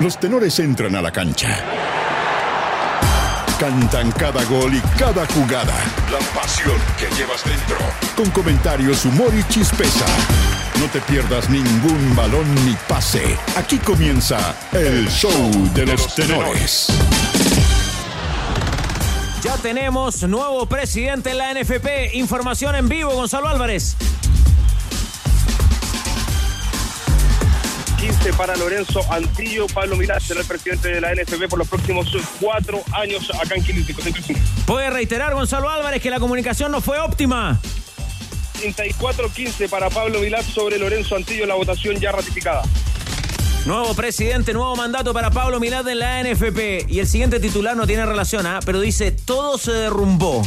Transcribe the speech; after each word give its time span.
Los 0.00 0.18
tenores 0.18 0.58
entran 0.58 0.96
a 0.96 1.02
la 1.02 1.12
cancha. 1.12 1.56
Cantan 3.60 4.10
cada 4.12 4.42
gol 4.44 4.74
y 4.74 4.80
cada 4.98 5.24
jugada. 5.26 5.74
La 6.10 6.18
pasión 6.38 6.76
que 6.98 7.06
llevas 7.14 7.44
dentro. 7.44 7.76
Con 8.16 8.28
comentarios, 8.30 9.04
humor 9.04 9.32
y 9.38 9.44
chispeza. 9.44 10.04
No 10.80 10.86
te 10.86 11.00
pierdas 11.00 11.48
ningún 11.48 12.16
balón 12.16 12.52
ni 12.66 12.74
pase. 12.88 13.38
Aquí 13.56 13.78
comienza 13.78 14.56
el 14.72 15.08
show 15.08 15.50
de 15.74 15.86
los 15.86 16.14
tenores. 16.16 16.88
Ya 19.42 19.56
tenemos 19.58 20.22
nuevo 20.24 20.66
presidente 20.66 21.30
en 21.30 21.38
la 21.38 21.54
NFP. 21.54 22.14
Información 22.14 22.74
en 22.74 22.88
vivo, 22.88 23.12
Gonzalo 23.12 23.48
Álvarez. 23.48 23.96
15 28.04 28.34
para 28.34 28.54
Lorenzo 28.56 29.00
Antillo. 29.10 29.66
Pablo 29.66 29.96
Milán 29.96 30.20
será 30.20 30.40
el 30.40 30.46
presidente 30.46 30.88
de 30.88 31.00
la 31.00 31.14
NFP 31.14 31.48
por 31.48 31.58
los 31.58 31.66
próximos 31.66 32.06
cuatro 32.38 32.82
años 32.92 33.32
acá 33.42 33.54
en 33.54 33.64
Quilítico. 33.64 34.02
Puede 34.66 34.90
reiterar 34.90 35.32
Gonzalo 35.32 35.70
Álvarez 35.70 36.02
que 36.02 36.10
la 36.10 36.20
comunicación 36.20 36.70
no 36.70 36.82
fue 36.82 36.98
óptima. 36.98 37.58
34-15 38.60 39.70
para 39.70 39.88
Pablo 39.88 40.20
Milán 40.20 40.42
sobre 40.42 40.78
Lorenzo 40.78 41.16
Antillo, 41.16 41.46
la 41.46 41.54
votación 41.54 41.96
ya 41.96 42.12
ratificada. 42.12 42.62
Nuevo 43.64 43.94
presidente, 43.94 44.52
nuevo 44.52 44.76
mandato 44.76 45.14
para 45.14 45.30
Pablo 45.30 45.58
Milad 45.58 45.88
en 45.88 45.98
la 45.98 46.22
NFP. 46.22 46.84
Y 46.86 46.98
el 46.98 47.06
siguiente 47.06 47.40
titular 47.40 47.74
no 47.74 47.86
tiene 47.86 48.04
relación, 48.04 48.46
¿ah? 48.46 48.60
pero 48.66 48.80
dice, 48.80 49.12
todo 49.12 49.56
se 49.56 49.72
derrumbó. 49.72 50.42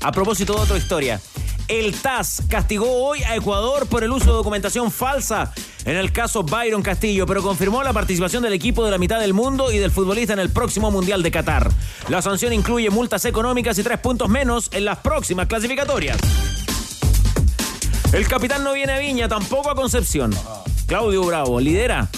A 0.00 0.12
propósito 0.12 0.54
de 0.54 0.60
otra 0.60 0.78
historia. 0.78 1.20
El 1.68 1.94
TAS 1.94 2.42
castigó 2.48 2.90
hoy 2.90 3.22
a 3.22 3.36
Ecuador 3.36 3.86
por 3.86 4.04
el 4.04 4.12
uso 4.12 4.26
de 4.26 4.32
documentación 4.32 4.90
falsa 4.90 5.52
en 5.86 5.96
el 5.96 6.12
caso 6.12 6.42
Byron 6.42 6.82
Castillo, 6.82 7.26
pero 7.26 7.42
confirmó 7.42 7.82
la 7.82 7.92
participación 7.92 8.42
del 8.42 8.52
equipo 8.52 8.84
de 8.84 8.90
la 8.90 8.98
mitad 8.98 9.18
del 9.18 9.32
mundo 9.32 9.72
y 9.72 9.78
del 9.78 9.90
futbolista 9.90 10.34
en 10.34 10.40
el 10.40 10.50
próximo 10.50 10.90
Mundial 10.90 11.22
de 11.22 11.30
Qatar. 11.30 11.70
La 12.08 12.20
sanción 12.20 12.52
incluye 12.52 12.90
multas 12.90 13.24
económicas 13.24 13.78
y 13.78 13.82
tres 13.82 13.98
puntos 13.98 14.28
menos 14.28 14.68
en 14.72 14.84
las 14.84 14.98
próximas 14.98 15.46
clasificatorias. 15.46 16.18
El 18.12 18.28
capitán 18.28 18.62
no 18.62 18.74
viene 18.74 18.92
a 18.92 18.98
Viña, 18.98 19.28
tampoco 19.28 19.70
a 19.70 19.74
Concepción. 19.74 20.34
Claudio 20.86 21.24
Bravo 21.24 21.60
lidera 21.60 22.08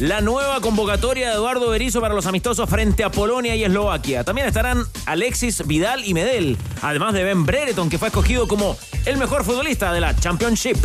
la 0.00 0.22
nueva 0.22 0.60
convocatoria 0.62 1.28
de 1.28 1.34
Eduardo 1.34 1.68
Berizzo 1.68 2.00
para 2.00 2.14
los 2.14 2.24
amistosos 2.24 2.68
frente 2.68 3.04
a 3.04 3.10
Polonia 3.10 3.54
y 3.54 3.64
Eslovaquia. 3.64 4.24
También 4.24 4.46
estarán 4.46 4.84
Alexis 5.04 5.66
Vidal 5.66 6.04
y 6.06 6.14
Medel, 6.14 6.56
además 6.80 7.12
de 7.12 7.22
Ben 7.22 7.44
Brereton, 7.44 7.90
que 7.90 7.98
fue 7.98 8.08
escogido 8.08 8.48
como 8.48 8.78
el 9.04 9.18
mejor 9.18 9.44
futbolista 9.44 9.92
de 9.92 10.00
la 10.00 10.16
Championship. 10.16 10.76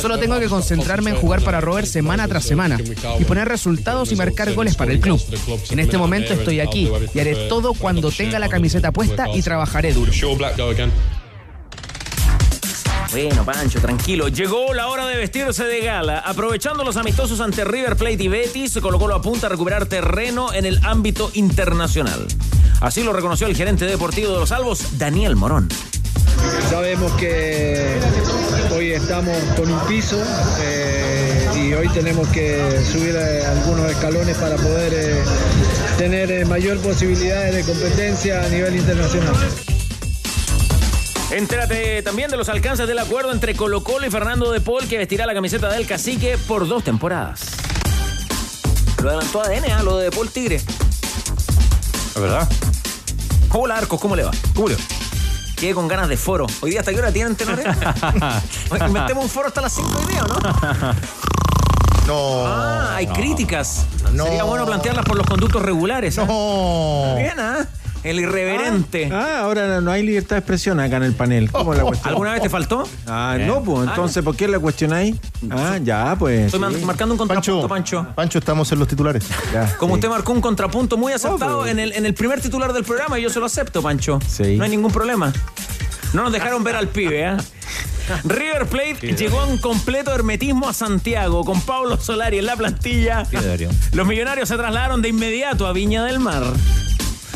Solo 0.00 0.18
tengo 0.18 0.38
que 0.38 0.48
concentrarme 0.48 1.10
en 1.10 1.16
jugar 1.16 1.42
para 1.42 1.60
Robert 1.60 1.86
semana 1.86 2.26
tras 2.26 2.44
semana 2.44 2.78
y 3.18 3.24
poner 3.24 3.48
resultados 3.48 4.12
y 4.12 4.16
marcar 4.16 4.52
goles 4.54 4.74
para 4.74 4.92
el 4.92 5.00
club. 5.00 5.20
En 5.70 5.78
este 5.78 5.98
momento 5.98 6.32
estoy 6.32 6.60
aquí 6.60 6.90
y 7.14 7.18
haré 7.18 7.48
todo 7.48 7.74
cuando 7.74 8.10
tenga 8.10 8.38
la 8.38 8.48
camiseta 8.48 8.92
puesta 8.92 9.28
y 9.34 9.42
trabajaré 9.42 9.92
duro. 9.92 10.10
Bueno, 13.10 13.44
Pancho, 13.44 13.80
tranquilo. 13.80 14.28
Llegó 14.28 14.74
la 14.74 14.88
hora 14.88 15.06
de 15.06 15.16
vestirse 15.16 15.64
de 15.64 15.80
gala. 15.80 16.18
Aprovechando 16.18 16.84
los 16.84 16.96
amistosos 16.96 17.40
ante 17.40 17.64
River 17.64 17.96
Plate 17.96 18.22
y 18.22 18.28
Betis, 18.28 18.78
colocó 18.82 19.10
a 19.12 19.22
punta 19.22 19.46
a 19.46 19.50
recuperar 19.50 19.86
terreno 19.86 20.52
en 20.52 20.66
el 20.66 20.84
ámbito 20.84 21.30
internacional. 21.34 22.26
Así 22.80 23.02
lo 23.02 23.12
reconoció 23.12 23.46
el 23.46 23.56
gerente 23.56 23.86
deportivo 23.86 24.32
de 24.32 24.40
los 24.40 24.52
Albos, 24.52 24.98
Daniel 24.98 25.36
Morón. 25.36 25.68
Sabemos 26.70 27.10
que 27.12 27.98
hoy 28.76 28.92
estamos 28.92 29.36
con 29.56 29.70
un 29.70 29.80
piso 29.86 30.22
eh, 30.60 31.48
y 31.56 31.72
hoy 31.72 31.88
tenemos 31.88 32.28
que 32.28 32.84
subir 32.84 33.16
eh, 33.16 33.44
algunos 33.46 33.90
escalones 33.90 34.36
para 34.36 34.56
poder 34.56 34.92
eh, 34.94 35.22
tener 35.96 36.46
mayor 36.46 36.78
posibilidades 36.78 37.54
de 37.54 37.72
competencia 37.72 38.44
a 38.44 38.48
nivel 38.48 38.76
internacional. 38.76 39.34
Entérate 41.30 42.02
también 42.02 42.30
de 42.30 42.38
los 42.38 42.48
alcances 42.48 42.88
del 42.88 42.98
acuerdo 42.98 43.32
entre 43.32 43.54
Colo 43.54 43.84
Colo 43.84 44.06
y 44.06 44.10
Fernando 44.10 44.50
de 44.50 44.62
Paul 44.62 44.88
que 44.88 44.96
vestirá 44.96 45.26
la 45.26 45.34
camiseta 45.34 45.68
del 45.68 45.86
cacique 45.86 46.38
por 46.38 46.66
dos 46.66 46.82
temporadas. 46.82 47.42
Lo 49.02 49.10
adelantó 49.10 49.42
ADN, 49.42 49.64
¿eh? 49.64 49.82
lo 49.84 49.98
de 49.98 50.10
Paul 50.10 50.30
Tigre. 50.30 50.56
¿Es 50.56 52.20
verdad? 52.20 52.48
Hola 53.52 53.76
Arcos, 53.76 54.00
¿cómo 54.00 54.16
le 54.16 54.24
va? 54.24 54.30
¿Cómo 54.54 54.68
le 54.68 54.76
va? 54.76 54.80
Quedé 55.54 55.74
con 55.74 55.86
ganas 55.86 56.08
de 56.08 56.16
foro. 56.16 56.46
Hoy 56.60 56.70
día 56.70 56.80
hasta 56.80 56.92
qué 56.92 56.98
hora 56.98 57.12
tienen 57.12 57.36
tenores. 57.36 57.66
Inventemos 58.86 59.24
un 59.24 59.30
foro 59.30 59.48
hasta 59.48 59.60
las 59.60 59.72
5 59.74 59.90
y 60.02 60.06
media, 60.06 60.22
¿no? 60.22 60.94
No. 62.06 62.46
Ah, 62.46 62.94
hay 62.96 63.06
críticas. 63.06 63.84
Sería 64.16 64.44
bueno 64.44 64.64
plantearlas 64.64 65.04
por 65.04 65.18
los 65.18 65.26
conductos 65.26 65.60
regulares. 65.60 66.16
¿eh? 66.16 66.24
No. 66.26 67.14
Bien, 67.16 67.38
¿ah? 67.38 67.68
El 68.04 68.20
irreverente. 68.20 69.10
Ah, 69.12 69.40
ahora 69.42 69.80
no 69.80 69.90
hay 69.90 70.02
libertad 70.02 70.36
de 70.36 70.40
expresión 70.40 70.80
acá 70.80 70.96
en 70.98 71.02
el 71.02 71.14
panel. 71.14 71.50
¿Cómo 71.50 71.72
es 71.72 71.78
la 71.78 71.84
cuestión? 71.84 72.08
¿Alguna 72.10 72.32
vez 72.32 72.42
te 72.42 72.48
faltó? 72.50 72.88
Ah, 73.06 73.36
no, 73.40 73.62
pues 73.62 73.88
entonces, 73.88 74.22
¿por 74.22 74.36
qué 74.36 74.48
la 74.48 74.58
cuestionáis? 74.58 75.16
Ah, 75.50 75.78
ya, 75.82 76.14
pues. 76.18 76.52
Estoy 76.52 76.74
sí. 76.74 76.84
marcando 76.84 77.14
un 77.14 77.18
contrapunto, 77.18 77.68
Pancho, 77.68 77.68
Pancho. 78.02 78.14
Pancho, 78.14 78.38
estamos 78.38 78.70
en 78.72 78.78
los 78.78 78.88
titulares. 78.88 79.24
Ya, 79.52 79.76
Como 79.76 79.94
sí. 79.94 79.98
usted 79.98 80.08
marcó 80.08 80.32
un 80.32 80.40
contrapunto 80.40 80.96
muy 80.96 81.12
aceptado 81.12 81.60
pero- 81.62 81.66
en, 81.66 81.78
el, 81.78 81.92
en 81.92 82.06
el 82.06 82.14
primer 82.14 82.40
titular 82.40 82.72
del 82.72 82.84
programa 82.84 83.18
y 83.18 83.22
yo 83.22 83.30
se 83.30 83.40
lo 83.40 83.46
acepto, 83.46 83.82
Pancho. 83.82 84.18
Sí. 84.28 84.56
No 84.56 84.64
hay 84.64 84.70
ningún 84.70 84.92
problema. 84.92 85.32
No 86.12 86.22
nos 86.22 86.32
dejaron 86.32 86.64
ver 86.64 86.76
al 86.76 86.88
pibe, 86.88 87.22
¿eh? 87.22 87.36
River 88.24 88.66
Plate 88.66 89.14
llegó 89.14 89.44
en 89.44 89.58
completo 89.58 90.14
hermetismo 90.14 90.66
a 90.68 90.72
Santiago 90.72 91.44
con 91.44 91.60
Pablo 91.60 91.98
Solari 92.00 92.38
en 92.38 92.46
la 92.46 92.56
plantilla. 92.56 93.24
Los 93.92 94.06
millonarios 94.06 94.48
se 94.48 94.56
trasladaron 94.56 95.02
de 95.02 95.10
inmediato 95.10 95.66
a 95.66 95.72
Viña 95.74 96.04
del 96.04 96.18
Mar. 96.18 96.42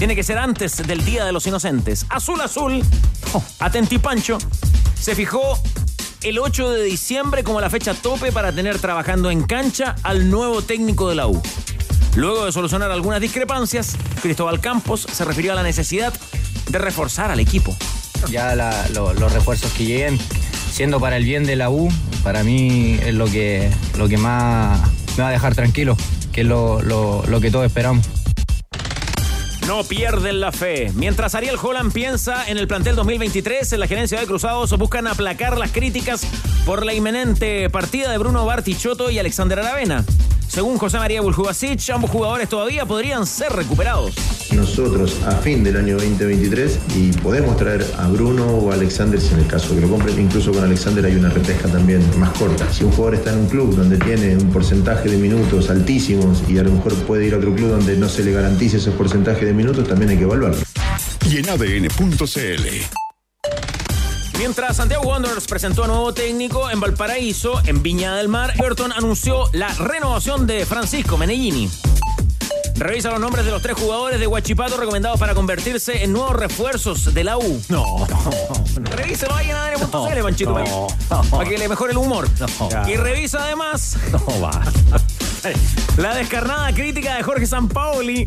Tiene 0.03 0.17
que 0.17 0.25
ser 0.25 0.37
antes 0.39 0.79
del 0.85 1.05
Día 1.05 1.25
de 1.25 1.31
los 1.31 1.47
Inocentes. 1.47 2.07
Azul 2.09 2.41
Azul, 2.41 2.83
atenti 3.61 3.99
Pancho, 3.99 4.37
se 5.01 5.15
fijó 5.15 5.57
el 6.23 6.41
8 6.41 6.71
de 6.73 6.83
diciembre 6.83 7.45
como 7.45 7.61
la 7.61 7.71
fecha 7.71 7.95
tope 7.95 8.33
para 8.33 8.51
tener 8.53 8.81
trabajando 8.81 9.31
en 9.31 9.45
cancha 9.45 9.95
al 10.03 10.29
nuevo 10.29 10.61
técnico 10.61 11.09
de 11.09 11.15
la 11.15 11.29
U. 11.29 11.41
Luego 12.17 12.47
de 12.47 12.51
solucionar 12.51 12.91
algunas 12.91 13.21
discrepancias, 13.21 13.95
Cristóbal 14.21 14.59
Campos 14.61 15.07
se 15.09 15.25
refirió 15.25 15.53
a 15.53 15.55
la 15.55 15.63
necesidad 15.63 16.13
de 16.69 16.79
reforzar 16.81 17.31
al 17.31 17.39
equipo. 17.39 17.73
Ya 18.29 18.57
la- 18.57 18.89
lo- 18.89 19.15
los 19.15 19.33
refuerzos 19.33 19.71
que 19.71 19.85
lleguen, 19.85 20.19
siendo 20.73 20.99
para 20.99 21.17
el 21.17 21.23
bien 21.23 21.45
de 21.47 21.55
la 21.55 21.71
U, 21.71 21.89
para 22.25 22.43
mí 22.43 22.99
es 23.07 23.15
lo 23.15 23.27
que, 23.27 23.71
lo 23.97 24.09
que 24.09 24.17
más 24.17 24.81
me 25.17 25.23
va 25.23 25.29
a 25.29 25.33
dejar 25.33 25.55
tranquilo, 25.55 25.97
que 26.33 26.41
es 26.41 26.47
lo, 26.49 26.83
lo- 26.83 27.25
lo 27.25 27.41
que 27.41 27.53
todos 27.53 27.67
esperamos. 27.67 28.05
No 29.67 29.85
pierden 29.85 30.41
la 30.41 30.51
fe. 30.51 30.91
Mientras 30.95 31.35
Ariel 31.35 31.57
Holland 31.61 31.93
piensa 31.93 32.49
en 32.49 32.59
el 32.59 32.67
plantel 32.67 32.97
2023, 32.97 33.73
en 33.73 33.81
la 33.81 33.87
gerencia 33.87 34.19
de 34.19 34.27
Cruzados 34.27 34.77
buscan 34.77 35.07
aplacar 35.07 35.57
las 35.57 35.71
críticas 35.71 36.27
por 36.67 36.85
la 36.85 36.95
inminente 36.95 37.71
partida 37.71 38.11
de 38.11 38.19
Bruno 38.19 38.45
Bartichotto 38.45 39.11
y 39.11 39.19
Alexander 39.19 39.61
Aravena. 39.61 40.05
Según 40.53 40.77
José 40.77 40.99
María 40.99 41.23
Buljubasic, 41.23 41.81
ambos 41.95 42.11
jugadores 42.11 42.47
todavía 42.47 42.85
podrían 42.85 43.25
ser 43.27 43.53
recuperados. 43.53 44.15
nosotros 44.55 45.17
a 45.25 45.31
fin 45.37 45.65
del 45.65 45.79
año 45.79 45.95
2023 45.95 46.79
y 46.95 47.11
podemos 47.11 47.57
traer 47.57 47.83
a 47.97 48.07
Bruno 48.09 48.45
o 48.45 48.71
a 48.71 48.75
Alexander 48.75 49.19
si 49.19 49.33
en 49.33 49.41
el 49.41 49.47
caso 49.47 49.75
que 49.75 49.81
lo 49.81 49.89
compren. 49.89 50.21
Incluso 50.21 50.53
con 50.53 50.63
Alexander 50.63 51.07
hay 51.07 51.15
una 51.15 51.31
repesca 51.31 51.69
también 51.69 52.03
más 52.19 52.37
corta. 52.37 52.71
Si 52.71 52.85
un 52.85 52.93
jugador 52.93 53.15
está 53.15 53.33
en 53.33 53.39
un 53.39 53.47
club 53.49 53.75
donde 53.75 53.97
tiene 53.97 54.37
un 54.37 54.53
porcentaje 54.53 55.09
de 55.09 55.17
minutos 55.17 55.71
altísimos 55.71 56.43
y 56.47 56.59
a 56.59 56.65
lo 56.65 56.73
mejor 56.73 56.93
puede 57.07 57.27
ir 57.27 57.33
a 57.33 57.39
otro 57.39 57.55
club 57.55 57.71
donde 57.71 57.97
no 57.97 58.11
se 58.11 58.23
le 58.23 58.33
garantice 58.33 58.77
esos 58.77 58.95
porcentajes 58.95 59.47
de 59.47 59.55
minutos, 59.55 59.89
también 59.89 60.11
hay 60.11 60.19
que 60.19 60.25
evaluarlo. 60.25 60.63
Y 61.31 61.39
en 61.39 61.49
ADN.cl. 61.49 63.02
Mientras 64.39 64.77
Santiago 64.77 65.05
Wanderers 65.05 65.47
presentó 65.47 65.85
a 65.85 65.87
nuevo 65.87 66.13
técnico 66.13 66.71
en 66.71 66.81
Valparaíso, 66.81 67.61
en 67.65 67.83
Viña 67.83 68.17
del 68.17 68.29
Mar, 68.29 68.53
Everton 68.57 68.93
anunció 68.93 69.49
la 69.53 69.69
renovación 69.75 70.47
de 70.47 70.67
Francisco 70.67 71.17
Menellini. 71.17 71.71
Revisa 72.77 73.11
los 73.11 73.21
nombres 73.21 73.45
de 73.45 73.51
los 73.53 73.63
tres 73.63 73.77
jugadores 73.79 74.19
de 74.19 74.27
Huachipato 74.27 74.77
recomendados 74.77 75.21
para 75.21 75.35
convertirse 75.35 76.03
en 76.03 76.13
nuevos 76.13 76.35
refuerzos 76.35 77.15
de 77.15 77.23
la 77.23 77.37
U. 77.37 77.63
No. 77.69 77.85
Revíselo 78.97 79.35
ahí 79.35 79.51
en 79.51 79.57
ADN.cl, 79.57 80.23
Panchito, 80.23 80.59
no, 80.59 80.87
para, 81.09 81.23
para 81.23 81.49
que 81.49 81.59
le 81.59 81.69
mejore 81.69 81.93
el 81.93 81.99
humor. 81.99 82.29
No. 82.41 82.89
Y 82.89 82.97
revisa 82.97 83.45
además 83.45 83.97
No 84.11 84.41
va. 84.41 84.63
la 85.97 86.15
descarnada 86.15 86.73
crítica 86.73 87.15
de 87.17 87.23
Jorge 87.23 87.47
Sampaoli 87.47 88.27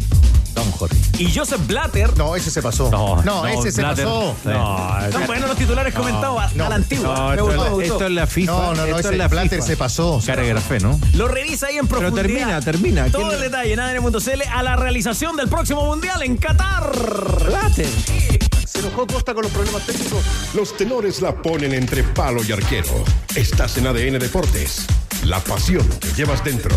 Don 0.56 0.72
Jorge. 0.72 0.96
y 1.20 1.34
Joseph 1.34 1.62
Blatter. 1.68 2.18
No, 2.18 2.36
ese 2.36 2.50
se 2.50 2.62
pasó. 2.62 2.90
No, 2.90 3.46
ese 3.48 3.72
se 3.72 3.82
Blatter. 3.82 4.06
pasó. 4.06 4.36
No, 4.46 5.12
Son 5.12 5.28
buenos 5.28 5.50
los 5.50 5.58
titulares 5.58 5.94
comentados 5.94 6.40
a, 6.42 6.46
a 6.46 6.70
la 6.70 6.76
antigua. 6.76 7.14
no, 7.14 7.28
me 7.28 7.34
esto, 7.36 7.46
gustó, 7.46 7.52
es 7.52 7.58
me 7.58 7.64
la- 7.64 7.70
gustó. 7.70 7.94
esto 7.94 8.06
es 8.06 8.12
la 8.12 8.28
FIFA. 8.28 8.52
No, 8.52 8.62
no, 8.62 8.74
no, 8.76 8.84
esto 8.86 9.00
ese 9.00 9.10
es 9.12 9.18
la 9.18 9.28
Blatter 9.28 9.50
FIFA. 9.60 9.68
se 9.68 9.78
pasó. 9.78 10.22
Caragrafé, 10.26 10.80
¿no? 10.80 11.00
Lo 11.14 11.28
revisa 11.28 11.68
ahí 11.68 11.78
en 11.78 11.88
Pero 11.88 12.00
profundidad. 12.00 12.62
termina, 12.62 12.62
termina. 12.62 13.06
Todo 13.12 13.24
¿Quién- 13.30 13.34
el 13.36 13.42
detalle 13.42 13.74
en 13.74 13.80
ADN.cl 13.80 14.42
a 14.52 14.64
la 14.64 14.76
realización 14.76 15.36
del 15.36 15.50
próximo 15.50 15.86
Mundial 15.86 16.24
en 16.24 16.38
Qatar. 16.38 16.92
Blatter. 17.46 17.88
Se 18.66 18.80
enojó 18.80 19.06
Costa 19.08 19.34
con 19.34 19.44
los 19.44 19.52
problemas 19.52 19.86
técnicos. 19.86 20.24
Los 20.54 20.76
tenores 20.78 21.22
la 21.22 21.34
ponen 21.42 21.74
entre 21.74 22.04
palo 22.04 22.42
y 22.44 22.52
arquero. 22.52 23.04
Estás 23.36 23.78
en 23.78 23.88
ADN 23.88 24.20
Deportes. 24.20 24.86
La 25.26 25.40
pasión 25.40 25.88
que 26.00 26.12
llevas 26.14 26.44
dentro. 26.44 26.76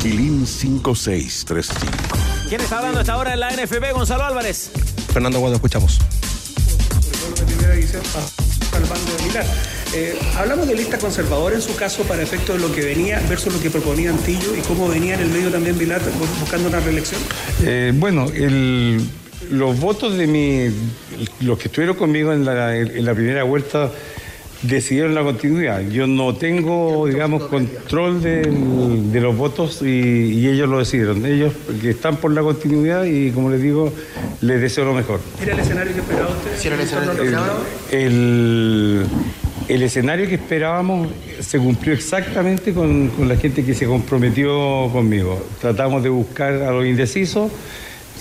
Quilín 0.00 0.46
5635. 0.46 1.92
¿Quién 2.48 2.60
está 2.60 2.78
hablando 2.78 3.00
esta 3.00 3.16
hora 3.16 3.34
en 3.34 3.40
la 3.40 3.50
NFP? 3.50 3.92
Gonzalo 3.92 4.24
Álvarez. 4.24 4.70
Fernando 5.12 5.40
Guado, 5.40 5.56
escuchamos. 5.56 5.98
Eh, 9.92 10.18
hablamos 10.36 10.66
de 10.68 10.74
lista 10.76 10.98
conservadora 10.98 11.56
en 11.56 11.62
su 11.62 11.74
caso 11.76 12.02
para 12.04 12.22
efecto 12.22 12.52
de 12.52 12.60
lo 12.60 12.72
que 12.72 12.82
venía 12.82 13.20
versus 13.28 13.52
lo 13.52 13.60
que 13.60 13.70
proponía 13.70 14.10
Antillo 14.10 14.54
y 14.56 14.60
cómo 14.60 14.88
venía 14.88 15.14
en 15.14 15.20
el 15.20 15.28
medio 15.28 15.50
también 15.50 15.76
Vilar 15.78 16.00
bu- 16.00 16.40
buscando 16.40 16.68
una 16.68 16.80
reelección. 16.80 17.20
Eh, 17.62 17.92
bueno, 17.94 18.26
el- 18.32 19.04
los 19.50 19.78
votos 19.80 20.16
de 20.16 20.26
mi, 20.28 20.70
los 21.40 21.58
que 21.58 21.66
estuvieron 21.68 21.96
conmigo 21.96 22.32
en 22.32 22.44
la, 22.44 22.76
en 22.76 23.04
la 23.04 23.14
primera 23.14 23.42
vuelta 23.42 23.90
decidieron 24.62 25.14
la 25.14 25.22
continuidad. 25.22 25.80
Yo 25.88 26.06
no 26.06 26.34
tengo, 26.34 27.06
digamos, 27.06 27.44
control 27.44 28.22
del- 28.22 29.10
de 29.12 29.20
los 29.20 29.36
votos 29.36 29.80
y, 29.82 29.86
y 29.86 30.48
ellos 30.48 30.68
lo 30.68 30.78
decidieron. 30.78 31.24
Ellos 31.24 31.52
que 31.80 31.90
están 31.90 32.16
por 32.16 32.32
la 32.32 32.42
continuidad 32.42 33.04
y, 33.04 33.30
como 33.30 33.50
les 33.50 33.62
digo, 33.62 33.92
les 34.42 34.60
deseo 34.60 34.84
lo 34.84 34.92
mejor. 34.94 35.20
¿Era 35.42 35.54
el 35.54 35.60
escenario 35.60 35.94
que 35.94 36.00
esperaba 36.00 36.28
usted? 36.30 36.56
El, 37.90 38.04
el- 38.04 39.06
el 39.68 39.82
escenario 39.84 40.26
que 40.28 40.34
esperábamos 40.34 41.08
se 41.40 41.58
cumplió 41.58 41.94
exactamente 41.94 42.72
con, 42.74 43.08
con 43.10 43.28
la 43.28 43.36
gente 43.36 43.64
que 43.64 43.72
se 43.74 43.86
comprometió 43.86 44.88
conmigo. 44.92 45.40
Tratamos 45.60 46.02
de 46.02 46.08
buscar 46.08 46.54
a 46.54 46.72
los 46.72 46.84
indecisos, 46.86 47.52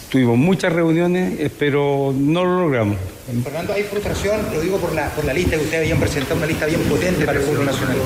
tuvimos 0.10 0.38
muchas 0.38 0.74
reuniones, 0.74 1.40
eh, 1.40 1.50
pero 1.58 2.14
no 2.18 2.44
lo 2.44 2.62
logramos. 2.62 2.98
Fernando, 3.44 3.74
hay 3.74 3.84
frustración, 3.84 4.40
lo 4.52 4.60
digo 4.60 4.78
por 4.78 4.94
la, 4.96 5.10
por 5.10 5.24
la 5.24 5.34
lista 5.34 5.52
que 5.56 5.64
ustedes 5.64 5.84
habían 5.84 6.00
presentado, 6.00 6.36
una 6.38 6.48
lista 6.48 6.66
bien 6.66 6.82
potente 6.82 7.26
para 7.26 7.38
el 7.40 7.46
fútbol 7.46 7.66
nacional. 7.68 7.98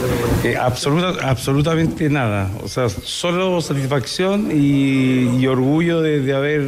Eh, 0.44 0.58
absoluta- 0.58 1.30
absolutamente 1.30 2.10
nada. 2.10 2.52
O 2.62 2.68
sea, 2.68 2.90
solo 2.90 3.62
satisfacción 3.62 4.50
y, 4.54 5.40
y 5.40 5.48
orgullo 5.48 6.02
de, 6.02 6.20
de 6.20 6.34
haber 6.34 6.64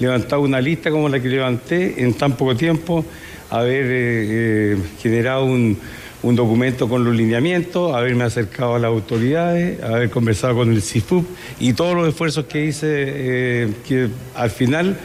levantado 0.00 0.42
una 0.42 0.60
lista 0.60 0.90
como 0.90 1.08
la 1.08 1.18
que 1.20 1.28
levanté 1.28 2.02
en 2.02 2.12
tan 2.14 2.32
poco 2.36 2.54
tiempo, 2.56 3.04
haber 3.50 3.84
eh, 3.86 3.88
eh, 3.90 4.76
generado 5.00 5.46
un, 5.46 5.78
un 6.22 6.34
documento 6.34 6.88
con 6.88 7.04
los 7.04 7.14
lineamientos, 7.14 7.94
haberme 7.94 8.24
acercado 8.24 8.74
a 8.74 8.78
las 8.78 8.88
autoridades, 8.88 9.82
haber 9.82 10.10
conversado 10.10 10.54
con 10.56 10.72
el 10.72 10.82
CIFUP 10.82 11.24
y 11.60 11.72
todos 11.74 11.94
los 11.94 12.08
esfuerzos 12.08 12.46
que 12.46 12.64
hice 12.64 12.86
eh, 12.90 13.68
que 13.86 14.08
al 14.34 14.50
final 14.50 14.96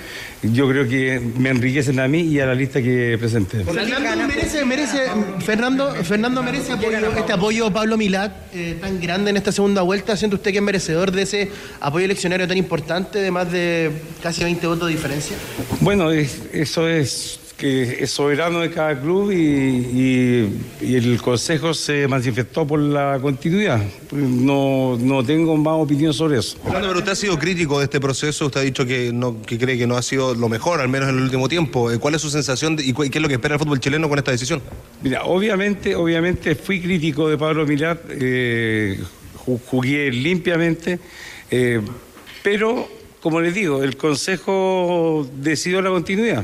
yo 0.42 0.68
creo 0.68 0.88
que 0.89 1.21
me 1.38 1.51
enriquecen 1.51 2.00
a 2.01 2.07
mí 2.10 2.19
y 2.21 2.39
a 2.42 2.45
la 2.48 2.54
lista 2.56 2.81
que 2.81 3.15
presenté. 3.18 3.63
Fernando 3.63 4.27
merece, 4.27 4.65
merece, 4.65 4.98
Fernando, 5.39 5.92
Fernando 6.04 6.44
merece 6.44 6.74
apoyo, 6.74 6.98
este 7.18 7.31
apoyo 7.31 7.71
Pablo 7.71 7.95
Milat 7.95 8.33
eh, 8.54 8.75
tan 8.81 9.00
grande 9.00 9.30
en 9.30 9.38
esta 9.38 9.54
segunda 9.54 9.83
vuelta, 9.83 10.18
siendo 10.18 10.36
usted 10.36 10.51
que 10.51 10.57
es 10.57 10.63
merecedor 10.63 11.12
de 11.12 11.21
ese 11.21 11.50
apoyo 11.80 12.04
eleccionario 12.06 12.45
tan 12.48 12.57
importante 12.57 13.19
de 13.19 13.31
más 13.31 13.50
de 13.51 13.92
casi 14.21 14.44
20 14.44 14.68
votos 14.68 14.88
de 14.89 14.95
diferencia. 14.95 15.38
Bueno, 15.80 16.12
es- 16.12 16.42
eso 16.51 16.89
es 16.89 17.39
que 17.63 18.04
es 18.04 18.12
soberano 18.12 18.60
de 18.60 18.69
cada 18.71 19.00
club 19.00 19.31
y, 19.31 19.36
y- 19.38 20.62
y 20.81 20.95
el 20.95 21.21
Consejo 21.21 21.74
se 21.74 22.10
manifestó 22.10 22.68
por 22.68 22.77
la 22.77 23.19
continuidad. 23.21 23.81
No, 24.12 24.98
no 25.00 25.24
tengo 25.24 25.56
más 25.56 25.75
opinión 25.75 26.13
sobre 26.13 26.39
eso. 26.39 26.57
Fernando, 26.62 26.89
pero 26.89 27.00
usted 27.00 27.12
ha 27.13 27.15
sido 27.15 27.39
crítico 27.39 27.77
de 27.80 27.86
este 27.86 28.01
proceso, 28.01 28.48
usted 28.48 28.60
ha 28.60 28.63
dicho 28.63 28.86
que, 28.86 29.13
no, 29.13 29.42
que 29.44 29.57
cree 29.57 29.77
que 29.77 29.88
no 29.88 29.95
ha 29.95 30.01
sido 30.01 30.36
lo 30.36 30.50
mejor, 30.50 30.81
al 30.81 30.89
menos 30.89 31.07
en 31.07 31.15
el 31.15 31.24
último 31.24 31.48
tiempo. 31.48 31.89
Eh, 31.89 32.00
¿Cuál 32.00 32.15
es 32.15 32.21
su 32.21 32.30
sensación 32.30 32.75
de- 32.75 32.83
y 32.83 32.94
qué 32.94 33.18
es 33.18 33.21
lo 33.21 33.30
que 33.30 33.36
espera 33.36 33.56
el 33.56 33.60
fútbol 33.60 33.80
chileno 33.80 34.10
con 34.10 34.18
esta 34.19 34.31
decisión? 34.31 34.62
Mira, 35.01 35.24
obviamente, 35.24 35.95
obviamente 35.95 36.56
fui 36.56 36.81
crítico 36.81 37.30
de 37.30 37.38
Pablo 37.38 37.65
Milat, 37.65 37.98
eh, 38.10 39.00
ju- 39.45 39.60
jugué 39.68 40.12
limpiamente, 40.12 41.00
eh, 41.50 41.80
pero 42.44 42.89
como 43.21 43.39
les 43.39 43.54
digo, 43.56 43.83
el 43.83 43.95
Consejo 43.95 45.25
decidió 45.38 45.81
la 45.81 45.92
continuidad. 45.92 46.44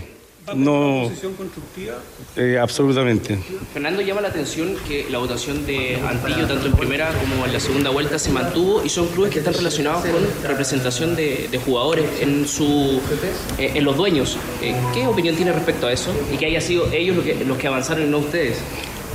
No, 0.55 1.03
¿Posición 1.09 1.33
constructiva? 1.33 1.95
eh, 2.35 2.57
absolutamente. 2.61 3.37
Fernando 3.73 4.01
llama 4.01 4.21
la 4.21 4.29
atención 4.29 4.75
que 4.87 5.05
la 5.09 5.17
votación 5.19 5.65
de 5.65 5.97
Antillo, 6.07 6.47
tanto 6.47 6.67
en 6.67 6.73
primera 6.73 7.11
como 7.13 7.45
en 7.45 7.53
la 7.53 7.59
segunda 7.59 7.89
vuelta, 7.89 8.17
se 8.19 8.31
mantuvo 8.31 8.83
y 8.83 8.89
son 8.89 9.07
clubes 9.07 9.31
que 9.31 9.39
están 9.39 9.53
relacionados 9.53 10.03
con 10.05 10.21
representación 10.49 11.15
de, 11.15 11.47
de 11.51 11.57
jugadores 11.59 12.05
en 12.21 12.47
su 12.47 13.01
eh, 13.57 13.71
en 13.75 13.83
los 13.83 13.95
dueños. 13.97 14.37
Eh, 14.61 14.73
¿Qué 14.93 15.05
opinión 15.07 15.35
tiene 15.35 15.51
respecto 15.51 15.87
a 15.87 15.93
eso? 15.93 16.11
Y 16.33 16.37
que 16.37 16.45
haya 16.45 16.61
sido 16.61 16.91
ellos 16.91 17.15
los 17.17 17.25
que, 17.25 17.45
los 17.45 17.57
que 17.57 17.67
avanzaron 17.67 18.05
y 18.05 18.09
no 18.09 18.19
ustedes. 18.19 18.57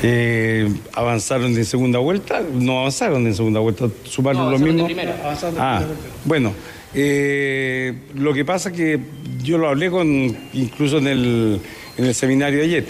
Eh, 0.03 0.69
avanzaron 0.93 1.57
en 1.57 1.65
segunda 1.65 1.99
vuelta, 1.99 2.43
no 2.53 2.81
avanzaron 2.81 3.27
en 3.27 3.35
segunda 3.35 3.61
vuelta, 3.61 3.87
sumaron 4.05 4.45
No, 4.47 4.51
lo 4.51 4.59
mismo. 4.59 4.85
primera. 4.85 5.17
Ah, 5.59 5.83
bueno, 6.25 6.53
eh, 6.95 7.93
lo 8.15 8.33
que 8.33 8.45
pasa 8.45 8.73
que 8.73 8.99
yo 9.43 9.59
lo 9.59 9.69
hablé 9.69 9.91
con 9.91 10.09
incluso 10.53 10.99
en 10.99 11.07
el, 11.07 11.61
en 11.97 12.05
el 12.05 12.15
seminario 12.15 12.61
de 12.61 12.65
ayer. 12.65 12.85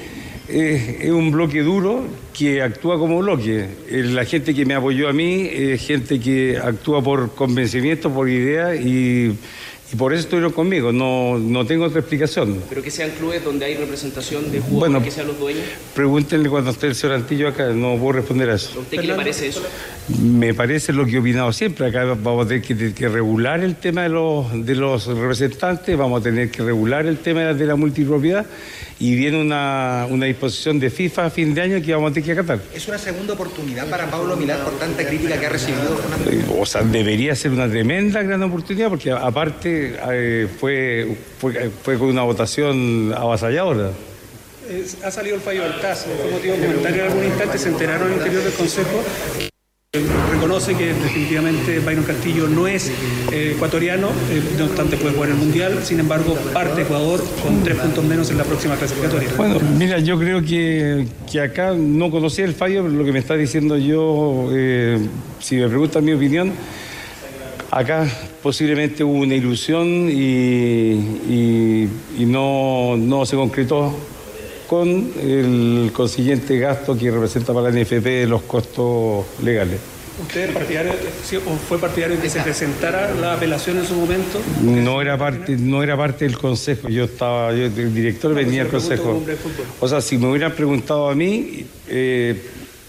Eh, 0.47 0.99
es 1.01 1.11
un 1.11 1.31
bloque 1.31 1.62
duro 1.62 2.05
que 2.35 2.61
actúa 2.61 2.99
como 2.99 3.19
bloque. 3.19 3.67
Eh, 3.89 4.03
la 4.05 4.27
gente 4.27 4.55
que 4.55 4.67
me 4.67 4.75
apoyó 4.75 5.09
a 5.09 5.12
mí 5.12 5.49
es 5.51 5.87
gente 5.87 6.21
que 6.21 6.59
actúa 6.59 7.03
por 7.03 7.35
convencimiento, 7.35 8.11
por 8.11 8.29
idea 8.29 8.75
y, 8.75 9.35
y 9.93 9.97
por 9.97 10.13
eso 10.13 10.23
estuvieron 10.23 10.53
conmigo. 10.53 10.93
No, 10.93 11.39
no 11.39 11.67
tengo 11.67 11.85
otra 11.85 12.01
explicación. 12.01 12.63
Pero 12.69 12.83
que 12.83 12.91
sean 12.91 13.11
clubes 13.11 13.45
donde 13.45 13.67
hay 13.67 13.77
representación 13.77 14.51
de 14.51 14.61
jugadores 14.61 14.79
Bueno, 14.79 15.03
que 15.03 15.11
sean 15.11 15.27
los 15.27 15.39
dueños. 15.39 15.65
Pregúntenle 15.95 16.49
cuando 16.49 16.71
esté 16.71 16.87
el 16.87 16.95
señor 16.95 17.17
Antillo 17.17 17.49
acá, 17.49 17.69
no 17.69 17.97
puedo 17.97 18.13
responder 18.13 18.51
a 18.51 18.55
eso. 18.55 18.79
¿A 18.79 18.81
usted 18.81 19.01
qué 19.01 19.07
le 19.07 19.15
parece 19.15 19.49
eso? 19.49 19.63
Me 20.21 20.55
parece 20.55 20.93
lo 20.93 21.05
que 21.05 21.13
he 21.17 21.19
opinado 21.19 21.53
siempre. 21.53 21.87
Acá 21.87 22.05
vamos 22.05 22.47
a 22.47 22.49
tener 22.49 22.63
que, 22.63 22.95
que 22.95 23.09
regular 23.09 23.61
el 23.61 23.77
tema 23.77 24.03
de 24.03 24.09
los, 24.09 24.67
de 24.67 24.75
los 24.75 25.07
representantes, 25.07 25.97
vamos 25.97 26.21
a 26.21 26.25
tener 26.25 26.51
que 26.51 26.63
regular 26.63 27.07
el 27.07 27.19
tema 27.19 27.41
de 27.41 27.47
la, 27.47 27.55
de 27.55 27.67
la 27.67 27.77
multipropiedad 27.77 28.47
y 29.00 29.14
viene 29.17 29.41
una, 29.41 30.06
una 30.08 30.26
disposición 30.26 30.79
de 30.79 30.91
FIFA 30.91 31.26
a 31.26 31.31
fin 31.31 31.52
de 31.55 31.61
año 31.62 31.82
que 31.85 31.93
vamos 31.93 32.11
a 32.11 32.14
tener 32.14 32.26
que 32.26 32.32
acatar. 32.41 32.61
¿Es 32.75 32.87
una 32.88 32.99
segunda 32.99 33.35
oportunidad 33.35 33.88
para 33.88 34.11
Pablo 34.11 34.37
Milat 34.37 34.61
por 34.61 34.75
tanta 34.79 35.06
crítica 35.06 35.38
que 35.38 35.46
ha 35.46 35.50
recibido? 35.50 35.96
Fernando? 35.96 36.31
Eh, 36.31 36.44
O 36.61 36.67
sea, 36.67 36.82
debería 36.82 37.35
ser 37.35 37.50
una 37.50 37.69
tremenda 37.69 38.23
gran 38.23 38.43
oportunidad 38.43 38.88
porque 38.88 39.11
aparte 39.11 39.96
eh, 40.12 40.49
fue, 40.61 41.17
fue, 41.38 41.70
fue 41.82 41.99
con 41.99 42.08
una 42.08 42.23
votación 42.23 43.12
avasalladora. 43.17 43.91
Ha 45.05 45.11
salido 45.11 45.37
el 45.37 45.43
fallo 45.43 45.62
del 45.64 45.79
TAS, 45.81 46.06
fue 46.06 46.31
motivo 46.31 46.55
de 46.55 46.67
comentario 46.67 47.05
en 47.05 47.11
algún 47.11 47.25
instante, 47.25 47.58
se 47.58 47.69
enteraron 47.69 48.08
al 48.08 48.14
interior 48.17 48.43
del 48.43 48.52
Consejo. 48.55 49.02
Eh, 49.94 50.05
Reconoce 50.32 50.75
que 50.75 50.87
definitivamente 50.93 51.79
Byron 51.79 52.02
Castillo 52.02 52.49
no 52.49 52.67
es 52.67 52.91
eh, 53.30 53.52
ecuatoriano, 53.54 54.09
eh, 54.28 54.42
no 54.59 54.64
obstante 54.64 54.97
puede 54.97 55.14
jugar 55.14 55.30
el 55.30 55.37
Mundial, 55.37 55.78
sin 55.85 56.00
embargo 56.00 56.35
parte 56.52 56.83
Ecuador 56.83 57.23
con 57.45 57.62
tres 57.62 57.76
puntos 57.76 58.02
menos 58.04 58.28
en 58.33 58.38
la 58.38 58.42
próxima 58.42 58.75
clasificatoria. 58.75 59.28
Bueno, 59.37 59.61
mira, 59.78 60.00
yo 60.00 60.19
creo 60.19 60.42
que, 60.42 61.07
que 61.30 61.40
acá 61.40 61.75
no 61.78 62.11
conocía 62.11 62.45
el 62.45 62.54
fallo, 62.54 62.83
pero 62.83 62.92
lo 62.92 63.04
que 63.04 63.12
me 63.12 63.21
está 63.21 63.37
diciendo 63.37 63.78
yo, 63.78 64.50
si 65.38 65.57
me 65.59 65.69
preguntan 65.69 66.04
mi 66.04 66.12
opinión, 66.12 66.50
acá 67.71 68.04
posiblemente 68.42 69.04
hubo 69.04 69.19
una 69.21 69.37
ilusión 69.37 70.09
y, 70.11 70.90
y- 71.30 71.88
y 72.19 72.26
no, 72.26 72.97
no 72.97 73.25
se 73.26 73.37
concretó 73.37 73.95
con 74.68 75.12
el 75.21 75.90
consiguiente 75.92 76.59
gasto 76.59 76.97
que 76.97 77.11
representa 77.11 77.52
para 77.52 77.71
la 77.71 77.80
NFP 77.80 78.26
los 78.28 78.42
costos 78.42 79.26
legales. 79.42 79.80
¿Usted 80.23 80.52
partidario, 80.52 80.92
o 80.92 81.56
fue 81.56 81.78
partidario 81.78 82.16
de 82.16 82.23
que 82.23 82.30
se 82.30 82.40
presentara 82.40 83.12
la 83.14 83.35
apelación 83.35 83.78
en 83.78 83.85
su 83.85 83.94
momento? 83.94 84.40
No 84.62 85.02
era 85.02 85.18
parte, 85.18 85.56
no 85.56 85.83
era 85.83 85.97
parte 85.97 86.25
del 86.25 86.38
consejo, 86.38 86.88
yo 86.88 87.04
estaba, 87.04 87.52
yo, 87.52 87.64
el 87.64 87.92
director 87.92 88.33
venía 88.33 88.62
al 88.62 88.68
consejo. 88.68 89.21
O 89.80 89.88
sea, 89.88 90.00
si 90.00 90.16
me 90.16 90.28
hubieran 90.28 90.52
preguntado 90.52 91.11
a 91.11 91.16
mí, 91.16 91.66
eh, 91.88 92.40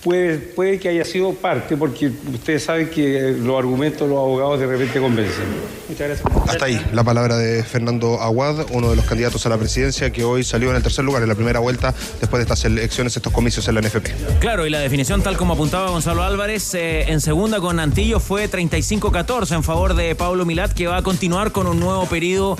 puede, 0.06 0.38
puede 0.38 0.80
que 0.80 0.88
haya 0.88 1.04
sido 1.04 1.34
parte, 1.34 1.76
porque 1.76 2.12
ustedes 2.32 2.64
saben 2.64 2.92
que 2.92 3.36
los 3.40 3.58
argumentos 3.58 4.02
de 4.02 4.08
los 4.08 4.20
abogados 4.20 4.60
de 4.60 4.68
repente 4.68 5.00
convencen. 5.02 5.46
Muchas 5.90 6.08
gracias. 6.08 6.48
Hasta 6.48 6.66
ahí 6.66 6.80
la 6.94 7.04
palabra 7.04 7.38
de 7.38 7.64
Fernando 7.64 8.22
Aguad, 8.22 8.68
uno 8.72 8.92
de 8.92 8.98
los 8.98 9.06
candidatos 9.06 9.44
a 9.48 9.50
la 9.50 9.58
presidencia 9.58 10.12
que 10.12 10.24
hoy 10.24 10.44
salió 10.44 10.70
en 10.70 10.76
el 10.76 10.84
tercer 10.84 11.04
lugar 11.04 11.24
en 11.24 11.30
la 11.30 11.34
primera 11.34 11.60
vuelta 11.60 11.92
después 12.22 12.38
de 12.38 12.44
estas 12.44 12.64
elecciones, 12.66 13.18
estos 13.18 13.34
comicios 13.34 13.68
en 13.68 13.76
la 13.76 13.82
NFP. 13.82 14.40
Claro, 14.40 14.68
y 14.68 14.70
la 14.70 14.80
definición, 14.80 15.24
tal 15.24 15.38
como 15.38 15.54
apuntaba 15.54 15.90
Gonzalo 15.90 16.22
Álvarez, 16.22 16.76
eh, 16.76 17.12
en 17.12 17.20
segunda 17.20 17.60
con 17.60 17.80
Antillo 17.80 18.20
fue 18.20 18.48
35-14 18.48 19.56
en 19.56 19.64
favor 19.64 19.96
de 19.96 20.14
Pablo 20.14 20.46
Milat, 20.46 20.72
que 20.74 20.86
va 20.86 20.98
a 20.98 21.02
continuar 21.02 21.52
con 21.52 21.66
un 21.66 21.80
nuevo 21.80 22.06
periodo 22.06 22.60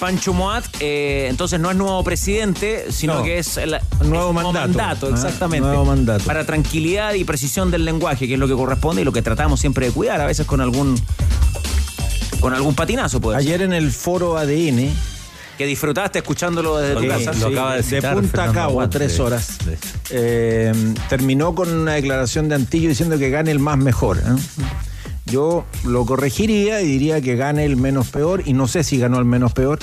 Pancho 0.00 0.32
Moat. 0.34 0.64
eh, 0.80 1.26
entonces 1.30 1.58
no 1.58 1.70
es 1.70 1.76
nuevo 1.76 2.02
presidente, 2.04 2.86
sino 2.90 3.16
No. 3.18 3.22
que 3.22 3.38
es 3.38 3.56
el 3.56 3.76
Nuevo 4.04 4.28
es 4.30 4.34
mandato. 4.52 5.06
Ah, 5.06 5.10
exactamente. 5.14 5.66
nuevo 5.66 5.84
mandato. 5.84 6.24
Para 6.24 6.44
tranquilidad 6.44 7.14
y 7.14 7.24
precisión 7.24 7.70
del 7.70 7.84
lenguaje, 7.84 8.26
que 8.28 8.34
es 8.34 8.40
lo 8.40 8.46
que 8.48 8.54
corresponde 8.54 9.02
y 9.02 9.04
lo 9.04 9.12
que 9.12 9.22
tratamos 9.22 9.60
siempre 9.60 9.86
de 9.86 9.92
cuidar, 9.92 10.20
a 10.20 10.26
veces 10.26 10.46
con 10.46 10.60
algún 10.60 11.00
con 12.40 12.52
algún 12.52 12.74
patinazo, 12.74 13.20
pues. 13.20 13.36
Ayer 13.36 13.62
en 13.62 13.72
el 13.72 13.90
foro 13.90 14.36
ADN. 14.36 14.90
Que 15.56 15.64
disfrutaste 15.64 16.18
escuchándolo 16.18 16.76
desde 16.76 17.00
tu 17.00 17.08
casa. 17.08 17.32
lo 17.32 17.46
acaba 17.46 17.76
de, 17.76 18.02
punta 18.02 18.44
a 18.44 18.52
cabo, 18.52 18.86
tres 18.90 19.18
horas. 19.18 19.56
Eh, 20.10 20.70
terminó 21.08 21.54
con 21.54 21.72
una 21.72 21.94
declaración 21.94 22.50
de 22.50 22.56
Antillo 22.56 22.90
diciendo 22.90 23.18
que 23.18 23.30
gane 23.30 23.52
el 23.52 23.58
más 23.58 23.78
mejor. 23.78 24.18
¿eh? 24.18 24.22
Yo 25.26 25.64
lo 25.84 26.06
corregiría 26.06 26.82
y 26.82 26.86
diría 26.86 27.20
que 27.20 27.34
gane 27.34 27.64
el 27.64 27.76
menos 27.76 28.10
peor, 28.10 28.42
y 28.46 28.52
no 28.52 28.68
sé 28.68 28.84
si 28.84 28.98
ganó 28.98 29.18
el 29.18 29.24
menos 29.24 29.52
peor, 29.52 29.80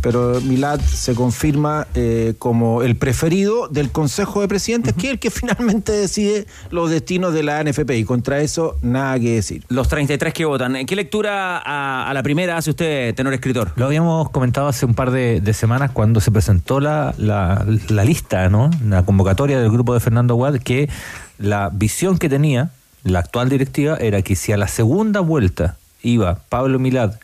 pero 0.00 0.40
Milad 0.40 0.80
se 0.80 1.14
confirma 1.14 1.86
eh, 1.94 2.34
como 2.38 2.82
el 2.82 2.96
preferido 2.96 3.68
del 3.68 3.90
Consejo 3.90 4.40
de 4.40 4.48
Presidentes, 4.48 4.94
que 4.94 5.08
es 5.08 5.12
el 5.12 5.18
que 5.18 5.30
finalmente 5.30 5.92
decide 5.92 6.46
los 6.70 6.90
destinos 6.90 7.34
de 7.34 7.42
la 7.42 7.62
NFP, 7.62 7.90
y 7.90 8.04
contra 8.04 8.40
eso 8.40 8.76
nada 8.80 9.18
que 9.18 9.34
decir. 9.34 9.64
Los 9.68 9.88
33 9.88 10.32
que 10.32 10.44
votan. 10.44 10.86
¿Qué 10.86 10.96
lectura 10.96 11.60
a, 11.64 12.12
la 12.14 12.22
primera 12.22 12.56
hace 12.56 12.70
usted, 12.70 13.14
tenor 13.14 13.34
escritor? 13.34 13.72
Lo 13.76 13.86
habíamos 13.86 14.30
comentado 14.30 14.68
hace 14.68 14.86
un 14.86 14.94
par 14.94 15.10
de, 15.10 15.42
semanas 15.52 15.90
cuando 15.90 16.20
se 16.20 16.30
presentó 16.30 16.78
la, 16.78 17.14
la, 17.18 18.04
lista, 18.04 18.48
¿no? 18.48 18.70
La 18.86 19.02
convocatoria 19.02 19.58
del 19.58 19.70
grupo 19.70 19.92
de 19.92 20.00
Fernando 20.00 20.34
Guad, 20.36 20.58
que 20.60 20.88
la 21.38 21.70
visión 21.70 22.16
que 22.16 22.28
tenía 22.28 22.70
la 23.12 23.20
actual 23.20 23.48
directiva 23.48 23.96
era 23.96 24.22
que 24.22 24.36
si 24.36 24.52
a 24.52 24.56
la 24.56 24.68
segunda 24.68 25.20
vuelta 25.20 25.76
iba 26.02 26.40
Pablo 26.48 26.78
Milad 26.78 27.14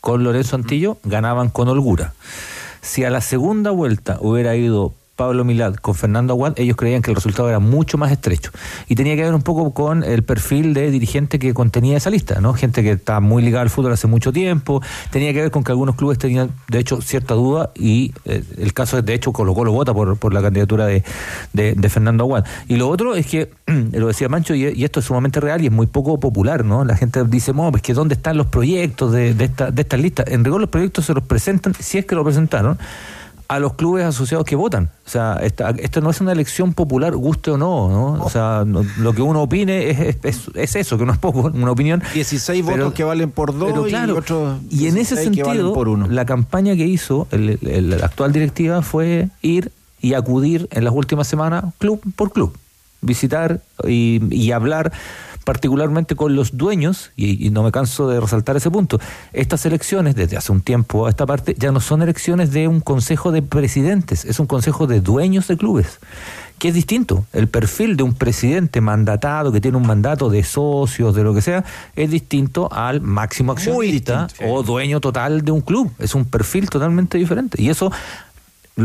con 0.00 0.24
Lorenzo 0.24 0.56
Antillo, 0.56 0.98
ganaban 1.04 1.48
con 1.48 1.68
holgura. 1.68 2.14
Si 2.82 3.04
a 3.04 3.10
la 3.10 3.20
segunda 3.20 3.70
vuelta 3.70 4.18
hubiera 4.20 4.54
ido 4.56 4.94
Pablo 5.18 5.44
Milad 5.44 5.74
con 5.74 5.96
Fernando 5.96 6.32
Aguad, 6.32 6.52
ellos 6.60 6.76
creían 6.76 7.02
que 7.02 7.10
el 7.10 7.16
resultado 7.16 7.48
era 7.48 7.58
mucho 7.58 7.98
más 7.98 8.12
estrecho. 8.12 8.52
Y 8.86 8.94
tenía 8.94 9.16
que 9.16 9.24
ver 9.24 9.34
un 9.34 9.42
poco 9.42 9.74
con 9.74 10.04
el 10.04 10.22
perfil 10.22 10.74
de 10.74 10.92
dirigente 10.92 11.40
que 11.40 11.52
contenía 11.52 11.96
esa 11.96 12.08
lista, 12.08 12.40
¿no? 12.40 12.54
Gente 12.54 12.84
que 12.84 12.92
está 12.92 13.18
muy 13.18 13.42
ligada 13.42 13.62
al 13.62 13.68
fútbol 13.68 13.92
hace 13.92 14.06
mucho 14.06 14.32
tiempo, 14.32 14.80
tenía 15.10 15.32
que 15.32 15.40
ver 15.40 15.50
con 15.50 15.64
que 15.64 15.72
algunos 15.72 15.96
clubes 15.96 16.18
tenían, 16.18 16.52
de 16.68 16.78
hecho, 16.78 17.00
cierta 17.02 17.34
duda 17.34 17.72
y 17.74 18.14
eh, 18.26 18.44
el 18.58 18.72
caso 18.72 18.96
es, 18.96 19.04
de 19.04 19.14
hecho, 19.14 19.32
Colo 19.32 19.52
lo 19.64 19.72
vota 19.72 19.92
por, 19.92 20.16
por 20.18 20.32
la 20.32 20.40
candidatura 20.40 20.86
de, 20.86 21.02
de, 21.52 21.88
Fernando 21.88 22.22
Aguad. 22.22 22.44
Y 22.68 22.76
lo 22.76 22.88
otro 22.88 23.16
es 23.16 23.26
que, 23.26 23.50
lo 23.66 24.06
decía 24.06 24.28
Mancho, 24.28 24.54
y, 24.54 24.84
esto 24.84 25.00
es 25.00 25.06
sumamente 25.06 25.40
real 25.40 25.60
y 25.64 25.66
es 25.66 25.72
muy 25.72 25.88
poco 25.88 26.20
popular, 26.20 26.64
¿no? 26.64 26.84
La 26.84 26.96
gente 26.96 27.24
dice, 27.24 27.52
no, 27.52 27.72
pues 27.72 27.82
que 27.82 27.92
¿dónde 27.92 28.14
están 28.14 28.36
los 28.36 28.46
proyectos 28.46 29.10
de, 29.10 29.34
de, 29.34 29.46
esta, 29.46 29.72
de 29.72 29.82
estas 29.82 29.98
listas? 29.98 30.26
En 30.28 30.44
rigor 30.44 30.60
los 30.60 30.70
proyectos 30.70 31.06
se 31.06 31.12
los 31.12 31.24
presentan, 31.24 31.74
si 31.74 31.98
es 31.98 32.06
que 32.06 32.14
lo 32.14 32.22
presentaron, 32.22 32.78
a 33.48 33.58
los 33.58 33.72
clubes 33.74 34.04
asociados 34.04 34.44
que 34.44 34.56
votan. 34.56 34.90
O 35.06 35.10
sea, 35.10 35.40
esta, 35.42 35.70
esto 35.70 36.02
no 36.02 36.10
es 36.10 36.20
una 36.20 36.32
elección 36.32 36.74
popular, 36.74 37.16
guste 37.16 37.50
o 37.50 37.56
no, 37.56 37.88
¿no? 37.88 38.22
O 38.22 38.28
sea, 38.28 38.64
lo 38.64 39.12
que 39.14 39.22
uno 39.22 39.42
opine 39.42 39.90
es, 39.90 40.16
es, 40.54 40.76
eso, 40.76 40.98
que 40.98 41.06
no 41.06 41.12
es 41.12 41.18
poco, 41.18 41.50
una 41.54 41.70
opinión. 41.70 42.02
16 42.12 42.64
votos 42.64 42.92
que 42.92 43.04
valen 43.04 43.30
por 43.30 43.58
dos 43.58 43.90
y 43.90 43.94
otros 44.10 44.60
Y 44.70 44.86
en 44.86 44.98
ese 44.98 45.16
sentido, 45.16 45.72
por 45.72 45.88
uno. 45.88 46.06
la 46.08 46.26
campaña 46.26 46.76
que 46.76 46.86
hizo 46.86 47.26
la 47.30 48.04
actual 48.04 48.32
directiva 48.32 48.82
fue 48.82 49.28
ir 49.40 49.72
y 50.00 50.12
acudir 50.14 50.68
en 50.70 50.84
las 50.84 50.94
últimas 50.94 51.26
semanas 51.26 51.64
club 51.78 52.00
por 52.14 52.32
club, 52.32 52.56
visitar 53.00 53.60
y, 53.86 54.20
y 54.30 54.52
hablar 54.52 54.92
particularmente 55.48 56.14
con 56.14 56.36
los 56.36 56.58
dueños, 56.58 57.10
y, 57.16 57.48
no 57.48 57.62
me 57.62 57.72
canso 57.72 58.06
de 58.06 58.20
resaltar 58.20 58.58
ese 58.58 58.70
punto, 58.70 59.00
estas 59.32 59.64
elecciones, 59.64 60.14
desde 60.14 60.36
hace 60.36 60.52
un 60.52 60.60
tiempo 60.60 61.06
a 61.06 61.08
esta 61.08 61.24
parte, 61.24 61.56
ya 61.56 61.72
no 61.72 61.80
son 61.80 62.02
elecciones 62.02 62.52
de 62.52 62.68
un 62.68 62.80
consejo 62.80 63.32
de 63.32 63.40
presidentes, 63.40 64.26
es 64.26 64.40
un 64.40 64.46
consejo 64.46 64.86
de 64.86 65.00
dueños 65.00 65.48
de 65.48 65.56
clubes 65.56 66.00
que 66.58 66.68
es 66.68 66.74
distinto. 66.74 67.24
El 67.32 67.48
perfil 67.48 67.96
de 67.96 68.02
un 68.02 68.14
presidente 68.14 68.80
mandatado 68.80 69.52
que 69.52 69.60
tiene 69.60 69.76
un 69.76 69.86
mandato 69.86 70.28
de 70.28 70.42
socios, 70.42 71.14
de 71.14 71.22
lo 71.22 71.32
que 71.32 71.40
sea, 71.40 71.64
es 71.94 72.10
distinto 72.10 72.68
al 72.72 73.00
máximo 73.00 73.52
accionista 73.52 74.26
o 74.44 74.62
dueño 74.62 75.00
total 75.00 75.42
de 75.42 75.52
un 75.52 75.60
club. 75.60 75.92
Es 75.98 76.14
un 76.14 76.24
perfil 76.24 76.68
totalmente 76.68 77.16
diferente. 77.16 77.62
Y 77.62 77.70
eso 77.70 77.92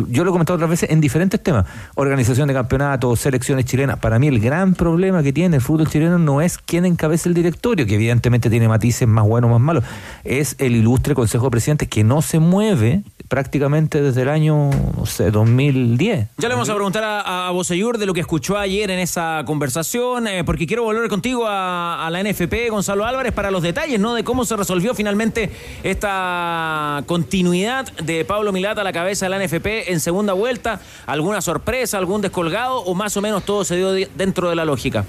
yo 0.09 0.23
lo 0.23 0.31
he 0.31 0.33
comentado 0.33 0.55
otras 0.55 0.69
veces 0.69 0.89
en 0.89 0.99
diferentes 1.01 1.41
temas, 1.41 1.65
organización 1.95 2.47
de 2.47 2.53
campeonatos, 2.53 3.19
selecciones 3.19 3.65
chilenas. 3.65 3.99
Para 3.99 4.17
mí 4.19 4.27
el 4.27 4.39
gran 4.39 4.73
problema 4.73 5.21
que 5.21 5.31
tiene 5.31 5.57
el 5.57 5.61
fútbol 5.61 5.87
chileno 5.87 6.17
no 6.17 6.41
es 6.41 6.57
quién 6.57 6.85
encabeza 6.85 7.29
el 7.29 7.35
directorio, 7.35 7.85
que 7.85 7.95
evidentemente 7.95 8.49
tiene 8.49 8.67
matices 8.67 9.07
más 9.07 9.25
buenos 9.25 9.49
o 9.49 9.53
más 9.53 9.61
malos, 9.61 9.83
es 10.23 10.55
el 10.59 10.75
ilustre 10.75 11.13
Consejo 11.13 11.45
de 11.45 11.51
Presidentes 11.51 11.87
que 11.87 12.03
no 12.03 12.21
se 12.21 12.39
mueve 12.39 13.03
prácticamente 13.33 13.99
desde 14.03 14.21
el 14.21 14.29
año 14.29 14.69
no 14.95 15.07
sé, 15.07 15.31
2010. 15.31 16.27
Ya 16.37 16.47
le 16.47 16.53
vamos 16.53 16.69
a 16.69 16.75
preguntar 16.75 17.03
a, 17.03 17.47
a 17.47 17.51
de 17.51 18.05
lo 18.05 18.13
que 18.13 18.19
escuchó 18.19 18.59
ayer 18.59 18.91
en 18.91 18.99
esa 18.99 19.41
conversación, 19.47 20.27
eh, 20.27 20.43
porque 20.43 20.67
quiero 20.67 20.83
volver 20.83 21.09
contigo 21.09 21.47
a, 21.47 22.05
a, 22.05 22.11
la 22.11 22.21
NFP, 22.21 22.69
Gonzalo 22.69 23.05
Álvarez, 23.05 23.33
para 23.33 23.49
los 23.49 23.63
detalles, 23.63 23.99
¿no? 23.99 24.13
De 24.13 24.23
cómo 24.23 24.45
se 24.45 24.55
resolvió 24.55 24.93
finalmente 24.93 25.49
esta 25.81 27.03
continuidad 27.07 27.91
de 27.93 28.23
Pablo 28.23 28.51
Milata 28.51 28.81
a 28.81 28.83
la 28.83 28.93
cabeza 28.93 29.25
de 29.25 29.31
la 29.31 29.43
NFP 29.43 29.89
en 29.91 29.99
segunda 29.99 30.33
vuelta? 30.33 30.79
¿Alguna 31.07 31.41
sorpresa, 31.41 31.97
algún 31.97 32.21
descolgado 32.21 32.81
o 32.81 32.93
más 32.93 33.17
o 33.17 33.21
menos 33.21 33.43
todo 33.45 33.65
se 33.65 33.77
dio 33.77 33.93
dentro 34.15 34.47
de 34.51 34.55
la 34.55 34.63
lógica? 34.63 35.05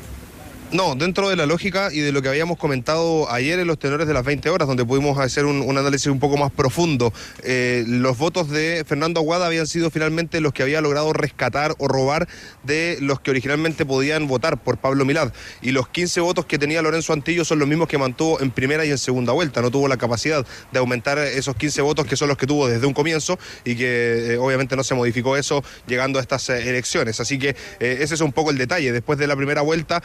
No, 0.74 0.96
dentro 0.96 1.28
de 1.28 1.36
la 1.36 1.46
lógica 1.46 1.90
y 1.92 2.00
de 2.00 2.10
lo 2.10 2.20
que 2.20 2.28
habíamos 2.28 2.58
comentado 2.58 3.30
ayer 3.30 3.60
en 3.60 3.68
los 3.68 3.78
tenores 3.78 4.08
de 4.08 4.12
las 4.12 4.24
20 4.24 4.50
horas, 4.50 4.66
donde 4.66 4.84
pudimos 4.84 5.16
hacer 5.20 5.44
un, 5.44 5.78
análisis 5.78 6.08
un 6.08 6.18
poco 6.18 6.36
más 6.36 6.50
profundo, 6.50 7.12
eh, 7.44 7.84
los 7.86 8.18
votos 8.18 8.50
de 8.50 8.84
Fernando 8.84 9.20
Aguada 9.20 9.46
habían 9.46 9.68
sido 9.68 9.92
finalmente 9.92 10.40
los 10.40 10.52
que 10.52 10.64
había 10.64 10.80
logrado 10.80 11.12
rescatar 11.12 11.76
o 11.78 11.86
robar 11.86 12.26
de 12.64 12.98
los 13.00 13.20
que 13.20 13.30
originalmente 13.30 13.86
podían 13.86 14.26
votar 14.26 14.60
por 14.60 14.78
Pablo 14.78 15.04
Milad. 15.04 15.32
Y 15.62 15.70
los 15.70 15.86
15 15.86 16.20
votos 16.22 16.44
que 16.46 16.58
tenía 16.58 16.82
Lorenzo 16.82 17.12
Antillo 17.12 17.44
son 17.44 17.60
los 17.60 17.68
mismos 17.68 17.86
que 17.86 17.96
mantuvo 17.96 18.40
en 18.40 18.50
primera 18.50 18.84
y 18.84 18.90
en 18.90 18.98
segunda 18.98 19.32
vuelta. 19.32 19.62
No 19.62 19.70
tuvo 19.70 19.86
la 19.86 19.96
capacidad 19.96 20.44
de 20.72 20.78
aumentar 20.80 21.20
esos 21.20 21.54
15 21.54 21.82
votos 21.82 22.04
que 22.04 22.16
son 22.16 22.26
los 22.26 22.36
que 22.36 22.48
tuvo 22.48 22.66
desde 22.66 22.84
un 22.84 22.94
comienzo 22.94 23.38
y 23.64 23.76
que 23.76 24.32
eh, 24.32 24.38
obviamente 24.38 24.74
no 24.74 24.82
se 24.82 24.96
modificó 24.96 25.36
eso 25.36 25.62
llegando 25.86 26.18
a 26.18 26.22
estas 26.22 26.48
eh, 26.50 26.68
elecciones. 26.68 27.20
Así 27.20 27.38
que 27.38 27.54
ese 27.78 28.14
es 28.14 28.20
un 28.20 28.32
poco 28.32 28.50
el 28.50 28.58
detalle. 28.58 28.90
Después 28.90 29.20
de 29.20 29.28
la 29.28 29.36
primera 29.36 29.62
vuelta, 29.62 30.02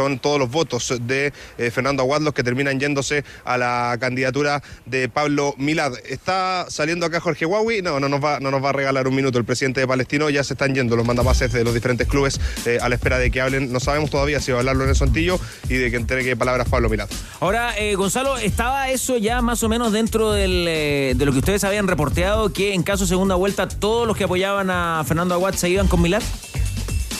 son 0.00 0.18
todos 0.18 0.38
los 0.38 0.50
votos 0.50 0.94
de 1.02 1.30
eh, 1.58 1.70
Fernando 1.70 2.02
Aguad 2.02 2.22
los 2.22 2.32
que 2.32 2.42
terminan 2.42 2.80
yéndose 2.80 3.22
a 3.44 3.58
la 3.58 3.98
candidatura 4.00 4.62
de 4.86 5.10
Pablo 5.10 5.54
Milad. 5.58 5.92
¿Está 6.08 6.64
saliendo 6.70 7.04
acá 7.04 7.20
Jorge 7.20 7.44
Huawei? 7.44 7.82
No, 7.82 8.00
no 8.00 8.08
nos 8.08 8.24
va, 8.24 8.40
no 8.40 8.50
nos 8.50 8.64
va 8.64 8.70
a 8.70 8.72
regalar 8.72 9.06
un 9.06 9.14
minuto 9.14 9.36
el 9.36 9.44
presidente 9.44 9.80
de 9.80 9.86
Palestino. 9.86 10.30
Ya 10.30 10.42
se 10.42 10.54
están 10.54 10.74
yendo 10.74 10.96
los 10.96 11.06
mandapases 11.06 11.52
de 11.52 11.64
los 11.64 11.74
diferentes 11.74 12.08
clubes 12.08 12.40
eh, 12.64 12.78
a 12.80 12.88
la 12.88 12.94
espera 12.94 13.18
de 13.18 13.30
que 13.30 13.42
hablen. 13.42 13.70
No 13.70 13.78
sabemos 13.78 14.08
todavía 14.08 14.40
si 14.40 14.52
va 14.52 14.56
a 14.56 14.60
hablar 14.60 14.76
Lorenzo 14.76 15.04
Antillo 15.04 15.38
y 15.68 15.74
de 15.74 15.90
que 15.90 15.98
entregue 15.98 16.34
palabras 16.34 16.66
Pablo 16.70 16.88
Milad. 16.88 17.10
Ahora, 17.40 17.76
eh, 17.76 17.94
Gonzalo, 17.94 18.38
¿estaba 18.38 18.88
eso 18.88 19.18
ya 19.18 19.42
más 19.42 19.62
o 19.62 19.68
menos 19.68 19.92
dentro 19.92 20.32
de 20.32 21.14
lo 21.18 21.32
que 21.32 21.38
ustedes 21.38 21.62
habían 21.64 21.88
reporteado 21.88 22.54
que 22.54 22.72
en 22.72 22.82
caso 22.82 23.04
de 23.04 23.08
segunda 23.08 23.34
vuelta 23.34 23.68
todos 23.68 24.06
los 24.06 24.16
que 24.16 24.24
apoyaban 24.24 24.70
a 24.70 25.04
Fernando 25.06 25.34
Aguad 25.34 25.52
se 25.56 25.68
iban 25.68 25.88
con 25.88 26.00
Milad? 26.00 26.22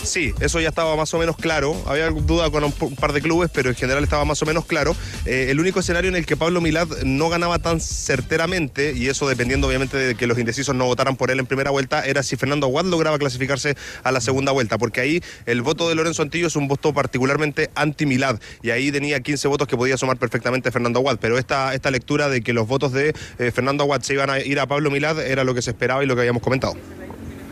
Sí, 0.03 0.33
eso 0.41 0.61
ya 0.61 0.71
estaba 0.71 0.97
más 0.97 1.13
o 1.15 1.19
menos 1.19 1.37
claro. 1.37 1.77
Había 1.87 2.11
duda 2.11 2.51
con 2.51 2.65
un, 2.65 2.73
par 2.73 3.13
de 3.13 3.21
clubes, 3.21 3.51
pero 3.53 3.71
en 3.71 3.77
general 3.77 4.03
estaba 4.03 4.25
más 4.25 4.43
o 4.43 4.47
menos 4.47 4.65
claro. 4.65 4.97
Eh, 5.27 5.49
el 5.51 5.61
único 5.61 5.81
escenario 5.81 6.09
en 6.09 6.17
el 6.17 6.27
que 6.27 6.37
Pablo 6.37 6.61
Milad 6.61 6.89
no 7.05 7.29
ganaba 7.29 7.59
tan 7.59 7.81
certeramente, 7.81 8.93
y 8.95 9.09
eso 9.09 9.29
dependiendo 9.29 9.69
obviamente 9.69 9.97
de 9.97 10.15
que 10.15 10.27
los 10.27 10.39
indecisos 10.39 10.75
no 10.75 10.87
votaran 10.87 11.17
por 11.17 11.31
él 11.31 11.39
en 11.39 11.47
primera 11.47 11.71
vuelta, 11.71 12.05
era 12.05 12.23
si 12.23 12.37
Fernando 12.37 12.67
Aguad 12.67 12.87
lograba 12.87 13.19
clasificarse 13.19 13.77
a 14.03 14.13
la 14.13 14.21
segunda 14.21 14.53
vuelta, 14.53 14.79
porque 14.79 15.01
ahí 15.01 15.23
el 15.47 15.63
voto 15.63 15.89
de 15.89 15.95
Lorenzo 15.95 16.23
Antillo 16.23 16.47
es 16.47 16.57
un 16.57 16.67
voto 16.67 16.93
particularmente 16.93 17.71
anti-Milad, 17.75 18.41
y 18.63 18.71
ahí 18.71 18.91
tenía 18.91 19.21
15 19.21 19.49
votos 19.49 19.69
que 19.69 19.77
podía 19.77 19.97
sumar 19.97 20.17
perfectamente 20.17 20.71
Fernando 20.71 21.01
Aguad, 21.01 21.19
pero 21.21 21.39
esta, 21.39 21.75
esta 21.75 21.91
lectura 21.91 22.29
de 22.29 22.43
que 22.43 22.53
los 22.53 22.67
votos 22.67 22.93
de 22.93 23.15
eh, 23.39 23.51
Fernando 23.51 23.85
Aguad 23.85 24.01
se 24.03 24.15
iban 24.15 24.31
a 24.31 24.41
ir 24.41 24.59
a 24.61 24.67
Pablo 24.67 24.91
Milad 24.91 25.21
era 25.21 25.45
lo 25.45 25.55
que 25.55 25.63
se 25.63 25.71
esperaba 25.71 26.03
y 26.03 26.07
lo 26.07 26.15
que 26.15 26.23
habíamos 26.23 26.43
comentado. 26.43 26.75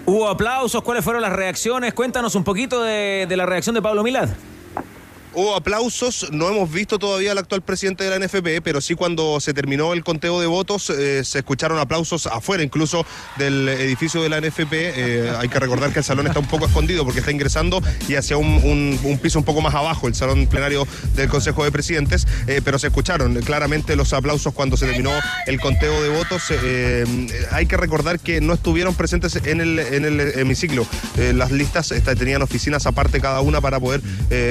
Hubo 0.08 0.26
aplausos, 0.26 0.82
¿cuáles 0.82 1.04
fueron 1.04 1.20
las 1.20 1.34
reacciones? 1.34 1.92
Cuéntanos 1.92 2.34
un 2.34 2.42
poquito 2.42 2.82
de, 2.82 3.26
la 3.28 3.44
reacción 3.44 3.74
de 3.74 3.82
Pablo 3.82 4.02
Milad. 4.02 4.30
Hubo 5.34 5.54
aplausos, 5.54 6.28
no 6.32 6.48
hemos 6.48 6.72
visto 6.72 6.98
todavía 6.98 7.32
al 7.32 7.38
actual 7.38 7.60
presidente 7.60 8.02
de 8.02 8.10
la 8.10 8.24
NFP, 8.24 8.62
pero 8.64 8.80
sí 8.80 8.94
cuando 8.94 9.40
se 9.40 9.52
terminó 9.52 9.92
el 9.92 10.02
conteo 10.02 10.40
de 10.40 10.46
votos 10.46 10.88
eh, 10.90 11.22
se 11.22 11.38
escucharon 11.38 11.78
aplausos 11.78 12.26
afuera 12.26 12.62
incluso 12.62 13.04
del 13.36 13.68
edificio 13.68 14.22
de 14.22 14.30
la 14.30 14.40
NFP. 14.40 14.72
Eh, 14.72 15.32
hay 15.38 15.48
que 15.48 15.60
recordar 15.60 15.92
que 15.92 15.98
el 15.98 16.04
salón 16.04 16.26
está 16.26 16.40
un 16.40 16.48
poco 16.48 16.64
escondido 16.64 17.04
porque 17.04 17.20
está 17.20 17.30
ingresando 17.30 17.82
y 18.08 18.14
hacia 18.14 18.38
un, 18.38 19.18
piso 19.22 19.38
un 19.38 19.44
poco 19.44 19.60
más 19.60 19.74
abajo, 19.74 20.08
el 20.08 20.14
salón 20.14 20.46
plenario 20.46 20.88
del 21.14 21.28
Consejo 21.28 21.62
de 21.62 21.72
Presidentes, 21.72 22.26
eh, 22.46 22.62
pero 22.64 22.78
se 22.78 22.86
escucharon 22.86 23.34
claramente 23.42 23.96
los 23.96 24.14
aplausos 24.14 24.54
cuando 24.54 24.78
se 24.78 24.86
terminó 24.86 25.12
el 25.46 25.60
conteo 25.60 26.02
de 26.02 26.08
votos. 26.08 26.42
hay 27.52 27.66
que 27.66 27.76
recordar 27.76 28.18
que 28.18 28.40
no 28.40 28.54
estuvieron 28.54 28.94
presentes 28.94 29.36
en 29.36 29.60
el, 29.60 29.78
en 29.78 30.06
el 30.06 30.20
hemiciclo. 30.38 30.86
las 31.34 31.50
listas 31.50 31.92
tenían 32.18 32.40
oficinas 32.40 32.86
aparte 32.86 33.20
cada 33.20 33.42
una 33.42 33.60
para 33.60 33.78
poder 33.78 34.00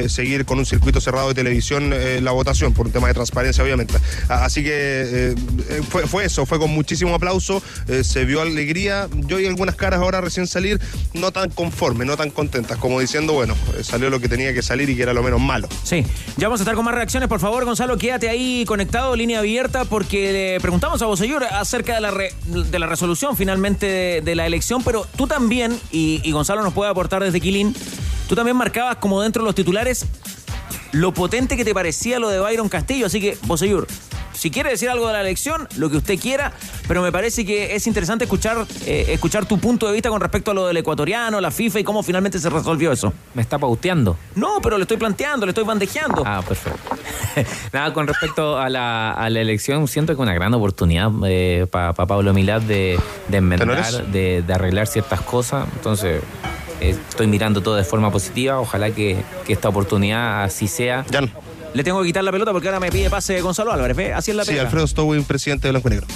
seguir 0.08 0.46
con 0.46 0.60
un 0.60 0.67
circuito 0.68 1.02
cerrado 1.02 1.30
de 1.30 1.34
televisión 1.34 1.94
eh, 1.94 2.20
la 2.22 2.32
votación, 2.32 2.74
por 2.74 2.88
un 2.88 2.92
tema 2.92 3.08
de 3.08 3.14
transparencia, 3.14 3.64
obviamente. 3.64 3.96
Así 4.28 4.64
que 4.64 4.72
eh, 4.72 5.36
eh, 5.70 5.82
fue, 6.08 6.26
eso, 6.26 6.46
fue 6.46 6.60
con 6.60 6.72
muchísimo 6.72 7.16
aplauso, 7.16 7.62
se 8.04 8.26
vio 8.26 8.42
alegría. 8.42 9.08
Yo 9.16 9.40
y 9.40 9.46
algunas 9.46 9.76
caras 9.76 10.02
ahora 10.02 10.22
recién 10.22 10.48
salir, 10.48 10.80
no 11.14 11.32
tan 11.32 11.50
conformes, 11.50 12.08
no 12.08 12.18
tan 12.18 12.30
contentas, 12.30 12.78
como 12.78 13.00
diciendo, 13.00 13.34
bueno, 13.34 13.56
salió 13.82 14.10
lo 14.10 14.20
que 14.20 14.30
tenía 14.30 14.54
que 14.54 14.62
salir 14.62 14.90
y 14.90 14.96
que 14.96 15.04
era 15.04 15.14
lo 15.14 15.24
menos 15.24 15.40
malo. 15.40 15.68
Sí, 15.84 16.06
ya 16.38 16.48
vamos 16.48 16.60
a 16.60 16.64
estar 16.64 16.76
con 16.76 16.86
más 16.86 16.96
reacciones. 16.96 17.30
Por 17.30 17.40
favor, 17.40 17.64
Gonzalo, 17.66 17.98
quédate 17.98 18.30
ahí 18.30 18.66
conectado, 18.66 19.16
línea 19.16 19.40
abierta, 19.40 19.86
porque 19.86 20.32
le 20.32 20.60
preguntamos 20.60 21.02
a 21.02 21.06
vos, 21.06 21.20
señor, 21.20 21.44
acerca 21.44 21.96
de 21.96 22.02
la, 22.02 22.12
de 22.12 22.80
la 22.80 22.88
resolución 22.88 23.38
finalmente 23.38 24.22
de, 24.22 24.36
la 24.36 24.46
elección, 24.46 24.84
pero 24.84 25.08
tú 25.16 25.26
también, 25.26 25.80
y, 25.92 26.22
y 26.24 26.32
Gonzalo 26.32 26.62
nos 26.62 26.74
puede 26.74 26.92
aportar 26.92 27.24
desde 27.24 27.42
Quilín, 27.42 27.76
tú 28.28 28.36
también 28.36 28.56
marcabas 28.56 28.98
como 28.98 29.22
dentro 29.22 29.42
de 29.42 29.46
los 29.46 29.56
titulares 29.56 30.06
lo 30.92 31.14
potente 31.14 31.58
que 31.58 31.66
te 31.66 31.74
parecía 31.74 32.20
lo 32.20 32.30
de 32.30 32.40
Byron 32.40 32.70
Castillo. 32.70 33.06
Así 33.08 33.20
que, 33.22 33.38
Boseyur, 33.44 33.88
si 34.34 34.52
quiere 34.52 34.70
decir 34.70 34.90
algo 34.90 35.08
de 35.08 35.14
la 35.14 35.22
elección, 35.22 35.68
lo 35.78 35.90
que 35.90 35.98
usted 35.98 36.20
quiera, 36.20 36.54
pero 36.88 37.02
me 37.02 37.12
parece 37.12 37.44
que 37.46 37.76
es 37.76 37.88
interesante 37.88 38.26
escuchar, 38.26 38.68
eh, 38.86 39.06
escuchar 39.10 39.48
tu 39.48 39.58
punto 39.60 39.88
de 39.88 39.94
vista 39.94 40.10
con 40.10 40.22
respecto 40.22 40.52
a 40.52 40.54
lo 40.54 40.68
del 40.68 40.78
ecuatoriano, 40.78 41.42
la 41.42 41.50
FIFA 41.50 41.80
y 41.80 41.84
cómo 41.84 42.04
finalmente 42.04 42.38
se 42.40 42.50
resolvió 42.50 42.92
eso. 42.92 43.14
Me 43.34 43.42
está 43.42 43.58
pauteando. 43.58 44.16
No, 44.36 44.60
pero 44.62 44.78
le 44.78 44.84
estoy 44.84 44.98
planteando, 44.98 45.46
le 45.46 45.52
estoy 45.52 45.64
bandejeando. 45.64 46.24
Ah, 46.26 46.44
perfecto. 46.48 46.80
Nada, 47.74 47.94
con 47.94 48.06
respecto 48.08 48.60
a 48.60 48.70
la, 48.70 49.12
a 49.12 49.30
la 49.30 49.42
elección, 49.42 49.88
siento 49.88 50.14
que 50.14 50.18
es 50.18 50.24
una 50.24 50.36
gran 50.36 50.54
oportunidad 50.54 51.10
para 51.72 51.94
Pablo 51.94 52.34
Milad 52.34 52.62
de, 52.62 53.00
de 53.28 53.38
enmendar, 53.38 54.06
de, 54.08 54.44
de 54.44 54.54
arreglar 54.54 54.86
ciertas 54.86 55.22
cosas. 55.22 55.68
Entonces, 55.76 56.22
eh, 56.22 56.57
estoy 56.82 57.28
mirando 57.28 57.62
todo 57.62 57.76
de 57.76 57.84
forma 57.84 58.12
positiva. 58.12 58.60
Ojalá 58.60 58.92
que, 58.92 59.18
que 59.46 59.54
esta 59.54 59.70
oportunidad 59.70 60.44
así 60.44 60.68
sea. 60.68 61.06
Jan. 61.12 61.32
Le 61.74 61.84
tengo 61.84 62.02
que 62.02 62.08
quitar 62.08 62.24
la 62.24 62.32
pelota 62.32 62.52
porque 62.54 62.68
ahora 62.68 62.80
me 62.80 62.90
pide 62.90 63.10
pase 63.10 63.40
Gonzalo 63.42 63.72
Álvarez. 63.72 63.96
¿ve? 63.96 64.14
Así 64.14 64.32
es 64.32 64.38
la 64.38 64.46
Sí, 64.46 64.52
pega. 64.52 64.64
Alfredo 64.64 64.88
Stowin, 64.88 65.24
presidente 65.24 65.68
de 65.68 65.72
Blanco 65.72 65.90
y 65.90 65.92
Negro. 65.92 66.08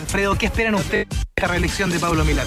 Alfredo, 0.00 0.34
¿qué 0.36 0.46
esperan 0.46 0.74
ustedes 0.74 1.08
de 1.08 1.16
esta 1.36 1.48
reelección 1.48 1.90
de 1.90 1.98
Pablo 1.98 2.24
Milán? 2.24 2.46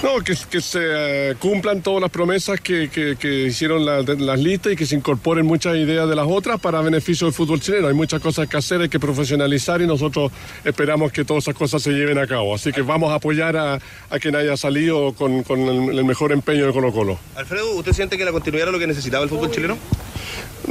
No, 0.00 0.20
que, 0.22 0.36
se 0.60 0.78
eh, 0.80 1.34
cumplan 1.40 1.82
todas 1.82 2.00
las 2.00 2.10
promesas 2.10 2.60
que, 2.60 2.88
que- 2.88 3.16
que 3.16 3.46
hicieron 3.46 3.84
las 3.84 4.38
listas 4.38 4.72
y 4.72 4.76
que 4.76 4.86
se 4.86 4.94
incorporen 4.94 5.44
muchas 5.44 5.74
ideas 5.76 6.08
de 6.08 6.14
las 6.14 6.26
otras 6.28 6.60
para 6.60 6.80
beneficio 6.82 7.26
del 7.26 7.34
fútbol 7.34 7.60
chileno. 7.60 7.88
Hay 7.88 7.94
muchas 7.94 8.20
cosas 8.22 8.46
que 8.48 8.56
hacer, 8.56 8.80
hay 8.80 8.88
que 8.88 9.00
profesionalizar 9.00 9.82
y 9.82 9.88
nosotros 9.88 10.30
esperamos 10.64 11.10
que 11.10 11.24
todas 11.24 11.44
esas 11.44 11.56
cosas 11.56 11.82
se 11.82 11.90
lleven 11.90 12.16
a 12.18 12.28
cabo. 12.28 12.54
Así 12.54 12.70
que 12.70 12.82
vamos 12.82 13.10
a 13.10 13.14
apoyar 13.16 13.56
a, 13.56 13.74
a 14.10 14.18
quien 14.20 14.36
haya 14.36 14.56
salido 14.56 15.14
con, 15.14 15.42
con 15.42 15.60
el, 15.62 15.98
el 15.98 16.04
mejor 16.04 16.30
empeño 16.30 16.66
de 16.66 16.72
Colo 16.72 16.92
Colo. 16.92 17.18
Alfredo, 17.34 17.72
¿usted 17.74 17.92
siente 17.92 18.16
que 18.16 18.24
la 18.24 18.30
continuidad 18.32 18.68
era 18.68 18.72
lo 18.72 18.78
que 18.78 18.86
necesitaba 18.86 19.24
el 19.24 19.30
fútbol 19.30 19.50
chileno? 19.50 19.76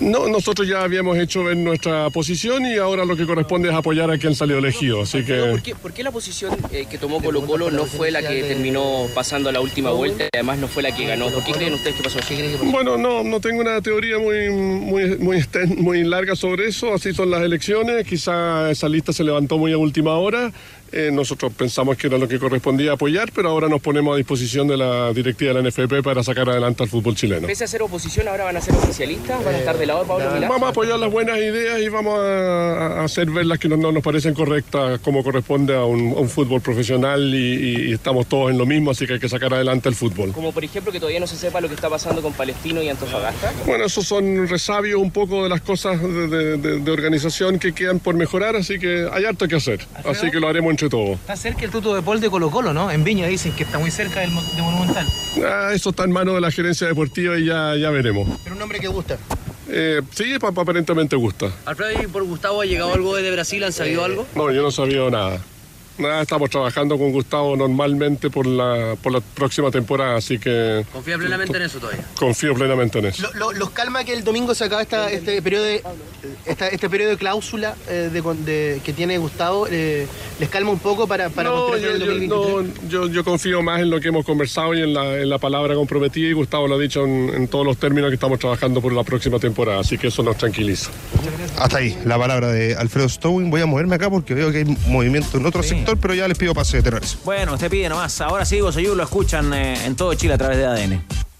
No, 0.02 0.28
nosotros 0.28 0.68
ya 0.68 0.84
habíamos 0.84 1.18
hecho 1.18 1.44
ver 1.44 1.58
nuestra 1.58 2.10
posición 2.10 2.66
y 2.66 2.78
ahora 2.78 3.06
lo 3.06 3.16
que 3.16 3.26
corresponde 3.26 3.70
es 3.70 3.76
apoyar 3.76 4.12
a 4.12 4.18
quien 4.18 4.36
salió 4.36 4.58
elegido. 4.58 5.02
Así 5.02 5.24
que... 5.24 5.38
¿Por 5.38 5.62
qué, 5.62 5.76
por 5.76 5.94
qué 5.94 6.04
la 6.04 6.12
posición 6.12 6.56
eh, 6.72 6.86
que 6.90 6.98
tomó 6.98 7.22
Colo 7.22 7.46
Colo 7.46 7.72
no 7.72 7.86
fue 7.86 8.12
la 8.12 8.22
que 8.22 8.44
terminó 8.44 9.08
pasando 9.14 9.50
a 9.50 9.52
la 9.52 9.62
última 9.62 9.92
vuelta 9.92 10.26
y 10.26 10.30
además 10.34 10.60
no 10.60 10.68
fue 10.68 10.84
la 10.84 10.96
que 10.96 11.06
ganó? 11.06 11.30
¿Por 11.30 11.44
qué 11.44 11.52
creen 11.52 11.74
ustedes 11.74 11.96
que 11.96 12.04
pasó? 12.04 12.20
Bueno, 12.64 12.98
no, 12.98 13.24
no 13.24 13.40
tengo 13.40 13.62
una 13.62 13.82
teoría 13.82 14.18
muy, 14.18 14.50
muy, 14.50 15.18
muy, 15.18 15.44
muy 15.78 16.04
larga 16.04 16.36
sobre 16.36 16.68
eso. 16.68 16.94
Así 16.94 17.14
son 17.14 17.30
las 17.30 17.42
elecciones. 17.42 18.06
Quizá 18.08 18.72
esa 18.72 18.90
lista 18.90 19.14
se 19.14 19.24
levantó 19.24 19.58
muy 19.58 19.72
a 19.74 19.78
última 19.78 20.16
hora. 20.18 20.52
Eh, 20.92 21.10
nosotros 21.12 21.52
pensamos 21.54 21.98
que 21.98 22.08
era 22.08 22.18
lo 22.18 22.28
que 22.28 22.40
correspondía 22.40 22.94
apoyar, 22.94 23.32
pero 23.34 23.50
ahora 23.50 23.68
nos 23.68 23.82
ponemos 23.82 24.14
a 24.14 24.18
disposición 24.18 24.68
de 24.68 24.78
la 24.78 25.12
directiva 25.14 25.54
de 25.54 25.62
la 25.62 25.70
NFP 25.70 26.02
para 26.04 26.24
sacar 26.24 26.50
adelante 26.50 26.84
al 26.84 26.90
fútbol 26.90 27.16
chileno. 27.16 27.46
Pese 27.48 27.64
a 27.66 27.68
ser 27.68 27.82
oposición, 27.82 28.28
ahora 28.28 28.46
van 28.46 28.58
a 28.58 28.62
ser 28.62 28.74
oficialistas, 28.76 29.44
van 29.44 29.56
a 29.56 29.58
estar 29.60 29.78
del 29.78 29.88
lado 29.90 30.02
de 30.04 30.08
Pablo 30.08 30.32
Milán. 30.32 30.50
Vamos 30.50 30.68
a 30.68 30.70
apoyar 30.70 30.98
las 31.00 31.12
buenas 31.12 31.38
ideas 31.38 31.80
y 31.82 31.90
vamos 31.90 32.18
a, 32.20 33.02
a 33.02 33.04
hacer 33.04 33.30
ver 33.30 33.46
las 33.46 33.60
que 33.60 33.68
no, 33.70 33.78
no 33.78 33.92
nos 33.92 34.04
parecen 34.04 34.34
correctas 34.34 35.00
como 35.02 35.24
corresponde 35.24 35.76
a 35.76 35.84
un, 35.84 36.12
a 36.12 36.20
un 36.20 36.30
fútbol 36.30 36.62
profesional 36.62 37.34
y, 37.34 37.92
estamos 37.94 38.28
todos 38.28 38.52
en 38.52 38.58
lo 38.58 38.66
mismo, 38.66 38.92
así 38.92 39.06
que 39.08 39.14
hay 39.14 39.20
que 39.20 39.30
sacar 39.30 39.54
adelante 39.54 39.90
el 39.90 39.96
fútbol. 39.96 40.32
Como 40.32 40.52
por 40.52 40.64
ejemplo 40.64 40.92
que 40.92 41.00
todavía 41.00 41.20
no 41.20 41.28
se 41.28 41.36
sepa 41.36 41.60
lo 41.62 41.68
que 41.68 41.76
está 41.76 41.90
pasando 41.90 42.22
con 42.22 42.34
Palestino 42.34 42.82
y 42.82 42.90
Antofagasta. 42.90 43.54
Bueno, 43.66 43.86
esos 43.86 44.06
son 44.06 44.48
resabios 44.48 45.02
un 45.02 45.12
poco 45.12 45.44
de 45.44 45.50
las 45.50 45.62
cosas 45.62 46.02
de, 46.02 46.28
de- 46.28 46.58
de- 46.58 46.80
de 46.80 46.92
organización 46.92 47.60
que 47.60 47.74
quedan 47.74 48.00
por 48.00 48.16
mejorar, 48.16 48.56
así 48.56 48.80
que 48.80 49.08
hay 49.12 49.26
harto 49.26 49.48
que 49.48 49.56
hacer. 49.56 49.80
Así 50.06 50.30
que 50.32 50.40
lo 50.40 50.48
haremos 50.48 50.72
entre 50.78 50.90
todos. 50.90 51.12
Está 51.20 51.36
cerca 51.36 51.66
el 51.66 51.72
tuto 51.72 51.96
de 51.96 52.04
Paul 52.04 52.20
de 52.22 52.30
Colo 52.30 52.52
Colo, 52.52 52.72
¿no? 52.72 52.92
En 52.92 53.04
Viña 53.04 53.26
dicen 53.26 53.52
que 53.54 53.64
está 53.64 53.80
muy 53.80 53.90
cerca 53.90 54.20
del, 54.20 54.30
de 54.30 54.62
Monumental. 54.62 55.08
Ah, 55.44 55.72
eso 55.74 55.90
está 55.90 56.04
en 56.04 56.12
manos 56.12 56.36
de 56.36 56.42
la 56.42 56.52
gerencia 56.52 56.86
deportiva 56.88 57.38
y 57.40 57.46
ya, 57.46 57.76
ya 57.76 57.90
veremos. 57.90 58.28
Pero 58.44 58.54
un 58.56 58.60
nombre 58.60 58.80
que 58.80 58.88
gusta. 58.88 59.18
Eh, 59.70 60.02
sí, 60.14 60.38
pa- 60.40 60.52
pa- 60.52 60.62
aparentemente 60.62 61.16
gusta. 61.16 61.48
Alfredo, 61.66 62.02
¿y 62.04 62.08
por 62.08 62.24
Gustavo 62.24 62.62
ha 62.62 62.66
llegado 62.66 62.94
algo 62.94 63.16
de 63.16 63.32
Brasil? 63.32 63.64
¿Han 63.64 63.74
sabido 63.74 64.06
algo? 64.06 64.28
No, 64.36 64.52
yo 64.52 64.62
no 64.62 64.70
sabía 64.72 65.10
nada. 65.10 65.42
Nada, 65.98 66.22
estamos 66.22 66.50
trabajando 66.52 66.98
con 66.98 67.12
Gustavo 67.12 67.56
normalmente 67.58 68.30
por 68.30 68.46
la, 68.46 68.96
por 69.02 69.12
la 69.12 69.20
próxima 69.20 69.72
temporada, 69.72 70.18
así 70.18 70.38
que 70.38 70.86
Confía 70.94 71.18
plenamente 71.18 71.58
en 71.58 71.64
eso 71.64 71.80
todavía. 71.80 72.06
confío 72.20 72.54
plenamente 72.54 73.00
en 73.00 73.06
eso. 73.08 73.24
Lo- 73.24 73.34
lo- 73.34 73.52
¿Los 73.54 73.72
calma 73.72 74.04
que 74.04 74.14
el 74.14 74.24
domingo 74.24 74.54
se 74.54 74.66
acaba 74.66 74.82
esta, 74.84 75.10
este 75.12 75.42
periodo 75.42 75.64
de 75.64 75.82
esta- 76.46 76.68
este 76.68 76.88
periodo 76.90 77.12
de 77.12 77.18
cláusula 77.18 77.76
eh, 77.90 78.10
de, 78.14 78.80
que 78.84 78.94
tiene 78.94 79.18
Gustavo? 79.18 79.68
eh, 79.72 80.06
¿Les 80.40 80.50
calma 80.50 80.70
un 80.72 80.80
poco 80.80 81.08
para, 81.08 81.30
para 81.30 81.50
No, 81.50 81.70
yo, 81.78 81.90
el 81.92 82.00
yo- 82.00 82.06
2023? 82.06 82.84
no, 82.84 82.90
yo- 82.90 83.08
yo 83.10 83.24
confío 83.24 83.64
más 83.64 83.82
en 83.82 83.90
lo 83.90 84.00
que 84.00 84.10
hemos 84.10 84.24
conversado 84.26 84.76
y 84.76 84.82
en 84.84 84.94
la, 84.94 85.16
en 85.18 85.30
la 85.30 85.40
palabra 85.40 85.74
comprometida 85.74 86.28
y 86.28 86.34
Gustavo 86.34 86.68
lo 86.68 86.76
ha 86.76 86.80
dicho 86.80 87.04
en, 87.06 87.30
en 87.34 87.48
todos 87.48 87.66
los 87.66 87.78
términos 87.78 88.10
que 88.12 88.16
estamos 88.16 88.38
trabajando 88.38 88.82
por 88.82 88.94
la 88.94 89.04
próxima 89.04 89.40
temporada, 89.40 89.80
así 89.80 89.98
que 89.98 90.08
eso 90.08 90.22
nos 90.22 90.38
tranquiliza. 90.38 90.92
Hasta 91.58 91.78
ahí, 91.78 91.98
la 92.06 92.20
palabra 92.20 92.52
de 92.52 92.76
Alfredo 92.76 93.10
Stowin. 93.10 93.50
Voy 93.50 93.62
a 93.62 93.66
moverme 93.66 93.96
acá 93.96 94.10
porque 94.10 94.34
veo 94.36 94.52
que 94.52 94.60
hay 94.60 94.66
movimiento 94.88 95.38
en 95.38 95.46
otro 95.46 95.64
sector, 95.64 95.87
pero 95.96 96.14
ya 96.14 96.28
les 96.28 96.38
pido 96.38 96.54
pase 96.54 96.78
de 96.78 96.84
tenores. 96.84 97.18
Bueno, 97.24 97.54
usted 97.54 97.70
pide 97.70 97.88
nomás. 97.88 98.20
Ahora 98.22 98.44
sí, 98.46 98.60
Boseyur 98.60 98.98
lo 98.98 99.04
escuchan 99.04 99.54
eh, 99.54 99.86
en 99.86 99.96
todo 99.96 100.14
Chile 100.16 100.34
a 100.34 100.38
través 100.38 100.58
de 100.58 100.66
ADN. 100.66 100.92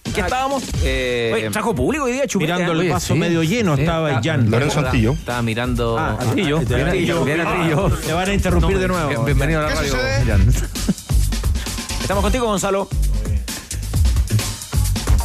¿En 0.04 0.14
qué 0.14 0.20
estábamos? 0.22 0.62
Oye, 0.82 1.50
trajo 1.52 1.74
público 1.74 2.04
hoy 2.04 2.12
día, 2.12 2.26
chupete. 2.26 2.50
Mirando 2.52 2.72
el 2.72 2.78
Oye, 2.78 2.88
vaso 2.90 3.12
sí. 3.12 3.18
medio 3.20 3.42
lleno 3.42 3.74
Sí. 3.76 3.82
estaba 3.82 4.16
Ah, 4.16 4.20
Jan. 4.24 4.50
Lorenzo 4.50 4.80
Antillo. 4.80 5.12
Estaba 5.12 5.42
mirando. 5.42 5.98
Ah, 5.98 6.16
Antillo. 6.18 6.60
Bien, 6.60 6.86
Antillo. 6.86 7.24
bien, 7.24 7.40
Antillo. 7.42 7.90
Te 7.90 8.12
van 8.14 8.28
a 8.30 8.32
interrumpir 8.34 8.78
de 8.78 8.88
nuevo. 8.88 9.08
Bien- 9.10 9.24
Bienvenido 9.26 9.60
a 9.60 9.62
la 9.64 9.68
¿Qué 9.68 9.74
radio, 9.74 9.90
sucede? 9.90 10.24
Jan. 10.26 10.48
Estamos 12.00 12.22
contigo, 12.24 12.46
Gonzalo. 12.46 12.88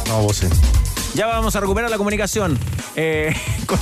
No, 0.06 0.20
vos 0.20 0.36
sí. 0.36 0.46
Ya 1.14 1.26
vamos 1.26 1.54
a 1.54 1.60
recuperar 1.60 1.90
la 1.90 1.96
comunicación 1.96 2.58
eh, 2.96 3.32
con, 3.66 3.78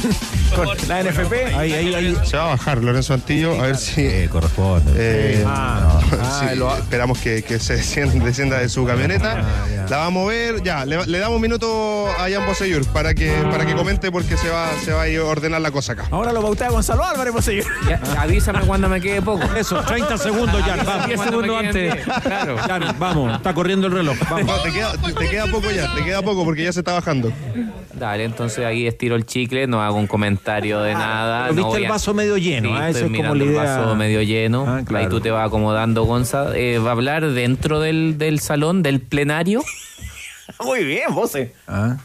con 0.55 0.77
la 0.89 1.03
NFP. 1.03 1.33
Ahí, 1.57 1.73
ahí, 1.73 1.95
ahí. 1.95 2.17
Se 2.25 2.37
va 2.37 2.45
a 2.45 2.47
bajar 2.49 2.83
Lorenzo 2.83 3.15
Antillo, 3.15 3.59
a 3.61 3.67
ver 3.69 3.77
si. 3.77 4.29
corresponde. 4.31 4.93
eh, 4.97 5.45
Ah, 5.47 6.01
sí, 6.11 6.47
ah, 6.51 6.55
lo- 6.55 6.77
esperamos 6.77 7.19
que, 7.19 7.43
que 7.43 7.59
se 7.59 7.77
descienda, 7.77 8.23
descienda 8.25 8.59
de 8.59 8.69
su 8.69 8.85
camioneta. 8.87 9.43
La 9.89 9.97
va 9.99 10.07
a 10.07 10.11
mover, 10.11 10.63
ya, 10.63 10.85
le, 10.85 11.05
le 11.07 11.19
damos 11.19 11.37
un 11.37 11.43
minuto 11.43 12.07
a 12.19 12.29
Jan 12.31 12.47
Boseyur 12.47 12.87
para 12.89 13.15
que, 13.15 13.33
para 13.51 13.67
que 13.67 13.75
comente 13.75 14.11
porque 14.13 14.37
se 14.37 14.49
va, 14.49 14.69
se 14.85 14.93
va 14.93 15.03
a 15.03 15.09
ir 15.09 15.21
a 15.21 15.25
ordenar 15.25 15.61
la 15.61 15.71
cosa 15.71 15.93
acá. 15.95 16.05
Ahora 16.11 16.33
lo 16.33 16.41
bautea 16.43 16.69
Gonzalo 16.71 17.05
Álvarez, 17.05 17.33
Boseyur. 17.33 17.65
Ya, 17.89 18.01
avísame 18.19 18.61
cuando 18.61 18.89
me 18.89 19.01
quede 19.01 19.21
poco. 19.23 19.43
Eso, 19.57 19.81
30 19.83 20.19
segundos, 20.19 20.63
Jan. 20.63 20.81
Vamos. 20.87 21.07
10 21.07 21.17
Cuando 21.17 21.41
segundos 21.43 21.65
antes. 21.65 21.95
Claro. 22.23 22.57
Jan, 22.59 22.97
vamos, 22.99 23.37
está 23.37 23.53
corriendo 23.55 23.87
el 23.87 23.93
reloj. 23.95 24.17
Vamos. 24.31 24.47
No, 24.47 24.63
te, 24.63 24.71
queda, 24.73 24.93
te 24.99 25.29
queda 25.29 25.47
poco 25.47 25.71
ya, 25.71 25.93
te 25.95 26.05
queda 26.05 26.23
poco 26.23 26.45
porque 26.45 26.65
ya 26.65 26.73
se 26.73 26.81
está 26.81 26.93
bajando. 26.93 27.22
Dale, 27.95 28.25
entonces 28.25 28.65
ahí 28.65 28.87
estiro 28.87 29.15
el 29.17 29.27
chicle, 29.27 29.67
no 29.67 29.83
hago 29.83 29.97
un 29.99 30.07
comentario 30.07 30.81
de 30.81 30.95
nada. 30.95 31.49
Pero 31.49 31.55
no 31.61 31.65
viste 31.67 31.79
el 31.81 31.87
a- 31.87 31.91
vaso 31.91 32.15
medio 32.15 32.37
lleno, 32.39 32.69
Sí, 32.71 32.75
ah, 32.77 32.89
estoy 32.89 32.91
eso 32.91 32.99
es 32.99 33.03
como 33.05 33.35
mirando 33.35 33.35
la 33.37 33.45
el 33.45 33.51
idea. 33.51 33.77
vaso 33.79 33.95
medio 33.97 34.23
lleno. 34.23 34.65
Ah, 34.67 34.83
claro. 34.85 35.05
Ahí 35.05 35.11
tú 35.11 35.21
te 35.21 35.31
vas 35.31 35.47
acomodando, 35.47 36.05
Gonza. 36.05 36.57
Eh, 36.57 36.79
¿Va 36.79 36.89
a 36.91 36.93
hablar 36.93 37.31
dentro 37.31 37.81
del, 37.81 38.17
del 38.19 38.41
salón, 38.41 38.83
del 38.83 39.01
plenario? 39.01 39.63
Muy 40.65 40.85
bien, 40.85 41.15
Bose. 41.15 41.53
Ah. 41.69 41.97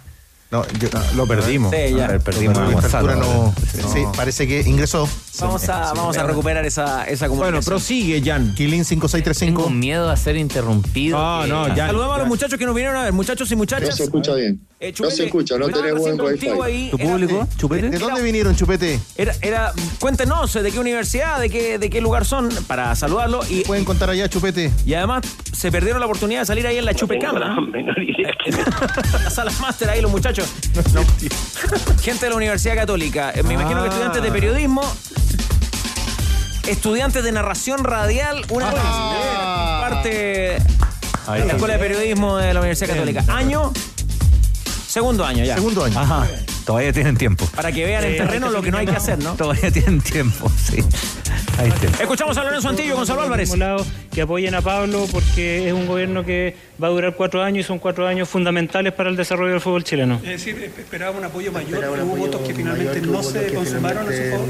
No, 0.50 0.66
yo- 0.80 0.88
lo 1.16 1.28
perdimos. 1.28 1.74
Sí, 1.76 1.94
ya. 1.96 2.06
A 2.06 2.08
ver, 2.08 2.22
perdimos 2.22 2.58
a 2.58 2.62
La 2.66 2.72
Gonzalo. 2.72 3.12
apertura 3.12 3.34
no, 3.34 3.54
sí, 3.94 4.04
parece 4.16 4.48
que 4.48 4.62
ingresó. 4.62 5.10
Vamos 5.40 5.68
a, 5.70 5.94
vamos 5.94 6.18
a 6.18 6.24
recuperar 6.24 6.66
esa, 6.66 7.04
esa 7.06 7.28
Bueno, 7.28 7.42
comunicación. 7.44 7.66
prosigue, 7.66 8.22
Jan. 8.26 8.56
Kilin 8.56 8.84
Tengo 8.86 9.08
5635. 9.08 9.70
miedo 9.70 10.10
a 10.10 10.16
ser 10.16 10.38
interrumpido. 10.38 11.18
No, 11.20 11.42
que- 11.44 11.50
no, 11.50 11.76
ya. 11.76 11.88
Saludamos 11.88 12.16
a 12.16 12.20
los 12.20 12.28
muchachos 12.30 12.58
que 12.58 12.66
nos 12.66 12.74
vinieron 12.74 12.98
a 12.98 13.04
ver, 13.04 13.14
muchos 13.14 13.52
y 13.52 13.56
muchachas. 13.58 13.90
No 13.90 13.96
se 13.98 14.04
escucha 14.06 14.34
bien. 14.36 14.62
Eh, 14.80 14.94
No 15.00 15.10
se 15.12 15.26
escucha, 15.26 15.58
no 15.58 15.68
tenés 15.70 15.96
buen 15.96 16.20
wifi. 16.22 16.48
ahí, 16.64 16.88
¿Tu 16.92 16.98
era- 16.98 17.10
público? 17.10 17.40
¿De 17.50 17.58
¿Chupete? 17.58 17.98
dónde 18.00 18.22
vinieron, 18.22 18.56
Chupete? 18.56 19.00
Era, 19.18 19.34
era, 19.42 19.74
cuéntenos 20.00 20.54
de 20.54 20.72
qué 20.72 20.80
universidad, 20.80 21.40
de 21.40 21.50
qué, 21.50 21.78
de 21.80 21.90
qué 21.90 22.00
lugar 22.00 22.26
son, 22.26 22.50
para 22.68 22.96
saludarlo. 22.96 23.42
Y, 23.50 23.62
Pueden 23.64 23.84
contar 23.86 24.10
allá, 24.12 24.30
Chupete. 24.30 24.72
y 24.86 24.94
además 24.94 25.24
se 25.52 25.72
perdieron 25.72 26.00
la 26.00 26.06
oportunidad 26.06 26.42
de 26.42 26.46
salir 26.46 26.66
ahí 26.68 26.78
en 26.78 26.86
la 26.86 26.94
chupecámara. 26.94 27.58
la 29.24 29.30
sala 29.30 29.52
máster 29.60 29.90
ahí 29.90 30.02
los 30.02 30.12
muchachos. 30.12 30.37
No. 30.94 31.02
Gente 32.02 32.26
de 32.26 32.30
la 32.30 32.36
Universidad 32.36 32.76
Católica. 32.76 33.32
Eh, 33.36 33.44
Me 33.44 33.54
imagino 33.56 33.82
que 33.82 33.88
Ah. 33.88 33.92
estudiantes 33.92 34.22
de 34.24 34.32
periodismo. 34.32 34.82
Estudiantes 36.68 37.24
de 37.24 37.32
narración 37.32 37.84
radial, 37.84 38.46
una 38.50 38.74
Ah. 38.76 39.78
parte 39.90 40.10
de 40.10 40.60
la 41.28 41.54
Escuela 41.54 41.74
de 41.76 41.80
Periodismo 41.80 42.38
de 42.38 42.54
la 42.54 42.60
Universidad 42.60 42.90
Católica. 42.94 43.24
Año, 43.30 43.72
segundo 44.88 45.26
año 45.26 45.44
ya. 45.46 45.56
Segundo 45.56 45.86
año. 45.86 45.98
Ajá. 46.00 46.28
Todavía 46.68 46.92
tienen 46.92 47.16
tiempo. 47.16 47.46
Para 47.56 47.72
que 47.72 47.86
vean 47.86 48.04
en 48.04 48.12
Eh, 48.14 48.18
terreno 48.18 48.50
lo 48.52 48.62
que 48.62 48.72
no 48.72 48.78
hay 48.78 48.86
que 48.86 48.92
hacer, 48.92 49.18
¿no? 49.24 49.36
Todavía 49.36 49.72
tienen 49.72 50.02
tiempo, 50.02 50.50
sí. 50.50 50.84
Ahí 51.58 51.70
está. 51.70 52.04
Escuchamos 52.04 52.38
a 52.38 52.44
Lorenzo 52.44 52.68
Antillo, 52.70 52.96
Gonzalo 52.96 53.22
Álvarez. 53.22 53.50
Por 53.50 53.58
lado, 53.58 53.86
que 54.14 54.22
apoyen 54.22 54.54
a 54.54 54.62
Pablo 54.62 55.08
porque 55.12 55.68
es 55.68 55.74
un 55.74 55.88
gobierno 55.88 56.26
que 56.26 56.56
va 56.84 56.88
a 56.88 56.92
durar 56.92 57.16
cuatro 57.16 57.42
años 57.42 57.66
y 57.66 57.68
son 57.68 57.80
cuatro 57.80 58.06
años 58.06 58.28
fundamentales 58.30 58.92
para 58.94 59.10
el 59.10 59.16
desarrollo 59.16 59.54
del 59.54 59.62
fútbol 59.62 59.84
chileno. 59.86 60.16
Es 60.24 60.30
decir, 60.30 60.56
esp- 60.58 60.78
esperaba 60.80 61.18
un 61.18 61.24
apoyo 61.24 61.52
mayor, 61.54 61.80
pero 61.80 62.04
hubo 62.06 62.16
votos 62.18 62.42
que 62.46 62.54
finalmente 62.54 63.00
no 63.02 63.24
se 63.24 63.54
consumaron 63.54 64.08
a 64.08 64.12
su 64.12 64.24
favor. 64.32 64.48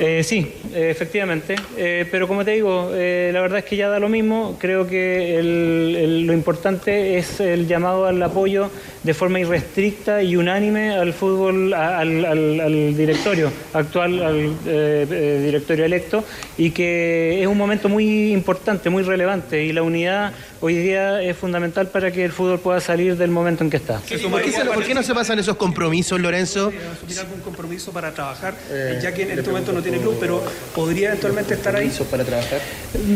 Eh, 0.00 0.22
sí, 0.22 0.52
eh, 0.74 0.90
efectivamente. 0.90 1.56
Eh, 1.78 2.06
pero 2.10 2.28
como 2.28 2.44
te 2.44 2.50
digo, 2.52 2.90
eh, 2.92 3.30
la 3.32 3.40
verdad 3.40 3.58
es 3.60 3.64
que 3.64 3.76
ya 3.76 3.88
da 3.88 3.98
lo 3.98 4.08
mismo. 4.10 4.58
Creo 4.60 4.86
que 4.86 5.38
el- 5.38 5.96
el- 5.98 6.26
lo 6.26 6.34
importante 6.34 7.16
es 7.18 7.40
el 7.40 7.66
llamado 7.66 8.06
al 8.06 8.22
apoyo 8.22 8.70
de 9.02 9.14
forma 9.14 9.40
irrestricta 9.40 10.22
y 10.22 10.36
unánime 10.36 10.90
al 10.94 11.12
fútbol, 11.14 11.21
a- 11.26 11.98
al, 12.00 12.24
al- 12.24 12.60
al 12.60 12.96
directorio 12.96 13.50
actual, 13.72 14.22
al 14.22 14.36
eh, 14.66 15.06
eh, 15.10 15.42
directorio 15.44 15.84
electo, 15.84 16.24
y 16.58 16.70
que 16.70 17.40
es 17.40 17.46
un 17.46 17.56
momento 17.56 17.88
muy 17.88 18.32
importante, 18.32 18.90
muy 18.90 19.02
relevante. 19.02 19.64
Y 19.64 19.72
la 19.72 19.82
unidad 19.82 20.32
hoy 20.60 20.74
día 20.76 21.22
es 21.22 21.36
fundamental 21.36 21.88
para 21.88 22.10
que 22.10 22.24
el 22.24 22.32
fútbol 22.32 22.58
pueda 22.60 22.80
salir 22.80 23.16
del 23.16 23.30
momento 23.30 23.64
en 23.64 23.70
que 23.70 23.76
está. 23.76 23.98
¿Por 24.30 24.42
qué, 24.42 24.52
se- 24.52 24.64
por 24.64 24.84
qué 24.84 24.94
no 24.94 25.02
se 25.02 25.14
pasan 25.14 25.38
esos 25.38 25.56
compromisos, 25.56 26.20
Lorenzo? 26.20 26.72
¿Tiene 27.06 27.20
algún 27.22 27.40
compromiso 27.40 27.92
para 27.92 28.12
trabajar? 28.12 28.54
ya 29.02 29.12
que 29.14 29.22
en 29.22 29.38
este 29.38 29.50
momento 29.50 29.72
no 29.72 29.82
tiene 29.82 29.98
club, 29.98 30.16
pero 30.20 30.42
podría 30.74 31.08
eventualmente 31.08 31.54
estar 31.54 31.76
ahí. 31.76 31.90
para 32.10 32.24
trabajar? 32.24 32.58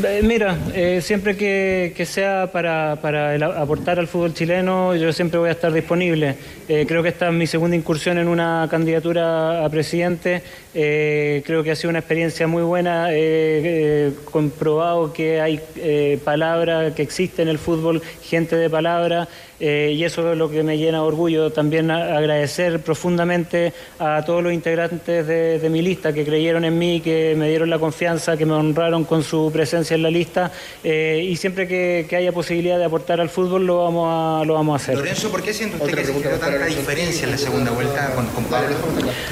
Eh, 0.05 0.21
Mira, 0.23 0.57
eh, 0.75 1.01
siempre 1.03 1.37
que, 1.37 1.93
que 1.97 2.07
sea 2.07 2.51
para, 2.53 2.97
para 3.01 3.35
el 3.35 3.43
aportar 3.43 3.99
al 3.99 4.07
fútbol 4.09 4.33
chileno, 4.35 4.95
yo 4.95 5.13
siempre 5.13 5.39
voy 5.39 5.49
a 5.49 5.53
estar 5.53 5.73
disponible. 5.73 6.37
Eh, 6.69 6.85
creo 6.87 7.03
que 7.03 7.09
esta 7.11 7.29
es 7.29 7.33
mi 7.35 7.47
segunda 7.47 7.77
incursión 7.77 7.96
en 8.05 8.29
una 8.29 8.69
candidatura 8.71 9.65
a 9.65 9.71
presidente. 9.71 10.43
Eh, 10.79 11.43
creo 11.47 11.63
que 11.65 11.71
ha 11.71 11.75
sido 11.77 11.89
una 11.89 12.01
experiencia 12.01 12.47
muy 12.47 12.63
buena. 12.63 13.11
He 13.13 13.17
eh, 13.19 14.13
comprobado 14.31 15.11
que 15.15 15.41
hay 15.41 15.59
eh, 15.77 16.19
palabra, 16.23 16.95
que 16.95 17.01
existe 17.03 17.41
en 17.41 17.49
el 17.49 17.59
fútbol 17.59 18.03
gente 18.23 18.57
de 18.57 18.69
palabra. 18.69 19.27
eh, 19.59 19.95
y 19.97 20.05
eso 20.05 20.33
es 20.33 20.37
lo 20.37 20.51
que 20.51 20.63
me 20.63 20.77
llena 20.77 20.99
de 20.99 21.05
orgullo. 21.05 21.51
También 21.51 21.91
agradecer 21.91 22.81
profundamente 22.81 23.73
a 23.99 24.23
todos 24.23 24.43
los 24.43 24.53
integrantes 24.53 25.27
de, 25.27 25.59
de 25.59 25.71
mi 25.71 25.81
lista 25.81 26.13
que 26.13 26.27
creyeron 26.27 26.63
en 26.67 26.79
mí, 26.79 27.01
que 27.01 27.35
me 27.39 27.49
dieron 27.49 27.71
la 27.71 27.79
confianza, 27.79 28.37
que 28.37 28.45
me 28.45 28.53
honraron 28.53 29.05
con 29.05 29.23
su 29.23 29.51
presencia 29.51 29.95
en 29.95 30.03
la 30.03 30.11
lista. 30.11 30.53
eh, 30.85 31.25
y 31.27 31.37
siempre 31.37 31.67
que, 31.67 32.05
que 32.07 32.17
haya 32.17 32.33
posibilidad 32.33 32.77
de 32.79 32.85
aportar 32.85 33.19
al 33.19 33.31
fútbol, 33.31 33.67
lo 33.67 33.79
vamos 33.85 34.09
a, 34.13 34.45
lo 34.45 34.53
vamos 34.53 34.75
a 34.75 34.77
hacer. 34.83 34.97
Lorenzo, 34.99 35.31
¿por 35.31 35.43
qué 35.43 35.55
siente 35.55 35.77
usted 35.83 35.95
que 35.97 36.05
se 36.05 36.13
tanta 36.13 36.67
diferencia 36.67 37.25
en 37.25 37.31
la 37.31 37.39
segunda 37.39 37.71
vuelta 37.71 38.13
con, 38.15 38.27
con 38.27 38.45
Pablo? 38.45 38.77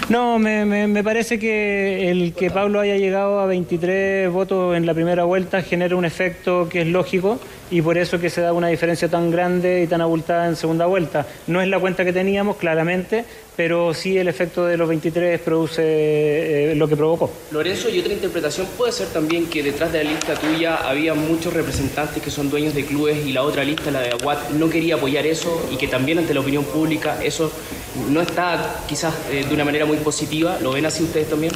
No, 0.09 0.39
me, 0.39 0.65
me- 0.65 0.87
me 0.87 1.05
parece 1.05 1.34
que 1.39 2.11
el 2.11 2.33
que 2.35 2.51
Pablo 2.51 2.81
haya 2.81 2.97
llegado 2.97 3.41
a 3.41 3.47
23 3.47 4.31
votos 4.31 4.77
en 4.77 4.87
la 4.87 4.95
primera 4.95 5.25
vuelta 5.25 5.63
genera 5.63 5.97
un 5.97 6.05
efecto 6.05 6.69
que 6.69 6.83
es 6.83 6.87
lógico 6.87 7.39
y 7.71 7.83
por 7.83 7.99
eso 7.99 8.19
que 8.19 8.31
se 8.31 8.41
da 8.41 8.53
una 8.53 8.69
diferencia 8.69 9.09
tan 9.09 9.31
grande 9.31 9.83
y 9.83 9.87
tan 9.87 10.01
abultada 10.01 10.47
en 10.47 10.57
segunda 10.57 10.87
vuelta. 10.87 11.27
No 11.47 11.61
es 11.61 11.69
la 11.69 11.79
cuenta 11.79 12.05
que 12.05 12.13
teníamos, 12.13 12.57
claramente, 12.57 13.25
pero 13.57 13.95
sí 13.95 14.19
el 14.19 14.29
efecto 14.29 14.65
de 14.67 14.77
los 14.77 14.89
23 14.89 15.41
produce 15.41 15.83
eh, 15.83 16.75
lo 16.75 16.89
que 16.89 16.97
provocó. 16.97 17.31
Lorenzo, 17.53 17.89
y 17.89 18.01
otra 18.01 18.13
interpretación 18.13 18.67
puede 18.77 18.93
ser 18.93 19.09
también 19.09 19.47
que 19.47 19.63
detrás 19.63 19.93
de 19.93 20.03
la 20.03 20.11
lista 20.11 20.35
tuya 20.35 20.77
había 20.77 21.15
muchos 21.15 21.53
representantes 21.53 22.23
que 22.23 22.31
son 22.31 22.51
dueños 22.51 22.75
de 22.75 22.85
clubes 22.85 23.25
y 23.25 23.33
la 23.33 23.43
otra 23.43 23.65
lista, 23.65 23.91
la 23.91 24.01
de 24.01 24.11
Aguat, 24.11 24.51
no 24.51 24.69
quería 24.69 24.97
apoyar 24.97 25.27
eso 25.27 25.67
y 25.73 25.77
que 25.77 25.87
también 25.87 26.19
ante 26.19 26.35
la 26.35 26.41
opinión 26.41 26.65
pública 26.65 27.23
eso 27.23 27.51
no 28.11 28.21
está 28.21 28.83
quizás 28.89 29.15
eh, 29.31 29.45
de 29.49 29.55
una 29.55 29.65
manera 29.65 29.87
muy 29.87 29.99
positiva. 29.99 30.59
¿Lo 30.61 30.73
ven 30.73 30.87
así 30.87 31.05
ustedes 31.05 31.29
también? 31.29 31.53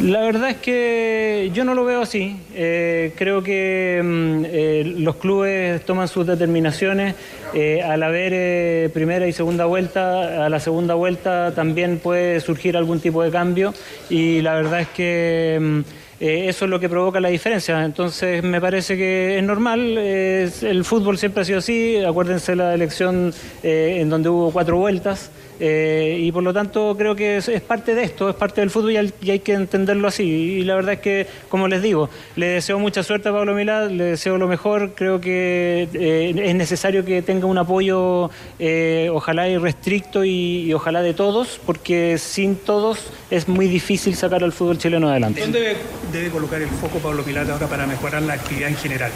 La 0.00 0.20
verdad 0.22 0.50
es 0.50 0.56
que 0.56 1.50
yo 1.52 1.64
no 1.64 1.74
lo 1.74 1.84
veo 1.84 2.02
así. 2.02 2.36
Eh, 2.54 3.12
creo 3.16 3.42
que 3.42 4.00
mm, 4.02 4.44
eh, 4.46 4.94
los 4.98 5.16
clubes 5.20 5.84
toman 5.84 6.08
sus 6.08 6.26
determinaciones. 6.26 7.14
Eh, 7.54 7.82
al 7.82 8.02
haber 8.02 8.32
eh, 8.34 8.90
primera 8.92 9.28
y 9.28 9.32
segunda 9.32 9.66
vuelta, 9.66 10.44
a 10.44 10.48
la 10.48 10.58
segunda 10.58 10.94
vuelta 10.94 11.52
también 11.54 11.98
puede 11.98 12.40
surgir 12.40 12.76
algún 12.76 13.00
tipo 13.00 13.22
de 13.22 13.30
cambio 13.30 13.72
y 14.08 14.40
la 14.42 14.54
verdad 14.54 14.80
es 14.80 14.88
que 14.88 15.58
mm, 15.60 15.80
eh, 16.20 16.48
eso 16.48 16.66
es 16.66 16.70
lo 16.70 16.78
que 16.78 16.88
provoca 16.88 17.18
la 17.18 17.30
diferencia. 17.30 17.82
Entonces 17.82 18.42
me 18.42 18.60
parece 18.60 18.96
que 18.96 19.38
es 19.38 19.42
normal. 19.42 19.96
el 19.96 20.84
fútbol 20.84 21.16
siempre 21.16 21.42
ha 21.42 21.44
sido 21.44 21.58
así. 21.58 21.96
Acuérdense 22.04 22.54
la 22.54 22.74
elección 22.74 23.32
eh, 23.62 23.96
en 24.00 24.10
donde 24.10 24.28
hubo 24.28 24.52
cuatro 24.52 24.76
vueltas. 24.76 25.30
Eh, 25.62 26.16
y 26.18 26.32
por 26.32 26.42
lo 26.42 26.54
tanto 26.54 26.94
creo 26.96 27.14
que 27.14 27.36
es, 27.36 27.48
es 27.48 27.60
parte 27.60 27.94
de 27.94 28.02
esto, 28.04 28.30
es 28.30 28.34
parte 28.34 28.62
del 28.62 28.70
fútbol 28.70 28.92
y, 28.92 28.96
al- 28.96 29.12
y 29.20 29.30
hay 29.30 29.40
que 29.40 29.52
entenderlo 29.52 30.08
así. 30.08 30.22
Y 30.24 30.64
la 30.64 30.74
verdad 30.74 30.94
es 30.94 31.00
que, 31.00 31.26
como 31.50 31.68
les 31.68 31.82
digo, 31.82 32.08
le 32.36 32.46
deseo 32.46 32.78
mucha 32.78 33.02
suerte 33.02 33.28
a 33.28 33.32
Pablo 33.32 33.54
Milad, 33.54 33.90
le 33.90 34.04
deseo 34.04 34.38
lo 34.38 34.48
mejor. 34.48 34.92
Creo 34.94 35.20
que 35.20 35.86
eh, 35.92 36.32
es 36.46 36.54
necesario 36.54 37.04
que 37.04 37.20
tenga 37.20 37.44
un 37.46 37.58
apoyo, 37.58 38.30
eh, 38.58 39.10
ojalá 39.12 39.48
irrestricto 39.50 40.24
y, 40.24 40.62
y 40.62 40.72
ojalá 40.72 41.02
de 41.02 41.12
todos, 41.12 41.60
porque 41.66 42.16
sin 42.18 42.56
todos 42.56 42.98
es 43.30 43.46
muy 43.46 43.68
difícil 43.68 44.14
sacar 44.14 44.42
al 44.42 44.52
fútbol 44.52 44.78
chileno 44.78 45.08
adelante. 45.10 45.42
¿Dónde 45.42 45.60
debe, 45.60 45.76
debe 46.10 46.30
colocar 46.30 46.62
el 46.62 46.68
foco 46.68 46.98
Pablo 47.00 47.22
Pilata 47.22 47.52
ahora 47.52 47.66
para 47.66 47.86
mejorar 47.86 48.22
la 48.22 48.32
actividad 48.32 48.70
en 48.70 48.76
general? 48.76 49.10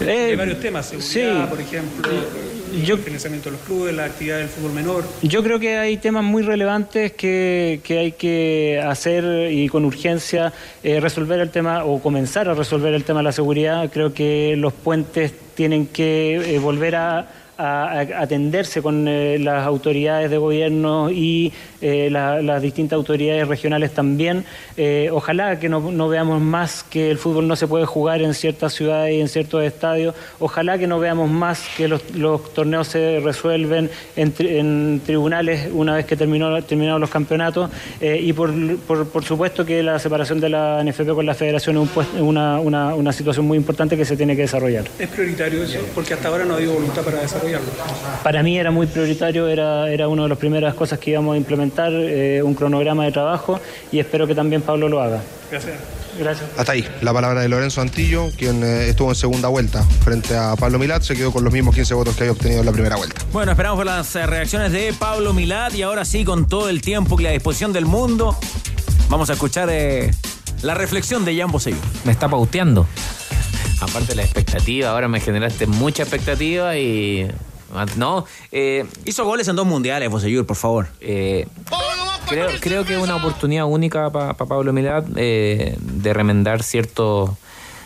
Eh, 0.00 0.26
Hay 0.30 0.36
varios 0.36 0.60
temas, 0.60 0.86
seguridad, 0.86 1.48
por 1.48 1.60
ejemplo, 1.60 2.08
el 2.72 2.98
financiamiento 2.98 3.50
de 3.50 3.56
los 3.56 3.66
clubes, 3.66 3.94
la 3.94 4.04
actividad 4.04 4.38
del 4.38 4.48
fútbol 4.48 4.72
menor. 4.72 5.04
Yo 5.22 5.42
creo 5.42 5.58
que 5.58 5.76
hay 5.76 5.96
temas 5.96 6.24
muy 6.24 6.42
relevantes 6.42 7.12
que, 7.12 7.80
que 7.82 7.98
hay 7.98 8.12
que 8.12 8.80
hacer 8.84 9.50
y 9.52 9.68
con 9.68 9.84
urgencia 9.84 10.52
eh, 10.82 11.00
resolver 11.00 11.40
el 11.40 11.50
tema 11.50 11.84
o 11.84 12.00
comenzar 12.00 12.48
a 12.48 12.54
resolver 12.54 12.94
el 12.94 13.04
tema 13.04 13.20
de 13.20 13.24
la 13.24 13.32
seguridad. 13.32 13.90
Creo 13.92 14.14
que 14.14 14.54
los 14.56 14.72
puentes 14.72 15.32
tienen 15.54 15.86
que 15.86 16.54
eh, 16.54 16.58
volver 16.58 16.96
a, 16.96 17.28
a- 17.60 18.00
atenderse 18.22 18.82
con 18.82 19.06
eh, 19.08 19.38
las 19.38 19.66
autoridades 19.66 20.30
de 20.30 20.36
gobierno 20.38 21.10
y 21.10 21.52
eh, 21.80 22.08
la- 22.10 22.42
las 22.42 22.60
distintas 22.62 22.96
autoridades 22.96 23.46
regionales 23.48 23.92
también. 23.92 24.44
Eh, 24.76 25.08
ojalá 25.12 25.58
que 25.58 25.68
no, 25.68 25.80
veamos 26.08 26.40
más 26.40 26.82
que 26.84 27.10
el 27.10 27.18
fútbol 27.18 27.46
no 27.48 27.56
se 27.56 27.66
puede 27.66 27.86
jugar 27.86 28.22
en 28.22 28.34
ciertas 28.34 28.72
ciudades 28.74 29.14
y 29.14 29.20
en 29.20 29.28
ciertos 29.28 29.62
estadios. 29.64 30.14
Ojalá 30.38 30.78
que 30.78 30.86
no 30.86 30.98
veamos 30.98 31.30
más 31.30 31.64
que 31.76 31.88
los, 31.88 32.02
torneos 32.54 32.88
se 32.88 33.20
resuelven 33.20 33.90
en, 34.16 34.34
tri- 34.34 35.00
tribunales 35.04 35.68
una 35.72 35.94
vez 35.96 36.06
que 36.06 36.16
terminó, 36.16 36.62
terminados 36.62 37.00
los 37.00 37.10
campeonatos. 37.10 37.70
Y 38.00 38.32
por, 38.32 38.50
por- 38.86 39.06
supuesto 39.24 39.64
que 39.64 39.82
la 39.82 39.98
separación 39.98 40.40
de 40.40 40.48
la 40.48 40.82
NFP 40.82 41.10
con 41.14 41.26
la 41.26 41.34
federación 41.34 41.76
es 41.76 41.82
un 41.82 41.88
una, 42.30 42.58
una- 42.60 42.94
una 42.94 43.12
situación 43.12 43.46
muy 43.46 43.56
importante 43.58 43.96
que 43.96 44.04
se 44.04 44.16
tiene 44.16 44.34
que 44.36 44.42
desarrollar. 44.42 44.84
¿Es 44.98 45.08
prioritario 45.08 45.62
eso? 45.62 45.78
Porque 45.94 46.14
hasta 46.14 46.28
ahora 46.28 46.44
no 46.44 46.54
ha 46.54 46.56
habido 46.56 46.74
voluntad 46.74 47.02
para 47.02 47.20
Para 48.22 48.42
mí 48.42 48.58
era 48.58 48.70
muy 48.70 48.86
prioritario, 48.86 49.48
era, 49.48 49.90
era 49.90 50.08
una 50.08 50.24
de 50.24 50.28
las 50.28 50.38
primeras 50.38 50.74
cosas 50.74 50.98
que 50.98 51.10
íbamos 51.10 51.34
a 51.34 51.36
implementar, 51.36 51.92
eh, 51.92 52.42
un 52.42 52.54
cronograma 52.54 53.04
de 53.04 53.12
trabajo 53.12 53.60
y 53.90 53.98
espero 53.98 54.26
que 54.26 54.34
también 54.34 54.62
Pablo 54.62 54.88
lo 54.88 55.00
haga. 55.00 55.20
Gracias. 55.50 55.76
Gracias. 56.18 56.50
Hasta 56.56 56.72
ahí, 56.72 56.86
la 57.02 57.12
palabra 57.12 57.40
de 57.40 57.48
Lorenzo 57.48 57.80
Antillo, 57.80 58.30
quien 58.36 58.62
eh, 58.62 58.88
estuvo 58.88 59.10
en 59.10 59.14
segunda 59.14 59.48
vuelta 59.48 59.82
frente 60.04 60.36
a 60.36 60.56
Pablo 60.56 60.78
Milat, 60.78 61.02
se 61.02 61.14
quedó 61.14 61.32
con 61.32 61.44
los 61.44 61.52
mismos 61.52 61.74
15 61.74 61.94
votos 61.94 62.16
que 62.16 62.24
había 62.24 62.32
obtenido 62.32 62.60
en 62.60 62.66
la 62.66 62.72
primera 62.72 62.96
vuelta. 62.96 63.22
Bueno, 63.32 63.52
esperamos 63.52 63.78
por 63.78 63.86
las 63.86 64.14
eh, 64.16 64.26
reacciones 64.26 64.72
de 64.72 64.92
Pablo 64.98 65.32
Milad 65.32 65.72
y 65.72 65.82
ahora 65.82 66.04
sí, 66.04 66.24
con 66.24 66.48
todo 66.48 66.68
el 66.68 66.82
tiempo 66.82 67.18
y 67.20 67.24
la 67.24 67.30
disposición 67.30 67.72
del 67.72 67.86
mundo, 67.86 68.36
vamos 69.08 69.30
a 69.30 69.34
escuchar 69.34 69.68
eh, 69.70 70.10
la 70.62 70.74
reflexión 70.74 71.24
de 71.24 71.36
Jan 71.36 71.50
Boselló. 71.50 71.78
Me 72.04 72.12
está 72.12 72.28
pauteando. 72.28 72.86
Aparte 73.80 74.14
la 74.14 74.22
expectativa, 74.22 74.90
ahora 74.90 75.08
me 75.08 75.20
generaste 75.20 75.66
mucha 75.66 76.02
expectativa 76.02 76.76
y... 76.76 77.28
No, 77.96 78.24
eh, 78.50 78.84
Hizo 79.04 79.24
goles 79.24 79.46
en 79.46 79.56
dos 79.56 79.66
mundiales, 79.66 80.10
Bosellur, 80.10 80.44
por 80.44 80.56
favor. 80.56 80.88
eh, 81.00 81.46
creo, 82.28 82.48
creo 82.60 82.84
que 82.84 82.94
es 82.94 83.00
una 83.00 83.16
oportunidad 83.16 83.66
única 83.66 84.10
para 84.10 84.34
Pablo 84.34 84.72
Milad 84.72 85.04
eh, 85.16 85.76
de 85.80 86.12
remendar 86.12 86.62
cierto, 86.64 87.36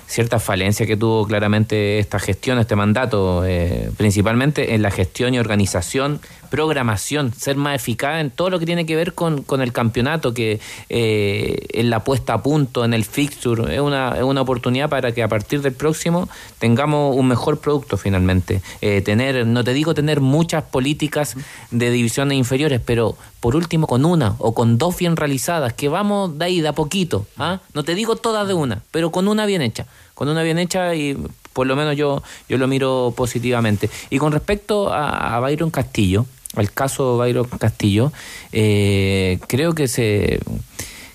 ciertas 0.06 0.42
falencias 0.42 0.86
que 0.86 0.96
tuvo 0.96 1.26
claramente 1.26 1.98
esta 1.98 2.18
gestión, 2.18 2.58
este 2.58 2.76
mandato, 2.76 3.44
eh, 3.44 3.90
principalmente 3.96 4.74
en 4.74 4.82
la 4.82 4.90
gestión 4.90 5.34
y 5.34 5.38
organización, 5.38 6.20
programación, 6.54 7.34
ser 7.34 7.56
más 7.56 7.74
eficaz 7.74 8.20
en 8.20 8.30
todo 8.30 8.48
lo 8.48 8.60
que 8.60 8.64
tiene 8.64 8.86
que 8.86 8.94
ver 8.94 9.12
con, 9.12 9.42
con 9.42 9.60
el 9.60 9.72
campeonato, 9.72 10.32
que 10.32 10.60
eh, 10.88 11.66
en 11.70 11.90
la 11.90 12.04
puesta 12.04 12.34
a 12.34 12.42
punto, 12.44 12.84
en 12.84 12.94
el 12.94 13.04
fixture, 13.04 13.74
es 13.74 13.80
una, 13.80 14.12
es 14.16 14.22
una 14.22 14.42
oportunidad 14.42 14.88
para 14.88 15.10
que 15.10 15.24
a 15.24 15.26
partir 15.26 15.62
del 15.62 15.72
próximo 15.72 16.28
tengamos 16.60 17.16
un 17.16 17.26
mejor 17.26 17.58
producto 17.58 17.96
finalmente. 17.96 18.62
Eh, 18.82 19.02
tener, 19.02 19.44
no 19.48 19.64
te 19.64 19.72
digo 19.72 19.94
tener 19.94 20.20
muchas 20.20 20.62
políticas 20.62 21.36
de 21.72 21.90
divisiones 21.90 22.38
inferiores, 22.38 22.80
pero 22.86 23.16
por 23.40 23.56
último 23.56 23.88
con 23.88 24.04
una 24.04 24.36
o 24.38 24.54
con 24.54 24.78
dos 24.78 24.96
bien 24.96 25.16
realizadas, 25.16 25.72
que 25.72 25.88
vamos 25.88 26.38
de 26.38 26.44
ahí 26.44 26.60
de 26.60 26.68
a 26.68 26.72
poquito. 26.72 27.26
¿ah? 27.36 27.58
No 27.74 27.82
te 27.82 27.96
digo 27.96 28.14
todas 28.14 28.46
de 28.46 28.54
una, 28.54 28.80
pero 28.92 29.10
con 29.10 29.26
una 29.26 29.44
bien 29.44 29.60
hecha. 29.60 29.86
Con 30.14 30.28
una 30.28 30.44
bien 30.44 30.60
hecha 30.60 30.94
y 30.94 31.18
por 31.52 31.66
lo 31.66 31.74
menos 31.74 31.96
yo, 31.96 32.22
yo 32.48 32.58
lo 32.58 32.68
miro 32.68 33.12
positivamente. 33.16 33.90
Y 34.10 34.18
con 34.18 34.30
respecto 34.30 34.92
a, 34.92 35.34
a 35.34 35.40
Byron 35.40 35.70
Castillo, 35.70 36.26
al 36.56 36.72
caso 36.72 37.16
Byron 37.16 37.46
Castillo, 37.58 38.12
eh, 38.52 39.38
creo 39.48 39.74
que 39.74 39.88
se 39.88 40.40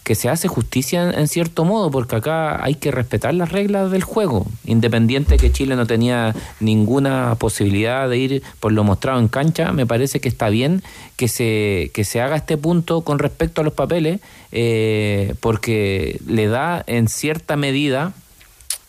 que 0.09 0.15
se 0.15 0.27
hace 0.27 0.47
justicia 0.47 1.11
en, 1.11 1.27
cierto 1.27 1.65
modo, 1.65 1.91
porque 1.91 2.15
acá 2.15 2.65
hay 2.65 2.73
que 2.73 2.89
respetar 2.89 3.31
las 3.35 3.51
reglas 3.51 3.91
del 3.91 4.01
juego, 4.01 4.47
independiente 4.65 5.37
que 5.37 5.51
Chile 5.51 5.75
no 5.75 5.85
tenía 5.85 6.33
ninguna 6.59 7.35
posibilidad 7.35 8.09
de 8.09 8.17
ir 8.17 8.43
por 8.59 8.71
lo 8.71 8.83
mostrado 8.83 9.19
en 9.19 9.27
cancha, 9.27 9.71
me 9.71 9.85
parece 9.85 10.19
que 10.19 10.27
está 10.27 10.49
bien 10.49 10.81
que 11.15 11.27
se, 11.27 11.91
que 11.93 12.05
se 12.05 12.21
haga 12.21 12.37
este 12.37 12.57
punto 12.57 13.01
con 13.01 13.19
respecto 13.19 13.61
a 13.61 13.63
los 13.63 13.73
papeles, 13.73 14.19
eh, 14.51 15.35
porque 15.41 16.19
le 16.25 16.47
da 16.47 16.83
en 16.87 17.07
cierta 17.07 17.55
medida, 17.55 18.13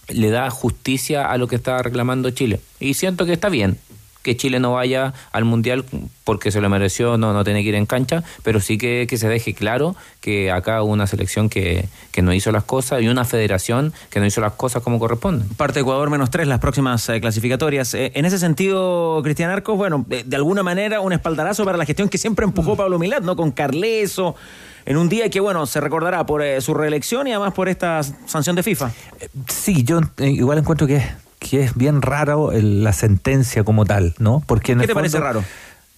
le 0.08 0.30
da 0.30 0.48
justicia 0.48 1.30
a 1.30 1.36
lo 1.36 1.48
que 1.48 1.56
estaba 1.56 1.82
reclamando 1.82 2.30
Chile. 2.30 2.60
Y 2.80 2.94
siento 2.94 3.26
que 3.26 3.34
está 3.34 3.50
bien, 3.50 3.76
que 4.22 4.36
Chile 4.36 4.60
no 4.60 4.72
vaya 4.72 5.14
al 5.32 5.44
Mundial 5.44 5.84
porque 6.24 6.50
se 6.50 6.60
lo 6.60 6.68
mereció, 6.68 7.16
no, 7.16 7.32
no 7.32 7.44
tiene 7.44 7.62
que 7.62 7.70
ir 7.70 7.74
en 7.74 7.86
cancha, 7.86 8.22
pero 8.42 8.60
sí 8.60 8.78
que, 8.78 9.06
que 9.08 9.16
se 9.16 9.28
deje 9.28 9.54
claro 9.54 9.96
que 10.20 10.50
acá 10.50 10.82
hubo 10.82 10.92
una 10.92 11.06
selección 11.06 11.48
que, 11.48 11.88
que, 12.12 12.22
no 12.22 12.32
hizo 12.32 12.52
las 12.52 12.64
cosas 12.64 13.02
y 13.02 13.08
una 13.08 13.24
federación 13.24 13.92
que 14.10 14.20
no 14.20 14.26
hizo 14.26 14.40
las 14.40 14.52
cosas 14.52 14.82
como 14.82 14.98
corresponden. 14.98 15.48
Parte 15.56 15.74
de 15.74 15.80
Ecuador 15.80 16.10
menos 16.10 16.30
tres 16.30 16.46
las 16.46 16.60
próximas 16.60 17.08
eh, 17.08 17.20
clasificatorias. 17.20 17.94
Eh, 17.94 18.12
en 18.14 18.24
ese 18.24 18.38
sentido, 18.38 19.20
Cristian 19.22 19.50
Arcos, 19.50 19.76
bueno, 19.76 20.04
de, 20.06 20.22
de, 20.24 20.36
alguna 20.36 20.62
manera 20.62 21.00
un 21.00 21.12
espaldarazo 21.12 21.64
para 21.64 21.78
la 21.78 21.86
gestión 21.86 22.08
que 22.08 22.18
siempre 22.18 22.44
empujó 22.44 22.76
Pablo 22.76 22.98
Milad, 22.98 23.22
¿no? 23.22 23.36
Con 23.36 23.50
Carleso. 23.50 24.36
En 24.86 24.96
un 24.96 25.08
día 25.08 25.28
que, 25.30 25.40
bueno, 25.40 25.66
se 25.66 25.80
recordará 25.80 26.24
por 26.26 26.42
eh, 26.42 26.60
su 26.60 26.74
reelección 26.74 27.26
y 27.26 27.32
además 27.32 27.52
por 27.54 27.68
esta 27.68 28.02
sanción 28.26 28.56
de 28.56 28.62
FIFA. 28.62 28.90
Sí, 29.48 29.82
yo 29.84 30.00
igual 30.18 30.58
encuentro 30.58 30.86
que 30.86 31.02
que 31.40 31.64
es 31.64 31.74
bien 31.74 32.02
raro 32.02 32.52
el, 32.52 32.84
la 32.84 32.92
sentencia 32.92 33.64
como 33.64 33.84
tal, 33.84 34.14
¿no? 34.18 34.44
Porque 34.46 34.72
en 34.72 34.78
¿Qué 34.78 34.84
el 34.84 34.88
te 34.88 34.94
fondo, 34.94 35.00
parece 35.10 35.18
raro? 35.18 35.44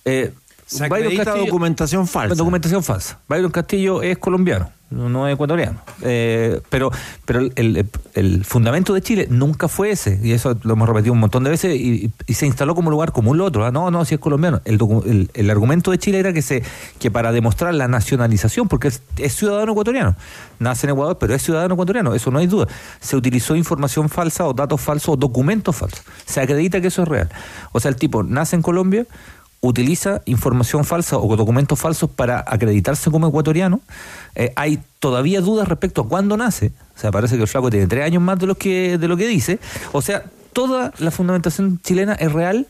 Eh, 0.07 0.33
Se 0.73 0.85
acredita 0.85 1.37
documentación 1.37 2.07
falsa. 2.07 2.35
Documentación 2.35 2.83
falsa. 2.83 3.19
Byron 3.29 3.51
Castillo 3.51 4.03
es 4.03 4.17
colombiano, 4.17 4.71
no 4.91 5.29
es 5.29 5.35
ecuatoriano. 5.35 5.81
Eh, 6.01 6.63
pero 6.71 6.91
pero 7.27 7.41
el, 7.41 7.53
el, 7.57 7.87
el, 8.15 8.45
fundamento 8.45 8.95
de 8.95 9.03
Chile 9.03 9.27
nunca 9.29 9.69
fue 9.69 9.91
ese, 9.91 10.19
y 10.23 10.33
eso 10.33 10.57
lo 10.63 10.73
hemos 10.73 10.89
repetido 10.89 11.13
un 11.13 11.21
montón 11.21 11.45
de 11.45 11.51
veces, 11.51 11.77
y, 11.77 12.11
y 12.27 12.35
se 12.35 12.47
instaló 12.47 12.75
como 12.75 12.91
lugar 12.91 13.13
común 13.13 13.37
lo 13.37 13.45
otro. 13.45 13.67
¿ah? 13.67 13.71
No, 13.71 13.91
no, 13.91 14.05
si 14.07 14.15
es 14.15 14.21
colombiano. 14.21 14.63
El, 14.65 15.29
el, 15.35 15.51
argumento 15.51 15.91
de 15.91 15.99
Chile 15.99 16.19
era 16.19 16.33
que 16.33 16.41
se 16.41 16.63
que 16.99 17.11
para 17.11 17.33
demostrar 17.33 17.75
la 17.75 17.87
nacionalización, 17.87 18.69
porque 18.69 18.89
es, 18.89 19.03
es, 19.19 19.35
ciudadano 19.35 19.73
ecuatoriano, 19.73 20.17
nace 20.59 20.87
en 20.87 20.93
Ecuador, 20.93 21.19
pero 21.19 21.35
es 21.35 21.43
ciudadano 21.43 21.75
ecuatoriano, 21.75 22.15
eso 22.15 22.31
no 22.31 22.39
hay 22.39 22.47
duda. 22.47 22.67
Se 23.01 23.15
utilizó 23.15 23.57
información 23.57 24.09
falsa 24.09 24.47
o 24.47 24.55
datos 24.55 24.81
falsos 24.81 25.11
o 25.11 25.17
documentos 25.17 25.77
falsos. 25.77 26.03
Se 26.25 26.41
acredita 26.41 26.81
que 26.81 26.89
eso 26.89 27.03
es 27.03 27.09
real. 27.09 27.29
O 27.73 27.81
sea, 27.81 27.91
el 27.91 27.97
tipo 27.97 28.23
nace 28.23 28.57
en 28.57 28.63
Colombia, 28.63 29.07
utiliza 29.63 30.21
información 30.27 30.85
falsa 30.85 31.17
o 31.17 31.37
documentos 31.37 31.79
falsos 31.79 32.11
para 32.11 32.45
acreditarse 32.47 33.11
como 33.11 33.29
ecuatoriano. 33.29 33.81
Eh, 34.35 34.53
hay 34.57 34.81
todavía 34.99 35.41
dudas 35.41 35.69
respecto 35.69 36.03
a 36.03 36.09
cuándo 36.09 36.37
nace. 36.37 36.73
O 36.97 37.01
sea, 37.01 37.11
parece 37.11 37.37
que 37.37 37.43
el 37.43 37.49
flaco 37.49 37.71
tiene 37.71 37.87
tres 37.87 38.05
años 38.05 38.23
más 38.23 38.39
de 38.39 38.47
lo 38.47 38.57
que, 38.57 38.99
de 38.99 39.09
lo 39.09 39.17
que 39.17 39.27
dice. 39.27 39.61
O 39.93 40.03
sea, 40.03 40.25
toda 40.53 40.93
la 40.99 41.11
fundamentación 41.13 41.81
chilena 41.83 42.15
es 42.15 42.33
real, 42.33 42.67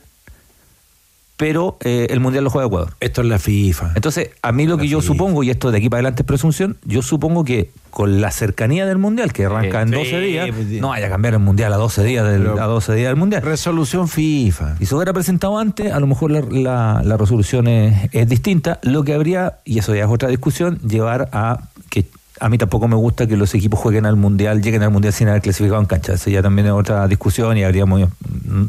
pero 1.37 1.77
eh, 1.83 2.07
el 2.11 2.19
mundial 2.19 2.43
lo 2.43 2.49
juega 2.49 2.67
Ecuador. 2.67 2.93
Esto 2.99 3.21
es 3.21 3.27
la 3.27 3.39
FIFA. 3.39 3.93
Entonces, 3.95 4.29
a 4.41 4.51
mí 4.51 4.65
lo 4.67 4.75
La 4.77 4.81
que 4.83 4.87
yo 4.87 5.01
FIFA. 5.01 5.13
supongo, 5.13 5.43
y 5.43 5.49
esto 5.49 5.71
de 5.71 5.77
aquí 5.79 5.89
para 5.89 5.99
adelante 5.99 6.21
es 6.21 6.27
presunción, 6.27 6.77
yo 6.85 7.01
supongo 7.01 7.43
que 7.43 7.71
con 7.89 8.21
la 8.21 8.31
cercanía 8.31 8.85
del 8.85 8.97
mundial, 8.97 9.33
que 9.33 9.45
arranca 9.45 9.81
en 9.81 9.89
Sí, 9.89 9.95
12 9.95 10.19
días, 10.19 10.49
pues, 10.53 10.67
no 10.81 10.89
vaya 10.89 11.07
a 11.07 11.09
cambiar 11.09 11.33
el 11.35 11.39
mundial 11.39 11.73
a 11.73 11.77
12 11.77 12.03
días 12.03 12.25
del, 12.27 12.47
a 12.47 12.65
12 12.65 12.95
días 12.95 13.09
del 13.09 13.17
mundial. 13.17 13.41
Resolución 13.41 14.07
FIFA. 14.07 14.77
Y 14.79 14.85
se 14.85 14.95
hubiera 14.95 15.13
presentado 15.13 15.57
antes, 15.59 15.91
a 15.91 15.99
lo 15.99 16.07
mejor 16.07 16.31
la, 16.31 16.41
la- 16.41 17.01
la 17.03 17.17
resolución 17.17 17.67
es, 17.67 18.09
es 18.11 18.27
distinta. 18.29 18.79
Lo 18.83 19.03
que 19.03 19.13
habría, 19.13 19.59
y 19.65 19.79
eso 19.79 19.93
ya 19.95 20.03
es 20.05 20.09
otra 20.09 20.29
discusión, 20.29 20.79
llevar 20.79 21.29
a 21.33 21.59
que 21.89 22.05
a 22.39 22.49
mí 22.49 22.57
tampoco 22.57 22.87
me 22.87 22.95
gusta 22.95 23.27
que 23.27 23.37
los 23.37 23.53
equipos 23.53 23.79
jueguen 23.79 24.05
al 24.05 24.15
mundial, 24.15 24.61
lleguen 24.61 24.83
al 24.83 24.91
mundial 24.91 25.13
sin 25.13 25.27
haber 25.27 25.41
clasificado 25.41 25.79
en 25.79 25.85
cancha. 25.85 26.13
Eso 26.13 26.29
ya 26.29 26.41
también 26.41 26.67
es 26.67 26.73
otra 26.73 27.07
discusión 27.07 27.57
y 27.57 27.63
habríamos, 27.63 28.09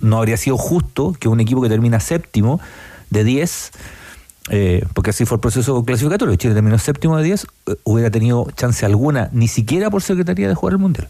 no 0.00 0.18
habría 0.18 0.36
sido 0.36 0.56
justo 0.56 1.14
que 1.18 1.28
un 1.28 1.40
equipo 1.40 1.62
que 1.62 1.68
termina 1.68 2.00
séptimo 2.00 2.60
de 3.10 3.24
10, 3.24 3.72
eh, 4.50 4.84
porque 4.92 5.10
así 5.10 5.24
fue 5.24 5.36
el 5.36 5.40
proceso 5.40 5.84
clasificatorio, 5.84 6.36
Chile 6.36 6.54
terminó 6.54 6.78
séptimo 6.78 7.16
de 7.16 7.24
10, 7.24 7.46
eh, 7.66 7.76
hubiera 7.84 8.10
tenido 8.10 8.46
chance 8.56 8.84
alguna, 8.84 9.30
ni 9.32 9.48
siquiera 9.48 9.90
por 9.90 10.02
secretaría 10.02 10.48
de 10.48 10.54
jugar 10.54 10.74
el 10.74 10.78
mundial. 10.78 11.08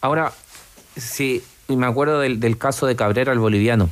Ahora, 0.00 0.32
sí, 0.96 1.42
me 1.68 1.86
acuerdo 1.86 2.20
del, 2.20 2.40
del 2.40 2.58
caso 2.58 2.86
de 2.86 2.96
Cabrera, 2.96 3.32
el 3.32 3.38
boliviano. 3.38 3.90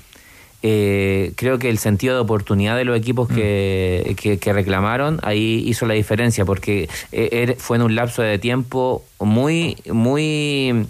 Eh, 0.63 1.33
creo 1.37 1.59
que 1.61 1.69
el 1.71 1.79
sentido 1.79 2.15
de 2.17 2.21
oportunidad 2.21 2.77
de 2.77 2.85
los 2.85 2.97
equipos 2.99 3.29
que, 3.29 4.17
que- 4.21 4.39
que 4.39 4.53
reclamaron 4.53 5.21
ahí 5.23 5.63
hizo 5.67 5.87
la 5.87 5.95
diferencia, 5.95 6.45
porque 6.45 6.89
eh, 7.13 7.29
er- 7.33 7.57
fue 7.57 7.77
en 7.77 7.85
un 7.85 7.95
lapso 7.95 8.23
de 8.23 8.39
tiempo 8.39 9.05
muy, 9.21 9.77
muy 9.93 10.87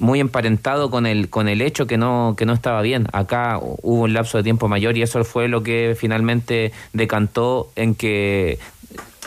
muy 0.00 0.20
emparentado 0.20 0.90
con 0.92 1.06
el 1.06 1.28
con 1.28 1.48
el 1.48 1.60
hecho 1.60 1.88
que 1.88 1.96
no 1.98 2.34
que 2.38 2.46
no 2.46 2.52
estaba 2.52 2.80
bien. 2.82 3.08
Acá 3.12 3.58
hubo 3.60 4.02
un 4.04 4.12
lapso 4.12 4.38
de 4.38 4.44
tiempo 4.44 4.68
mayor 4.68 4.96
y 4.96 5.02
eso 5.02 5.24
fue 5.24 5.48
lo 5.48 5.64
que 5.64 5.96
finalmente 5.98 6.70
decantó 6.92 7.72
en 7.74 7.96
que 7.96 8.60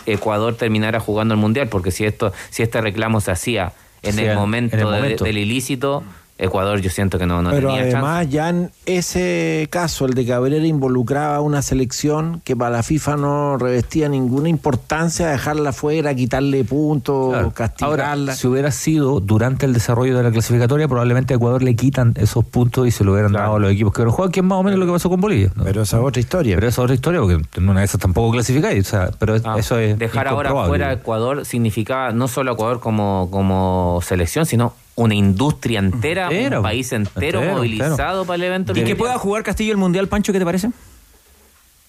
Ecuador 0.06 0.56
terminara 0.56 1.02
jugando 1.02 1.34
el 1.34 1.40
mundial 1.42 1.68
porque 1.68 1.92
si 1.92 2.06
esto 2.06 2.32
si 2.50 2.64
este 2.64 2.80
reclamo 2.80 3.20
se 3.20 3.32
hacía 3.32 3.74
en, 4.02 4.14
Sí, 4.14 4.22
el, 4.22 4.30
en 4.30 4.36
momento 4.38 4.76
el 4.78 4.80
de- 4.80 4.86
momento. 4.86 5.24
del 5.26 5.38
ilícito 5.40 6.04
Ecuador 6.42 6.82
yo 6.82 6.90
siento 6.90 7.18
que 7.20 7.26
no, 7.26 7.42
no 7.42 7.52
Pero 7.52 7.70
tenía 7.70 7.84
además 7.84 8.20
chance 8.24 8.30
ya 8.32 8.50
en 8.50 8.72
ese 8.86 9.68
caso, 9.70 10.06
el 10.06 10.14
de 10.14 10.26
Cabrera 10.26 10.66
involucraba 10.66 11.36
a 11.38 11.42
una 11.42 11.62
selección 11.62 12.42
que 12.44 12.56
para 12.56 12.72
la 12.72 12.84
FIFA 12.84 13.16
no 13.18 13.58
revestía 13.58 14.10
ninguna 14.10 14.50
importancia, 14.50 15.28
dejarla 15.30 15.72
fuera, 15.74 16.14
quitarle 16.16 16.64
puntos, 16.64 17.30
Claro. 17.32 17.52
castigarla. 17.52 18.12
Ahora, 18.14 18.36
si 18.36 18.48
hubiera 18.48 18.72
sido 18.72 19.20
durante 19.20 19.66
el 19.66 19.74
desarrollo 19.74 20.18
de 20.18 20.24
la 20.24 20.32
clasificatoria, 20.32 20.88
probablemente 20.88 21.34
a 21.34 21.38
Ecuador 21.38 21.62
le 21.64 21.76
quitan 21.76 22.14
esos 22.18 22.44
puntos 22.44 22.88
y 22.88 22.92
se 22.92 23.04
lo 23.04 23.14
hubieran 23.14 23.32
dado 23.34 23.56
a 23.56 23.60
los 23.60 23.72
equipos 23.72 23.94
que 23.94 24.04
no 24.04 24.12
juegan, 24.12 24.32
que 24.32 24.40
es 24.40 24.46
más 24.46 24.58
o 24.60 24.64
menos 24.64 24.80
lo 24.80 24.86
que 24.86 24.92
pasó 24.94 25.10
con 25.10 25.22
Bolivia. 25.22 25.52
¿no? 25.56 25.64
Pero 25.64 25.84
esa 25.84 25.98
es 26.00 26.04
otra 26.04 26.20
historia. 26.20 26.56
Pero 26.56 26.68
esa 26.68 26.82
es 26.82 26.84
otra 26.84 26.96
historia, 26.96 27.20
porque 27.22 27.40
en 27.58 27.70
una 27.70 27.80
de 27.82 27.86
esas 27.86 28.02
tampoco 28.02 28.32
clasificáis. 28.32 28.88
O 28.88 28.90
sea, 28.90 29.12
pero 29.20 29.36
Ah, 29.44 29.56
eso 29.58 29.78
es. 29.78 29.98
dejar 29.98 30.28
ahora 30.28 30.52
fuera 30.66 30.90
a 30.90 30.94
Ecuador 30.94 31.46
significaba 31.46 32.12
no 32.12 32.28
solo 32.28 32.54
Ecuador 32.54 32.80
como, 32.80 33.30
como 33.32 34.00
selección, 34.04 34.46
sino 34.46 34.74
una 35.02 35.16
industria 35.16 35.80
entera, 35.80 36.30
un 36.30 36.64
país 36.64 36.92
entero, 36.92 37.40
entero, 37.40 37.56
movilizado 37.56 37.96
entero. 37.96 38.26
para 38.26 38.36
el 38.36 38.44
evento. 38.44 38.74
¿Y 38.76 38.84
que 38.84 38.96
pueda 38.96 39.18
jugar 39.18 39.44
Castillo 39.44 39.72
el 39.72 39.78
Mundial, 39.78 40.08
Pancho, 40.08 40.32
qué 40.32 40.40
te 40.40 40.46
parece? 40.46 40.70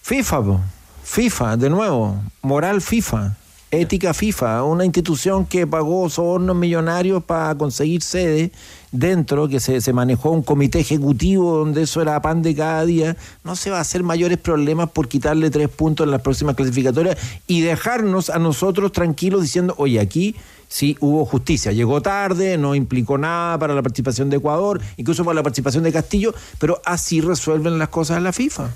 FIFA, 0.03 0.42
po. 0.42 0.61
FIFA, 1.05 1.57
de 1.57 1.68
nuevo, 1.68 2.16
moral 2.42 2.81
FIFA, 2.81 3.37
ética 3.70 4.14
FIFA, 4.14 4.64
una 4.64 4.85
institución 4.85 5.46
que 5.46 5.66
pagó 5.66 6.09
sobornos 6.09 6.55
millonarios 6.57 7.25
para 7.25 7.55
conseguir 7.57 8.03
sede 8.03 8.53
dentro, 8.92 9.48
que 9.48 9.59
se, 9.59 9.81
se 9.81 9.92
manejó 9.92 10.31
un 10.31 10.42
comité 10.42 10.81
ejecutivo 10.81 11.59
donde 11.59 11.83
eso 11.83 12.01
era 12.01 12.20
pan 12.22 12.42
de 12.42 12.55
cada 12.55 12.85
día, 12.85 13.16
no 13.44 13.57
se 13.57 13.70
va 13.70 13.79
a 13.79 13.81
hacer 13.81 14.03
mayores 14.03 14.38
problemas 14.38 14.90
por 14.90 15.09
quitarle 15.09 15.51
tres 15.51 15.68
puntos 15.68 16.05
en 16.05 16.11
las 16.12 16.22
próximas 16.22 16.55
clasificatorias 16.55 17.16
y 17.46 17.62
dejarnos 17.62 18.31
a 18.31 18.38
nosotros 18.38 18.92
tranquilos 18.92 19.42
diciendo, 19.42 19.75
oye, 19.79 19.98
aquí 19.98 20.37
sí 20.73 20.97
hubo 21.01 21.25
justicia, 21.27 21.71
llegó 21.73 22.01
tarde, 22.01 22.57
no 22.57 22.75
implicó 22.75 23.19
nada 23.19 23.59
para 23.59 23.75
la 23.75 23.83
participación 23.83 24.31
de 24.31 24.39
Ecuador, 24.39 24.81
incluso 24.97 25.23
para 25.23 25.35
la 25.35 25.43
participación 25.43 25.85
de 25.85 25.93
Castillo, 25.93 26.35
pero 26.59 26.81
así 26.87 27.21
resuelven 27.21 27.79
las 27.79 27.91
cosas 27.91 28.17
en 28.17 28.25
la 28.25 28.33
FIFA. 28.33 28.71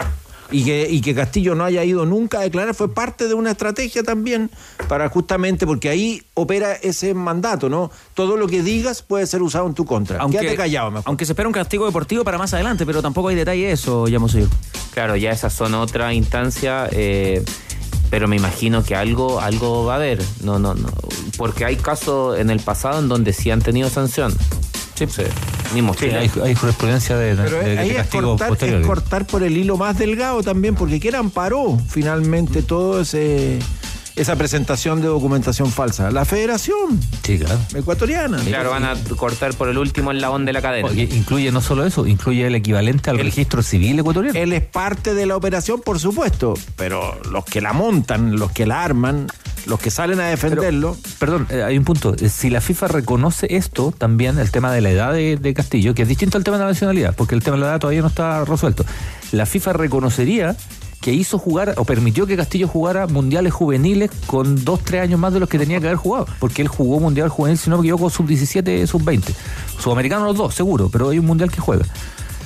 Y 0.52 0.64
que, 0.64 0.86
y 0.88 1.00
que 1.00 1.12
Castillo 1.12 1.56
no 1.56 1.64
haya 1.64 1.82
ido 1.82 2.06
nunca 2.06 2.38
a 2.38 2.42
declarar 2.42 2.72
fue 2.72 2.94
parte 2.94 3.26
de 3.26 3.34
una 3.34 3.50
estrategia 3.50 4.04
también 4.04 4.48
para 4.88 5.08
justamente, 5.08 5.66
porque 5.66 5.88
ahí 5.88 6.22
opera 6.34 6.74
ese 6.74 7.14
mandato, 7.14 7.68
¿no? 7.68 7.90
Todo 8.14 8.36
lo 8.36 8.46
que 8.46 8.62
digas 8.62 9.02
puede 9.02 9.26
ser 9.26 9.42
usado 9.42 9.66
en 9.66 9.74
tu 9.74 9.84
contra. 9.84 10.24
Quédate 10.28 10.54
callado 10.54 10.92
mejor. 10.92 11.04
aunque 11.06 11.24
se 11.24 11.32
espera 11.32 11.48
un 11.48 11.52
castigo 11.52 11.86
deportivo 11.86 12.22
para 12.22 12.38
más 12.38 12.54
adelante, 12.54 12.86
pero 12.86 13.02
tampoco 13.02 13.28
hay 13.28 13.34
detalle 13.34 13.66
de 13.66 13.72
eso, 13.72 14.06
ya. 14.06 14.18
Claro, 14.92 15.16
ya 15.16 15.32
esas 15.32 15.52
son 15.52 15.74
otra 15.74 16.14
instancia, 16.14 16.88
eh, 16.92 17.44
pero 18.10 18.28
me 18.28 18.36
imagino 18.36 18.82
que 18.84 18.94
algo, 18.94 19.40
algo 19.40 19.84
va 19.84 19.94
a 19.94 19.96
haber. 19.96 20.22
No, 20.42 20.58
no, 20.58 20.74
no. 20.74 20.88
Porque 21.36 21.64
hay 21.64 21.76
casos 21.76 22.38
en 22.38 22.50
el 22.50 22.60
pasado 22.60 22.98
en 23.00 23.08
donde 23.08 23.32
sí 23.32 23.50
han 23.50 23.60
tenido 23.60 23.88
sanción. 23.90 24.32
Sí, 24.94 25.06
sí. 25.08 25.22
Mismo 25.74 25.94
Sí, 25.94 26.06
hay, 26.06 26.30
hay 26.42 26.54
jurisprudencia 26.54 27.16
de, 27.16 27.34
Pero 27.34 27.58
de- 27.58 27.64
de 27.74 27.78
ahí 27.78 27.90
es 27.90 27.96
castigos 27.96 28.40
cortar, 28.40 28.68
es 28.68 28.86
cortar 28.86 29.26
por 29.26 29.42
el 29.42 29.56
hilo 29.56 29.76
más 29.76 29.98
delgado 29.98 30.42
también, 30.42 30.74
porque 30.74 31.00
¿quién 31.00 31.16
amparó 31.16 31.78
finalmente 31.88 32.62
todo 32.62 33.00
ese 33.02 33.58
esa 34.16 34.34
presentación 34.36 35.00
de 35.00 35.06
documentación 35.08 35.70
falsa? 35.70 36.10
La 36.10 36.24
federación 36.24 36.98
Sí, 37.22 37.38
claro. 37.38 37.58
ecuatoriana. 37.74 38.38
Claro, 38.38 38.70
van 38.70 38.84
a 38.84 38.94
cortar 39.16 39.54
por 39.54 39.68
el 39.68 39.78
último 39.78 40.10
eslabón 40.12 40.44
de 40.44 40.52
la 40.52 40.62
cadena. 40.62 40.88
Oye, 40.88 41.08
incluye 41.12 41.52
no 41.52 41.60
solo 41.60 41.84
eso, 41.86 42.06
incluye 42.06 42.46
el 42.46 42.54
equivalente 42.54 43.10
al 43.10 43.18
registro 43.18 43.62
civil 43.62 43.98
ecuatoriano. 43.98 44.38
Él 44.38 44.52
es 44.52 44.62
parte 44.62 45.14
de 45.14 45.26
la 45.26 45.36
operación, 45.36 45.80
por 45.82 46.00
supuesto, 46.00 46.54
pero 46.76 47.20
los 47.30 47.44
que 47.44 47.60
la 47.60 47.72
montan, 47.72 48.36
los 48.36 48.50
que 48.52 48.66
la 48.66 48.82
arman, 48.82 49.26
los 49.66 49.80
que 49.80 49.90
salen 49.90 50.20
a 50.20 50.26
defenderlo. 50.28 50.96
Perdón, 51.18 51.46
eh, 51.50 51.62
hay 51.62 51.76
un 51.76 51.84
punto. 51.84 52.14
Eh, 52.20 52.28
Si 52.28 52.50
la 52.50 52.60
FIFA 52.60 52.88
reconoce 52.88 53.54
esto, 53.56 53.92
también 53.96 54.38
el 54.38 54.50
tema 54.50 54.72
de 54.72 54.80
la 54.80 54.90
edad 54.90 55.12
de, 55.12 55.36
de 55.36 55.54
Castillo, 55.54 55.92
que 55.94 56.02
es 56.02 56.08
distinto 56.08 56.38
al 56.38 56.44
tema 56.44 56.56
de 56.56 56.64
la 56.64 56.70
nacionalidad, 56.70 57.14
porque 57.16 57.34
el 57.34 57.42
tema 57.42 57.56
de 57.56 57.62
la 57.62 57.68
edad 57.70 57.80
todavía 57.80 58.00
no 58.02 58.08
está 58.08 58.44
resuelto. 58.44 58.84
La 59.32 59.44
FIFA 59.44 59.72
reconocería 59.72 60.56
que 61.06 61.12
hizo 61.12 61.38
jugar 61.38 61.74
o 61.76 61.84
permitió 61.84 62.26
que 62.26 62.36
Castillo 62.36 62.66
jugara 62.66 63.06
mundiales 63.06 63.52
juveniles 63.52 64.10
con 64.26 64.64
dos, 64.64 64.80
tres 64.82 65.02
años 65.02 65.20
más 65.20 65.32
de 65.32 65.38
los 65.38 65.48
que 65.48 65.56
tenía 65.56 65.78
que 65.78 65.86
haber 65.86 65.98
jugado. 65.98 66.26
Porque 66.40 66.62
él 66.62 66.66
jugó 66.66 66.98
mundial 66.98 67.28
juvenil, 67.28 67.56
si 67.56 67.70
no 67.70 67.76
me 67.76 67.82
equivoco, 67.82 68.10
sub-17, 68.10 68.84
sub-20. 68.88 69.32
Sudamericano 69.78 70.24
los 70.24 70.36
dos, 70.36 70.52
seguro, 70.52 70.88
pero 70.90 71.10
hay 71.10 71.20
un 71.20 71.26
mundial 71.26 71.48
que 71.52 71.60
juega. 71.60 71.84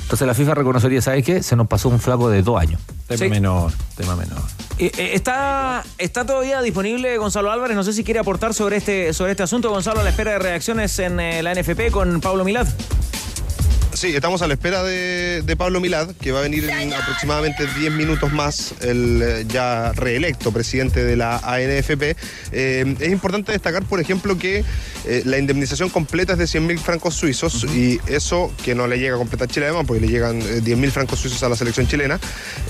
Entonces 0.03 0.27
la 0.27 0.35
FIFA 0.35 0.57
reconocería, 0.57 1.01
¿sabes 1.01 1.25
qué? 1.25 1.43
Se 1.43 1.57
nos 1.57 1.69
pasó 1.69 1.89
un 1.89 1.99
flaco 2.01 2.29
de 2.29 2.43
dos 2.43 2.61
años. 2.61 2.83
Tema 3.09 3.19
Sí. 3.19 3.31
menor, 3.31 3.73
tema 3.97 4.15
menor. 4.15 4.43
Eh, 4.77 4.93
eh, 4.95 5.13
está, 5.15 5.83
está 5.97 6.27
todavía 6.27 6.61
disponible 6.61 7.17
Gonzalo 7.17 7.51
Álvarez. 7.51 7.75
No 7.75 7.83
sé 7.83 7.95
si 7.95 8.05
quiere 8.05 8.21
aportar 8.21 8.53
sobre 8.53 8.77
este, 8.77 9.15
sobre 9.15 9.31
este 9.31 9.43
asunto. 9.43 9.71
Gonzalo, 9.71 10.01
a 10.01 10.05
la 10.05 10.11
espera 10.11 10.33
de 10.33 10.39
reacciones 10.39 10.99
en 10.99 11.19
eh, 11.19 11.43
la 11.43 11.55
NFP 11.55 11.91
con 11.91 12.21
Pablo 12.21 12.45
Milad. 12.45 12.69
Sí, 14.01 14.17
estamos 14.17 14.41
a 14.41 14.47
la 14.47 14.55
espera 14.55 14.83
de, 14.83 15.43
de 15.43 15.57
Pablo 15.57 15.79
Milad, 15.79 16.09
que 16.23 16.33
va 16.33 16.39
a 16.39 16.43
venir 16.43 16.65
en 16.71 16.95
aproximadamente 16.95 17.67
10 17.67 17.93
minutos 17.93 18.33
más, 18.33 18.73
el 18.81 19.21
eh, 19.23 19.45
ya 19.47 19.93
reelecto 19.93 20.53
presidente 20.53 21.05
de 21.05 21.17
la 21.17 21.37
ANFP. 21.37 22.17
Eh, 22.53 22.97
es 22.99 23.13
importante 23.13 23.53
destacar, 23.53 23.85
por 23.85 24.01
ejemplo, 24.01 24.39
que 24.39 24.65
eh, 25.05 25.23
la 25.27 25.37
indemnización 25.37 25.91
completa 25.91 26.33
es 26.33 26.39
de 26.39 26.47
100.000 26.47 26.79
francos 26.79 27.15
suizos 27.15 27.65
y 27.65 28.01
eso, 28.07 28.51
que 28.65 28.75
no 28.75 28.87
le 28.87 28.99
llega 28.99 29.17
a 29.17 29.19
completar 29.19 29.49
Chile 29.49 29.67
además, 29.67 29.85
porque 29.87 30.01
le 30.01 30.09
llegan 30.09 30.41
eh, 30.41 30.63
10.000 30.63 30.91
francos 30.91 31.19
suizos 31.19 31.43
a 31.43 31.51
la 31.51 31.57
selección 31.57 31.87
chilena, 31.87 32.19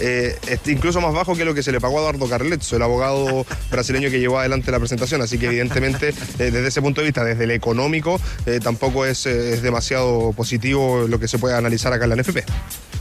eh, 0.01 0.37
es 0.49 0.61
incluso 0.66 1.01
más 1.01 1.14
bajo 1.14 1.37
que 1.37 1.45
lo 1.45 1.55
que 1.55 1.62
se 1.62 1.73
le 1.73 1.81
pagó 1.81 1.99
a 1.99 2.01
Eduardo 2.01 2.29
Carletzo, 2.29 2.77
el 2.77 2.83
abogado 2.83 3.47
brasileño 3.71 4.11
que 4.11 4.21
llevó 4.21 4.38
adelante 4.38 4.71
la 4.71 4.79
presentación. 4.79 5.23
Así 5.23 5.38
que 5.38 5.47
evidentemente, 5.47 6.09
eh, 6.09 6.51
desde 6.51 6.69
ese 6.69 6.83
punto 6.83 7.01
de 7.01 7.07
vista, 7.07 7.25
desde 7.25 7.45
el 7.45 7.51
económico, 7.51 8.21
eh, 8.47 8.61
tampoco 8.62 9.07
es, 9.07 9.27
eh, 9.27 9.55
es 9.55 9.62
demasiado 9.62 10.33
positivo 10.33 11.07
lo 11.09 11.19
que 11.19 11.19
se 11.28 11.38
puede 11.38 11.56
analizar 11.56 11.92
acá 11.92 12.04
en 12.04 12.11
la 12.11 12.16
NFP. 12.16 12.38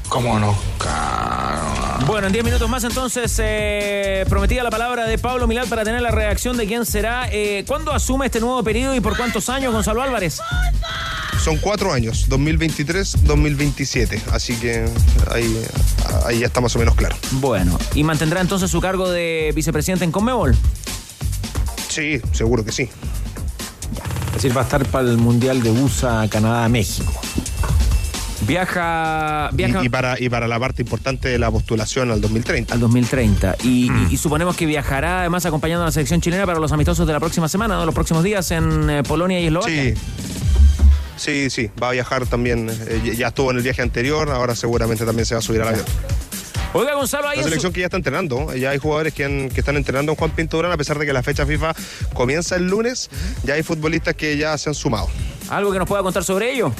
¿Cómo 0.09 0.39
no? 0.39 0.57
Bueno, 2.07 2.27
en 2.27 2.33
10 2.33 2.45
minutos 2.45 2.69
más 2.69 2.83
entonces 2.83 3.39
eh, 3.43 4.25
prometida 4.27 4.63
la 4.63 4.71
palabra 4.71 5.05
de 5.05 5.17
Pablo 5.17 5.47
Milad 5.47 5.67
para 5.67 5.83
tener 5.83 6.01
la 6.01 6.11
reacción 6.11 6.57
de 6.57 6.65
quién 6.65 6.85
será. 6.85 7.29
Eh, 7.31 7.63
¿Cuándo 7.67 7.91
asume 7.91 8.25
este 8.25 8.39
nuevo 8.39 8.63
periodo 8.63 8.95
y 8.95 8.99
por 8.99 9.15
cuántos 9.15 9.49
años, 9.49 9.73
Gonzalo 9.73 10.01
Álvarez? 10.01 10.39
Son 11.43 11.57
cuatro 11.57 11.93
años, 11.93 12.27
2023-2027. 12.29 14.21
Así 14.31 14.55
que 14.55 14.85
ahí, 15.31 15.63
ahí 16.25 16.39
ya 16.39 16.47
está 16.47 16.61
más 16.61 16.75
o 16.75 16.79
menos 16.79 16.95
claro. 16.95 17.15
Bueno, 17.33 17.77
¿y 17.93 18.03
mantendrá 18.03 18.41
entonces 18.41 18.71
su 18.71 18.81
cargo 18.81 19.09
de 19.09 19.51
vicepresidente 19.55 20.03
en 20.03 20.11
Conmebol? 20.11 20.55
Sí, 21.87 22.21
seguro 22.31 22.65
que 22.65 22.71
sí. 22.71 22.89
Es 24.27 24.33
decir, 24.33 24.55
va 24.55 24.61
a 24.61 24.63
estar 24.63 24.85
para 24.85 25.09
el 25.09 25.17
Mundial 25.17 25.61
de 25.61 25.71
USA, 25.71 26.27
Canadá, 26.29 26.67
México. 26.69 27.11
Viaja, 28.47 29.49
viaja 29.53 29.81
Y, 29.83 29.85
y 29.85 29.89
para, 29.89 30.19
y 30.19 30.29
para 30.29 30.47
la 30.47 30.59
parte 30.59 30.81
importante 30.81 31.29
de 31.29 31.37
la 31.39 31.51
postulación 31.51 32.11
al 32.11 32.21
2030. 32.21 32.73
al 32.73 32.79
2030. 32.79 33.55
Y, 33.63 33.91
y- 33.91 34.07
y 34.11 34.17
suponemos 34.17 34.55
que 34.55 34.65
viajará 34.65 35.21
además 35.21 35.45
acompañando 35.45 35.83
a 35.83 35.87
la 35.87 35.91
selección 35.91 36.21
chilena 36.21 36.45
para 36.45 36.59
los 36.59 36.71
amistosos 36.71 37.05
de 37.05 37.13
la 37.13 37.19
próxima 37.19 37.47
semana, 37.49 37.75
¿no? 37.75 37.85
los 37.85 37.95
próximos 37.95 38.23
días 38.23 38.49
en 38.51 38.89
eh, 38.89 39.03
Polonia 39.03 39.39
y 39.39 39.47
Eslovaquia. 39.47 39.93
Sí. 39.95 40.01
Sí, 41.17 41.49
sí, 41.49 41.69
va 41.81 41.89
a 41.89 41.91
viajar 41.91 42.25
también. 42.27 42.69
eh, 42.69 43.15
ya- 43.17 43.27
estuvo 43.27 43.51
en 43.51 43.57
el 43.57 43.63
viaje 43.63 43.81
anterior, 43.81 44.29
ahora 44.29 44.55
seguramente 44.55 45.05
también 45.05 45.25
se 45.25 45.35
va 45.35 45.39
a 45.39 45.41
subir 45.41 45.61
al 45.61 45.69
avión. 45.69 45.85
Oiga, 46.71 46.93
Gonzalo, 46.93 47.27
ahí 47.27 47.37
La 47.37 47.43
su- 47.43 47.49
selección 47.49 47.73
que 47.73 47.79
ya 47.81 47.87
está 47.87 47.97
entrenando, 47.97 48.55
ya 48.55 48.69
hay 48.69 48.77
jugadores 48.77 49.13
que, 49.13 49.49
que 49.53 49.59
están 49.59 49.75
entrenando 49.75 50.11
en 50.11 50.15
Juan 50.17 50.31
Pinto 50.31 50.57
Durán, 50.57 50.71
a 50.71 50.77
pesar 50.77 50.97
de 50.99 51.05
que 51.05 51.11
la 51.13 51.23
fecha 51.23 51.45
FIFA 51.45 51.73
comienza 52.13 52.55
el 52.55 52.67
lunes, 52.67 53.09
ya 53.43 53.55
hay 53.55 53.63
futbolistas 53.63 54.13
que 54.15 54.37
ya 54.37 54.57
se 54.57 54.69
han 54.69 54.75
sumado. 54.75 55.09
algo 55.49 55.71
que 55.73 55.79
nos 55.79 55.87
pueda 55.87 56.03
contar 56.03 56.23
sobre 56.23 56.53
ello. 56.53 56.71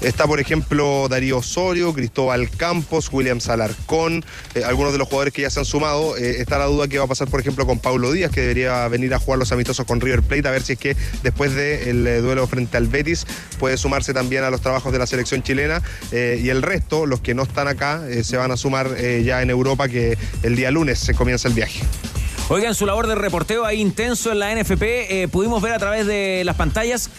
Está, 0.00 0.28
por 0.28 0.38
ejemplo, 0.38 1.08
Darío 1.08 1.38
Osorio, 1.38 1.92
Cristóbal 1.92 2.48
Campos, 2.50 3.08
William 3.10 3.40
Salarcón, 3.40 4.24
eh, 4.54 4.62
algunos 4.64 4.92
de 4.92 4.98
los 4.98 5.08
jugadores 5.08 5.34
que 5.34 5.42
ya 5.42 5.50
se 5.50 5.58
han 5.58 5.64
sumado. 5.64 6.16
Eh, 6.16 6.40
está 6.40 6.56
la 6.56 6.66
duda 6.66 6.86
que 6.86 6.98
va 6.98 7.06
a 7.06 7.08
pasar, 7.08 7.26
por 7.28 7.40
ejemplo, 7.40 7.66
con 7.66 7.80
Paulo 7.80 8.12
Díaz, 8.12 8.30
que 8.30 8.42
debería 8.42 8.86
venir 8.86 9.12
a 9.12 9.18
jugar 9.18 9.40
los 9.40 9.50
amistosos 9.50 9.84
con 9.86 10.00
River 10.00 10.22
Plate, 10.22 10.46
a 10.46 10.52
ver 10.52 10.62
si 10.62 10.74
es 10.74 10.78
que 10.78 10.96
después 11.24 11.52
del 11.52 12.06
eh, 12.06 12.20
duelo 12.20 12.46
frente 12.46 12.76
al 12.76 12.86
Betis 12.86 13.26
puede 13.58 13.76
sumarse 13.76 14.14
también 14.14 14.44
a 14.44 14.50
los 14.50 14.60
trabajos 14.60 14.92
de 14.92 15.00
la 15.00 15.06
selección 15.06 15.42
chilena. 15.42 15.82
Y 16.12 16.48
el 16.48 16.62
resto, 16.62 17.06
los 17.06 17.20
que 17.20 17.34
no 17.34 17.42
están 17.42 17.66
acá, 17.66 18.02
se 18.22 18.36
van 18.36 18.50
a 18.50 18.56
sumar 18.56 18.96
ya 18.98 19.42
en 19.42 19.50
Europa, 19.50 19.88
que 19.88 20.16
el 20.42 20.56
día 20.56 20.70
lunes 20.70 20.98
se 20.98 21.14
comienza 21.14 21.48
el 21.48 21.54
viaje. 21.54 21.80
Oiga, 22.48 22.68
en 22.68 22.74
su 22.74 22.86
labor 22.86 23.06
de 23.06 23.14
reporteo 23.14 23.64
ahí 23.64 23.80
intenso 23.80 24.30
en 24.32 24.38
la 24.38 24.54
NFP, 24.54 25.28
pudimos 25.30 25.60
ver 25.60 25.72
a 25.72 25.78
través 25.78 26.06
de 26.06 26.42
las 26.44 26.56
pantallas 26.56 27.10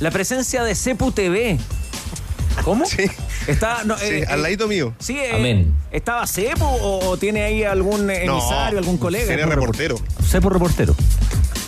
la 0.00 0.10
presencia 0.10 0.64
de 0.64 0.74
Cepu 0.74 1.12
TV. 1.12 1.58
¿Cómo? 2.64 2.84
Sí. 2.86 3.04
Está, 3.46 3.84
no, 3.84 3.96
Sí, 3.96 4.06
eh, 4.06 4.24
al 4.28 4.40
eh, 4.40 4.42
ladito 4.42 4.66
mío. 4.68 4.94
Sí, 4.98 5.18
eh, 5.18 5.32
Amén. 5.34 5.74
¿Estaba 5.90 6.26
Cepu 6.26 6.64
o, 6.64 7.10
o 7.10 7.16
tiene 7.16 7.42
ahí 7.42 7.64
algún 7.64 8.10
emisario, 8.10 8.78
algún 8.78 8.98
colega? 8.98 9.26
Tiene 9.26 9.46
reportero. 9.46 9.96
Cepo 10.24 10.48
reportero. 10.50 10.94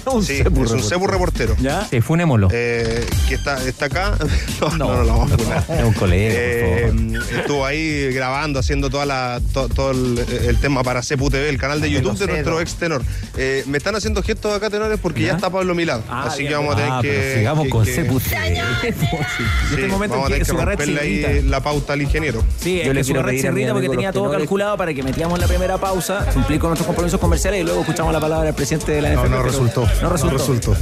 Un 0.12 0.24
Sí, 0.24 0.40
es 0.40 0.46
un 0.72 0.82
cebu 0.82 1.06
reportero. 1.06 1.54
¿Ya? 1.60 1.86
Sí, 1.90 2.00
funémoslo. 2.00 2.48
Eh, 2.50 3.04
que 3.28 3.34
está, 3.34 3.62
está 3.66 3.86
acá. 3.86 4.16
No, 4.60 4.70
no, 4.76 4.96
no, 4.96 5.02
lo 5.04 5.08
vamos 5.18 5.32
a 5.32 5.38
funar. 5.38 5.64
Es 5.68 5.84
un 5.84 5.92
colega, 5.92 6.34
Eh, 6.36 6.92
estuvo 7.38 7.64
ahí 7.64 8.12
grabando, 8.12 8.58
haciendo 8.58 8.90
toda 8.90 9.06
la, 9.06 9.40
to- 9.52 9.68
todo 9.68 9.92
el, 9.92 10.18
el 10.46 10.58
tema 10.60 10.82
para 10.82 11.02
Cepu 11.02 11.30
TV, 11.30 11.48
el 11.48 11.58
canal 11.58 11.80
de 11.80 11.90
YouTube 11.90 12.18
de 12.18 12.26
nuestro 12.26 12.60
ex 12.60 12.74
tenor. 12.74 13.02
Eh, 13.36 13.62
me 13.66 13.78
están 13.78 13.94
haciendo 13.94 14.22
gestos 14.22 14.52
acá, 14.56 14.68
tenores, 14.70 14.98
porque 15.00 15.20
ya, 15.22 15.28
¿Ya? 15.28 15.34
está 15.34 15.50
Pablo 15.50 15.74
Milad. 15.74 16.00
Ah, 16.08 16.24
así 16.26 16.40
bien, 16.40 16.50
que 16.50 16.56
vamos 16.56 16.72
a 16.74 16.76
tener 16.76 16.90
Ah, 16.92 16.98
que. 17.02 17.08
pero 17.08 17.34
sigamos 17.38 17.64
que- 17.64 17.70
con 17.70 17.84
que- 17.84 17.92
Cepu. 17.92 18.20
Sí, 18.88 19.74
este 19.74 19.88
momento 19.88 20.16
vamos 20.16 20.30
a 20.30 20.36
en 20.36 20.42
tener 20.42 20.46
que 20.56 20.64
romperle 20.64 21.00
ahí 21.00 21.42
la 21.42 21.60
pauta 21.62 21.92
al 21.92 22.02
ingeniero. 22.02 22.42
Sí, 22.60 22.82
Yo 22.84 22.92
le 22.92 23.02
quiero 23.04 23.22
red 23.22 23.40
pedir 23.42 23.68
a 23.70 23.72
porque 23.72 23.88
tenía 23.88 24.12
todo 24.12 24.30
calculado 24.30 24.76
para 24.76 24.92
que 24.94 25.02
metíamos 25.02 25.38
la 25.38 25.46
primera 25.46 25.78
pausa, 25.78 26.26
cumplir 26.34 26.58
con 26.58 26.70
nuestros 26.70 26.86
compromisos 26.86 27.20
comerciales 27.20 27.60
y 27.60 27.64
luego 27.64 27.80
escuchamos 27.80 28.12
la 28.12 28.20
palabra 28.20 28.46
del 28.46 28.54
presidente 28.54 28.92
de 28.92 29.02
la 29.02 29.10
NFP. 29.12 29.28
No, 29.30 29.36
no 29.36 29.42
resultó. 30.08 30.26
No 30.32 30.38
resultó. 30.38 30.76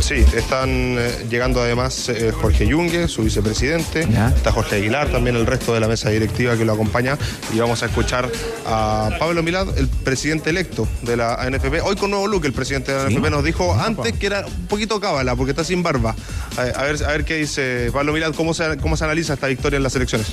Sí, 0.00 0.24
están 0.34 0.96
eh, 0.98 1.26
llegando 1.30 1.60
además 1.60 2.08
eh, 2.08 2.32
Jorge 2.32 2.66
Yungue, 2.66 3.06
su 3.08 3.22
vicepresidente, 3.22 4.06
Ya. 4.10 4.28
está 4.28 4.50
Jorge 4.50 4.76
Aguilar, 4.76 5.08
también 5.10 5.36
el 5.36 5.46
resto 5.46 5.74
de 5.74 5.80
la 5.80 5.86
mesa 5.88 6.10
directiva 6.10 6.56
que 6.56 6.64
lo 6.64 6.72
acompaña 6.72 7.16
y 7.54 7.58
vamos 7.58 7.82
a 7.82 7.86
escuchar 7.86 8.30
a 8.66 9.10
Pablo 9.18 9.42
Milad, 9.42 9.78
el 9.78 9.88
presidente 9.88 10.50
electo 10.50 10.88
de 11.02 11.16
la 11.16 11.34
ANFP. 11.34 11.80
Hoy 11.84 11.96
con 11.96 12.10
nuevo 12.10 12.26
look 12.26 12.44
el 12.46 12.52
presidente 12.52 12.92
de 12.92 12.98
la 12.98 13.04
ANFP 13.06 13.30
nos 13.30 13.44
dijo 13.44 13.74
antes 13.74 14.12
que 14.14 14.26
era 14.26 14.44
un 14.46 14.66
poquito 14.66 15.00
cábala 15.00 15.36
porque 15.36 15.50
está 15.52 15.62
sin 15.64 15.82
barba. 15.82 16.14
A, 16.56 16.60
a 16.62 16.84
ver, 16.84 17.04
a 17.04 17.08
ver 17.08 17.24
qué 17.24 17.36
dice 17.36 17.90
Pablo 17.92 18.12
Milad, 18.12 18.34
cómo 18.34 18.54
se, 18.54 18.76
cómo 18.78 18.96
se 18.96 19.04
analiza 19.04 19.34
esta 19.34 19.46
victoria 19.46 19.76
en 19.76 19.82
las 19.84 19.94
elecciones. 19.94 20.28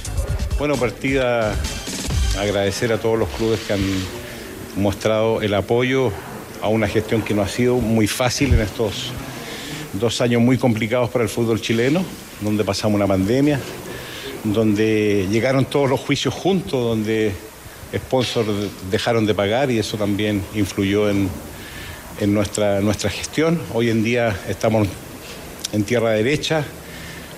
Bueno, 0.58 0.76
partida 0.78 1.54
agradecer 2.40 2.92
a 2.92 2.98
todos 3.00 3.20
los 3.20 3.30
clubes 3.30 3.60
que 3.68 3.74
han 3.74 3.82
mostrado 4.76 5.42
el 5.42 5.54
apoyo 5.54 6.12
a 6.62 6.68
una 6.68 6.88
gestión 6.88 7.22
que 7.22 7.34
no 7.34 7.42
ha 7.42 7.48
sido 7.48 7.78
muy 7.78 8.08
fácil 8.08 8.54
en 8.54 8.62
estos 8.62 9.12
dos 9.94 10.22
años 10.22 10.42
muy 10.42 10.58
complicados 10.58 11.10
para 11.10 11.24
el 11.24 11.30
fútbol 11.30 11.62
chileno, 11.62 12.04
donde 12.42 12.64
pasamos 12.64 12.96
una 12.96 13.08
pandemia, 13.08 13.60
donde 14.44 15.28
llegaron 15.32 15.66
todos 15.66 15.90
los 15.90 16.00
juicios 16.00 16.34
juntos, 16.34 16.84
donde 16.84 17.32
sponsors 17.96 18.48
dejaron 18.92 19.26
de 19.26 19.34
pagar 19.34 19.72
y 19.72 19.80
eso 19.80 19.98
también 19.98 20.44
influyó 20.54 21.10
en, 21.10 21.30
en 22.20 22.34
nuestra, 22.34 22.82
nuestra 22.82 23.10
gestión. 23.10 23.60
Hoy 23.74 23.90
en 23.90 24.04
día 24.04 24.38
estamos 24.48 24.88
en 25.72 25.84
tierra 25.84 26.12
derecha, 26.12 26.64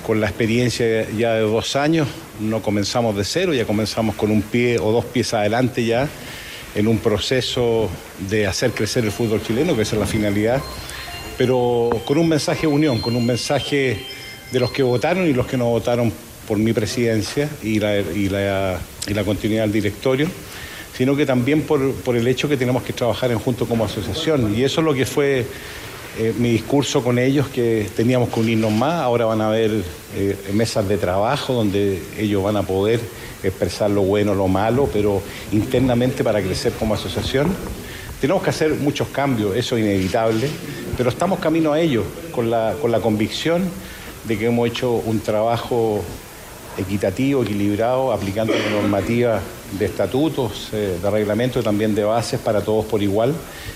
con 0.06 0.20
la 0.20 0.28
experiencia 0.28 1.10
ya 1.12 1.36
de 1.36 1.42
dos 1.42 1.76
años, 1.76 2.08
no 2.40 2.62
comenzamos 2.62 3.16
de 3.16 3.24
cero, 3.24 3.54
ya 3.54 3.66
comenzamos 3.66 4.16
con 4.16 4.32
un 4.32 4.42
pie 4.42 4.80
o 4.80 4.92
dos 4.92 5.06
pies 5.06 5.34
adelante 5.34 5.86
ya 5.86 6.10
en 6.76 6.88
un 6.88 6.98
proceso 7.00 7.90
de 8.30 8.48
hacer 8.48 8.72
crecer 8.72 9.04
el 9.04 9.12
fútbol 9.12 9.42
chileno, 9.44 9.76
que 9.76 9.82
esa 9.82 9.96
es 9.96 10.00
la 10.00 10.08
finalidad, 10.08 10.62
pero 11.38 11.90
con 12.06 12.18
un 12.18 12.30
mensaje 12.30 12.62
de 12.62 12.68
unión, 12.68 13.00
con 13.00 13.16
un 13.16 13.26
mensaje 13.26 14.00
de 14.52 14.60
los 14.60 14.72
que 14.72 14.84
votaron 14.84 15.28
y 15.28 15.34
los 15.34 15.48
que 15.48 15.58
no 15.58 15.66
votaron 15.66 16.12
por 16.48 16.58
mi 16.58 16.74
presidencia 16.74 17.50
y 17.64 17.80
la, 17.80 17.98
y 18.00 18.30
la, 18.30 19.24
continuidad 19.26 19.64
del 19.64 19.72
directorio, 19.72 20.28
sino 20.98 21.16
que 21.16 21.26
también 21.26 21.62
por, 21.64 21.94
por 21.94 22.16
el 22.16 22.28
hecho 22.28 22.50
que 22.50 22.58
tenemos 22.58 22.84
que 22.84 22.94
trabajar 22.94 23.32
en 23.32 23.40
junto 23.40 23.66
como 23.66 23.86
asociación. 23.86 24.54
Y 24.56 24.64
eso 24.64 24.82
es 24.82 24.86
lo 24.86 24.94
que 24.94 25.06
fue 25.06 25.46
eh, 26.20 26.34
mi 26.38 26.52
discurso 26.52 27.02
con 27.04 27.18
ellos, 27.18 27.48
que 27.48 27.88
teníamos 27.96 28.30
que 28.30 28.40
unirnos 28.42 28.72
más. 28.72 29.02
Ahora 29.02 29.26
van 29.26 29.42
a 29.42 29.48
haber 29.48 29.72
eh, 30.16 30.36
mesas 30.54 30.88
de 30.90 30.98
trabajo 30.98 31.54
donde 31.54 32.02
ellos 32.18 32.44
van 32.44 32.58
a 32.58 32.64
poder 32.64 33.00
expresar 33.43 33.89
lo 33.89 34.01
bueno, 34.01 34.34
lo 34.36 34.47
malo, 34.47 34.89
pero 34.91 35.21
internamente 35.51 36.23
para 36.23 36.41
crecer 36.41 36.73
como 36.73 36.93
asociación. 36.93 37.54
Tenemos 38.19 38.43
que 38.43 38.51
hacer 38.51 38.75
muchos 38.75 39.08
cambios, 39.08 39.56
eso 39.56 39.77
es 39.77 39.84
inevitable, 39.84 40.47
pero 40.95 41.10
estamos 41.10 41.39
camino 41.39 41.73
a 41.73 41.80
ello, 41.80 42.04
con 42.32 42.51
la, 42.51 42.75
con 42.80 42.91
la 42.91 42.99
convicción 42.99 43.63
de 44.25 44.38
que 44.38 44.45
hemos 44.45 44.67
hecho 44.67 44.91
un 44.91 45.19
trabajo 45.19 46.04
equitativo, 46.77 47.43
equilibrado, 47.43 48.12
aplicando 48.12 48.54
la 48.54 48.82
normativa 48.82 49.39
de 49.77 49.85
estatutos, 49.85 50.69
eh, 50.73 50.98
de 51.02 51.10
reglamentos 51.10 51.62
y 51.62 51.65
también 51.65 51.96
de 51.96 52.04
bases 52.04 52.39
para 52.39 52.62
todos 52.62 52.85
por 52.85 53.02
igual. 53.02 53.33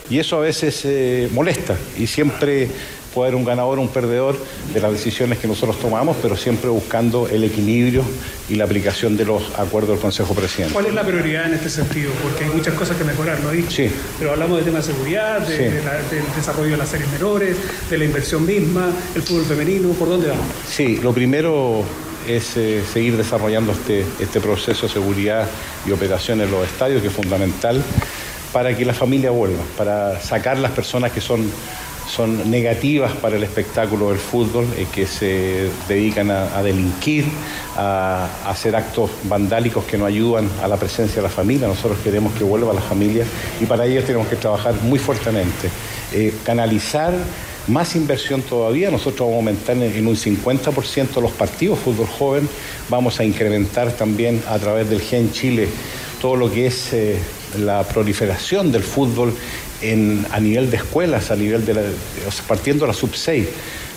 Y 0.10 0.20
eso 0.20 0.38
a 0.38 0.42
veces 0.42 0.82
eh, 0.86 1.30
molesta 1.34 1.76
y 1.98 2.08
siempre 2.08 2.70
puede 3.16 3.30
haber 3.30 3.36
un 3.40 3.46
ganador 3.46 3.80
o 3.80 3.82
un 3.82 3.88
perdedor 3.88 4.38
de 4.74 4.80
las 4.82 4.92
decisiones 4.92 5.40
que 5.40 5.48
nosotros 5.48 5.80
tomamos, 5.80 6.18
pero 6.22 6.36
siempre 6.36 6.70
buscando 6.70 7.28
el 7.30 7.46
equilibrio 7.46 8.04
y 8.50 8.56
la 8.56 8.66
aplicación 8.66 9.16
de 9.16 9.24
los 9.26 9.42
acuerdos 9.58 9.92
del 9.92 10.00
Consejo 10.00 10.36
Presidente. 10.36 10.74
¿Cuál 10.74 10.88
es 10.88 10.94
la 10.94 11.04
prioridad 11.04 11.46
en 11.48 11.54
este 11.54 11.70
sentido? 11.70 12.12
Porque 12.22 12.44
hay 12.44 12.50
muchas 12.52 12.74
cosas 12.74 12.98
que 12.98 13.06
mejorar, 13.06 13.40
¿no? 13.40 13.50
Sí. 13.72 13.90
Pero 14.20 14.32
hablamos 14.34 14.58
de 14.60 14.66
temas 14.66 14.86
de 14.86 14.94
seguridad, 14.94 15.40
de- 15.40 15.58
Sí. 15.58 15.64
de 15.64 15.82
la- 15.84 15.94
del 15.94 16.26
desarrollo 16.36 16.72
de 16.72 16.78
las 16.78 16.90
series 16.90 17.10
menores, 17.12 17.56
de 17.90 17.98
la 17.98 18.04
inversión 18.04 18.46
misma, 18.46 18.92
el 19.16 19.22
fútbol 19.24 19.46
femenino, 19.46 19.90
¿por 19.94 20.10
dónde 20.10 20.28
vamos? 20.28 20.46
Sí, 20.70 20.98
lo 21.02 21.14
primero 21.14 21.84
es 22.28 22.58
eh, 22.58 22.84
seguir 22.92 23.16
desarrollando 23.16 23.72
este, 23.72 24.04
este 24.20 24.42
proceso 24.42 24.88
de 24.88 24.94
seguridad 24.94 25.48
y 25.88 25.92
operación 25.92 26.42
en 26.42 26.52
los 26.52 26.68
estadios, 26.68 27.02
que 27.02 27.08
es 27.08 27.14
fundamental 27.14 27.82
para 28.52 28.76
que 28.76 28.84
la 28.84 28.94
familia 28.94 29.32
vuelva, 29.32 29.62
para 29.78 30.20
sacar 30.22 30.58
las 30.58 30.72
personas 30.72 31.12
que 31.12 31.22
son, 31.22 31.50
son 32.08 32.50
negativas 32.52 33.14
para 33.14 33.36
el 33.36 33.44
espectáculo 33.44 34.10
del 34.10 34.20
fútbol, 34.20 34.66
eh, 34.78 34.86
que 34.92 35.06
se 35.08 35.70
dedican 35.88 36.30
a, 36.32 36.62
delinquir, 36.62 37.26
a, 37.76 38.28
hacer 38.46 38.76
actos 38.76 39.10
vandálicos 39.24 39.86
que 39.86 39.98
no 39.98 40.06
ayudan 40.06 40.50
a 40.64 40.68
la 40.68 40.78
presencia 40.78 41.18
de 41.18 41.24
la 41.24 41.30
familia. 41.30 41.68
Nosotros 41.68 42.00
queremos 42.04 42.34
que 42.34 42.44
vuelva 42.44 42.74
la 42.74 42.82
familia 42.82 43.26
y 43.60 43.66
para 43.66 43.86
ello 43.86 44.04
tenemos 44.04 44.28
que 44.28 44.36
trabajar 44.36 44.76
muy 44.84 45.00
fuertemente. 45.00 45.70
Eh, 46.14 46.34
canalizar 46.44 47.14
más 47.68 47.96
inversión 47.96 48.44
todavía, 48.44 48.92
nosotros 48.92 49.22
vamos 49.22 49.34
a 49.34 49.38
aumentar 49.38 49.76
en, 49.76 49.84
en 49.84 50.08
un 50.08 50.16
50% 50.16 51.20
los 51.20 51.32
partidos 51.32 51.80
fútbol 51.80 52.08
joven, 52.08 52.48
vamos 52.90 53.20
a 53.20 53.24
incrementar 53.24 53.92
también 53.94 54.44
a 54.48 54.60
través 54.60 54.88
del 54.88 55.02
GEN 55.02 55.32
Chile 55.32 55.68
todo 56.22 56.36
lo 56.36 56.52
que 56.52 56.68
es 56.68 56.94
eh, 56.94 57.20
la 57.60 57.84
proliferación 57.84 58.72
del 58.72 58.84
fútbol 58.84 59.34
a 60.32 60.40
nivel 60.40 60.72
de 60.72 60.78
escuelas, 60.78 61.32
a 61.32 61.36
nivel 61.36 61.66
de 61.66 61.74
la, 61.74 61.82
partiendo 62.48 62.86
de 62.86 62.92
la 62.92 62.94
sub 62.94 63.16
6. 63.16 63.48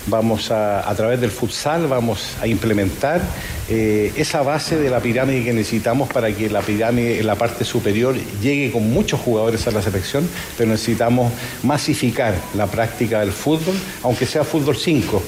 Vamos 0.07 0.51
a, 0.51 0.89
a 0.89 0.95
través 0.95 1.21
del 1.21 1.31
futsal, 1.31 1.87
vamos 1.87 2.37
a 2.41 2.47
implementar 2.47 3.21
eh, 3.69 4.11
esa 4.17 4.41
base 4.41 4.79
de 4.79 4.89
la 4.89 5.01
pirámide 5.01 5.45
que 5.45 5.53
necesitamos 5.53 6.09
para 6.09 6.33
que 6.33 6.49
la 6.49 6.63
pirámide 6.63 7.21
en 7.21 7.27
la 7.27 7.35
parte 7.35 7.67
superior 7.67 8.17
llegue 8.41 8.73
con 8.73 8.91
muchos 8.91 9.21
jugadores 9.21 9.67
a 9.67 9.71
la 9.71 9.83
selección, 9.83 10.27
pero 10.57 10.71
necesitamos 10.71 11.31
masificar 11.63 12.35
la 12.55 12.67
práctica 12.67 13.21
del 13.21 13.33
fútbol, 13.33 13.75
aunque 14.03 14.25
sea 14.25 14.45
fútbol 14.45 14.77
5 14.77 15.23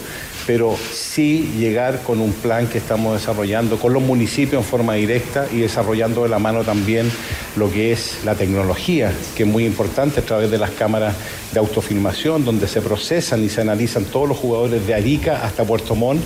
pero 0.53 0.77
sí 0.93 1.49
llegar 1.61 2.01
con 2.03 2.19
un 2.19 2.33
plan 2.33 2.67
que 2.67 2.79
estamos 2.79 3.15
desarrollando 3.15 3.79
con 3.79 3.93
los 3.93 4.03
municipios 4.03 4.65
en 4.65 4.69
forma 4.69 4.95
directa 4.95 5.47
y 5.53 5.59
desarrollando 5.59 6.25
de 6.25 6.29
la 6.29 6.41
mano 6.41 6.65
también 6.65 7.09
lo 7.55 7.71
que 7.71 7.93
es 7.93 8.25
la 8.25 8.35
tecnología, 8.35 9.13
que 9.37 9.45
es 9.45 9.49
muy 9.49 9.65
importante 9.65 10.19
a 10.19 10.25
través 10.25 10.51
de 10.51 10.59
las 10.59 10.71
cámaras 10.71 11.15
de 11.53 11.61
autofilmación, 11.61 12.45
donde 12.45 12.67
se 12.67 12.83
procesan 12.83 13.45
y 13.45 13.49
se 13.49 13.61
analizan 13.61 14.07
todos 14.07 14.29
los 14.29 14.39
jugadores 14.39 14.85
de 14.89 14.93
Arica 14.93 15.45
hasta 15.45 15.63
Puerto 15.63 15.95
Montt, 15.95 16.21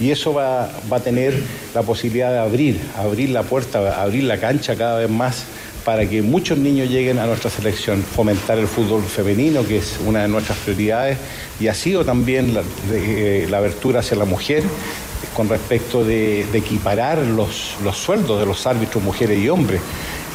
y 0.00 0.10
eso 0.10 0.32
va, 0.32 0.70
va 0.90 0.96
a 0.96 1.00
tener 1.00 1.38
la 1.74 1.82
posibilidad 1.82 2.32
de 2.32 2.38
abrir, 2.38 2.80
abrir 2.96 3.28
la 3.28 3.42
puerta, 3.42 4.00
abrir 4.00 4.24
la 4.24 4.38
cancha 4.38 4.74
cada 4.74 5.00
vez 5.00 5.10
más 5.10 5.44
para 5.86 6.04
que 6.08 6.20
muchos 6.20 6.58
niños 6.58 6.90
lleguen 6.90 7.20
a 7.20 7.26
nuestra 7.26 7.48
selección, 7.48 8.02
fomentar 8.02 8.58
el 8.58 8.66
fútbol 8.66 9.04
femenino, 9.04 9.64
que 9.64 9.78
es 9.78 9.98
una 10.04 10.22
de 10.22 10.28
nuestras 10.28 10.58
prioridades, 10.58 11.16
y 11.60 11.68
ha 11.68 11.74
sido 11.74 12.04
también 12.04 12.52
la, 12.54 12.62
de- 12.90 13.44
eh, 13.44 13.54
abertura 13.54 14.00
hacia 14.00 14.16
la 14.16 14.24
mujer 14.24 14.64
con 15.32 15.48
respecto 15.48 16.02
de, 16.04 16.44
de 16.50 16.58
equiparar 16.58 17.18
los, 17.18 17.76
los 17.84 17.96
sueldos 17.96 18.40
de 18.40 18.46
los 18.46 18.66
árbitros, 18.66 19.02
mujeres 19.04 19.38
y 19.38 19.48
hombres, 19.48 19.80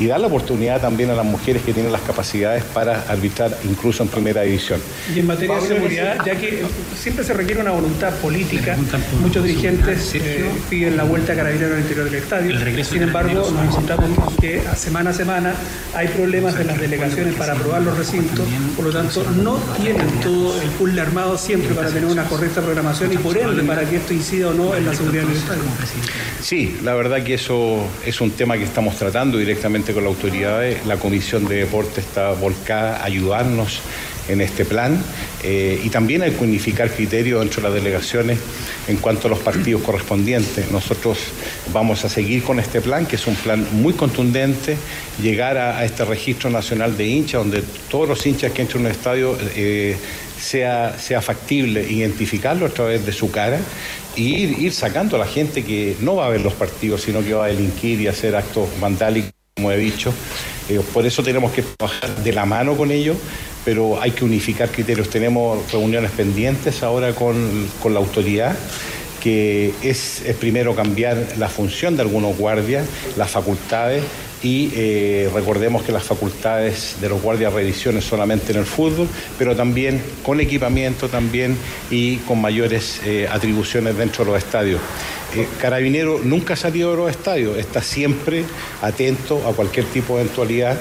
y 0.02 0.08
dar 0.08 0.20
la 0.20 0.26
oportunidad 0.26 0.82
también 0.82 1.12
a 1.12 1.14
las 1.14 1.26
mujeres 1.26 1.62
que 1.62 1.74
tienen 1.74 1.91
las 1.91 2.02
capacidades 2.02 2.64
para 2.64 3.04
arbitrar 3.04 3.56
incluso 3.70 4.02
en 4.02 4.10
primera 4.10 4.41
división. 4.41 4.82
Y 5.16 5.20
en 5.20 5.28
materia 5.28 5.56
de 5.58 5.68
seguridad, 5.68 6.26
ya 6.26 6.36
que 6.36 6.64
siempre 6.97 7.24
se 7.24 7.34
requiere 7.34 7.62
una 7.62 7.70
voluntad 7.70 8.12
política, 8.16 8.76
muchos 9.22 9.43
dirigentes 9.43 10.16
eh, 10.16 10.49
piden 10.72 10.97
la 10.97 11.04
vuelta 11.04 11.34
a 11.34 11.36
carabineros 11.36 11.74
al 11.76 11.82
interior 11.82 12.06
del 12.06 12.16
estadio. 12.16 12.84
Sin 12.84 13.04
embargo, 13.04 13.52
nos 13.52 13.64
encontramos 13.68 14.34
que 14.39 14.62
a 14.62 14.76
semana 14.76 15.12
a 15.12 15.14
semana 15.14 15.54
hay 15.93 16.08
problemas 16.08 16.60
en 16.60 16.66
las 16.66 16.82
delegaciones 16.82 17.36
para 17.36 17.54
aprobar 17.54 17.84
los 17.84 17.95
recintos, 17.95 18.47
por 18.76 18.86
lo 18.86 18.91
tanto, 18.91 19.24
no 19.43 19.58
tienen 19.80 20.08
todo 20.22 20.60
el 20.60 20.70
puzzle 20.70 20.99
armado 20.99 21.38
siempre 21.38 21.76
para 21.76 21.89
tener 21.89 22.06
una 22.06 22.24
correcta 22.24 22.62
programación 22.62 23.14
y 23.14 23.18
por 23.18 23.38
ende 23.38 23.62
para 23.64 23.88
que 23.88 23.97
esto 23.97 24.16
incida 24.16 24.49
o 24.49 24.54
no 24.54 24.74
en 24.76 24.84
la 24.84 24.95
seguridad 24.95 25.26
del 25.26 25.38
estadio. 25.38 25.62
Sí, 26.41 26.80
la 26.84 26.95
verdad 26.95 27.22
que 27.22 27.36
eso 27.36 27.86
es 28.04 28.20
un 28.20 28.32
tema 28.32 28.58
que 28.58 28.64
estamos 28.64 28.95
tratando 28.95 29.38
directamente 29.38 29.90
con 29.93 30.03
las 30.03 30.13
autoridades. 30.13 30.85
La 30.85 30.97
Comisión 30.97 31.47
de 31.47 31.55
Deporte 31.55 32.01
está 32.01 32.31
volcada 32.31 32.97
a 32.97 33.05
ayudarnos 33.05 33.81
en 34.27 34.39
este 34.39 34.65
plan 34.65 35.01
eh, 35.43 35.81
y 35.83 35.89
también 35.89 36.21
hay 36.21 36.31
que 36.31 36.43
unificar 36.43 36.91
criterios 36.91 37.41
dentro 37.41 37.61
de 37.61 37.69
las 37.69 37.75
delegaciones 37.75 38.39
en 38.87 38.97
cuanto 38.97 39.27
a 39.27 39.29
los 39.29 39.39
partidos 39.39 39.81
correspondientes. 39.81 40.71
Nosotros 40.71 41.17
vamos 41.73 42.05
a 42.05 42.09
seguir 42.09 42.43
con 42.43 42.59
este 42.59 42.81
plan, 42.81 43.05
que 43.05 43.15
es 43.15 43.27
un 43.27 43.35
plan 43.35 43.65
muy 43.73 43.93
contundente, 43.93 44.77
llegar 45.21 45.57
a, 45.57 45.79
a 45.79 45.85
este 45.85 46.05
registro 46.05 46.49
nacional 46.49 46.95
de 46.97 47.07
hinchas, 47.07 47.41
donde 47.41 47.63
todos 47.89 48.07
los 48.07 48.25
hinchas 48.25 48.51
que 48.51 48.61
entran 48.61 48.81
en 48.81 48.85
un 48.87 48.91
estadio 48.91 49.37
eh, 49.55 49.97
sea, 50.39 50.97
sea 50.97 51.21
factible 51.21 51.89
identificarlo 51.89 52.65
a 52.65 52.69
través 52.69 53.05
de 53.05 53.11
su 53.11 53.31
cara 53.31 53.59
y 54.15 54.35
ir, 54.35 54.59
ir 54.59 54.73
sacando 54.73 55.15
a 55.15 55.19
la 55.19 55.27
gente 55.27 55.63
que 55.63 55.95
no 56.01 56.15
va 56.15 56.25
a 56.25 56.29
ver 56.29 56.41
los 56.41 56.53
partidos, 56.53 57.01
sino 57.01 57.23
que 57.23 57.33
va 57.33 57.45
a 57.45 57.47
delinquir 57.47 58.01
y 58.01 58.07
hacer 58.07 58.35
actos 58.35 58.67
vandálicos, 58.79 59.31
como 59.62 59.72
he 59.72 59.78
dicho. 59.78 60.12
Eh, 60.70 60.82
por 60.91 61.05
eso 61.05 61.22
tenemos 61.22 61.51
que 61.51 61.62
trabajar 61.62 62.24
de 62.24 62.34
la 62.34 62.45
mano 62.45 62.76
con 62.76 62.89
ellos, 62.89 63.16
pero 63.64 64.01
hay 64.01 64.09
que 64.09 64.26
unificar 64.26 64.70
criterios. 64.70 65.09
Tenemos 65.09 65.72
reuniones 65.72 66.09
pendientes 66.12 66.82
ahora 66.82 67.14
con, 67.14 67.70
con 67.80 67.93
la 67.93 67.99
autoridad 67.99 68.57
que 69.22 69.72
es, 69.84 70.24
primero 70.39 70.76
cambiar 70.76 71.36
la 71.38 71.47
función 71.47 71.95
de 71.95 72.01
algunos 72.01 72.36
guardias, 72.39 72.88
las 73.18 73.30
facultades 73.30 74.03
y 74.41 74.72
eh, 74.74 75.30
recordemos 75.32 75.84
que 75.84 75.91
las 75.91 76.03
facultades 76.03 76.95
de 76.99 77.07
los 77.07 77.22
guardias 77.22 77.53
revisiones 77.53 78.03
solamente 78.03 78.51
en 78.51 78.57
el 78.57 78.66
fútbol, 78.66 79.07
pero 79.38 79.55
también 79.55 80.01
con 80.24 80.39
equipamiento 80.41 81.07
también 81.07 81.55
y 81.91 82.18
con 82.18 82.41
mayores 82.41 82.99
eh, 83.05 83.28
atribuciones 83.32 83.95
dentro 83.95 84.26
de 84.26 84.32
los 84.32 84.43
estadios. 84.43 84.82
Eh, 85.36 85.47
Carabinero 85.59 86.19
nunca 86.23 86.55
ha 86.55 86.57
salido 86.57 86.91
de 86.91 86.97
los 86.97 87.09
estadios, 87.09 87.57
está 87.57 87.82
siempre 87.82 88.43
atento 88.82 89.47
a 89.47 89.53
cualquier 89.53 89.86
tipo 89.86 90.15
de 90.15 90.23
eventualidad 90.23 90.79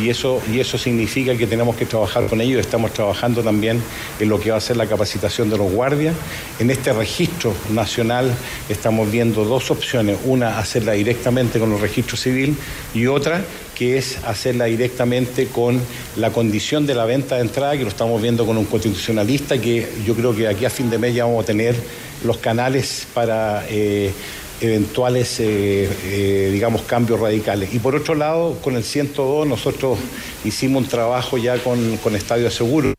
y 0.00 0.08
eso, 0.08 0.40
y 0.50 0.58
eso 0.58 0.78
significa 0.78 1.36
que 1.36 1.46
tenemos 1.46 1.76
que 1.76 1.84
trabajar 1.84 2.26
con 2.26 2.40
ellos. 2.40 2.60
Estamos 2.60 2.92
trabajando 2.92 3.42
también 3.42 3.82
en 4.18 4.28
lo 4.28 4.40
que 4.40 4.50
va 4.50 4.56
a 4.56 4.60
ser 4.60 4.78
la 4.78 4.86
capacitación 4.86 5.50
de 5.50 5.58
los 5.58 5.70
guardias. 5.70 6.14
En 6.58 6.70
este 6.70 6.92
registro 6.92 7.54
nacional 7.74 8.32
estamos 8.68 9.10
viendo 9.10 9.44
dos 9.44 9.70
opciones, 9.70 10.18
una 10.24 10.58
hacerla 10.58 10.92
directamente 10.92 11.58
con 11.58 11.72
el 11.72 11.80
registro 11.80 12.16
civil 12.16 12.56
y 12.94 13.06
otra 13.06 13.42
que 13.80 13.96
es 13.96 14.18
hacerla 14.26 14.66
directamente 14.66 15.46
con 15.46 15.80
la 16.16 16.30
condición 16.30 16.86
de 16.86 16.94
la 16.94 17.06
venta 17.06 17.36
de 17.36 17.40
entrada, 17.40 17.78
que 17.78 17.82
lo 17.82 17.88
estamos 17.88 18.20
viendo 18.20 18.44
con 18.44 18.58
un 18.58 18.66
constitucionalista, 18.66 19.58
que 19.58 19.88
yo 20.04 20.14
creo 20.14 20.36
que 20.36 20.46
aquí 20.46 20.66
a 20.66 20.70
fin 20.70 20.90
de 20.90 20.98
mes 20.98 21.14
ya 21.14 21.24
vamos 21.24 21.44
a 21.44 21.46
tener 21.46 21.74
los 22.22 22.36
canales 22.36 23.06
para 23.14 23.64
eh, 23.70 24.12
eventuales, 24.60 25.40
eh, 25.40 25.88
eh, 26.04 26.50
digamos, 26.52 26.82
cambios 26.82 27.20
radicales. 27.20 27.72
Y 27.72 27.78
por 27.78 27.96
otro 27.96 28.14
lado, 28.14 28.58
con 28.60 28.76
el 28.76 28.84
102 28.84 29.46
nosotros 29.46 29.98
hicimos 30.44 30.82
un 30.82 30.88
trabajo 30.90 31.38
ya 31.38 31.56
con, 31.56 31.96
con 31.96 32.14
Estadio 32.14 32.50
Seguro, 32.50 32.92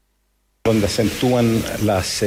donde 0.64 0.88
acentúan 0.88 1.62
las, 1.86 2.26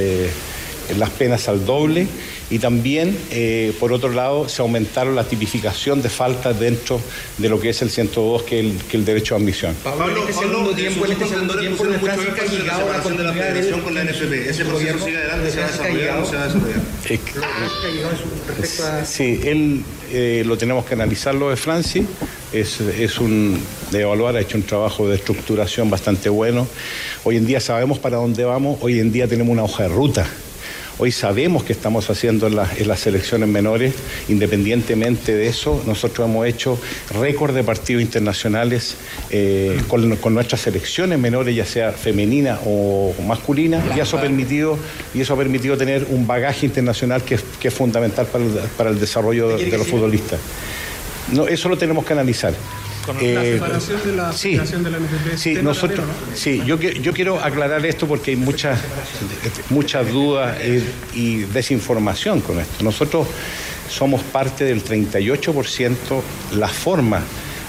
las 0.96 1.10
penas 1.10 1.48
al 1.48 1.66
doble 1.66 2.06
y 2.54 2.60
también, 2.60 3.18
eh, 3.32 3.72
por 3.80 3.92
otro 3.92 4.10
lado, 4.10 4.48
se 4.48 4.62
aumentaron 4.62 5.16
la 5.16 5.24
tipificación 5.24 6.00
de 6.02 6.08
faltas 6.08 6.60
dentro 6.60 7.00
de 7.36 7.48
lo 7.48 7.58
que 7.58 7.70
es 7.70 7.82
el 7.82 7.90
102, 7.90 8.44
que 8.44 8.60
es 8.60 8.66
el, 8.66 8.78
que 8.84 8.96
el 8.96 9.04
derecho 9.04 9.34
a 9.34 9.38
admisión. 9.38 9.74
Pablo, 9.82 10.06
en 10.12 10.18
este 10.18 10.34
segundo 10.34 10.70
tiempo, 10.72 11.04
en 11.04 11.12
este 11.12 11.26
segundo 11.26 11.58
tiempo, 11.58 11.84
en 11.84 11.98
Francia 11.98 12.32
ha 12.40 12.46
llegado 12.46 12.92
a 12.92 12.98
la 12.98 13.10
de 13.10 13.24
la 13.24 13.32
federación 13.32 13.80
con 13.80 13.92
la 13.96 14.04
NFP. 14.04 14.48
¿Ese 14.48 14.64
proceso 14.66 15.04
sigue 15.04 15.16
adelante? 15.16 15.50
¿Se 15.50 15.58
va 15.58 15.66
a 15.66 15.70
desarrollar 15.72 16.16
o 16.16 16.20
no 16.20 16.26
se 16.26 16.36
va 16.36 16.42
a 16.42 16.46
desarrollar? 16.46 16.80
Eh, 17.10 17.20
Sí, 19.04 19.40
él 19.42 19.82
eh, 20.12 20.44
lo 20.46 20.56
tenemos 20.56 20.84
que 20.84 20.94
analizar 20.94 21.34
lo 21.34 21.50
de 21.50 21.56
Franci. 21.56 22.06
Es, 22.52 22.80
es 22.80 23.18
un 23.18 23.60
de 23.90 24.02
evaluar, 24.02 24.36
ha 24.36 24.40
hecho 24.40 24.58
un 24.58 24.62
trabajo 24.62 25.08
de 25.08 25.16
estructuración 25.16 25.90
bastante 25.90 26.28
bueno. 26.28 26.68
Hoy 27.24 27.36
en 27.36 27.46
día 27.46 27.58
sabemos 27.58 27.98
para 27.98 28.18
dónde 28.18 28.44
vamos, 28.44 28.78
hoy 28.80 29.00
en 29.00 29.10
día 29.10 29.26
tenemos 29.26 29.50
una 29.50 29.64
hoja 29.64 29.82
de 29.82 29.88
ruta. 29.88 30.24
Hoy 30.96 31.10
sabemos 31.10 31.64
que 31.64 31.72
estamos 31.72 32.08
haciendo 32.08 32.46
en, 32.46 32.54
las- 32.54 32.78
en 32.78 32.86
las 32.86 33.00
selecciones 33.00 33.48
menores, 33.48 33.94
independientemente 34.28 35.34
de 35.34 35.48
eso, 35.48 35.82
nosotros 35.86 36.28
hemos 36.28 36.46
hecho 36.46 36.78
récord 37.20 37.52
de 37.52 37.64
partidos 37.64 38.00
internacionales 38.00 38.94
eh, 39.30 39.80
con, 39.88 40.14
con 40.16 40.34
nuestras 40.34 40.60
selecciones 40.60 41.18
menores, 41.18 41.56
ya 41.56 41.64
sea 41.66 41.90
femenina 41.90 42.60
o 42.64 43.12
masculina, 43.26 43.82
y 43.96 44.00
eso 44.00 44.18
ha 44.18 44.20
permitido, 44.20 44.78
y 45.14 45.20
eso 45.20 45.34
ha 45.34 45.36
permitido 45.36 45.76
tener 45.76 46.06
un 46.10 46.28
bagaje 46.28 46.66
internacional 46.66 47.22
que 47.24 47.34
es, 47.36 47.44
que 47.58 47.68
es 47.68 47.74
fundamental 47.74 48.26
para 48.26 48.44
el, 48.44 48.50
para 48.76 48.90
el 48.90 49.00
desarrollo 49.00 49.48
de, 49.48 49.64
de 49.70 49.78
los 49.78 49.86
futbolistas. 49.88 50.38
No, 51.32 51.48
eso 51.48 51.68
lo 51.68 51.76
tenemos 51.76 52.04
que 52.04 52.12
analizar. 52.12 52.54
La 53.12 53.44
Eh, 53.44 53.52
separación 53.54 54.00
de 54.04 54.16
la 54.16 54.32
sí. 54.32 54.56
de 54.56 54.90
la 54.90 54.98
NFP. 54.98 55.36
Sí, 55.36 55.54
tema 55.54 55.62
nosotros, 55.64 56.06
sí 56.34 56.62
yo, 56.64 56.78
yo 56.78 57.12
quiero 57.12 57.40
aclarar 57.42 57.84
esto 57.84 58.06
porque 58.06 58.32
hay 58.32 58.36
muchas, 58.36 58.80
muchas 59.70 60.08
dudas 60.10 60.56
eh, 60.60 60.82
y 61.14 61.38
desinformación 61.38 62.40
con 62.40 62.58
esto. 62.60 62.82
Nosotros 62.82 63.28
somos 63.88 64.22
parte 64.22 64.64
del 64.64 64.82
38%, 64.82 65.90
la 66.56 66.68
forma 66.68 67.20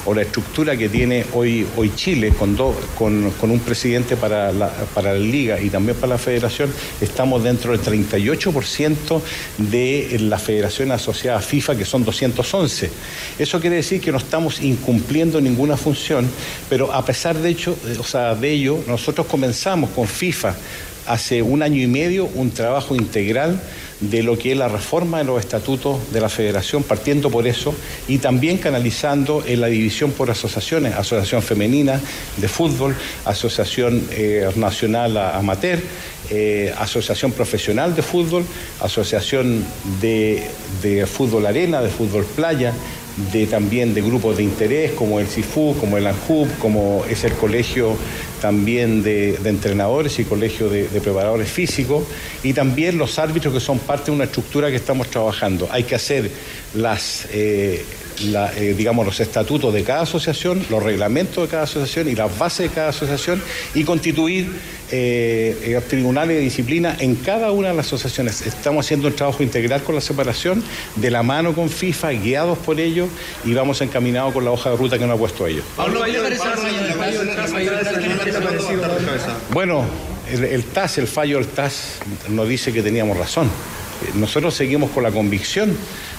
o 0.05 0.13
la 0.13 0.21
estructura 0.21 0.77
que 0.77 0.89
tiene 0.89 1.25
hoy, 1.33 1.65
hoy 1.75 1.91
Chile 1.95 2.31
con, 2.37 2.55
dos 2.55 2.75
con, 2.97 3.31
con 3.31 3.51
un 3.51 3.59
presidente 3.59 4.15
para 4.15 4.51
la, 4.51 4.69
para 4.93 5.13
la 5.13 5.19
liga 5.19 5.59
y 5.59 5.69
también 5.69 5.97
para 5.97 6.13
la 6.13 6.17
federación, 6.17 6.71
estamos 7.01 7.43
dentro 7.43 7.71
del 7.71 7.81
38% 7.81 9.21
de 9.57 10.17
la 10.21 10.39
federación 10.39 10.91
asociada 10.91 11.39
a 11.39 11.41
FIFA, 11.41 11.75
que 11.75 11.85
son 11.85 12.03
211. 12.03 12.89
Eso 13.39 13.59
quiere 13.59 13.77
decir 13.77 14.01
que 14.01 14.11
no 14.11 14.17
estamos 14.17 14.61
incumpliendo 14.61 15.41
ninguna 15.41 15.77
función, 15.77 16.29
pero 16.69 16.93
a 16.93 17.03
pesar 17.05 17.37
de, 17.37 17.49
hecho, 17.49 17.77
eh, 17.85 17.97
o 17.99 18.03
sea, 18.03 18.35
de 18.35 18.51
ello, 18.51 18.79
nosotros 18.87 19.27
comenzamos 19.27 19.89
con 19.91 20.07
FIFA 20.07 20.55
hace 21.07 21.41
un 21.41 21.61
año 21.61 21.81
y 21.81 21.87
medio 21.87 22.25
un 22.25 22.51
trabajo 22.51 22.95
integral 22.95 23.59
de 23.99 24.23
lo 24.23 24.37
que 24.37 24.51
es 24.51 24.57
la 24.57 24.67
reforma 24.67 25.19
de 25.19 25.23
los 25.23 25.39
estatutos 25.39 26.11
de 26.11 26.21
la 26.21 26.29
federación, 26.29 26.83
partiendo 26.83 27.29
por 27.29 27.47
eso, 27.47 27.73
y 28.07 28.17
también 28.17 28.57
canalizando 28.57 29.43
en 29.45 29.61
la 29.61 29.67
división 29.67 30.11
por 30.11 30.29
asociaciones, 30.29 30.95
Asociación 30.95 31.41
Femenina 31.41 32.01
de 32.37 32.47
Fútbol, 32.47 32.95
Asociación 33.25 34.07
eh, 34.11 34.49
Nacional 34.55 35.17
Amateur, 35.17 35.79
eh, 36.29 36.73
Asociación 36.77 37.31
Profesional 37.31 37.95
de 37.95 38.01
Fútbol, 38.01 38.45
Asociación 38.81 39.65
de, 40.01 40.43
de 40.81 41.05
Fútbol 41.05 41.45
Arena, 41.45 41.81
de 41.81 41.89
Fútbol 41.89 42.25
Playa, 42.25 42.73
de 43.31 43.47
también 43.47 43.93
de 43.93 44.01
grupos 44.01 44.35
de 44.37 44.43
interés 44.43 44.91
como 44.91 45.19
el 45.19 45.27
CIFU, 45.27 45.77
como 45.79 45.97
el 45.97 46.05
ANJUB, 46.07 46.57
como 46.59 47.05
es 47.09 47.23
el 47.23 47.33
colegio 47.33 47.95
también 48.45 49.01
de, 49.01 49.39
entrenadores 49.43 50.19
y 50.19 50.23
colegio 50.23 50.69
de, 50.69 50.87
de 50.87 51.01
preparadores 51.01 51.49
físicos, 51.49 52.03
y 52.43 52.53
también 52.53 52.95
los 52.95 53.17
árbitros 53.17 53.51
que 53.51 53.59
son 53.59 53.79
parte 53.79 54.11
de 54.11 54.11
una 54.11 54.25
estructura 54.25 54.69
que 54.69 54.75
estamos 54.75 55.09
trabajando. 55.09 55.67
Hay 55.71 55.83
que 55.83 55.95
hacer 55.95 56.29
las, 56.75 57.27
eh, 57.31 57.83
la, 58.23 58.51
eh, 58.55 58.73
digamos, 58.73 59.05
los 59.05 59.19
estatutos 59.19 59.73
de 59.73 59.83
cada 59.83 60.01
asociación, 60.01 60.65
los 60.69 60.81
reglamentos 60.81 61.43
de 61.43 61.49
cada 61.49 61.63
asociación 61.63 62.07
y 62.09 62.15
las 62.15 62.37
bases 62.37 62.69
de 62.69 62.75
cada 62.75 62.89
asociación 62.89 63.41
y 63.73 63.83
constituir 63.83 64.49
eh, 64.91 65.57
eh, 65.63 65.81
tribunales 65.87 66.37
de 66.37 66.43
disciplina 66.43 66.95
en 66.99 67.15
cada 67.15 67.51
una 67.51 67.69
de 67.69 67.73
las 67.75 67.87
asociaciones. 67.87 68.41
Estamos 68.41 68.85
haciendo 68.85 69.07
un 69.07 69.15
trabajo 69.15 69.43
integral 69.43 69.83
con 69.83 69.95
la 69.95 70.01
separación, 70.01 70.63
de 70.95 71.11
la 71.11 71.23
mano 71.23 71.53
con 71.53 71.69
FIFA, 71.69 72.11
guiados 72.11 72.57
por 72.59 72.79
ellos 72.79 73.09
y 73.43 73.53
vamos 73.53 73.81
encaminados 73.81 74.33
con 74.33 74.45
la 74.45 74.51
hoja 74.51 74.71
de 74.71 74.77
ruta 74.77 74.97
que 74.97 75.05
nos 75.05 75.15
ha 75.15 75.19
puesto 75.19 75.47
ellos. 75.47 75.65
Bueno, 79.51 79.85
el, 80.31 80.43
el 80.43 80.63
TAS, 80.63 80.97
el 80.97 81.07
fallo 81.07 81.37
del 81.37 81.47
TAS 81.47 81.99
nos 82.29 82.47
dice 82.47 82.71
que 82.71 82.81
teníamos 82.81 83.17
razón. 83.17 83.49
Nosotros 84.13 84.53
seguimos 84.53 84.91
con 84.91 85.03
la 85.03 85.11
convicción 85.11 85.75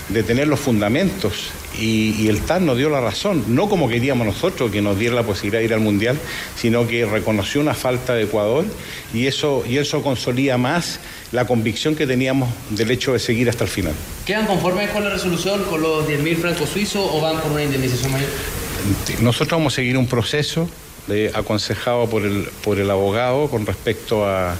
de 0.09 0.23
tener 0.23 0.47
los 0.47 0.61
fundamentos 0.61 1.49
y, 1.79 2.15
y 2.21 2.29
el 2.29 2.41
TAS 2.41 2.61
nos 2.63 2.79
dio 2.79 2.89
la 2.89 3.01
razón, 3.01 3.45
no 3.49 3.69
como 3.69 3.89
queríamos 3.89 4.27
nosotros 4.27 4.71
que 4.71 4.81
nos 4.81 4.99
diera 4.99 5.15
la 5.17 5.25
posibilidad 5.25 5.59
de 5.59 5.65
ir 5.65 5.75
al 5.75 5.81
Mundial, 5.81 6.17
sino 6.57 6.87
que 6.87 7.05
reconoció 7.05 7.61
una 7.61 7.75
falta 7.75 8.15
de 8.15 8.23
Ecuador 8.25 8.65
y 9.13 9.27
eso, 9.27 9.65
y 9.69 9.79
eso 9.79 10.03
consolida 10.03 10.57
más 10.59 11.01
la 11.33 11.45
convicción 11.47 11.97
que 11.97 12.07
teníamos 12.07 12.49
del 12.71 12.91
hecho 12.93 13.13
de 13.13 13.19
seguir 13.19 13.49
hasta 13.49 13.65
el 13.65 13.71
final. 13.71 13.95
¿Quedan 14.25 14.47
conformes 14.47 14.91
con 14.91 15.03
la 15.05 15.11
resolución, 15.11 15.65
con 15.65 15.83
los 15.83 16.07
10.000 16.09 16.37
francos 16.37 16.69
suizos 16.71 17.09
o 17.13 17.21
van 17.21 17.41
por 17.41 17.51
una 17.53 17.65
indemnización 17.65 18.13
mayor? 18.13 18.29
Nosotros 19.21 19.59
vamos 19.59 19.73
a 19.73 19.77
seguir 19.77 19.99
un 19.99 20.07
proceso 20.07 20.69
de- 21.09 21.33
aconsejado 21.35 22.09
por 22.09 22.23
el, 22.25 22.45
por 22.63 22.79
el 22.79 22.91
abogado 22.91 23.49
con 23.49 23.67
respecto 23.67 24.25
a 24.25 24.57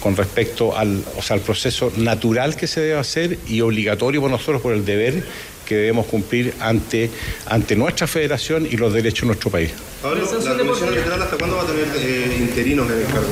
con 0.00 0.16
respecto 0.16 0.76
al, 0.76 1.02
o 1.16 1.22
sea, 1.22 1.36
al 1.36 1.42
proceso 1.42 1.92
natural 1.96 2.56
que 2.56 2.66
se 2.66 2.80
debe 2.80 2.98
hacer 2.98 3.38
y 3.48 3.60
obligatorio 3.60 4.20
por 4.20 4.30
nosotros 4.30 4.60
por 4.62 4.72
el 4.72 4.84
deber 4.84 5.22
que 5.66 5.76
debemos 5.76 6.06
cumplir 6.06 6.52
ante, 6.58 7.10
ante 7.46 7.76
nuestra 7.76 8.06
federación 8.08 8.66
y 8.68 8.76
los 8.76 8.92
derechos 8.92 9.20
de 9.20 9.26
nuestro 9.26 9.50
país. 9.50 9.70
Pablo, 10.02 10.22
¿la 10.24 10.56
comisión 10.56 10.88
arbitral 10.88 11.22
hasta 11.22 11.36
cuándo 11.36 11.56
va 11.56 11.62
a 11.62 11.66
tener 11.66 11.86
eh, 11.96 12.36
interinos 12.40 12.90
en 12.90 12.98
el 12.98 13.04
cargo? 13.04 13.28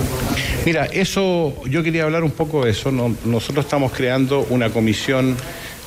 Mira, 0.64 0.84
eso, 0.86 1.54
yo 1.68 1.82
quería 1.82 2.04
hablar 2.04 2.22
un 2.22 2.30
poco 2.30 2.64
de 2.64 2.70
eso. 2.70 2.92
No- 2.92 3.16
nosotros 3.24 3.64
estamos 3.64 3.90
creando 3.92 4.46
una 4.50 4.70
comisión 4.70 5.36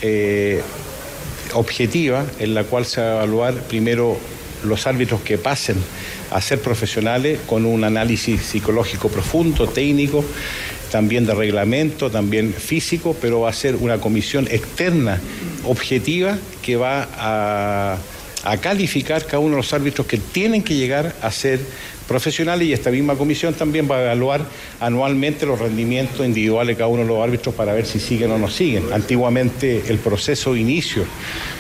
eh, 0.02 0.62
objetiva 1.54 2.26
en 2.40 2.54
la 2.54 2.64
cual 2.64 2.86
se 2.86 3.02
va 3.02 3.08
a 3.08 3.14
evaluar 3.18 3.54
primero 3.64 4.18
los 4.64 4.88
árbitros 4.88 5.22
que 5.22 5.38
pasen 5.38 5.78
a 6.32 6.40
ser 6.42 6.60
profesionales 6.62 7.40
con 7.46 7.66
un 7.66 7.84
análisis 7.84 8.42
psicológico 8.42 9.10
profundo, 9.10 9.68
técnico, 9.68 10.24
también 10.92 11.26
de 11.26 11.34
reglamento, 11.34 12.12
también 12.12 12.54
físico, 12.54 13.16
pero 13.20 13.42
va 13.42 13.50
a 13.50 13.54
ser 13.54 13.78
una 13.78 14.00
comisión 14.00 14.48
externa, 14.52 15.20
objetiva, 15.64 16.38
que 16.62 16.76
va 16.76 17.08
a, 17.18 17.98
a 18.44 18.58
calificar 18.58 19.26
cada 19.26 19.40
uno 19.40 19.52
de 19.52 19.58
los 19.58 19.74
árbitros 19.74 20.06
que 20.06 20.18
tienen 20.18 20.62
que 20.62 20.76
llegar 20.76 21.16
a 21.22 21.32
ser 21.32 21.60
profesionales 22.12 22.68
y 22.68 22.74
esta 22.74 22.92
misma 22.92 23.16
comisión 23.16 23.54
también 23.54 23.88
va 23.90 23.98
a 23.98 24.04
evaluar 24.04 24.42
anualmente 24.82 25.46
los 25.46 25.58
rendimientos 25.58 26.26
individuales 26.26 26.76
de 26.76 26.78
cada 26.78 26.90
uno 26.90 27.04
de 27.04 27.08
los 27.08 27.24
árbitros 27.24 27.56
para 27.56 27.72
ver 27.72 27.86
si 27.86 28.00
siguen 28.00 28.32
o 28.32 28.38
no 28.38 28.50
siguen. 28.50 28.92
Antiguamente 28.92 29.84
el 29.88 29.98
proceso 29.98 30.54
de 30.54 30.60
inicio 30.60 31.06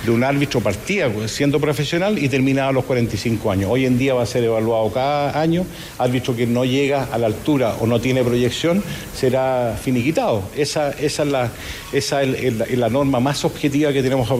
de 0.05 0.11
un 0.11 0.23
árbitro 0.25 0.59
partía 0.59 1.09
siendo 1.27 1.59
profesional 1.59 2.19
y 2.19 2.27
terminaba 2.27 2.69
a 2.69 2.73
los 2.73 2.83
45 2.83 3.49
años. 3.49 3.69
Hoy 3.71 3.85
en 3.85 3.97
día 3.97 4.13
va 4.13 4.23
a 4.23 4.25
ser 4.25 4.43
evaluado 4.43 4.91
cada 4.91 5.39
año, 5.39 5.65
árbitro 5.97 6.35
que 6.35 6.45
no 6.45 6.65
llega 6.65 7.07
a 7.11 7.17
la 7.17 7.27
altura 7.27 7.75
o 7.79 7.87
no 7.87 8.01
tiene 8.01 8.21
proyección 8.23 8.83
será 9.15 9.77
finiquitado. 9.81 10.43
Esa, 10.55 10.91
esa 10.91 11.23
es, 11.23 11.29
la, 11.29 11.51
esa 11.93 12.23
es 12.23 12.77
la 12.77 12.89
norma 12.89 13.19
más 13.19 13.45
objetiva 13.45 13.93
que 13.93 14.01
tenemos 14.01 14.27
que 14.27 14.35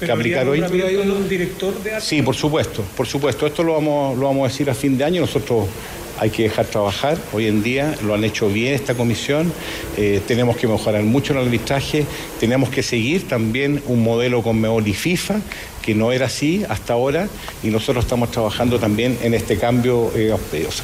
Pero 0.00 0.14
aplicar 0.14 0.48
hoy. 0.48 0.60
un 0.60 1.28
director 1.28 1.74
de. 1.82 2.00
Sí, 2.00 2.22
por 2.22 2.34
supuesto, 2.34 2.84
por 2.96 3.06
supuesto. 3.06 3.46
Esto 3.46 3.62
lo 3.62 3.74
vamos, 3.74 4.18
lo 4.18 4.26
vamos 4.26 4.44
a 4.44 4.52
decir 4.52 4.68
a 4.70 4.74
fin 4.74 4.96
de 4.96 5.04
año. 5.04 5.20
Nosotros 5.22 5.39
hay 6.20 6.28
que 6.28 6.42
dejar 6.42 6.66
trabajar. 6.66 7.18
Hoy 7.32 7.46
en 7.46 7.62
día 7.62 7.94
lo 8.04 8.14
han 8.14 8.24
hecho 8.24 8.50
bien 8.50 8.74
esta 8.74 8.94
comisión. 8.94 9.50
Eh, 9.96 10.20
tenemos 10.26 10.58
que 10.58 10.68
mejorar 10.68 11.02
mucho 11.02 11.32
el 11.32 11.38
arbitraje. 11.38 12.04
Tenemos 12.38 12.68
que 12.68 12.82
seguir 12.82 13.26
también 13.26 13.82
un 13.86 14.02
modelo 14.02 14.42
con 14.42 14.60
Meol 14.60 14.86
y 14.86 14.92
FIFA, 14.92 15.40
que 15.80 15.94
no 15.94 16.12
era 16.12 16.26
así 16.26 16.62
hasta 16.68 16.92
ahora. 16.92 17.26
Y 17.62 17.68
nosotros 17.68 18.04
estamos 18.04 18.30
trabajando 18.30 18.78
también 18.78 19.16
en 19.22 19.32
este 19.32 19.56
cambio 19.56 20.12
eh, 20.14 20.36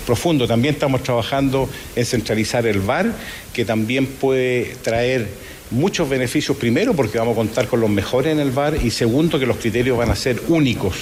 profundo. 0.07 0.47
También 0.47 0.75
estamos 0.75 1.03
trabajando 1.03 1.69
en 1.95 2.07
centralizar 2.07 2.67
el 2.67 2.81
VAR, 2.81 3.13
que 3.53 3.67
también 3.67 4.07
puede 4.07 4.75
traer 4.81 5.29
muchos 5.71 6.09
beneficios, 6.09 6.57
primero 6.57 6.95
porque 6.95 7.19
vamos 7.19 7.33
a 7.33 7.37
contar 7.37 7.67
con 7.67 7.81
los 7.81 7.91
mejores 7.91 8.33
en 8.33 8.41
el 8.41 8.53
VAR 8.53 8.79
y 8.83 8.91
segundo 8.91 9.39
que 9.39 9.47
los 9.47 9.59
criterios 9.59 9.99
van 9.99 10.11
a 10.11 10.17
ser 10.17 10.41
únicos. 10.49 10.95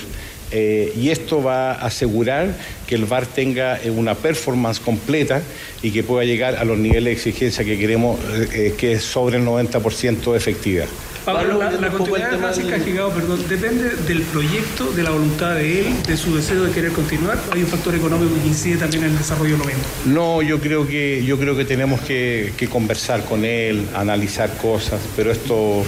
Eh, 0.51 0.93
y 0.97 1.11
esto 1.11 1.43
va 1.43 1.73
a 1.73 1.87
asegurar 1.87 2.55
que 2.87 2.95
el 2.95 3.07
VAR 3.07 3.27
tenga 3.27 3.81
eh, 3.83 3.91
una 3.91 4.15
performance 4.15 4.79
completa 4.79 5.43
y 5.83 5.91
que 5.91 6.03
pueda 6.03 6.25
llegar 6.25 6.57
a 6.57 6.65
los 6.65 6.79
niveles 6.79 7.05
de 7.05 7.13
exigencia 7.13 7.65
que 7.65 7.79
queremos, 7.79 8.19
eh, 8.53 8.75
que 8.77 8.93
es 8.93 9.05
sobre 9.05 9.39
el 9.39 9.45
90% 9.45 10.33
de 10.33 10.39
efectividad. 10.39 10.87
Pablo, 11.25 11.59
la, 11.59 11.71
la 11.71 11.89
continuidad 11.91 12.33
de 12.33 12.39
Francisca 12.39 12.79
Gigao, 12.81 13.11
perdón, 13.11 13.43
depende 13.49 13.91
del 14.07 14.23
proyecto, 14.23 14.93
de 14.93 15.03
la 15.03 15.11
voluntad 15.11 15.55
de 15.55 15.81
él, 15.81 16.03
de 16.07 16.17
su 16.19 16.35
deseo 16.37 16.65
de 16.65 16.71
querer 16.73 16.93
continuar. 16.93 17.39
Hay 17.53 17.63
un 17.63 17.67
factor 17.67 17.95
económico 17.95 18.35
que 18.43 18.47
incide 18.49 18.77
también 18.77 19.05
en 19.05 19.11
el 19.11 19.19
desarrollo 19.19 19.57
lo 19.57 19.65
mismo. 19.65 19.83
No, 20.05 20.43
yo 20.43 20.61
creo 20.61 20.87
que 20.87 21.25
yo 21.25 21.39
creo 21.39 21.57
que 21.57 21.65
tenemos 21.65 22.01
que, 22.03 22.53
que 22.59 22.69
conversar 22.69 23.25
con 23.25 23.45
él, 23.45 23.87
analizar 23.95 24.55
cosas, 24.59 25.01
pero 25.17 25.33
esto 25.33 25.83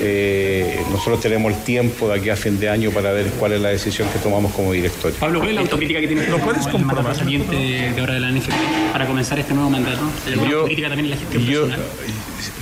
eh, 0.00 0.78
nosotros 0.90 1.20
tenemos 1.20 1.52
el 1.54 1.62
tiempo 1.64 2.08
de 2.08 2.18
aquí 2.18 2.28
a 2.28 2.36
fin 2.36 2.58
de 2.60 2.68
año 2.68 2.90
para 2.90 3.12
ver 3.12 3.26
cuál 3.38 3.52
es 3.52 3.60
la 3.62 3.70
decisión 3.70 4.08
que 4.10 4.18
tomamos 4.18 4.52
como 4.52 4.72
directorio. 4.72 5.16
Pablo, 5.18 5.38
¿cuál 5.38 5.50
es 5.50 5.54
la 5.54 5.60
autocrítica 5.62 6.00
que 6.00 6.08
tiene 6.08 6.26
¿Lo 6.28 6.38
puedes 6.38 6.64
siguiente 7.18 7.56
de 7.56 8.00
ahora 8.00 8.14
de 8.14 8.20
la 8.20 8.30
NFP 8.30 8.52
para 8.92 9.06
comenzar 9.06 9.38
este 9.38 9.54
nuevo 9.54 9.70
mandato? 9.70 10.02
¿Hay 10.26 10.32
alguna 10.32 10.50
Yo- 10.50 10.56
autocrítica 10.58 10.88
también 10.88 11.04
en 11.06 11.10
la 11.10 11.16
gestión 11.16 11.42
Yo, 11.44 11.66
personal? 11.66 11.86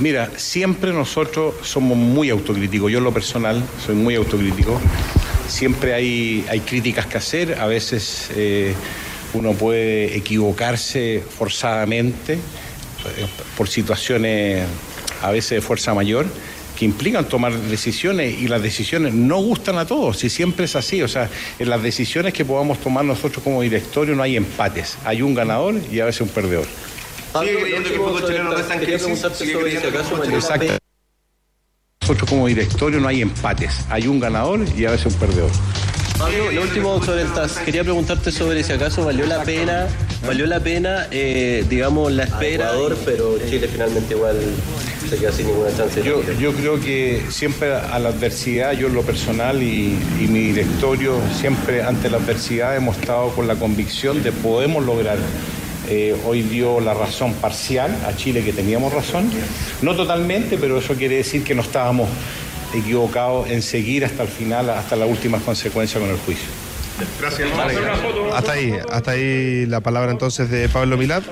Mira, 0.01 0.31
siempre 0.37 0.93
nosotros 0.93 1.55
somos 1.62 1.97
muy 1.97 2.31
autocríticos. 2.31 2.91
Yo 2.91 2.99
en 2.99 3.05
lo 3.05 3.12
personal 3.12 3.62
soy 3.85 3.95
muy 3.95 4.14
autocrítico. 4.14 4.81
Siempre 5.49 5.95
hay, 5.95 6.45
hay 6.49 6.61
críticas 6.61 7.07
que 7.07 7.18
hacer. 7.18 7.59
A 7.61 7.66
veces 7.66 8.31
eh, 8.35 8.75
uno 9.35 9.53
puede 9.53 10.16
equivocarse 10.16 11.23
forzadamente 11.39 12.35
eh, 12.35 12.39
por 13.57 13.68
situaciones 13.68 14.66
a 15.23 15.31
veces 15.31 15.51
de 15.51 15.61
fuerza 15.61 15.95
mayor 15.95 16.27
que 16.79 16.85
implican 16.85 17.29
tomar 17.29 17.53
decisiones 17.53 18.41
y 18.41 18.49
las 18.49 18.62
decisiones 18.62 19.14
no 19.14 19.41
gustan 19.41 19.79
a 19.79 19.87
todos, 19.87 20.25
y 20.25 20.31
siempre 20.31 20.64
es 20.64 20.75
así, 20.75 21.03
o 21.03 21.09
sea, 21.09 21.29
en 21.59 21.68
las 21.68 21.83
decisiones 21.83 22.33
que 22.33 22.45
podamos 22.45 22.79
tomar 22.81 23.05
nosotros 23.05 23.45
como 23.45 23.62
directorio 23.62 24.14
no 24.14 24.23
hay 24.23 24.37
empates, 24.37 24.97
hay 25.05 25.23
un 25.23 25.35
ganador 25.35 25.75
y 25.91 26.01
a 26.01 26.07
veces 26.07 26.23
un 26.23 26.29
perdedor. 26.29 26.66
¿Sigue 27.41 27.61
creyendo 27.61 27.89
que 27.89 27.95
el 27.95 28.01
fútbol 28.01 28.26
chileno 28.26 28.45
no 28.45 28.59
está 28.59 28.74
en 28.74 28.80
crisis? 28.80 29.26
¿Sigue 29.35 29.59
creyendo 29.59 29.91
que 29.91 29.97
el 29.97 30.05
fútbol 30.05 30.22
chileno 30.22 30.39
Exacto. 30.39 30.72
Nosotros 32.03 32.28
como 32.28 32.47
directorio 32.49 32.99
no 32.99 33.09
hay 33.09 33.22
empates, 33.22 33.85
hay 33.89 34.09
un 34.09 34.18
ganador 34.18 34.61
y 34.76 34.85
a 34.87 34.91
veces 34.91 35.14
un 35.14 35.20
perdedor. 35.20 35.51
Pablo, 36.18 36.51
lo 36.51 36.62
último 36.62 37.03
sobre 37.03 37.22
el 37.22 37.33
TAS. 37.33 37.59
Quería 37.59 37.83
preguntarte 37.83 38.30
sobre 38.33 38.62
si 38.62 38.72
acaso 38.72 39.05
valió 39.05 39.26
la 39.26 39.43
pena, 39.45 39.87
valió 40.26 40.47
la 40.47 40.61
pena, 40.61 41.07
eh, 41.11 41.64
digamos, 41.68 42.12
la 42.12 42.24
espera. 42.24 42.72
pero 43.05 43.39
Chile 43.49 43.68
finalmente 43.68 44.14
igual 44.14 44.37
se 45.09 45.16
queda 45.16 45.33
sin 45.33 45.47
ninguna 45.47 45.76
chance. 45.76 46.03
Yo, 46.03 46.22
yo 46.39 46.53
creo 46.53 46.80
que 46.80 47.22
siempre 47.30 47.74
a 47.74 47.99
la 47.99 48.11
adversidad, 48.11 48.72
yo 48.72 48.89
en 48.89 48.95
lo 48.95 49.03
personal 49.03 49.62
y, 49.62 49.97
y 50.20 50.26
mi 50.28 50.41
directorio, 50.49 51.20
siempre 51.39 51.83
ante 51.83 52.11
la 52.11 52.18
adversidad 52.18 52.76
hemos 52.76 52.99
estado 52.99 53.28
con 53.30 53.47
la 53.47 53.55
convicción 53.57 54.22
de 54.22 54.33
podemos 54.33 54.85
lograr. 54.85 55.18
Eh, 55.89 56.16
hoy 56.24 56.43
dio 56.43 56.80
la 56.80 56.95
razón 56.95 57.35
parcial 57.35 57.97
a 58.07 58.16
Chile 58.16 58.45
que 58.45 58.53
teníamos 58.53 58.93
razón, 58.93 59.30
no 59.83 59.97
totalmente, 59.97 60.57
pero 60.57 60.78
eso 60.78 60.95
quiere 60.95 61.16
decir 61.16 61.43
que 61.43 61.55
no 61.55 61.62
estábamos 61.62 62.09
equivocados 62.72 63.51
en 63.51 63.62
seguir 63.62 64.05
hasta 64.05 64.22
el 64.22 64.28
final, 64.28 64.70
hasta 64.70 64.97
las 64.97 65.09
últimas 65.09 65.43
consecuencias 65.43 66.01
con 66.01 66.11
el 66.11 66.18
juicio. 66.18 66.49
Gracias. 67.20 67.49
Hasta 68.33 68.53
ahí, 68.53 68.74
hasta 68.91 69.11
ahí 69.11 69.66
la 69.66 69.80
palabra 69.80 70.12
entonces 70.12 70.51
de 70.51 70.68
Pablo 70.68 70.97
Milad, 70.97 71.22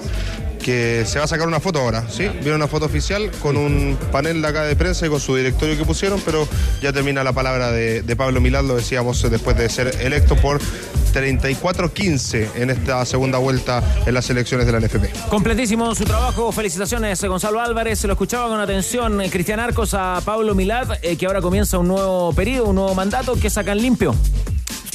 que 0.62 1.04
se 1.06 1.18
va 1.18 1.26
a 1.26 1.28
sacar 1.28 1.46
una 1.46 1.60
foto 1.60 1.78
ahora, 1.80 2.08
¿sí? 2.10 2.28
Viene 2.40 2.54
una 2.54 2.66
foto 2.68 2.86
oficial 2.86 3.30
con 3.40 3.56
un 3.56 3.96
panel 4.10 4.42
de 4.42 4.48
acá 4.48 4.64
de 4.64 4.76
prensa 4.76 5.06
y 5.06 5.08
con 5.08 5.20
su 5.20 5.36
directorio 5.36 5.76
que 5.76 5.84
pusieron, 5.84 6.20
pero 6.24 6.46
ya 6.82 6.92
termina 6.92 7.22
la 7.24 7.32
palabra 7.32 7.70
de, 7.70 8.02
de 8.02 8.16
Pablo 8.16 8.40
Milad, 8.40 8.64
lo 8.64 8.76
decíamos 8.76 9.22
después 9.30 9.56
de 9.56 9.68
ser 9.68 9.94
electo 10.00 10.36
por 10.36 10.60
34-15 11.12 12.48
en 12.56 12.70
esta 12.70 13.04
segunda 13.04 13.38
vuelta 13.38 13.82
en 14.06 14.14
las 14.14 14.28
elecciones 14.30 14.66
de 14.66 14.72
la 14.72 14.80
NFP. 14.80 15.28
Completísimo 15.28 15.94
su 15.94 16.04
trabajo. 16.04 16.52
Felicitaciones, 16.52 17.22
Gonzalo 17.24 17.60
Álvarez. 17.60 17.98
Se 17.98 18.06
lo 18.06 18.14
escuchaba 18.14 18.48
con 18.48 18.60
atención 18.60 19.20
eh, 19.20 19.30
Cristian 19.30 19.60
Arcos 19.60 19.94
a 19.94 20.20
Pablo 20.24 20.54
Milad, 20.54 20.88
eh, 21.02 21.16
que 21.16 21.26
ahora 21.26 21.40
comienza 21.40 21.78
un 21.78 21.88
nuevo 21.88 22.32
periodo, 22.32 22.68
un 22.68 22.76
nuevo 22.76 22.94
mandato 22.94 23.34
que 23.34 23.50
sacan 23.50 23.78
limpio. 23.78 24.14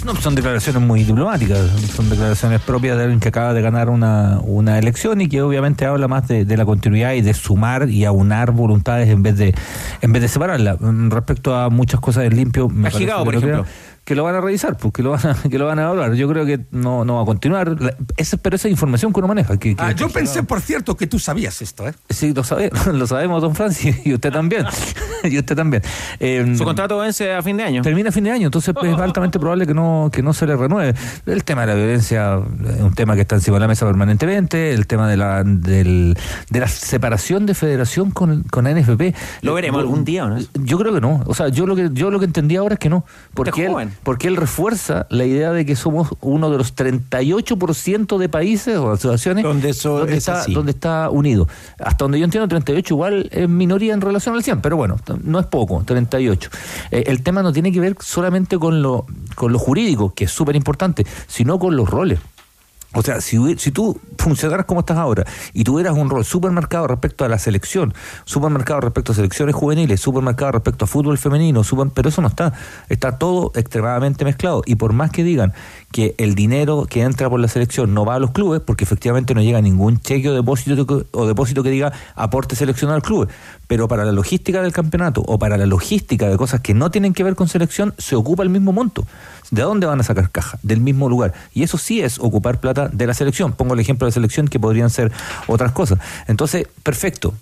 No, 0.04 0.16
son 0.18 0.36
declaraciones 0.36 0.84
muy 0.84 1.04
diplomáticas, 1.04 1.60
son 1.96 2.08
declaraciones 2.12 2.62
propias 2.62 2.96
de 2.96 3.04
alguien 3.04 3.20
que 3.20 3.30
acaba 3.30 3.56
de 3.56 3.62
ganar 3.64 3.90
una, 3.90 4.40
una 4.44 4.78
elección 4.78 5.20
y 5.20 5.28
que 5.28 5.42
obviamente 5.42 5.86
habla 5.86 6.08
más 6.08 6.28
de, 6.28 6.46
de 6.46 6.58
la 6.58 6.66
continuidad 6.66 7.14
y 7.14 7.22
de 7.22 7.34
sumar 7.34 7.90
y 7.90 8.06
aunar 8.06 8.52
voluntades 8.52 9.10
en 9.10 9.24
vez 9.24 9.36
de 9.36 9.56
en 10.02 10.14
vez 10.14 10.22
de 10.22 10.28
separarla. 10.28 10.78
Mm, 10.80 11.10
Respecto 11.10 11.56
a 11.56 11.72
muchas 11.72 12.00
cosas 12.02 12.22
del 12.22 12.36
limpio, 12.36 12.70
me 12.70 12.82
Ha 12.88 12.92
parece 12.92 13.00
gigado, 13.00 13.22
que 13.22 13.26
por 13.26 13.34
lo 13.34 13.40
ejemplo. 13.40 13.66
Que 14.06 14.16
lo 14.16 14.24
van 14.24 14.36
a 14.36 14.42
revisar, 14.42 14.78
pues, 14.78 14.94
que 14.94 15.04
lo 15.04 15.12
van 15.12 15.26
a, 15.28 15.36
que 15.50 15.58
lo 15.60 15.66
van 15.66 15.80
a 15.80 15.84
evaluar. 15.84 16.14
Yo 16.14 16.30
creo 16.30 16.46
que 16.46 16.60
no, 16.72 17.04
no 17.04 17.16
va 17.16 17.24
a 17.24 17.26
continuar. 17.26 17.82
La- 17.82 17.96
esa- 18.18 18.38
pero 18.38 18.56
esa 18.56 18.70
información 18.70 19.12
que 19.12 19.20
uno 19.20 19.28
maneja. 19.28 19.58
Que, 19.58 19.76
que- 19.76 19.84
Ah, 19.84 19.92
yo 19.92 20.10
pensé, 20.10 20.44
por 20.44 20.62
cierto, 20.62 20.96
que 20.96 21.08
tú 21.08 21.20
sabías 21.20 21.62
esto, 21.62 21.88
¿eh? 21.88 21.94
Sí, 22.10 22.34
lo, 22.34 22.44
sabe- 22.44 22.70
lo 22.94 23.08
sabemos, 23.08 23.42
don 23.42 23.56
Francis, 23.56 23.98
y 24.06 24.14
usted 24.14 24.32
también. 24.32 24.66
y 25.24 25.38
usted 25.40 25.56
también. 25.56 25.82
Eh, 26.20 26.54
Su 26.58 26.64
contrato 26.64 26.98
vence 27.00 27.34
a 27.34 27.42
fin 27.42 27.58
de 27.58 27.64
año. 27.64 27.82
Termina 27.82 28.10
a 28.10 28.12
fin 28.12 28.24
de 28.24 28.32
año, 28.32 28.46
entonces 28.46 28.74
pues, 28.80 28.94
es 28.94 29.00
altamente 29.00 29.40
probable 29.40 29.66
que 29.68 29.74
no, 29.74 30.10
que 30.14 30.22
no 30.22 30.34
se 30.34 30.46
le 30.46 30.56
renueve. 30.56 30.94
El 31.26 31.44
tema 31.44 31.62
de 31.62 31.68
la 31.68 31.74
violencia 31.74 32.40
es 32.76 32.82
un 32.82 32.94
tema 32.94 33.16
que 33.16 33.22
está 33.22 33.36
encima 33.36 33.56
de 33.58 33.62
la 33.62 33.68
mesa 33.68 33.86
permanentemente, 33.88 34.72
el 34.74 34.86
tema 34.88 35.10
de 35.10 35.18
la, 35.18 35.44
del, 35.44 36.16
de 36.52 36.60
la 36.60 36.68
separación 36.68 37.48
de 37.48 37.56
federación 37.56 38.12
con, 38.12 38.44
con 38.44 38.66
la 38.66 38.74
NFP. 38.80 39.16
¿Lo 39.42 39.56
veremos 39.56 39.82
algún 39.82 40.06
día 40.06 40.26
o 40.26 40.30
no? 40.30 40.38
Yo 40.64 40.78
creo 40.78 40.94
que 40.94 41.02
no. 41.02 41.24
O 41.26 41.34
sea, 41.34 41.48
yo 41.50 41.66
lo 41.66 41.76
que, 41.76 41.90
yo 41.94 42.12
lo 42.12 42.20
que 42.20 42.26
entendí 42.26 42.56
ahora 42.56 42.76
es 42.76 42.80
que 42.80 42.90
no. 42.90 43.04
Porque 43.34 43.66
él, 43.66 43.72
joven. 43.72 43.95
Porque 44.04 44.28
él 44.28 44.36
refuerza 44.36 45.08
la 45.10 45.26
idea 45.26 45.52
de 45.52 45.66
que 45.66 45.76
somos 45.76 46.10
uno 46.22 46.50
de 46.50 46.58
los 46.58 46.76
38% 46.76 48.18
de 48.18 48.30
países 48.30 48.78
o 48.78 48.92
asociaciones 48.92 49.44
Donde 49.44 49.70
eso 49.70 50.00
donde 50.00 50.14
es 50.14 50.18
está, 50.20 50.42
así. 50.42 50.54
donde 50.54 50.72
está 50.72 51.10
unido. 51.10 51.48
Hasta 51.80 52.06
donde 52.06 52.20
yo 52.20 52.26
entiendo, 52.26 52.48
38 52.48 52.94
igual 52.94 53.30
es 53.32 53.50
minoría 53.50 53.94
en 53.94 54.02
relación 54.02 54.36
al 54.36 54.44
100, 54.44 54.62
pero 54.62 54.78
bueno, 54.78 54.98
no 55.24 55.40
es 55.40 55.46
poco, 55.48 55.84
38. 55.86 56.50
Eh, 56.92 57.04
el 57.08 57.24
tema 57.24 57.42
no 57.42 57.52
tiene 57.52 57.72
que 57.72 57.80
ver 57.80 57.96
solamente 58.00 58.58
con 58.58 58.82
lo, 58.82 59.06
con 59.36 59.52
lo 59.52 59.60
jurídico, 59.60 60.14
que 60.14 60.26
es 60.26 60.32
súper 60.32 60.56
importante, 60.56 61.06
sino 61.28 61.60
con 61.60 61.76
los 61.76 61.90
roles. 61.90 62.20
O 62.96 63.02
sea, 63.02 63.22
si, 63.22 63.38
si 63.58 63.72
tú 63.72 64.00
funcionaras 64.18 64.66
como 64.66 64.80
estás 64.80 64.98
ahora 64.98 65.26
y 65.54 65.64
tuvieras 65.64 65.94
un 65.96 66.10
rol 66.10 66.26
supermercado 66.26 66.88
respecto 66.88 67.26
a 67.26 67.30
la 67.30 67.38
selección, 67.38 67.94
supermercado 68.24 68.80
respecto 68.82 69.12
a 69.12 69.16
selecciones 69.16 69.54
juveniles, 69.54 70.00
supermercado 70.00 70.54
respecto 70.54 70.86
a 70.86 70.88
fútbol 70.88 71.18
femenino, 71.18 71.64
super- 71.64 71.92
pero 71.94 72.10
eso 72.10 72.22
no 72.22 72.30
está. 72.30 72.54
Está 72.90 73.18
todo 73.18 73.52
extremadamente 73.56 74.24
mezclado. 74.26 74.64
Y 74.66 74.76
por 74.76 74.94
más 74.94 75.12
que 75.12 75.24
digan 75.24 75.54
que 75.96 76.14
el 76.18 76.36
dinero 76.36 76.88
que 76.90 77.04
entra 77.04 77.30
por 77.30 77.40
la 77.40 77.48
selección 77.48 77.94
no 77.94 78.04
va 78.04 78.16
a 78.16 78.20
los 78.20 78.32
clubes, 78.32 78.60
porque 78.60 78.84
efectivamente 78.84 79.34
no 79.34 79.42
llega 79.42 79.62
ningún 79.62 80.02
cheque 80.02 80.28
o 80.28 80.34
depósito 80.34 81.08
o 81.14 81.26
depósito 81.26 81.64
que 81.64 81.70
diga 81.70 81.94
aporte 82.16 82.58
seleccionado 82.58 82.98
al 82.98 83.02
club, 83.02 83.30
pero 83.68 83.88
para 83.88 84.04
la 84.04 84.12
logística 84.12 84.62
del 84.62 84.74
campeonato 84.74 85.22
o 85.26 85.40
para 85.40 85.56
la 85.56 85.66
logística 85.66 86.28
de 86.28 86.36
cosas 86.36 86.60
que 86.60 86.74
no 86.74 86.92
tienen 86.92 87.14
que 87.14 87.24
ver 87.24 87.36
con 87.36 87.48
selección, 87.48 87.94
se 87.98 88.18
ocupa 88.18 88.44
el 88.44 88.50
mismo 88.50 88.74
monto. 88.74 89.08
¿De 89.52 89.62
dónde 89.62 89.88
van 89.88 90.02
a 90.02 90.04
sacar 90.04 90.30
caja? 90.32 90.60
Del 90.64 90.82
mismo 90.82 91.08
lugar. 91.08 91.34
Y 91.54 91.64
eso 91.64 91.78
sí 91.78 92.02
es 92.02 92.20
ocupar 92.20 92.60
plata 92.60 92.90
de 92.90 93.08
la 93.08 93.14
selección. 93.14 93.54
Pongo 93.54 93.74
el 93.74 93.80
ejemplo 93.80 94.06
de 94.06 94.12
selección 94.12 94.50
que 94.50 94.60
podrían 94.60 94.90
ser 94.90 95.14
otras 95.48 95.72
cosas. 95.72 96.00
Entonces, 96.28 96.68
perfecto. 96.84 97.36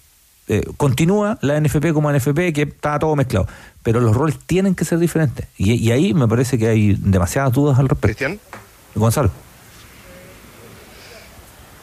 Eh, 0.47 0.63
continúa 0.77 1.37
la 1.41 1.59
NFP 1.59 1.93
como 1.93 2.11
NFP, 2.11 2.53
que 2.53 2.63
está 2.63 2.99
todo 2.99 3.15
mezclado. 3.15 3.47
Pero 3.81 3.99
los 3.99 4.15
roles 4.15 4.37
tienen 4.45 4.75
que 4.75 4.85
ser 4.85 4.99
diferentes. 4.99 5.47
Y, 5.57 5.73
y 5.73 5.91
ahí 5.91 6.13
me 6.13 6.27
parece 6.27 6.57
que 6.57 6.67
hay 6.67 6.93
demasiadas 6.99 7.53
dudas 7.53 7.79
al 7.79 7.89
respecto. 7.89 8.17
Cristian. 8.25 8.39
Gonzalo. 8.95 9.31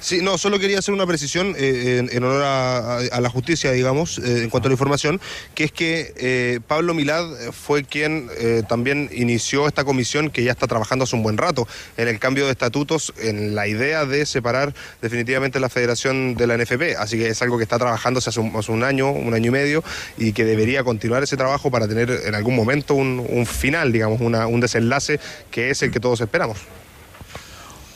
Sí, 0.00 0.20
no, 0.22 0.38
solo 0.38 0.58
quería 0.58 0.78
hacer 0.78 0.94
una 0.94 1.06
precisión 1.06 1.54
eh, 1.58 2.08
en, 2.10 2.24
honor 2.24 2.42
a, 2.42 3.20
la 3.20 3.28
justicia, 3.28 3.70
digamos, 3.72 4.18
eh, 4.18 4.44
en 4.44 4.48
cuanto 4.50 4.68
a 4.68 4.70
la 4.70 4.74
información, 4.74 5.20
que 5.54 5.64
es 5.64 5.72
que 5.72 6.14
eh, 6.16 6.60
Pablo 6.66 6.94
Milad 6.94 7.26
fue 7.52 7.84
quien 7.84 8.30
eh, 8.38 8.62
también 8.66 9.10
inició 9.12 9.68
esta 9.68 9.84
comisión 9.84 10.30
que 10.30 10.42
ya 10.42 10.52
está 10.52 10.66
trabajando 10.66 11.04
hace 11.04 11.16
un 11.16 11.22
buen 11.22 11.36
rato 11.36 11.68
en 11.98 12.08
el 12.08 12.18
cambio 12.18 12.46
de 12.46 12.52
estatutos, 12.52 13.12
en 13.18 13.54
la 13.54 13.68
idea 13.68 14.06
de 14.06 14.24
separar 14.24 14.72
definitivamente 15.02 15.60
la 15.60 15.68
federación 15.68 16.34
de 16.34 16.46
la 16.46 16.56
NFP. 16.56 16.96
Así 16.98 17.18
que 17.18 17.28
es 17.28 17.42
algo 17.42 17.58
que 17.58 17.64
está 17.64 17.78
trabajándose 17.78 18.30
hace 18.30 18.40
un, 18.40 18.56
hace 18.56 18.72
un 18.72 18.82
año, 18.84 19.10
un 19.10 19.34
año 19.34 19.48
y 19.48 19.52
medio, 19.52 19.84
y 20.16 20.32
que 20.32 20.46
debería 20.46 20.82
continuar 20.82 21.22
ese 21.22 21.36
trabajo 21.36 21.70
para 21.70 21.86
tener 21.86 22.10
en 22.24 22.34
algún 22.34 22.56
momento 22.56 22.94
un, 22.94 23.22
un 23.28 23.44
final, 23.44 23.92
digamos, 23.92 24.22
una- 24.22 24.46
un 24.46 24.60
desenlace 24.60 25.20
que 25.50 25.68
es 25.68 25.82
el 25.82 25.90
que 25.90 26.00
todos 26.00 26.22
esperamos. 26.22 26.56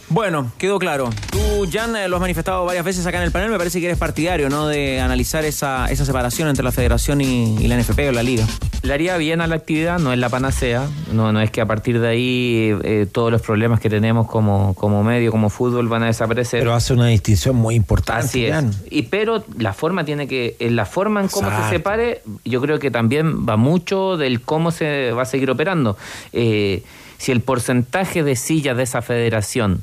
Bueno, 0.08 0.52
quedó 0.58 0.78
claro. 0.78 1.10
Tú, 1.30 1.68
Jan, 1.72 1.96
eh, 1.96 2.08
lo 2.08 2.16
has 2.16 2.20
manifestado 2.20 2.64
varias 2.64 2.84
veces 2.84 3.06
acá 3.06 3.18
en 3.18 3.24
el 3.24 3.32
panel. 3.32 3.50
Me 3.50 3.58
parece 3.58 3.80
que 3.80 3.86
eres 3.86 3.98
partidario, 3.98 4.48
¿no? 4.48 4.68
De 4.68 5.00
analizar 5.00 5.44
esa, 5.44 5.86
esa 5.86 6.04
separación 6.04 6.48
entre 6.48 6.62
la 6.62 6.72
federación 6.72 7.20
y, 7.20 7.56
y 7.56 7.68
la 7.68 7.76
NFP 7.78 8.08
o 8.08 8.12
la 8.12 8.22
liga. 8.22 8.46
Le 8.82 8.92
haría 8.92 9.16
bien 9.16 9.40
a 9.40 9.46
la 9.46 9.54
actividad, 9.54 9.98
no 9.98 10.12
es 10.12 10.18
la 10.18 10.28
panacea, 10.28 10.86
no, 11.10 11.32
no 11.32 11.40
es 11.40 11.50
que 11.50 11.62
a 11.62 11.66
partir 11.66 12.00
de 12.00 12.08
ahí 12.08 12.78
eh, 12.84 13.06
todos 13.10 13.32
los 13.32 13.40
problemas 13.40 13.80
que 13.80 13.88
tenemos 13.88 14.26
como, 14.26 14.74
como 14.74 15.02
medio, 15.02 15.30
como 15.30 15.48
fútbol 15.48 15.88
van 15.88 16.02
a 16.02 16.06
desaparecer. 16.06 16.60
Pero 16.60 16.74
hace 16.74 16.92
una 16.92 17.06
distinción 17.06 17.56
muy 17.56 17.76
importante. 17.76 18.26
Así 18.26 18.44
es. 18.44 18.52
Jan. 18.52 18.72
Y 18.90 19.04
pero 19.04 19.42
la 19.56 19.72
forma 19.72 20.04
tiene 20.04 20.28
que, 20.28 20.56
en 20.58 20.76
la 20.76 20.84
forma 20.84 21.22
en 21.22 21.28
cómo 21.28 21.48
Exacto. 21.48 21.70
se 21.70 21.76
separe, 21.76 22.22
yo 22.44 22.60
creo 22.60 22.78
que 22.78 22.90
también 22.90 23.46
va 23.48 23.56
mucho 23.56 24.18
del 24.18 24.42
cómo 24.42 24.70
se 24.70 25.12
va 25.12 25.22
a 25.22 25.26
seguir 25.26 25.50
operando. 25.50 25.96
Eh, 26.34 26.82
si 27.16 27.32
el 27.32 27.40
porcentaje 27.40 28.22
de 28.22 28.36
sillas 28.36 28.76
de 28.76 28.82
esa 28.82 29.00
federación 29.00 29.82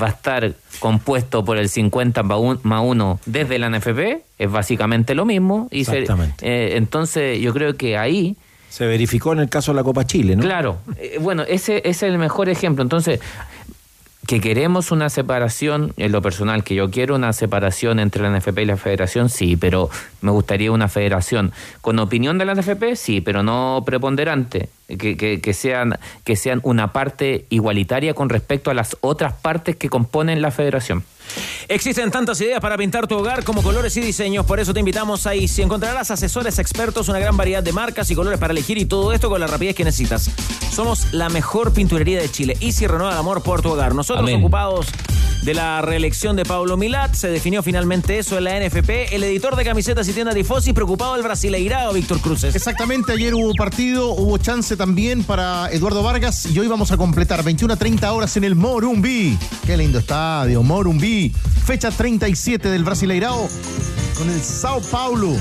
va 0.00 0.06
a 0.06 0.10
estar 0.10 0.54
compuesto 0.78 1.44
por 1.44 1.56
el 1.58 1.68
50 1.68 2.22
más 2.22 2.82
1 2.84 3.20
desde 3.26 3.58
la 3.58 3.68
NFP, 3.70 4.22
es 4.38 4.50
básicamente 4.50 5.14
lo 5.14 5.24
mismo. 5.24 5.68
Y 5.70 5.84
se- 5.84 5.98
Exactamente. 6.00 6.46
eh, 6.46 6.76
entonces 6.76 7.40
yo 7.40 7.52
creo 7.52 7.76
que 7.76 7.96
ahí 7.96 8.36
Se 8.68 8.86
verificó 8.86 9.32
en 9.32 9.38
el 9.40 9.48
caso 9.48 9.72
de 9.72 9.76
la 9.76 9.84
Copa 9.84 10.04
Chile, 10.04 10.36
¿no? 10.36 10.42
Claro, 10.42 10.78
eh, 10.98 11.18
bueno, 11.20 11.42
ese, 11.42 11.78
ese 11.78 11.88
es 11.88 12.02
el 12.04 12.18
mejor 12.18 12.48
ejemplo. 12.48 12.82
Entonces, 12.82 13.20
que 14.26 14.40
queremos 14.40 14.90
una 14.90 15.08
separación, 15.08 15.92
en 15.96 16.10
lo 16.10 16.20
personal, 16.20 16.64
que 16.64 16.74
yo 16.74 16.90
quiero 16.90 17.14
una 17.14 17.32
separación 17.32 18.00
entre 18.00 18.22
la 18.22 18.36
NFP 18.36 18.58
y 18.58 18.64
la 18.64 18.76
federación, 18.76 19.28
sí, 19.28 19.56
pero 19.56 19.88
me 20.20 20.32
gustaría 20.32 20.72
una 20.72 20.88
federación 20.88 21.52
con 21.80 21.98
opinión 22.00 22.36
de 22.36 22.44
la 22.44 22.54
NFP, 22.54 22.96
sí, 22.96 23.20
pero 23.20 23.44
no 23.44 23.84
preponderante, 23.86 24.68
que, 24.88 25.16
que, 25.16 25.40
que 25.40 25.52
sean, 25.54 25.98
que 26.24 26.34
sean 26.34 26.60
una 26.64 26.92
parte 26.92 27.46
igualitaria 27.50 28.14
con 28.14 28.28
respecto 28.28 28.70
a 28.70 28.74
las 28.74 28.96
otras 29.00 29.32
partes 29.34 29.76
que 29.76 29.88
componen 29.88 30.42
la 30.42 30.50
federación. 30.50 31.04
Existen 31.68 32.10
tantas 32.10 32.40
ideas 32.40 32.60
para 32.60 32.76
pintar 32.76 33.06
tu 33.06 33.16
hogar 33.16 33.44
como 33.44 33.62
colores 33.62 33.96
y 33.96 34.00
diseños, 34.00 34.46
por 34.46 34.60
eso 34.60 34.72
te 34.72 34.80
invitamos 34.80 35.26
a 35.26 35.34
Easy. 35.34 35.62
Encontrarás 35.62 36.10
asesores 36.10 36.58
expertos, 36.58 37.08
una 37.08 37.18
gran 37.18 37.36
variedad 37.36 37.62
de 37.62 37.72
marcas 37.72 38.10
y 38.10 38.14
colores 38.14 38.38
para 38.38 38.52
elegir 38.52 38.78
y 38.78 38.84
todo 38.84 39.12
esto 39.12 39.28
con 39.28 39.40
la 39.40 39.46
rapidez 39.46 39.74
que 39.74 39.84
necesitas. 39.84 40.30
Somos 40.72 41.12
la 41.12 41.28
mejor 41.28 41.72
pinturería 41.72 42.20
de 42.20 42.30
Chile. 42.30 42.56
Easy 42.60 42.86
renueva 42.86 43.12
el 43.12 43.18
amor 43.18 43.42
por 43.42 43.62
tu 43.62 43.70
hogar. 43.70 43.94
Nosotros 43.94 44.22
Amén. 44.22 44.40
ocupados 44.40 44.86
de 45.46 45.54
la 45.54 45.80
reelección 45.80 46.34
de 46.34 46.44
Pablo 46.44 46.76
Milat, 46.76 47.14
se 47.14 47.28
definió 47.28 47.62
finalmente 47.62 48.18
eso 48.18 48.36
en 48.36 48.44
la 48.44 48.58
NFP. 48.58 49.14
El 49.14 49.22
editor 49.22 49.54
de 49.54 49.64
camisetas 49.64 50.08
y 50.08 50.12
tienda 50.12 50.34
Tifosi 50.34 50.72
preocupado 50.72 51.14
del 51.14 51.22
brasileirado, 51.22 51.92
Víctor 51.92 52.20
Cruces. 52.20 52.56
Exactamente, 52.56 53.12
ayer 53.12 53.32
hubo 53.32 53.54
partido, 53.54 54.10
hubo 54.10 54.38
chance 54.38 54.76
también 54.76 55.22
para 55.22 55.70
Eduardo 55.70 56.02
Vargas 56.02 56.46
y 56.46 56.58
hoy 56.58 56.66
vamos 56.66 56.90
a 56.90 56.96
completar 56.96 57.44
21 57.44 57.74
a 57.74 57.76
30 57.76 58.12
horas 58.12 58.36
en 58.36 58.42
el 58.42 58.56
Morumbi. 58.56 59.38
Qué 59.64 59.76
lindo 59.76 60.00
estadio, 60.00 60.64
Morumbi. 60.64 61.15
Fecha 61.64 61.90
37 61.90 62.68
del 62.68 62.84
Brasileirao 62.84 63.48
con 64.16 64.28
el 64.30 64.40
Sao 64.42 64.80
Paulo 64.82 65.36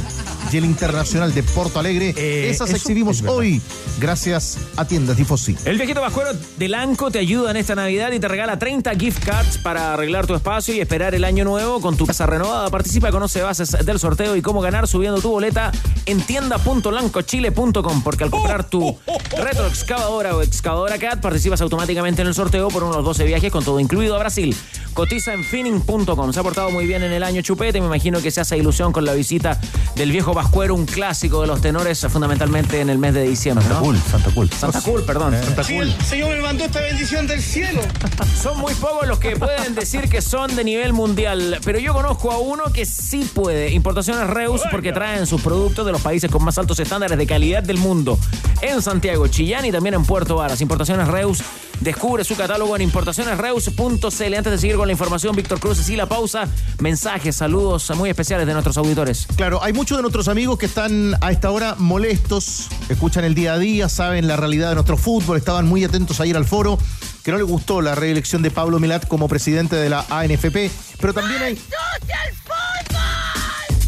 y 0.52 0.58
el 0.58 0.66
Internacional 0.66 1.34
de 1.34 1.44
Porto 1.44 1.80
Alegre. 1.80 2.10
Esas 2.50 2.70
eso 2.70 2.78
exhibimos 2.78 3.22
es 3.22 3.28
hoy 3.28 3.62
gracias 4.00 4.58
a 4.76 4.86
Tiendas 4.86 5.18
Tifosi. 5.18 5.56
El 5.66 5.78
viejito 5.78 6.02
vascuero 6.02 6.32
de 6.58 6.68
Lanco 6.68 7.12
te 7.12 7.20
ayuda 7.20 7.52
en 7.52 7.58
esta 7.58 7.76
Navidad 7.76 8.12
y 8.12 8.20
te 8.20 8.28
regala 8.28 8.60
30 8.60 8.96
gift 8.96 9.24
cards 9.24 9.58
para 9.58 9.94
arreglar 9.94 10.28
tu 10.28 10.36
espacio 10.36 10.74
y 10.74 10.80
esperar 10.80 11.16
el 11.16 11.24
año 11.24 11.46
nuevo 11.46 11.82
con 11.82 11.98
tu 11.98 12.06
casa 12.06 12.26
renovada. 12.26 12.70
Participa, 12.70 13.12
conoce 13.12 13.42
bases 13.42 13.72
del 13.86 14.00
sorteo 14.00 14.36
y 14.36 14.42
cómo 14.42 14.62
ganar 14.62 14.88
subiendo 14.88 15.22
tu 15.22 15.30
boleta 15.30 15.72
en 16.06 16.22
tienda.lancochile.com 16.22 18.04
porque 18.04 18.24
al 18.24 18.30
comprar 18.30 18.70
tu 18.70 18.98
retroexcavadora 19.38 20.36
o 20.36 20.42
excavadora 20.42 20.98
CAT 20.98 21.22
participas 21.22 21.62
automáticamente 21.62 22.22
en 22.22 22.28
el 22.28 22.34
sorteo 22.34 22.68
por 22.68 22.84
unos 22.84 23.04
12 23.04 23.24
viajes 23.26 23.52
con 23.52 23.64
todo 23.64 23.80
incluido 23.80 24.16
a 24.16 24.20
Brasil. 24.20 24.56
Cotiza 24.94 25.34
en 25.34 25.44
finning.com. 25.44 26.32
Se 26.32 26.40
ha 26.40 26.44
portado 26.44 26.70
muy 26.72 26.86
bien 26.86 27.04
en 27.04 27.12
el 27.12 27.24
año 27.24 27.42
Chupete. 27.42 27.82
Me 27.82 27.88
imagino 27.88 28.22
que 28.22 28.32
se 28.32 28.42
hace 28.42 28.58
ilusión 28.58 28.94
con 28.94 29.04
la 29.04 29.14
visita 29.14 29.60
del 29.96 30.12
viejo 30.12 30.34
Vascuero, 30.36 30.76
un 30.76 30.86
clásico 30.86 31.42
de 31.42 31.48
los 31.48 31.62
tenores, 31.62 32.06
fundamentalmente 32.10 32.80
en 32.82 32.90
el 32.90 32.98
mes 33.00 33.14
de 33.14 33.24
diciembre. 33.24 33.64
Santa 33.66 33.80
¿no? 33.80 33.86
Cool, 33.86 33.98
Santa 34.00 34.32
Cool. 34.32 34.50
Santa 34.52 34.82
Cool, 34.82 35.04
perdón. 35.04 35.34
Santa 35.44 35.64
Sí, 35.64 35.74
Cool. 35.76 35.88
el 35.88 36.02
Señor 36.06 36.30
me 36.30 36.42
mandó 36.42 36.66
esta 36.66 36.82
bendición 36.82 37.26
del 37.26 37.42
cielo. 37.42 37.82
Son 38.42 38.60
muy 38.60 38.74
pocos 38.76 39.08
los 39.08 39.18
que 39.18 39.36
pueden 39.36 39.74
decir 39.74 40.08
que 40.10 40.22
son 40.22 40.56
de 40.56 40.64
nivel 40.64 40.94
mundial, 40.94 41.60
pero 41.64 41.80
yo 41.80 41.94
conozco 41.94 42.32
a 42.32 42.38
uno 42.38 42.66
que 42.74 42.86
sí 42.86 43.28
puede. 43.34 43.72
Importaciones 43.72 44.30
Reus, 44.30 44.62
porque 44.70 44.92
traen 44.92 45.26
sus 45.26 45.42
productos 45.42 45.86
de 45.86 45.92
los 45.94 46.02
países 46.02 46.30
con 46.30 46.44
más 46.44 46.58
altos 46.58 46.80
estándares 46.80 47.18
de 47.18 47.26
calidad 47.26 47.64
del 47.64 47.78
mundo. 47.78 48.20
En 48.62 48.82
Santiago, 48.82 49.28
Chillán 49.28 49.66
y 49.66 49.72
también 49.72 49.96
en 49.96 50.04
Puerto 50.06 50.36
Varas. 50.36 50.62
Importaciones 50.62 51.08
Reus, 51.08 51.42
descubre 51.80 52.24
su 52.24 52.36
catálogo 52.36 52.76
en 52.76 52.82
importacionesreus.cl. 52.84 54.34
Antes 54.36 54.52
de 54.52 54.58
seguir 54.58 54.76
con 54.76 54.88
la 54.88 54.92
información, 54.92 55.36
Víctor 55.36 55.60
Cruz, 55.60 55.90
y 55.90 55.96
la 55.96 56.06
pausa, 56.08 56.48
mensajes, 56.80 57.36
saludos 57.36 57.92
muy 57.96 58.10
especiales 58.10 58.46
de 58.48 58.54
nuestros 58.54 58.78
auditores. 58.78 59.28
Claro, 59.36 59.62
hay 59.64 59.74
muchos 59.74 59.98
de 59.98 60.02
nuestros 60.02 60.25
amigos 60.28 60.58
que 60.58 60.66
están 60.66 61.16
a 61.22 61.32
esta 61.32 61.52
hora 61.52 61.76
molestos, 61.78 62.68
escuchan 62.90 63.24
el 63.26 63.36
día 63.36 63.54
a 63.54 63.58
día, 63.58 63.90
saben 63.90 64.28
la 64.28 64.36
realidad 64.36 64.70
de 64.70 64.76
nuestro 64.76 64.98
fútbol, 64.98 65.38
estaban 65.38 65.68
muy 65.68 65.84
atentos 65.84 66.20
ayer 66.20 66.36
al 66.38 66.46
foro, 66.46 66.78
que 67.24 67.32
no 67.32 67.38
les 67.38 67.48
gustó 67.48 67.82
la 67.82 67.96
reelección 67.96 68.42
de 68.42 68.52
Pablo 68.52 68.80
Milat 68.80 69.08
como 69.08 69.28
presidente 69.28 69.76
de 69.76 69.90
la 69.90 70.06
ANFP, 70.10 70.72
pero 71.00 71.14
también 71.14 71.42
hay... 71.42 71.62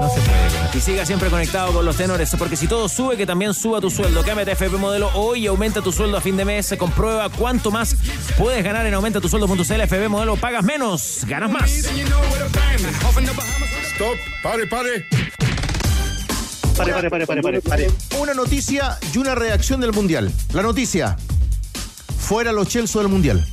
No 0.01 0.10
se 0.10 0.22
puede. 0.22 0.78
Y 0.78 0.80
siga 0.80 1.05
siempre 1.05 1.30
conectado 1.30 1.74
con 1.74 1.86
los 1.86 1.97
tenores, 1.97 2.36
porque 2.38 2.55
si 2.55 2.68
todo 2.68 2.88
sube, 2.88 3.18
que 3.18 3.26
también 3.26 3.53
suba 3.53 3.82
tu 3.82 3.89
sueldo. 3.89 4.24
Cámbiate 4.24 4.51
a 4.51 4.53
FP 4.53 4.78
Modelo 4.78 5.10
hoy 5.16 5.45
y 5.45 5.47
aumenta 5.47 5.82
tu 5.82 5.91
sueldo 5.91 6.18
a 6.18 6.22
fin 6.22 6.38
de 6.38 6.45
mes. 6.45 6.76
Comprueba 6.78 7.30
cuánto 7.30 7.72
más 7.72 7.95
puedes 8.38 8.64
ganar 8.64 8.86
en 8.86 8.93
aumentatusueldo.cl. 8.93 9.82
FP 9.82 10.08
Modelo, 10.08 10.36
pagas 10.36 10.64
menos, 10.64 11.22
ganas 11.28 11.49
más. 11.49 11.72
Stop, 13.93 14.18
pare, 14.43 14.68
pare. 14.68 15.05
Pare, 16.78 16.93
pare, 16.93 17.10
pare, 17.10 17.26
pare, 17.26 17.41
pare, 17.41 17.62
pare. 17.62 17.91
Una 18.20 18.36
noticia 18.36 18.99
y 19.12 19.18
una 19.18 19.34
reacción 19.34 19.82
del 19.82 19.93
Mundial. 19.93 20.32
La 20.53 20.62
noticia, 20.62 21.18
fuera 22.20 22.51
los 22.51 22.68
Chelsea 22.68 23.01
del 23.01 23.10
Mundial. 23.10 23.43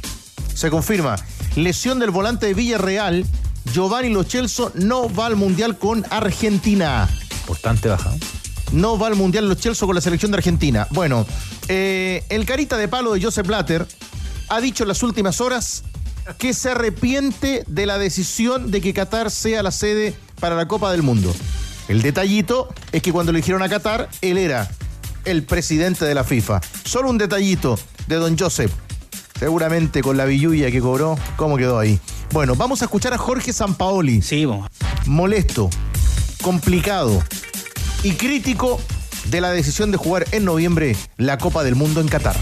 Se 0.55 0.69
confirma, 0.69 1.17
lesión 1.57 1.99
del 1.99 2.11
volante 2.11 2.47
de 2.47 2.55
Villarreal, 2.55 3.25
Giovanni 3.73 4.11
Lo 4.11 4.25
Celso 4.25 4.73
no 4.75 5.13
va 5.13 5.27
al 5.27 5.37
Mundial 5.37 5.79
con 5.79 6.05
Argentina. 6.11 7.09
Importante 7.41 7.89
baja. 7.89 8.13
No 8.73 8.99
va 8.99 9.09
al 9.09 9.15
Mundial 9.15 9.49
Los 9.49 9.59
Chelsea 9.59 9.87
con 9.87 9.95
la 9.95 10.01
selección 10.01 10.31
de 10.33 10.39
Argentina. 10.39 10.87
Bueno, 10.91 11.27
eh, 11.69 12.25
el 12.29 12.47
carita 12.47 12.77
de 12.77 12.89
palo 12.89 13.15
de 13.15 13.23
Joseph 13.23 13.47
Blatter 13.47 13.87
ha 14.49 14.61
dicho 14.61 14.85
en 14.85 14.89
las 14.89 15.03
últimas 15.03 15.41
horas 15.41 15.85
que 16.39 16.55
se 16.55 16.71
arrepiente 16.71 17.65
de 17.67 17.87
la 17.87 17.99
decisión 17.99 18.71
de 18.71 18.81
que 18.81 18.95
Qatar 18.95 19.31
sea 19.31 19.63
la 19.63 19.71
sede 19.71 20.15
para 20.41 20.57
la 20.57 20.67
Copa 20.67 20.91
del 20.91 21.03
Mundo. 21.03 21.35
El 21.89 22.03
detallito 22.03 22.73
es 22.93 23.03
que 23.03 23.13
cuando 23.13 23.33
le 23.33 23.39
dijeron 23.39 23.63
a 23.63 23.69
Qatar, 23.69 24.09
él 24.23 24.39
era 24.39 24.71
el 25.25 25.45
presidente 25.45 26.05
de 26.05 26.15
la 26.15 26.25
FIFA. 26.25 26.61
Solo 26.85 27.11
un 27.11 27.19
detallito 27.19 27.79
de 28.07 28.17
don 28.17 28.39
Joseph. 28.39 28.73
Seguramente 29.39 30.03
con 30.03 30.17
la 30.17 30.25
billulla 30.25 30.71
que 30.71 30.81
cobró, 30.81 31.19
¿cómo 31.37 31.57
quedó 31.57 31.79
ahí? 31.79 31.99
Bueno, 32.35 32.57
vamos 32.57 32.83
a 32.83 32.87
escuchar 32.87 33.15
a 33.15 33.19
Jorge 33.19 33.53
Sampaoli. 33.53 34.21
Sí, 34.21 34.45
vamos. 34.45 34.69
Molesto, 35.07 35.71
complicado 36.43 37.23
y 38.03 38.11
crítico 38.15 38.81
de 39.27 39.41
la 39.41 39.53
decisión 39.53 39.93
de 39.93 39.99
jugar 39.99 40.27
en 40.33 40.45
noviembre 40.45 40.97
la 41.17 41.39
Copa 41.39 41.63
del 41.63 41.77
Mundo 41.77 42.01
en 42.01 42.09
Qatar. 42.09 42.35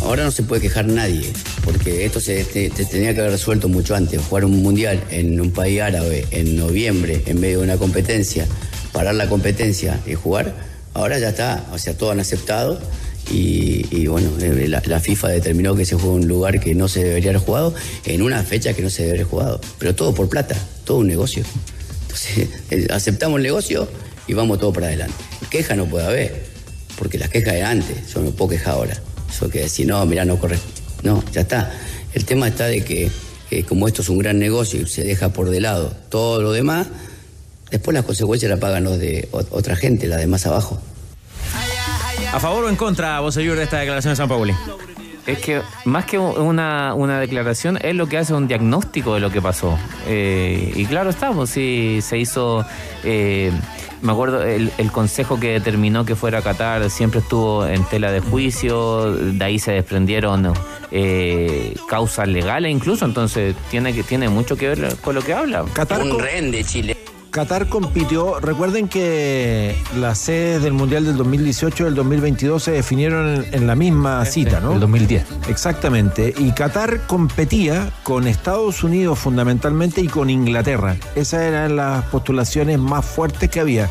Ahora 0.00 0.24
no 0.24 0.32
se 0.32 0.42
puede 0.42 0.60
quejar 0.60 0.86
nadie, 0.86 1.32
porque 1.62 2.04
esto 2.04 2.18
se, 2.18 2.42
te- 2.42 2.68
te 2.70 2.84
tenía 2.84 3.14
que 3.14 3.20
haber 3.20 3.30
resuelto 3.30 3.68
mucho 3.68 3.94
antes. 3.94 4.20
Jugar 4.28 4.44
un 4.44 4.60
mundial 4.60 5.00
en 5.10 5.40
un 5.40 5.52
país 5.52 5.80
árabe 5.80 6.26
en 6.32 6.56
noviembre, 6.56 7.22
en 7.26 7.38
medio 7.40 7.58
de 7.58 7.64
una 7.64 7.76
competencia, 7.76 8.48
parar 8.90 9.14
la 9.14 9.28
competencia 9.28 10.00
y 10.04 10.14
jugar, 10.14 10.52
ahora 10.94 11.20
ya 11.20 11.28
está, 11.28 11.64
o 11.72 11.78
sea, 11.78 11.96
todos 11.96 12.10
han 12.12 12.18
aceptado. 12.18 12.80
Y, 13.30 14.06
bueno, 14.08 14.30
eh, 14.40 14.68
la, 14.68 15.00
FIFA 15.00 15.28
determinó 15.28 15.74
que 15.74 15.84
se 15.86 15.94
juega 15.94 16.16
en 16.16 16.22
un 16.22 16.28
lugar 16.28 16.60
que 16.60 16.74
no 16.74 16.88
se 16.88 17.02
debería 17.04 17.30
haber 17.30 17.42
jugado, 17.42 17.74
en 18.04 18.20
una 18.22 18.42
fecha 18.42 18.74
que 18.74 18.82
no 18.82 18.90
se 18.90 19.02
debería 19.04 19.22
haber 19.22 19.30
jugado. 19.30 19.60
Pero 19.78 19.94
todo 19.94 20.14
por 20.14 20.28
plata, 20.28 20.56
todo 20.84 20.98
un 20.98 21.06
negocio. 21.06 21.44
Entonces, 22.02 22.48
eh, 22.70 22.86
aceptamos 22.90 23.38
el 23.38 23.44
negocio 23.44 23.88
y 24.26 24.34
vamos 24.34 24.58
todo 24.58 24.72
para 24.72 24.88
adelante. 24.88 25.14
Queja 25.50 25.76
no 25.76 25.86
puede 25.86 26.06
haber, 26.06 26.44
porque 26.98 27.16
las 27.18 27.28
quejas 27.30 27.54
eran 27.54 27.78
antes, 27.80 28.12
yo 28.12 28.20
no 28.22 28.30
puedo 28.32 28.50
quejar 28.50 28.74
ahora. 28.74 29.00
Eso 29.30 29.48
que 29.48 29.60
decir, 29.60 29.86
no, 29.86 30.04
mirá, 30.04 30.24
no 30.24 30.38
corre. 30.38 30.58
No, 31.02 31.24
ya 31.32 31.40
está. 31.42 31.72
El 32.12 32.24
tema 32.26 32.48
está 32.48 32.66
de 32.66 32.84
que, 32.84 33.10
eh, 33.50 33.62
como 33.64 33.88
esto 33.88 34.02
es 34.02 34.08
un 34.10 34.18
gran 34.18 34.38
negocio 34.38 34.82
y 34.82 34.86
se 34.86 35.04
deja 35.04 35.32
por 35.32 35.48
de 35.48 35.60
lado 35.60 35.94
todo 36.10 36.42
lo 36.42 36.52
demás, 36.52 36.88
después 37.70 37.94
las 37.94 38.04
consecuencias 38.04 38.50
las 38.50 38.58
pagan 38.60 38.84
los 38.84 38.98
de 38.98 39.28
ot- 39.32 39.46
otra 39.50 39.74
gente, 39.76 40.06
la 40.06 40.18
de 40.18 40.26
más 40.26 40.44
abajo. 40.46 40.80
¿A 42.32 42.40
favor 42.40 42.64
o 42.64 42.68
en 42.68 42.76
contra, 42.76 43.20
vos 43.20 43.34
de 43.56 43.62
esta 43.64 43.78
declaración 43.78 44.12
de 44.12 44.16
San 44.16 44.28
Pauli? 44.28 44.54
Es 45.26 45.38
que 45.38 45.60
más 45.84 46.04
que 46.06 46.18
una, 46.18 46.94
una 46.94 47.20
declaración, 47.20 47.78
es 47.80 47.94
lo 47.94 48.08
que 48.08 48.18
hace 48.18 48.34
un 48.34 48.48
diagnóstico 48.48 49.14
de 49.14 49.20
lo 49.20 49.30
que 49.30 49.40
pasó. 49.40 49.78
Eh, 50.06 50.72
y 50.74 50.84
claro, 50.86 51.10
estamos, 51.10 51.50
sí, 51.50 52.00
se 52.02 52.18
hizo. 52.18 52.64
eh, 53.04 53.52
me 54.00 54.10
acuerdo, 54.10 54.42
el, 54.42 54.72
el 54.78 54.90
consejo 54.90 55.38
que 55.38 55.52
determinó 55.52 56.04
que 56.04 56.16
fuera 56.16 56.38
a 56.38 56.42
Qatar 56.42 56.90
siempre 56.90 57.20
estuvo 57.20 57.64
en 57.66 57.84
tela 57.84 58.10
de 58.10 58.18
juicio, 58.20 59.12
de 59.14 59.44
ahí 59.44 59.60
se 59.60 59.70
desprendieron 59.72 60.52
eh, 60.90 61.76
causas 61.88 62.26
legales 62.26 62.72
incluso, 62.72 63.04
entonces 63.04 63.54
tiene 63.70 63.92
que 63.92 64.02
tiene 64.02 64.28
mucho 64.28 64.56
que 64.56 64.68
ver 64.70 64.96
con 65.02 65.14
lo 65.14 65.22
que 65.22 65.34
habla. 65.34 65.64
Qatar 65.72 66.00
con- 66.00 66.18
de 66.50 66.64
Chile. 66.64 66.96
Qatar 67.32 67.66
compitió, 67.68 68.40
recuerden 68.40 68.88
que 68.88 69.74
las 69.96 70.18
sedes 70.18 70.62
del 70.62 70.74
Mundial 70.74 71.06
del 71.06 71.16
2018 71.16 71.82
y 71.82 71.86
del 71.86 71.94
2022 71.94 72.62
se 72.62 72.72
definieron 72.72 73.26
en, 73.26 73.54
en 73.54 73.66
la 73.66 73.74
misma 73.74 74.22
cita, 74.26 74.60
¿no? 74.60 74.74
El 74.74 74.80
2010. 74.80 75.24
Exactamente. 75.48 76.34
Y 76.36 76.52
Qatar 76.52 77.06
competía 77.06 77.90
con 78.02 78.26
Estados 78.28 78.84
Unidos 78.84 79.18
fundamentalmente 79.18 80.02
y 80.02 80.08
con 80.08 80.28
Inglaterra. 80.28 80.96
Esas 81.14 81.40
eran 81.40 81.74
las 81.74 82.04
postulaciones 82.04 82.78
más 82.78 83.02
fuertes 83.06 83.48
que 83.48 83.60
había. 83.60 83.88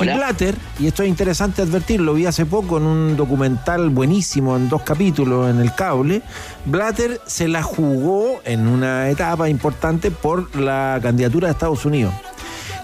Y 0.00 0.04
Blatter, 0.04 0.54
y 0.78 0.86
esto 0.86 1.02
es 1.02 1.10
interesante 1.10 1.60
advertirlo, 1.60 2.14
vi 2.14 2.24
hace 2.24 2.46
poco 2.46 2.78
en 2.78 2.84
un 2.84 3.16
documental 3.16 3.90
buenísimo 3.90 4.56
en 4.56 4.68
dos 4.68 4.82
capítulos 4.82 5.50
en 5.50 5.60
el 5.60 5.74
cable, 5.74 6.22
Blatter 6.64 7.20
se 7.26 7.48
la 7.48 7.62
jugó 7.62 8.40
en 8.44 8.68
una 8.68 9.10
etapa 9.10 9.48
importante 9.50 10.10
por 10.10 10.54
la 10.56 11.00
candidatura 11.02 11.48
de 11.48 11.52
Estados 11.52 11.84
Unidos. 11.84 12.14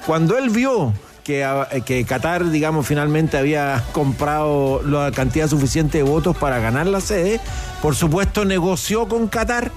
Cuando 0.07 0.37
él 0.37 0.51
vio 0.51 0.93
que, 1.25 1.45
a- 1.45 1.69
que 1.85 2.05
Qatar, 2.05 2.51
digamos, 2.51 2.87
finalmente 2.87 3.37
había 3.39 3.83
comprado 3.93 4.83
la 4.85 5.11
cantidad 5.13 5.49
suficiente 5.49 5.99
de 5.99 6.05
votos 6.05 6.37
para 6.37 6.59
ganar 6.59 6.87
la 6.87 7.01
sede, 7.01 7.41
por 7.81 7.95
supuesto 7.97 8.45
negoció 8.45 9.09
con 9.09 9.29
Qatar, 9.29 9.71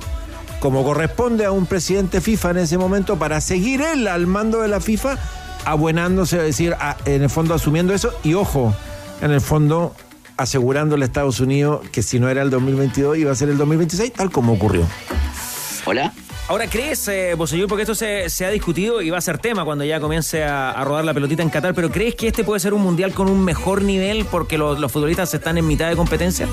como 0.60 0.84
corresponde 0.84 1.46
a 1.46 1.52
un 1.52 1.66
presidente 1.66 2.20
FIFA 2.20 2.52
en 2.52 2.58
ese 2.58 2.78
momento, 2.78 3.18
para 3.18 3.40
seguir 3.42 3.82
él 3.82 4.08
al 4.08 4.28
mando 4.28 4.62
de 4.62 4.68
la 4.68 4.82
FIFA, 4.82 5.18
abuenándose, 5.66 6.38
es 6.38 6.44
decir, 6.44 6.76
en 7.06 7.24
el 7.24 7.30
fondo 7.30 7.54
asumiendo 7.54 7.94
eso, 7.94 8.12
y 8.24 8.34
ojo, 8.34 8.74
en 9.22 9.32
el 9.32 9.42
fondo 9.42 9.94
asegurándole 10.36 11.04
a 11.06 11.08
Estados 11.08 11.40
Unidos 11.40 11.82
que 11.92 12.04
si 12.04 12.20
no 12.20 12.30
era 12.30 12.42
el 12.42 12.50
2022 12.50 13.18
iba 13.18 13.32
a 13.32 13.36
ser 13.36 13.50
el 13.50 13.58
2026, 13.58 14.14
tal 14.14 14.32
como 14.32 14.54
ocurrió. 14.54 14.84
Hola. 15.86 16.14
Ahora, 16.50 16.68
¿crees, 16.68 17.06
eh, 17.10 17.34
Bosellur, 17.36 17.68
porque 17.68 17.82
esto 17.82 17.94
se, 17.94 18.30
se 18.30 18.46
ha 18.46 18.50
discutido 18.50 19.02
y 19.02 19.10
va 19.10 19.18
a 19.18 19.22
ser 19.22 19.38
tema 19.38 19.66
cuando 19.66 19.84
ya 19.84 20.00
comience 20.00 20.46
a, 20.46 20.82
rodar 20.86 21.04
la 21.04 21.14
pelotita 21.14 21.44
en 21.44 21.50
Qatar, 21.50 21.74
pero 21.74 21.92
¿crees 21.92 22.16
que 22.16 22.28
este 22.28 22.46
puede 22.46 22.62
ser 22.62 22.74
un 22.74 22.82
mundial 22.82 23.12
con 23.14 23.30
un 23.30 23.44
mejor 23.44 23.82
nivel 23.82 24.24
porque 24.26 24.58
los, 24.58 24.80
futbolistas 24.90 25.34
están 25.34 25.58
en 25.58 25.68
mitad 25.68 25.90
de 25.90 25.98
competencia? 25.98 26.48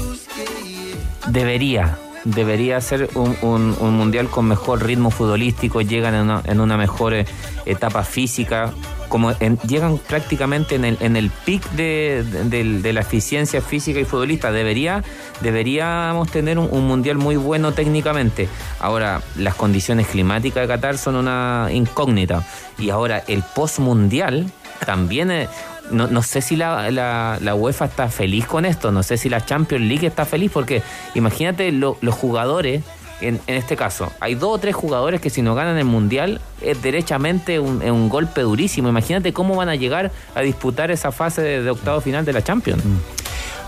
Debería, 1.28 1.96
debería 2.24 2.80
ser 2.80 3.08
un, 3.14 3.36
un- 3.42 3.76
un 3.78 3.94
mundial 3.96 4.28
con 4.28 4.46
mejor 4.48 4.84
ritmo 4.84 5.12
futbolístico, 5.12 5.80
llegan 5.80 6.14
en 6.16 6.22
una, 6.22 6.42
en 6.44 6.60
una 6.60 6.76
mejor 6.76 7.14
eh, 7.14 7.26
etapa 7.64 8.02
física, 8.02 8.72
como 9.14 9.30
llegan 9.68 9.98
prácticamente 9.98 10.74
en 10.74 10.84
el, 10.84 10.96
en 10.98 11.14
el 11.14 11.30
pic 11.30 11.62
de, 11.70 12.24
de- 12.50 12.80
de 12.80 12.92
la 12.92 13.02
eficiencia 13.02 13.62
física 13.62 14.00
y 14.00 14.04
futbolista. 14.04 14.50
Debería, 14.50 15.04
deberíamos 15.40 16.32
tener 16.32 16.58
un, 16.58 16.68
un 16.72 16.84
mundial 16.88 17.16
muy 17.16 17.36
bueno 17.36 17.70
técnicamente. 17.70 18.48
Ahora, 18.80 19.22
las 19.36 19.54
condiciones 19.54 20.08
climáticas 20.08 20.62
de 20.62 20.66
Qatar 20.74 20.98
son 20.98 21.14
una 21.14 21.68
incógnita. 21.70 22.44
Y 22.76 22.90
ahora, 22.90 23.22
el 23.28 23.44
post-mundial 23.54 24.50
también... 24.84 25.30
eh, 25.30 25.48
no, 25.92 26.08
no 26.08 26.22
sé 26.22 26.40
si 26.40 26.56
la, 26.56 26.90
la- 26.90 27.38
la 27.40 27.54
UEFA 27.54 27.84
está 27.84 28.08
feliz 28.08 28.46
con 28.46 28.64
esto, 28.64 28.90
no 28.90 29.02
sé 29.04 29.16
si 29.16 29.28
la 29.28 29.44
Champions 29.44 29.84
League 29.84 30.06
está 30.08 30.24
feliz, 30.24 30.50
porque 30.52 30.82
imagínate 31.14 31.70
lo- 31.70 31.98
los 32.00 32.14
jugadores, 32.16 32.82
en, 33.20 33.40
este 33.46 33.76
caso, 33.76 34.12
hay 34.20 34.34
dos 34.34 34.56
o 34.56 34.58
tres 34.58 34.74
jugadores 34.74 35.20
que 35.20 35.30
si 35.30 35.42
no 35.42 35.54
ganan 35.54 35.78
el 35.78 35.84
Mundial 35.84 36.40
es 36.60 36.82
derechamente 36.82 37.58
un, 37.60 37.82
un 37.82 38.08
golpe 38.08 38.42
durísimo. 38.42 38.88
Imagínate 38.88 39.32
cómo 39.32 39.56
van 39.56 39.68
a 39.68 39.76
llegar 39.76 40.10
a 40.34 40.40
disputar 40.40 40.90
esa 40.90 41.12
fase 41.12 41.42
de, 41.42 41.62
de 41.62 41.70
octavo 41.70 42.00
final 42.00 42.24
de 42.24 42.32
la 42.32 42.42
Champions. 42.42 42.82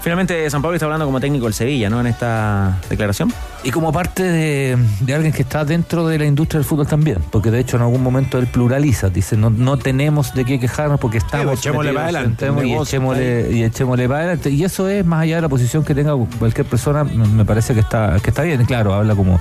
Finalmente, 0.06 0.48
San 0.50 0.62
Pablo 0.62 0.76
está 0.76 0.86
hablando 0.86 1.04
como 1.04 1.18
técnico 1.18 1.46
del 1.46 1.54
Sevilla, 1.54 1.90
¿no? 1.90 1.98
En 1.98 2.06
esta 2.06 2.78
declaración. 2.88 3.32
Y 3.64 3.72
como 3.72 3.92
parte 3.92 4.22
de, 4.22 4.78
de 5.00 5.14
alguien 5.14 5.32
que 5.32 5.42
está 5.42 5.64
dentro 5.64 6.06
de 6.06 6.16
la 6.16 6.26
industria 6.26 6.60
del 6.60 6.64
fútbol 6.64 6.86
también, 6.86 7.18
porque 7.32 7.50
de 7.50 7.58
hecho 7.58 7.76
en 7.76 7.82
algún 7.82 8.04
momento 8.04 8.38
él 8.38 8.46
pluraliza, 8.46 9.08
dice, 9.08 9.36
no, 9.36 9.50
no 9.50 9.76
tenemos 9.76 10.32
de 10.32 10.44
qué 10.44 10.60
quejarnos 10.60 11.00
porque 11.00 11.18
estamos... 11.18 11.46
pues, 11.46 11.58
echémosle 11.58 11.92
para 11.92 12.04
adelante, 12.04 12.46
y 12.64 12.74
echémosle, 12.74 13.48
y 13.50 13.64
echémosle 13.64 14.06
para 14.06 14.20
adelante. 14.20 14.50
Y 14.50 14.62
eso 14.62 14.88
es 14.88 15.04
más 15.04 15.22
allá 15.22 15.34
de 15.34 15.42
la 15.42 15.48
posición 15.48 15.82
que 15.82 15.96
tenga 15.96 16.14
cualquier 16.38 16.68
persona, 16.68 17.02
me 17.02 17.44
parece 17.44 17.74
que 17.74 17.80
está, 17.80 18.20
que 18.22 18.30
está 18.30 18.42
bien. 18.42 18.64
Claro, 18.64 18.94
habla 18.94 19.16
como 19.16 19.40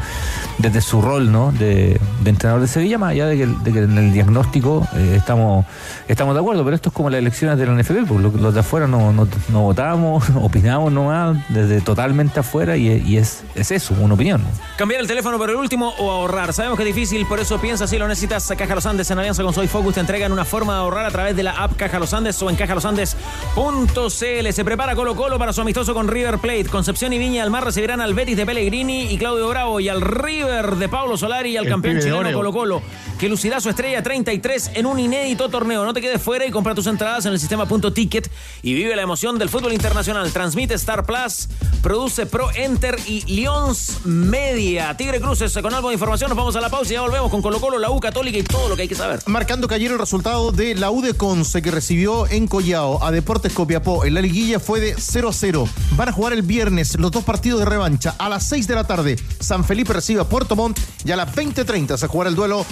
desde 0.58 0.82
su 0.82 1.00
rol 1.00 1.32
¿no? 1.32 1.52
de, 1.52 2.02
de 2.24 2.30
entrenador 2.32 2.62
de 2.62 2.68
Sevilla, 2.68 2.98
más 2.98 3.12
allá 3.12 3.28
de 3.28 3.38
que, 3.38 3.46
de 3.46 3.72
que 3.72 3.80
en 3.84 3.96
el 4.00 4.12
diagnóstico 4.12 4.88
eh, 4.96 5.14
estamos, 5.16 5.68
estamos 6.08 6.34
de 6.34 6.42
acuerdo, 6.42 6.64
pero 6.64 6.76
esto 6.76 6.90
es 6.90 6.96
como 6.96 7.12
las 7.12 7.20
elecciones 7.20 7.60
de 7.60 7.68
la 7.68 7.74
NFP, 7.74 8.08
porque 8.08 8.40
los, 8.40 8.52
de 8.56 8.60
afuera 8.60 8.88
no, 8.88 9.14
no, 9.14 9.28
no 9.50 9.62
votamos, 9.62 10.28
opinamos 10.56 10.90
nomás, 10.90 11.38
desde 11.50 11.82
totalmente 11.82 12.40
afuera, 12.40 12.78
y, 12.78 12.88
y 13.06 13.18
es, 13.18 13.44
es 13.56 13.72
eso, 13.72 13.94
una 14.00 14.14
opinión. 14.14 14.42
Cambiar 14.78 15.02
el 15.02 15.08
teléfono 15.08 15.38
por 15.38 15.50
el 15.50 15.58
último 15.58 15.94
o 15.98 16.10
ahorrar. 16.10 16.54
Sabemos 16.54 16.78
que 16.78 16.84
es 16.88 16.96
difícil, 16.96 17.26
por 17.26 17.42
eso 17.42 17.60
piensa 17.60 17.88
si 17.88 17.98
lo 17.98 18.08
necesitas. 18.08 18.54
Caja 18.58 18.74
Los 18.74 18.86
Andes 18.86 19.12
en 19.12 19.20
alianza 19.20 19.44
con 19.44 19.54
Soy 19.54 19.68
Focus 19.68 19.96
te 19.96 20.00
entregan 20.00 20.32
una 20.32 20.46
forma 20.46 20.74
de 20.74 20.80
ahorrar 20.80 21.06
a 21.06 21.12
través 21.12 21.36
de 21.36 21.44
la 21.44 21.52
app 21.52 21.76
Caja 21.76 22.00
Los 22.00 22.14
Andes 22.14 22.42
o 22.42 22.50
en 22.50 22.56
cajalosandes.cl. 22.56 24.52
Se 24.54 24.66
prepara 24.66 24.96
Colo 24.96 25.16
Colo 25.16 25.38
para 25.38 25.52
su 25.52 25.60
amistoso 25.60 25.94
con 25.94 26.08
River 26.08 26.38
Plate. 26.38 26.66
Concepción 26.66 27.12
y 27.12 27.18
Viña 27.18 27.42
del 27.42 27.52
Mar 27.52 27.66
recibirán 27.66 28.00
al 28.00 28.14
Betis 28.14 28.38
de 28.38 28.46
Pellegrini 28.46 29.12
y 29.12 29.18
Claudio 29.18 29.50
Bravo 29.50 29.82
y 29.82 29.90
al 29.90 30.00
River 30.00 30.76
de 30.78 30.88
Pablo 30.88 31.18
Solari 31.18 31.52
y 31.52 31.58
al 31.58 31.66
El 31.66 31.72
campeón 31.72 32.00
chileno. 32.00 32.32
Colo 32.32 32.54
Colo, 32.54 32.82
que 33.30 33.62
su 33.62 33.70
estrella 33.70 34.04
33 34.04 34.72
en 34.76 34.86
un 34.86 35.00
inédito 35.00 35.50
torneo. 35.50 35.84
No 35.84 35.94
te 35.94 36.02
quedes 36.02 36.22
fuera 36.22 36.46
y 36.46 36.52
compra 36.52 36.76
tus 36.76 36.86
entradas 36.86 37.26
en 37.26 37.34
el 37.34 37.40
sistema 37.40 37.66
punto 37.68 37.92
ticket 37.92 38.30
y 38.62 38.74
vive 38.76 38.96
la 38.96 39.02
emoción 39.02 39.40
del 39.40 39.50
fútbol 39.50 39.74
internacional. 39.74 40.32
Transmite 40.32 40.76
Star 40.76 41.06
Plus, 41.06 41.48
produce 41.82 42.28
Pro 42.28 42.50
Enter 42.54 43.00
y 43.08 43.22
Lions 43.22 44.06
Media. 44.06 44.96
Tigre 44.96 45.20
Cruces, 45.20 45.58
con 45.62 45.74
algo 45.74 45.90
de 45.90 45.96
información, 45.96 46.30
nos 46.30 46.38
vamos 46.38 46.56
a 46.56 46.62
la 46.62 46.70
pausa 46.70 46.92
y 46.92 46.94
ya 46.94 47.02
volvemos 47.02 47.32
con 47.32 47.42
Colo 47.42 47.60
Colo, 47.60 47.80
la 47.80 47.90
U 47.90 48.00
Católica 48.00 48.38
y 48.38 48.44
todo 48.44 48.70
lo 48.70 48.76
que 48.76 48.84
hay 48.84 48.88
que 48.88 48.96
saber. 48.96 49.20
Marcando 49.26 49.68
que 49.68 49.76
el 49.76 49.98
resultado 49.98 50.52
de 50.52 50.76
la 50.76 50.92
U 50.92 51.02
de 51.02 51.16
Conce 51.16 51.62
que 51.62 51.72
recibió 51.72 52.28
en 52.28 52.48
Collao 52.48 53.04
a 53.04 53.12
Deportes 53.12 53.54
Copiapó 53.54 54.06
en 54.06 54.14
la 54.14 54.22
liguilla 54.22 54.60
fue 54.60 54.80
de 54.80 54.96
0-0. 54.96 55.68
Van 55.92 56.10
a 56.10 56.12
jugar 56.12 56.34
el 56.34 56.44
viernes 56.44 56.98
los 57.00 57.12
dos 57.12 57.24
partidos 57.24 57.60
de 57.60 57.66
revancha. 57.66 58.16
A 58.20 58.30
las 58.30 58.44
6 58.44 58.68
de 58.68 58.76
la 58.76 58.84
tarde, 58.84 59.16
San 59.40 59.64
Felipe 59.64 59.94
recibe 59.94 60.22
a 60.22 60.26
Puerto 60.26 60.56
Montt 60.56 60.80
y 61.04 61.12
a 61.12 61.16
las 61.16 61.34
20.30 61.34 61.98
se 61.98 62.08
jugará 62.08 62.30
el 62.30 62.36
duelo 62.36 62.66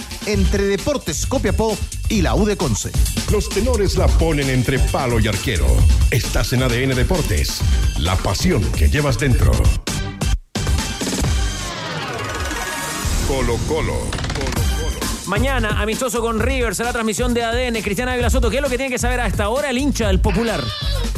entre 0.44 0.64
Deportes 0.64 1.26
Copiapó 1.26 1.76
y 2.08 2.20
la 2.20 2.34
U 2.34 2.44
de 2.44 2.56
Conce. 2.56 2.90
Los 3.32 3.48
tenores 3.48 3.96
la 3.96 4.06
ponen 4.06 4.50
entre 4.50 4.78
palo 4.78 5.18
y 5.18 5.26
arquero. 5.26 5.66
Estás 6.10 6.52
en 6.52 6.62
ADN 6.62 6.94
Deportes. 6.94 7.60
La 7.98 8.14
pasión 8.16 8.62
que 8.72 8.90
llevas 8.90 9.18
dentro. 9.18 9.52
Colo 13.26 13.56
Colo. 13.66 14.23
Mañana, 15.26 15.80
amistoso 15.80 16.20
con 16.20 16.38
River, 16.38 16.74
será 16.74 16.92
transmisión 16.92 17.32
de 17.32 17.42
ADN. 17.42 17.80
Cristiana 17.82 18.12
Ávila 18.12 18.28
¿qué 18.28 18.56
es 18.56 18.62
lo 18.62 18.68
que 18.68 18.76
tiene 18.76 18.90
que 18.90 18.98
saber 18.98 19.20
hasta 19.20 19.44
ahora 19.44 19.70
el 19.70 19.78
hincha 19.78 20.08
del 20.08 20.20
popular? 20.20 20.62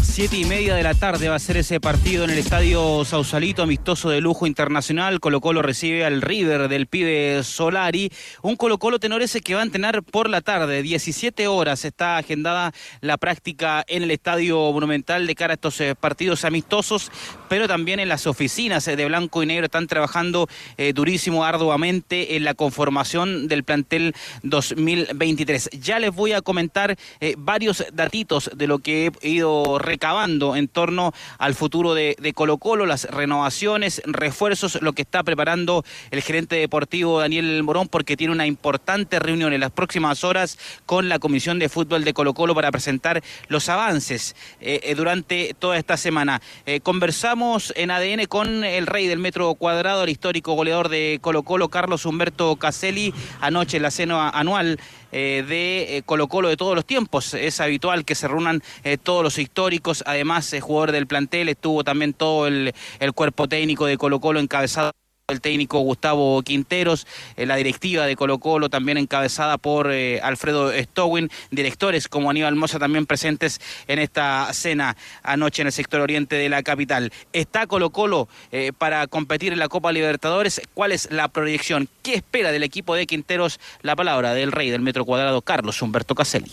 Siete 0.00 0.38
y 0.38 0.44
media 0.46 0.74
de 0.74 0.82
la 0.82 0.94
tarde 0.94 1.28
va 1.28 1.34
a 1.34 1.38
ser 1.38 1.58
ese 1.58 1.78
partido 1.78 2.24
en 2.24 2.30
el 2.30 2.38
estadio 2.38 3.04
Sausalito, 3.04 3.62
amistoso 3.62 4.08
de 4.08 4.22
lujo 4.22 4.46
internacional. 4.46 5.20
Colo 5.20 5.42
Colo 5.42 5.60
recibe 5.60 6.06
al 6.06 6.22
River 6.22 6.68
del 6.68 6.86
pibe 6.86 7.42
Solari. 7.42 8.10
Un 8.40 8.56
Colo 8.56 8.78
Colo 8.78 8.98
tenor 8.98 9.20
ese 9.20 9.42
que 9.42 9.54
va 9.54 9.60
a 9.60 9.64
entrenar 9.64 10.02
por 10.02 10.30
la 10.30 10.40
tarde. 10.40 10.82
17 10.82 11.48
horas 11.48 11.84
está 11.84 12.16
agendada 12.16 12.72
la 13.02 13.18
práctica 13.18 13.84
en 13.88 14.04
el 14.04 14.10
estadio 14.10 14.72
monumental 14.72 15.26
de 15.26 15.34
cara 15.34 15.52
a 15.52 15.56
estos 15.56 15.78
eh, 15.82 15.94
partidos 15.94 16.46
amistosos, 16.46 17.10
pero 17.50 17.68
también 17.68 18.00
en 18.00 18.08
las 18.08 18.26
oficinas 18.26 18.88
eh, 18.88 18.96
de 18.96 19.04
blanco 19.04 19.42
y 19.42 19.46
negro 19.46 19.66
están 19.66 19.86
trabajando 19.86 20.48
eh, 20.78 20.94
durísimo, 20.94 21.44
arduamente 21.44 22.36
en 22.36 22.44
la 22.44 22.54
conformación 22.54 23.48
del 23.48 23.64
plantel 23.64 23.95
2023. 24.42 25.70
Ya 25.80 25.98
les 25.98 26.14
voy 26.14 26.32
a 26.32 26.42
comentar 26.42 26.96
eh, 27.20 27.34
varios 27.38 27.84
datitos 27.92 28.50
de 28.54 28.66
lo 28.66 28.78
que 28.78 29.12
he 29.20 29.28
ido 29.28 29.78
recabando 29.78 30.56
en 30.56 30.68
torno 30.68 31.12
al 31.38 31.54
futuro 31.54 31.94
de, 31.94 32.16
Colo 32.34 32.58
Colo, 32.58 32.86
las 32.86 33.04
renovaciones, 33.04 34.02
refuerzos, 34.04 34.80
lo 34.82 34.92
que 34.92 35.02
está 35.02 35.22
preparando 35.22 35.84
el 36.10 36.22
gerente 36.22 36.56
deportivo 36.56 37.20
Daniel 37.20 37.62
Morón, 37.62 37.88
porque 37.88 38.16
tiene 38.16 38.32
una 38.32 38.46
importante 38.46 39.18
reunión 39.18 39.52
en 39.52 39.60
las 39.60 39.70
próximas 39.70 40.24
horas 40.24 40.58
con 40.84 41.08
la 41.08 41.18
Comisión 41.18 41.58
de 41.58 41.68
Fútbol 41.68 42.04
de 42.04 42.12
Colo 42.12 42.34
Colo 42.34 42.54
para 42.54 42.70
presentar 42.70 43.22
los 43.48 43.68
avances 43.68 44.36
eh, 44.60 44.80
eh, 44.82 44.94
durante 44.94 45.54
toda 45.58 45.78
esta 45.78 45.96
semana. 45.96 46.40
Conversamos 46.82 47.72
en 47.76 47.90
ADN 47.90 48.26
con 48.26 48.64
el 48.64 48.86
rey 48.86 49.06
del 49.06 49.18
metro 49.18 49.54
cuadrado, 49.54 50.04
el 50.04 50.10
histórico 50.10 50.54
goleador 50.54 50.88
de 50.88 51.18
Colo 51.20 51.42
Colo, 51.42 51.68
Carlos 51.68 52.06
Humberto 52.06 52.56
Caselli, 52.56 53.14
anoche 53.40 53.76
en 53.76 53.82
la 53.82 53.85
cena 53.90 54.30
anual 54.30 54.78
eh, 55.12 55.44
de 55.48 55.96
eh, 55.96 56.02
Colo 56.02 56.28
Colo 56.28 56.48
de 56.48 56.56
todos 56.56 56.74
los 56.74 56.84
tiempos. 56.84 57.34
Es 57.34 57.60
habitual 57.60 58.04
que 58.04 58.14
se 58.14 58.28
reúnan 58.28 58.62
eh, 58.84 58.98
todos 58.98 59.22
los 59.22 59.38
históricos, 59.38 60.02
además 60.06 60.52
el 60.52 60.60
jugador 60.60 60.92
del 60.92 61.06
plantel, 61.06 61.48
estuvo 61.48 61.84
también 61.84 62.12
todo 62.12 62.46
el, 62.46 62.74
el 63.00 63.12
cuerpo 63.12 63.48
técnico 63.48 63.86
de 63.86 63.96
Colo 63.96 64.20
Colo 64.20 64.40
encabezado 64.40 64.92
el 65.28 65.40
técnico 65.40 65.80
Gustavo 65.80 66.40
Quinteros, 66.42 67.04
eh, 67.36 67.46
la 67.46 67.56
directiva 67.56 68.06
de 68.06 68.14
Colo 68.14 68.38
Colo 68.38 68.70
también 68.70 68.96
encabezada 68.96 69.58
por 69.58 69.90
eh, 69.90 70.20
Alfredo 70.20 70.72
Stowin, 70.72 71.30
directores 71.50 72.06
como 72.06 72.30
Aníbal 72.30 72.54
Mosa 72.54 72.78
también 72.78 73.06
presentes 73.06 73.60
en 73.88 73.98
esta 73.98 74.48
cena 74.52 74.96
anoche 75.24 75.62
en 75.62 75.66
el 75.66 75.72
sector 75.72 76.00
oriente 76.00 76.36
de 76.36 76.48
la 76.48 76.62
capital. 76.62 77.12
¿Está 77.32 77.66
Colo 77.66 77.90
Colo 77.90 78.28
eh, 78.52 78.70
para 78.78 79.08
competir 79.08 79.52
en 79.52 79.58
la 79.58 79.66
Copa 79.66 79.90
Libertadores? 79.90 80.60
¿Cuál 80.74 80.92
es 80.92 81.10
la 81.10 81.26
proyección? 81.26 81.88
¿Qué 82.04 82.14
espera 82.14 82.52
del 82.52 82.62
equipo 82.62 82.94
de 82.94 83.08
Quinteros? 83.08 83.58
La 83.82 83.96
palabra 83.96 84.32
del 84.32 84.52
rey 84.52 84.70
del 84.70 84.80
metro 84.80 85.04
cuadrado, 85.04 85.42
Carlos 85.42 85.82
Humberto 85.82 86.14
Caselli. 86.14 86.52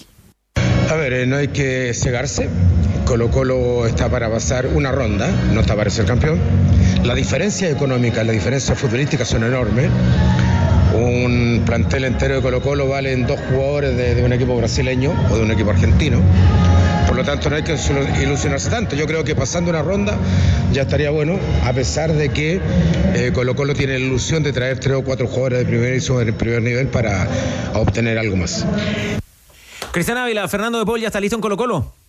A 0.89 0.95
ver, 0.95 1.27
no 1.27 1.35
hay 1.35 1.49
que 1.49 1.93
cegarse. 1.93 2.49
Colo 3.05 3.29
Colo 3.29 3.85
está 3.85 4.09
para 4.09 4.29
pasar 4.29 4.67
una 4.67 4.91
ronda, 4.91 5.29
no 5.51 5.61
está 5.61 5.75
para 5.75 5.89
ser 5.89 6.05
campeón. 6.05 6.39
La 7.03 7.15
diferencia 7.15 7.69
económica, 7.69 8.23
la 8.23 8.31
diferencia 8.31 8.75
futbolística 8.75 9.25
son 9.25 9.43
enormes. 9.43 9.89
Un 10.93 11.63
plantel 11.65 12.05
entero 12.05 12.35
de 12.35 12.41
Colo 12.41 12.61
Colo 12.61 12.87
valen 12.87 13.27
dos 13.27 13.39
jugadores 13.49 13.97
de, 13.97 14.15
de 14.15 14.23
un 14.23 14.31
equipo 14.31 14.55
brasileño 14.55 15.13
o 15.31 15.35
de 15.35 15.41
un 15.43 15.51
equipo 15.51 15.71
argentino. 15.71 16.21
Por 17.07 17.17
lo 17.17 17.23
tanto, 17.23 17.49
no 17.49 17.55
hay 17.57 17.63
que 17.63 17.75
ilusionarse 18.21 18.69
tanto. 18.69 18.95
Yo 18.95 19.05
creo 19.05 19.23
que 19.23 19.35
pasando 19.35 19.69
una 19.69 19.81
ronda 19.81 20.17
ya 20.71 20.83
estaría 20.83 21.11
bueno, 21.11 21.37
a 21.63 21.73
pesar 21.73 22.13
de 22.13 22.29
que 22.29 22.59
eh, 23.13 23.31
Colo 23.33 23.55
Colo 23.55 23.73
tiene 23.73 23.99
la 23.99 24.05
ilusión 24.05 24.43
de 24.43 24.53
traer 24.53 24.79
tres 24.79 24.95
o 24.95 25.03
cuatro 25.03 25.27
jugadores 25.27 25.59
de 25.59 25.65
primer 25.65 26.33
primer 26.33 26.61
nivel 26.61 26.87
para 26.87 27.27
obtener 27.73 28.17
algo 28.17 28.37
más. 28.37 28.65
Cristian 29.91 30.17
Ávila, 30.17 30.47
Fernando 30.47 30.79
de 30.79 30.85
Paul 30.85 31.01
ya 31.01 31.07
está 31.07 31.19
listo 31.19 31.35
en 31.35 31.41
Colo 31.41 31.57
Colo. 31.57 32.02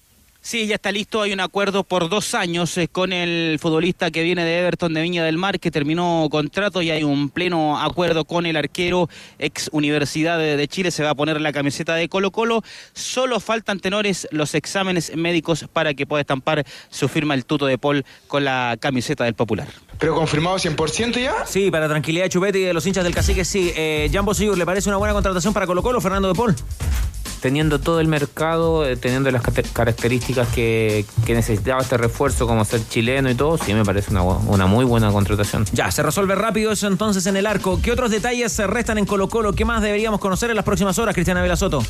Sí, 0.47 0.67
ya 0.67 0.75
está 0.75 0.93
listo. 0.93 1.23
Hay 1.23 1.33
un 1.33 1.41
acuerdo 1.41 1.85
por 1.85 2.11
dos 2.11 2.35
años 2.35 2.77
eh, 2.77 2.87
con 2.87 3.15
el 3.15 3.59
futbolista 3.59 4.11
que 4.11 4.23
viene 4.23 4.45
de 4.45 4.59
Everton 4.59 4.93
de 4.93 5.01
Viña 5.01 5.25
del 5.25 5.39
Mar, 5.39 5.59
que 5.59 5.71
terminó 5.71 6.29
contrato 6.31 6.83
y 6.83 6.91
hay 6.91 7.03
un 7.03 7.31
pleno 7.31 7.81
acuerdo 7.81 8.27
con 8.27 8.45
el 8.45 8.55
arquero 8.55 9.09
ex 9.39 9.71
Universidad 9.73 10.39
de, 10.39 10.59
de 10.59 10.69
Chile. 10.69 10.91
Se 10.91 11.03
va 11.03 11.11
a 11.11 11.15
poner 11.15 11.41
la 11.41 11.51
camiseta 11.51 11.95
de 11.95 12.11
Colo 12.11 12.31
Colo. 12.31 12.63
Solo 12.93 13.41
faltan 13.41 13.81
tenores 13.81 14.29
los 14.33 14.55
exámenes 14.55 15.17
médicos 15.17 15.65
para 15.73 15.95
que 15.95 16.05
pueda 16.05 16.21
estampar 16.21 16.67
su 16.91 17.09
firma 17.09 17.33
el 17.33 17.47
tuto 17.47 17.65
de 17.65 17.79
Paul 17.79 18.05
con 18.29 18.45
la 18.45 18.77
camiseta 18.79 19.25
del 19.25 19.33
Popular. 19.33 19.69
¿Pero 19.99 20.15
confirmado 20.15 20.59
100% 20.59 21.23
ya? 21.23 21.47
Sí, 21.47 21.71
para 21.71 21.89
tranquilidad 21.89 22.25
de 22.25 22.29
Chupete 22.29 22.59
y 22.59 22.65
de 22.65 22.75
los 22.75 22.87
hinchas 22.87 23.05
del 23.05 23.15
cacique, 23.15 23.47
sí. 23.47 23.73
Eh, 23.75 24.11
Jambo 24.13 24.35
Sigur, 24.35 24.59
¿le 24.59 24.67
parece 24.67 24.91
una 24.91 24.99
buena 24.99 25.15
contratación 25.15 25.55
para 25.55 25.67
Colo 25.67 25.83
Colo, 25.83 26.03
Fernando 26.03 26.29
de 26.29 26.35
Paul? 26.35 26.55
Teniendo 27.45 27.79
todo 27.79 28.01
el 28.01 28.09
mercado, 28.09 28.87
eh, 28.89 28.97
teniendo 28.97 29.31
las 29.31 29.43
características 29.43 30.49
que, 30.49 31.05
que 31.27 31.35
necesitaba 31.35 31.83
este 31.83 31.99
refuerzo, 31.99 32.47
como 32.47 32.65
ser 32.65 32.81
chileno 32.89 33.29
y 33.29 33.35
todo, 33.35 33.59
sí 33.59 33.75
me 33.75 33.85
parece 33.85 34.13
una, 34.13 34.23
una 34.23 34.67
muy 34.67 34.87
buena 34.87 35.13
contratación. 35.13 35.67
Ya, 35.75 35.91
se 35.91 36.03
resuelve 36.03 36.37
rápido 36.37 36.73
eso 36.73 36.87
entonces 36.87 37.27
en 37.27 37.37
el 37.37 37.45
arco. 37.45 37.83
¿Qué 37.83 37.93
otros 37.93 38.11
detalles 38.11 38.51
se 38.51 38.67
restan 38.67 38.97
en 38.97 39.05
Colo 39.05 39.29
Colo? 39.29 39.53
¿Qué 39.53 39.67
más 39.67 39.83
deberíamos 39.83 40.21
conocer 40.21 40.49
en 40.49 40.57
las 40.57 40.65
próximas 40.65 40.99
horas, 40.99 41.15
Cristiana 41.15 41.43
Vela 41.43 41.57
Soto? 41.57 41.83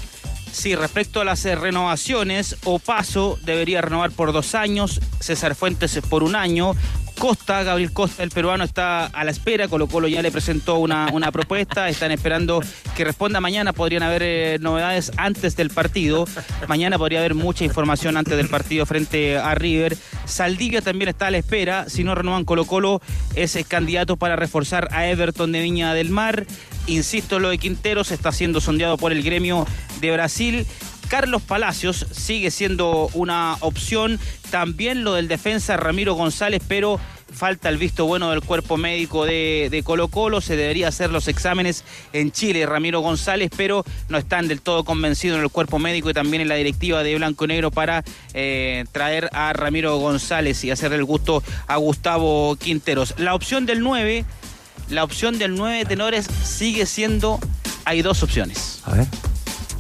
Sí, 0.54 0.76
respecto 0.76 1.20
a 1.20 1.24
las 1.24 1.44
eh, 1.46 1.56
renovaciones, 1.56 2.56
Opaso 2.62 3.38
debería 3.42 3.80
renovar 3.80 4.12
por 4.12 4.32
dos 4.32 4.54
años, 4.54 5.00
César 5.18 5.56
Fuentes 5.56 6.00
por 6.08 6.22
un 6.22 6.36
año, 6.36 6.74
Costa, 7.18 7.64
Gabriel 7.64 7.92
Costa, 7.92 8.22
el 8.22 8.30
peruano, 8.30 8.62
está 8.62 9.06
a 9.06 9.24
la 9.24 9.32
espera, 9.32 9.66
Colo 9.66 9.88
Colo 9.88 10.06
ya 10.06 10.22
le 10.22 10.30
presentó 10.30 10.78
una, 10.78 11.08
una 11.12 11.32
propuesta, 11.32 11.88
están 11.88 12.12
esperando 12.12 12.62
que 12.96 13.04
responda. 13.04 13.40
Mañana, 13.40 13.72
podrían 13.72 14.04
haber 14.04 14.22
eh, 14.22 14.58
novedades 14.60 15.10
antes 15.16 15.56
del 15.56 15.70
partido, 15.70 16.24
mañana 16.68 16.98
podría 16.98 17.18
haber 17.18 17.34
mucha 17.34 17.64
información 17.64 18.16
antes 18.16 18.36
del 18.36 18.48
partido 18.48 18.86
frente 18.86 19.36
a 19.36 19.56
River, 19.56 19.96
Saldivia 20.24 20.82
también 20.82 21.08
está 21.08 21.26
a 21.26 21.30
la 21.32 21.38
espera, 21.38 21.88
si 21.88 22.04
no 22.04 22.14
renuevan 22.14 22.44
Colo 22.44 22.64
Colo 22.64 23.02
es 23.34 23.56
el 23.56 23.66
candidato 23.66 24.16
para 24.16 24.36
reforzar 24.36 24.88
a 24.92 25.08
Everton 25.08 25.50
de 25.50 25.62
Viña 25.62 25.94
del 25.94 26.10
Mar, 26.10 26.46
insisto, 26.86 27.38
lo 27.38 27.50
de 27.50 27.58
Quinteros 27.58 28.10
está 28.10 28.32
siendo 28.32 28.60
sondeado 28.60 28.96
por 28.96 29.12
el 29.12 29.22
gremio 29.22 29.66
de 30.00 30.10
Brasil. 30.12 30.66
Carlos 31.08 31.42
Palacios 31.42 32.06
sigue 32.10 32.50
siendo 32.50 33.10
una 33.12 33.56
opción. 33.60 34.18
También 34.50 35.04
lo 35.04 35.14
del 35.14 35.28
defensa 35.28 35.76
Ramiro 35.76 36.14
González, 36.14 36.62
pero 36.66 36.98
falta 37.34 37.68
el 37.68 37.78
visto 37.78 38.06
bueno 38.06 38.30
del 38.30 38.40
cuerpo 38.40 38.76
médico 38.76 39.26
de, 39.26 39.82
Colo 39.84 40.08
Colo. 40.08 40.40
Se 40.40 40.56
debería 40.56 40.88
hacer 40.88 41.10
los 41.10 41.28
exámenes 41.28 41.84
en 42.12 42.32
Chile, 42.32 42.64
Ramiro 42.64 43.00
González, 43.00 43.50
pero 43.56 43.84
no 44.08 44.18
están 44.18 44.48
del 44.48 44.60
todo 44.60 44.84
convencidos 44.84 45.38
en 45.38 45.44
el 45.44 45.50
cuerpo 45.50 45.78
médico 45.78 46.10
y 46.10 46.14
también 46.14 46.42
en 46.42 46.48
la 46.48 46.54
directiva 46.54 47.02
de 47.02 47.16
Blanco 47.16 47.44
y 47.44 47.48
Negro 47.48 47.70
para 47.70 48.04
eh, 48.32 48.84
traer 48.92 49.28
a 49.32 49.52
Ramiro 49.52 49.96
González 49.98 50.64
y 50.64 50.70
hacerle 50.70 50.96
el 50.96 51.04
gusto 51.04 51.42
a 51.66 51.76
Gustavo 51.76 52.56
Quinteros. 52.56 53.14
La 53.18 53.34
opción 53.34 53.66
del 53.66 53.80
9, 53.80 54.24
la 54.88 55.04
opción 55.04 55.38
del 55.38 55.54
9 55.54 55.84
tenores 55.86 56.26
sigue 56.44 56.86
siendo, 56.86 57.38
hay 57.84 58.02
dos 58.02 58.22
opciones. 58.22 58.80
A 58.84 58.92
ver. 58.92 59.06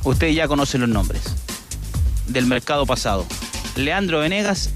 Ustedes 0.04 0.34
ya 0.34 0.48
conocen 0.48 0.80
los 0.82 0.90
nombres 0.90 1.22
del 2.26 2.46
mercado 2.46 2.86
pasado. 2.86 3.26
Leandro 3.76 4.20
Venegas 4.20 4.70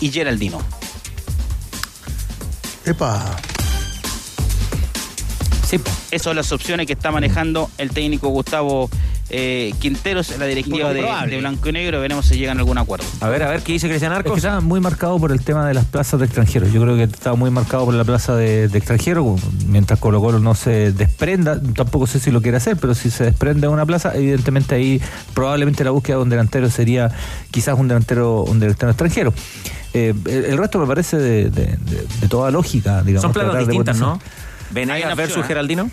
y 0.00 0.10
Geraldino. 0.10 0.60
Epa. 2.84 3.36
Sí. 5.68 5.80
Esas 6.10 6.24
son 6.24 6.36
las 6.36 6.52
opciones 6.52 6.86
que 6.86 6.92
está 6.92 7.10
manejando 7.10 7.70
el 7.78 7.90
técnico 7.90 8.28
Gustavo 8.28 8.90
eh, 9.32 9.72
Quinteros, 9.80 10.38
la 10.38 10.46
directiva 10.46 10.92
de, 10.92 11.38
Blanco 11.40 11.68
y 11.68 11.72
Negro. 11.72 12.00
Veremos 12.00 12.26
si 12.26 12.36
llegan 12.36 12.58
a 12.58 12.60
algún 12.60 12.78
acuerdo. 12.78 13.04
A 13.20 13.28
ver, 13.28 13.42
a 13.42 13.48
ver, 13.50 13.62
¿qué 13.62 13.72
dice 13.72 13.88
Cristian 13.88 14.12
Es 14.12 14.18
Arcos? 14.18 14.32
que 14.34 14.38
está 14.38 14.60
muy 14.60 14.78
marcado 14.80 15.18
por 15.18 15.32
el 15.32 15.40
tema 15.42 15.66
de 15.66 15.74
las 15.74 15.84
plazas 15.86 16.20
de 16.20 16.26
extranjeros. 16.26 16.72
Yo 16.72 16.80
creo 16.82 16.96
que 16.96 17.04
está 17.04 17.34
muy 17.34 17.50
marcado 17.50 17.84
por 17.86 17.94
la 17.94 18.04
plaza 18.04 18.36
de, 18.36 18.68
de 18.68 18.78
extranjeros. 18.78 19.40
Mientras 19.66 19.98
Colo 19.98 20.20
Colo 20.20 20.38
no 20.38 20.54
se 20.54 20.92
desprenda, 20.92 21.60
tampoco 21.74 22.06
sé 22.06 22.20
si 22.20 22.30
lo 22.30 22.40
quiere 22.42 22.58
hacer, 22.58 22.76
pero 22.76 22.94
si 22.94 23.10
se 23.10 23.24
desprende 23.24 23.62
de 23.62 23.72
una 23.72 23.86
plaza, 23.86 24.14
evidentemente 24.14 24.74
ahí 24.74 25.00
probablemente 25.34 25.82
la 25.84 25.90
búsqueda 25.90 26.16
de 26.18 26.22
un 26.22 26.28
delantero 26.28 26.68
sería 26.70 27.10
quizás 27.50 27.78
un 27.78 27.88
delantero, 27.88 28.42
un 28.44 28.60
delantero 28.60 28.90
extranjero. 28.90 29.32
Eh, 29.94 30.14
el, 30.26 30.44
el 30.46 30.58
resto 30.58 30.78
me 30.78 30.86
parece 30.86 31.16
de, 31.18 31.50
de- 31.50 31.66
de- 31.76 32.06
de 32.20 32.28
toda 32.28 32.50
lógica, 32.50 33.02
digamos. 33.02 33.22
Son 33.22 33.32
planos 33.32 33.54
de 33.54 33.60
distintas, 33.60 33.98
¿no? 33.98 34.18
Venegas 34.72 35.16
versus 35.16 35.44
¿eh? 35.44 35.48
Geraldino. 35.48 35.90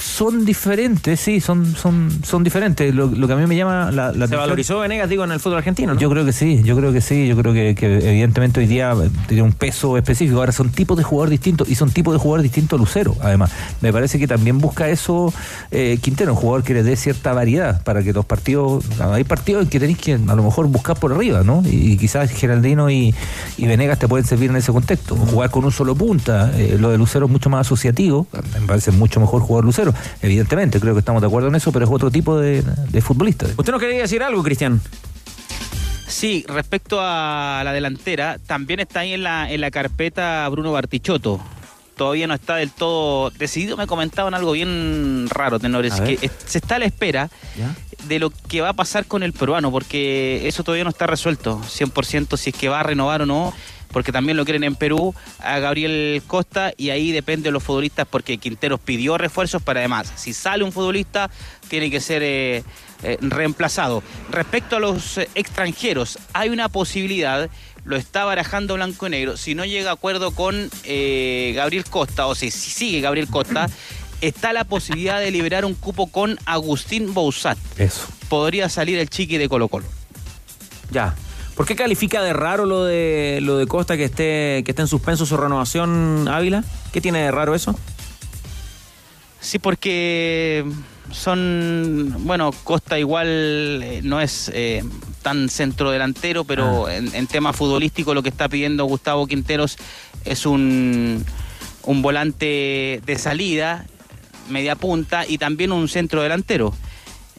Son 0.00 0.44
diferentes, 0.44 1.18
sí, 1.20 1.40
son, 1.40 1.74
son, 1.74 2.10
son 2.24 2.44
diferentes. 2.44 2.94
Lo, 2.94 3.06
lo 3.06 3.26
que 3.26 3.32
a 3.32 3.36
mí 3.36 3.46
me 3.46 3.56
llama 3.56 3.90
la, 3.90 4.08
la 4.08 4.12
Se 4.12 4.18
atención- 4.18 4.40
valorizó 4.40 4.78
Venegas, 4.80 5.08
digo, 5.08 5.24
en 5.24 5.32
el 5.32 5.40
fútbol 5.40 5.58
argentino, 5.58 5.94
¿no? 5.94 6.00
Yo 6.00 6.10
creo 6.10 6.24
que 6.24 6.32
sí, 6.32 6.62
yo 6.64 6.76
creo 6.76 6.92
que 6.92 7.00
sí, 7.00 7.26
yo 7.26 7.36
creo 7.36 7.52
que, 7.52 7.74
que 7.74 7.96
evidentemente 8.10 8.60
hoy 8.60 8.66
día 8.66 8.94
tiene 9.26 9.42
un 9.42 9.52
peso 9.52 9.96
específico. 9.96 10.38
Ahora 10.38 10.52
son 10.52 10.70
tipos 10.70 10.96
de 10.96 11.04
jugador 11.04 11.30
distintos 11.30 11.68
y 11.68 11.74
son 11.74 11.90
tipos 11.90 12.14
de 12.14 12.18
jugador 12.20 12.42
distintos 12.42 12.78
a 12.78 12.80
Lucero, 12.80 13.16
además. 13.20 13.50
Me 13.80 13.92
parece 13.92 14.18
que 14.18 14.26
también 14.28 14.58
busca 14.58 14.88
eso 14.88 15.32
eh, 15.70 15.98
Quintero, 16.00 16.32
un 16.32 16.38
jugador 16.38 16.62
que 16.64 16.74
le 16.74 16.82
dé 16.82 16.96
cierta 16.96 17.32
variedad 17.32 17.82
para 17.82 18.02
que 18.02 18.12
los 18.12 18.24
partidos, 18.24 18.84
hay 19.00 19.24
partidos 19.24 19.64
en 19.64 19.68
que 19.70 19.80
tenéis 19.80 19.98
que 19.98 20.14
a 20.14 20.34
lo 20.34 20.42
mejor 20.42 20.66
buscar 20.68 20.98
por 20.98 21.12
arriba, 21.12 21.42
¿no? 21.44 21.62
Y, 21.66 21.96
quizás 21.96 22.30
Geraldino 22.30 22.88
y, 22.90 23.14
y 23.56 23.66
Venegas 23.66 23.98
te 23.98 24.08
pueden 24.08 24.24
servir 24.26 24.50
en 24.50 24.56
ese 24.56 24.72
contexto. 24.72 25.14
O 25.14 25.26
Jugar 25.30 25.50
con 25.50 25.64
un 25.64 25.72
solo 25.72 25.94
punta, 25.94 26.50
eh, 26.56 26.76
lo 26.78 26.90
de 26.90 26.98
Lucero 26.98 27.26
es 27.26 27.32
mucho 27.32 27.50
más 27.50 27.66
asociativo, 27.80 28.26
me 28.60 28.66
parece 28.66 28.90
mucho 28.90 29.20
mejor 29.20 29.40
jugador 29.42 29.64
Lucero, 29.64 29.94
evidentemente, 30.22 30.78
creo 30.80 30.92
que 30.94 30.98
estamos 31.00 31.22
de 31.22 31.28
acuerdo 31.28 31.48
en 31.48 31.54
eso, 31.54 31.72
pero 31.72 31.86
es 31.86 31.90
otro 31.90 32.10
tipo 32.10 32.38
de, 32.38 32.62
de 32.62 33.00
futbolista. 33.00 33.46
¿Usted 33.56 33.72
no 33.72 33.78
quería 33.78 34.00
decir 34.02 34.22
algo, 34.22 34.42
Cristian? 34.42 34.80
Sí, 36.06 36.44
respecto 36.48 36.98
a 37.00 37.62
la 37.64 37.72
delantera, 37.72 38.38
también 38.46 38.80
está 38.80 39.00
ahí 39.00 39.14
en 39.14 39.22
la, 39.22 39.50
en 39.50 39.60
la 39.62 39.70
carpeta 39.70 40.46
Bruno 40.50 40.72
Bartichotto. 40.72 41.40
Todavía 41.96 42.26
no 42.26 42.34
está 42.34 42.56
del 42.56 42.70
todo 42.70 43.30
decidido. 43.30 43.76
Me 43.76 43.86
comentaban 43.86 44.34
algo 44.34 44.52
bien 44.52 45.26
raro, 45.30 45.58
tenores, 45.60 46.00
que 46.00 46.18
es- 46.20 46.30
se 46.46 46.58
está 46.58 46.76
a 46.76 46.78
la 46.80 46.86
espera 46.86 47.30
¿Ya? 47.58 47.74
de 48.08 48.18
lo 48.18 48.30
que 48.30 48.60
va 48.60 48.70
a 48.70 48.72
pasar 48.72 49.04
con 49.06 49.22
el 49.22 49.32
peruano, 49.32 49.70
porque 49.70 50.46
eso 50.48 50.64
todavía 50.64 50.84
no 50.84 50.90
está 50.90 51.06
resuelto, 51.06 51.60
100% 51.62 52.36
si 52.36 52.50
es 52.50 52.56
que 52.56 52.68
va 52.68 52.80
a 52.80 52.82
renovar 52.82 53.22
o 53.22 53.26
no, 53.26 53.52
porque 53.92 54.12
también 54.12 54.36
lo 54.36 54.44
quieren 54.44 54.64
en 54.64 54.74
Perú, 54.74 55.14
a 55.38 55.58
Gabriel 55.58 56.22
Costa, 56.26 56.72
y 56.76 56.90
ahí 56.90 57.12
depende 57.12 57.48
de 57.48 57.52
los 57.52 57.62
futbolistas, 57.62 58.06
porque 58.08 58.38
Quinteros 58.38 58.80
pidió 58.80 59.18
refuerzos, 59.18 59.62
pero 59.62 59.78
además, 59.78 60.12
si 60.16 60.32
sale 60.32 60.64
un 60.64 60.72
futbolista, 60.72 61.30
tiene 61.68 61.90
que 61.90 62.00
ser 62.00 62.22
eh, 62.22 62.62
eh, 63.02 63.18
reemplazado. 63.20 64.02
Respecto 64.30 64.76
a 64.76 64.80
los 64.80 65.18
eh, 65.18 65.28
extranjeros, 65.34 66.18
hay 66.32 66.50
una 66.50 66.68
posibilidad, 66.68 67.48
lo 67.84 67.96
está 67.96 68.24
barajando 68.24 68.74
Blanco 68.74 69.06
y 69.06 69.10
Negro, 69.10 69.36
si 69.36 69.54
no 69.54 69.64
llega 69.64 69.90
a 69.90 69.94
acuerdo 69.94 70.32
con 70.32 70.70
eh, 70.84 71.52
Gabriel 71.56 71.84
Costa, 71.84 72.26
o 72.26 72.34
si, 72.34 72.50
si 72.50 72.70
sigue 72.70 73.00
Gabriel 73.00 73.28
Costa, 73.28 73.68
está 74.20 74.52
la 74.52 74.64
posibilidad 74.64 75.18
de 75.18 75.30
liberar 75.30 75.64
un 75.64 75.74
cupo 75.74 76.06
con 76.08 76.38
Agustín 76.44 77.14
Bouzat. 77.14 77.58
Eso. 77.78 78.06
Podría 78.28 78.68
salir 78.68 78.98
el 78.98 79.08
chiqui 79.08 79.38
de 79.38 79.48
Colo 79.48 79.68
Colo. 79.68 79.86
Ya. 80.90 81.14
¿Por 81.60 81.66
qué 81.66 81.76
califica 81.76 82.22
de 82.22 82.32
raro 82.32 82.64
lo 82.64 82.86
de 82.86 83.40
lo 83.42 83.58
de 83.58 83.66
Costa 83.66 83.98
que 83.98 84.04
esté 84.04 84.62
que 84.64 84.70
esté 84.70 84.80
en 84.80 84.88
suspenso 84.88 85.26
su 85.26 85.36
renovación 85.36 86.26
Ávila? 86.26 86.64
¿Qué 86.90 87.02
tiene 87.02 87.18
de 87.18 87.30
raro 87.30 87.54
eso? 87.54 87.78
Sí, 89.42 89.58
porque 89.58 90.64
son, 91.12 92.14
bueno, 92.20 92.50
Costa 92.64 92.98
igual 92.98 93.28
eh, 93.82 94.00
no 94.02 94.22
es 94.22 94.50
eh, 94.54 94.82
tan 95.20 95.50
centrodelantero, 95.50 96.44
pero 96.44 96.86
Ah. 96.86 96.96
en, 96.96 97.14
en 97.14 97.26
tema 97.26 97.52
futbolístico 97.52 98.14
lo 98.14 98.22
que 98.22 98.30
está 98.30 98.48
pidiendo 98.48 98.86
Gustavo 98.86 99.26
Quinteros 99.26 99.76
es 100.24 100.46
un, 100.46 101.22
un 101.82 102.00
volante 102.00 103.02
de 103.04 103.18
salida, 103.18 103.84
media 104.48 104.76
punta 104.76 105.26
y 105.28 105.36
también 105.36 105.72
un 105.72 105.88
centro 105.88 106.22
delantero. 106.22 106.72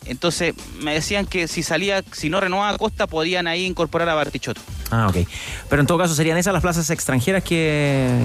Entonces 0.05 0.55
me 0.79 0.93
decían 0.93 1.25
que 1.25 1.47
si 1.47 1.61
salía, 1.63 2.03
si 2.11 2.29
no 2.29 2.39
renovaba 2.39 2.77
Costa, 2.77 3.07
podían 3.07 3.47
ahí 3.47 3.65
incorporar 3.65 4.09
a 4.09 4.15
Bartichotto. 4.15 4.61
Ah, 4.89 5.07
ok. 5.07 5.27
Pero 5.69 5.81
en 5.81 5.87
todo 5.87 5.97
caso 5.97 6.15
serían 6.15 6.37
esas 6.37 6.53
las 6.53 6.61
plazas 6.61 6.89
extranjeras 6.89 7.43
que, 7.43 8.19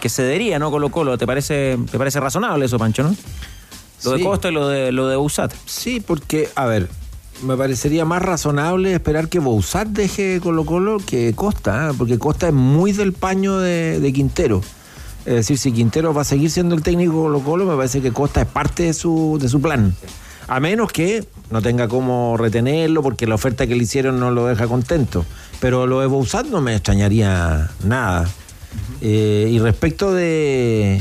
que 0.00 0.08
cedería, 0.08 0.58
¿no? 0.58 0.70
Colo 0.70 0.90
Colo. 0.90 1.16
¿Te 1.18 1.26
parece, 1.26 1.78
¿Te 1.90 1.98
parece 1.98 2.20
razonable 2.20 2.66
eso, 2.66 2.78
Pancho, 2.78 3.04
no? 3.04 3.14
Lo 4.04 4.10
de. 4.12 4.22
Costa 4.22 4.48
y 4.48 4.52
lo 4.52 4.68
de, 4.68 4.92
lo 4.92 5.08
de 5.08 5.16
Usat. 5.16 5.52
Sí, 5.66 6.00
porque, 6.00 6.48
a 6.56 6.66
ver, 6.66 6.88
me 7.42 7.56
parecería 7.56 8.04
más 8.04 8.22
razonable 8.22 8.92
esperar 8.92 9.28
que 9.28 9.38
Bouzat 9.38 9.88
deje 9.88 10.40
Colo 10.42 10.64
Colo 10.64 10.98
que 10.98 11.32
Costa, 11.34 11.90
¿eh? 11.90 11.94
porque 11.96 12.18
Costa 12.18 12.48
es 12.48 12.54
muy 12.54 12.92
del 12.92 13.12
paño 13.12 13.58
de, 13.58 14.00
de 14.00 14.12
Quintero. 14.12 14.60
Es 15.24 15.34
decir, 15.34 15.58
si 15.58 15.72
Quintero 15.72 16.12
va 16.12 16.22
a 16.22 16.24
seguir 16.24 16.50
siendo 16.50 16.74
el 16.74 16.82
técnico 16.82 17.12
de 17.12 17.18
Colo 17.18 17.40
Colo, 17.40 17.64
me 17.66 17.76
parece 17.76 18.00
que 18.00 18.12
Costa 18.12 18.42
es 18.42 18.46
parte 18.46 18.84
de 18.84 18.94
su, 18.94 19.38
de 19.40 19.48
su 19.48 19.60
plan. 19.60 19.94
A 20.50 20.58
menos 20.58 20.90
que 20.90 21.24
no 21.52 21.62
tenga 21.62 21.86
cómo 21.86 22.36
retenerlo, 22.36 23.04
porque 23.04 23.24
la 23.24 23.36
oferta 23.36 23.68
que 23.68 23.76
le 23.76 23.84
hicieron 23.84 24.18
no 24.18 24.32
lo 24.32 24.46
deja 24.46 24.66
contento. 24.66 25.24
Pero 25.60 25.86
lo 25.86 26.00
de 26.00 26.08
Bouzat 26.08 26.46
no 26.46 26.60
me 26.60 26.74
extrañaría 26.74 27.70
nada. 27.84 28.28
Eh, 29.00 29.48
y 29.48 29.60
respecto 29.60 30.12
de, 30.12 31.00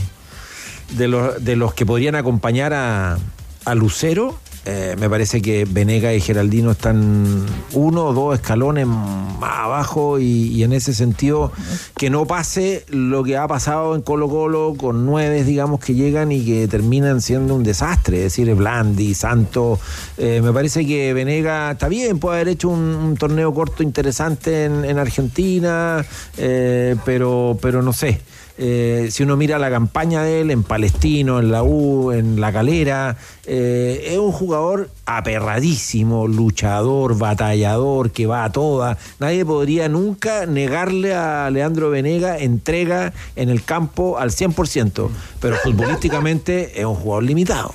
de, 0.92 1.08
los, 1.08 1.44
de 1.44 1.56
los 1.56 1.74
que 1.74 1.84
podrían 1.84 2.14
acompañar 2.14 2.76
a, 2.76 3.18
a 3.66 3.74
Lucero, 3.74 4.38
eh, 4.72 4.96
me 5.00 5.10
parece 5.10 5.42
que 5.42 5.66
Venega 5.68 6.14
y 6.14 6.22
Geraldino 6.22 6.70
están 6.70 7.44
uno 7.74 8.06
o 8.06 8.14
dos 8.14 8.36
escalones 8.36 8.86
más 8.86 9.58
abajo 9.58 10.20
y, 10.20 10.62
en 10.62 10.74
ese 10.74 10.94
sentido 10.94 11.52
que 11.98 12.12
no 12.12 12.28
pase 12.28 12.86
lo 12.90 13.24
que 13.24 13.36
ha 13.36 13.48
pasado 13.48 13.96
en 13.96 14.04
Colo 14.04 14.30
Colo 14.30 14.76
con 14.78 15.08
nueve, 15.08 15.44
digamos, 15.44 15.80
que 15.80 15.96
llegan 15.96 16.32
y 16.32 16.46
que 16.46 16.68
terminan 16.68 17.20
siendo 17.20 17.56
un 17.56 17.64
desastre, 17.64 18.18
es 18.18 18.24
decir, 18.26 18.54
Blandi, 18.54 19.16
Santos. 19.16 19.80
eh, 20.20 20.40
me 20.44 20.54
parece 20.54 20.86
que 20.86 21.14
Venega 21.14 21.72
está 21.72 21.88
bien, 21.88 22.20
puede 22.20 22.36
haber 22.36 22.50
hecho 22.50 22.70
un, 22.70 23.18
torneo 23.18 23.52
corto 23.56 23.82
interesante 23.82 24.66
en, 24.66 24.86
en 24.86 25.00
Argentina, 25.00 26.06
eh, 26.38 26.96
pero, 27.06 27.58
pero 27.60 27.82
no 27.82 27.92
sé. 27.92 28.22
Eh, 28.62 29.08
si 29.10 29.24
uno 29.24 29.38
mira 29.38 29.58
la 29.58 29.70
campaña 29.70 30.22
de 30.22 30.42
él 30.42 30.52
en 30.52 30.64
Palestino, 30.64 31.40
en 31.40 31.50
la 31.50 31.64
U, 31.64 32.12
en 32.12 32.42
La 32.42 32.52
Calera, 32.52 33.16
eh, 33.46 34.10
es 34.12 34.18
un 34.18 34.34
jugador 34.34 34.90
aperradísimo, 35.06 36.28
luchador, 36.28 37.18
batallador, 37.18 38.12
que 38.12 38.28
va 38.28 38.44
a 38.44 38.52
todas. 38.52 38.98
Nadie 39.20 39.46
podría 39.46 39.88
nunca 39.88 40.46
negarle 40.46 41.16
a 41.16 41.50
Leandro 41.50 41.90
Venega 41.90 42.38
entrega 42.38 43.14
en 43.38 43.48
el 43.48 43.64
campo 43.64 44.18
al 44.18 44.32
100%, 44.32 45.10
pero 45.40 45.56
futbolísticamente 45.56 46.82
es 46.82 46.86
un 46.86 46.96
jugador 46.96 47.24
limitado. 47.24 47.74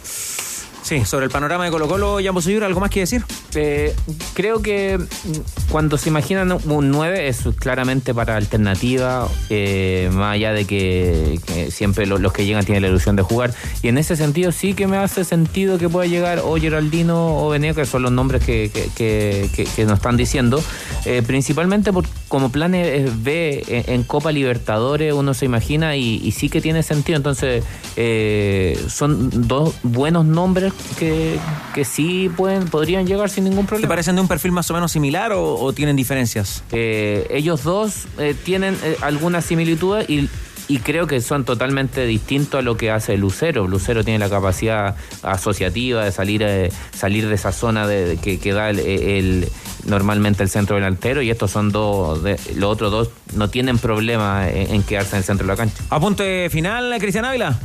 Sí, 0.85 1.03
sobre 1.07 1.25
el 1.25 1.31
panorama 1.31 1.65
de 1.65 1.71
Colo 1.71 1.89
Colo, 1.89 2.19
Jambo 2.23 2.43
¿algo 2.63 2.79
más 2.79 2.91
que 2.91 3.01
decir? 3.01 3.25
Eh, 3.55 3.97
creo 4.35 4.61
que 4.61 4.99
mm, 4.99 5.71
cuando 5.71 5.97
se 5.97 6.11
imaginan 6.11 6.53
un 6.53 6.91
9 6.91 7.27
es 7.27 7.39
claramente 7.59 8.13
para 8.13 8.37
alternativa, 8.37 9.27
eh, 9.49 10.11
más 10.13 10.35
allá 10.35 10.53
de 10.53 10.67
que, 10.67 11.41
que 11.47 11.71
siempre 11.71 12.05
lo- 12.05 12.19
los 12.19 12.35
que 12.35 12.45
llegan 12.45 12.67
tienen 12.67 12.83
la 12.83 12.89
ilusión 12.89 13.17
de 13.17 13.23
jugar. 13.23 13.55
Y 13.83 13.89
en 13.89 13.97
ese 13.97 14.15
sentido 14.15 14.53
sí 14.53 14.75
que 14.75 14.87
me 14.87 14.99
hace 14.99 15.25
sentido 15.25 15.79
que 15.79 15.89
pueda 15.89 16.07
llegar 16.07 16.41
o 16.45 16.57
Geraldino 16.59 17.39
o 17.39 17.49
Venega, 17.49 17.77
que 17.77 17.87
son 17.87 18.03
los 18.03 18.13
nombres 18.13 18.45
que, 18.45 18.71
que- 18.95 19.49
nos 19.87 19.95
están 19.95 20.19
diciendo. 20.19 20.63
Eh, 21.07 21.23
principalmente 21.27 21.95
por, 21.95 22.05
como 22.35 22.51
plan 22.51 22.75
eh, 22.75 23.09
B 23.17 23.63
en, 23.69 23.95
en 23.95 24.03
Copa 24.03 24.33
Libertadores 24.33 25.13
uno 25.15 25.35
se 25.35 25.45
imagina 25.45 25.95
y, 25.95 26.21
y 26.25 26.33
sí 26.33 26.49
que 26.49 26.61
tiene 26.61 26.83
sentido. 26.83 27.17
Entonces 27.17 27.63
eh, 27.95 28.77
son 28.89 29.47
dos 29.47 29.77
buenos 29.85 30.25
nombres 30.25 30.73
que, 30.99 31.37
que 31.77 31.85
sí 31.85 32.29
pueden, 32.37 32.65
podrían 32.67 33.07
llegar 33.07 33.31
sin 33.31 33.45
ningún 33.45 33.67
¿Te 33.67 33.69
problema. 33.69 33.89
parecen 33.89 34.17
de 34.17 34.23
un 34.23 34.27
perfil 34.27 34.51
más 34.51 34.69
o 34.69 34.75
menos 34.75 34.91
similar 34.91 35.31
o, 35.31 35.55
o 35.55 35.73
tienen 35.73 35.95
diferencias? 35.95 36.65
Eh, 36.73 37.25
ellos 37.31 37.63
dos 37.63 38.07
eh, 38.19 38.35
tienen 38.45 38.77
eh, 38.83 38.97
algunas 39.03 39.45
similitudes 39.45 40.11
y, 40.11 40.29
y 40.67 40.79
creo 40.79 41.07
que 41.07 41.21
son 41.21 41.45
totalmente 41.45 42.05
distintos 42.05 42.59
a 42.59 42.63
lo 42.63 42.77
que 42.77 42.91
hace 42.91 43.17
Lucero. 43.17 43.69
Lucero 43.69 44.03
tiene 44.03 44.19
la 44.19 44.29
capacidad 44.29 44.97
asociativa 45.23 46.05
de 46.05 46.11
salir, 46.11 46.43
eh, 46.43 46.73
salir 46.93 47.29
de 47.29 47.35
esa 47.37 47.53
zona 47.53 47.87
de, 47.87 48.07
de 48.07 48.17
que, 48.17 48.41
que 48.41 48.53
da 48.53 48.71
el, 48.71 48.81
el- 48.81 49.49
normalmente 49.87 50.43
el 50.43 50.49
centro 50.49 50.77
delantero 50.77 51.23
y 51.23 51.31
estos 51.31 51.51
son 51.51 51.71
dos, 51.73 52.23
de- 52.23 52.39
los 52.57 52.73
otros 52.73 52.91
dos 52.91 53.11
no 53.35 53.49
tienen 53.49 53.79
problema 53.79 54.49
en, 54.51 54.75
en 54.75 54.83
quedarse 54.83 55.13
en 55.17 55.19
el 55.19 55.25
centro 55.25 55.47
de 55.47 55.53
la 55.53 55.57
cancha. 55.57 55.83
Apunte 55.91 56.49
final, 56.51 56.95
Cristian 56.99 57.25
Ávila. 57.25 57.59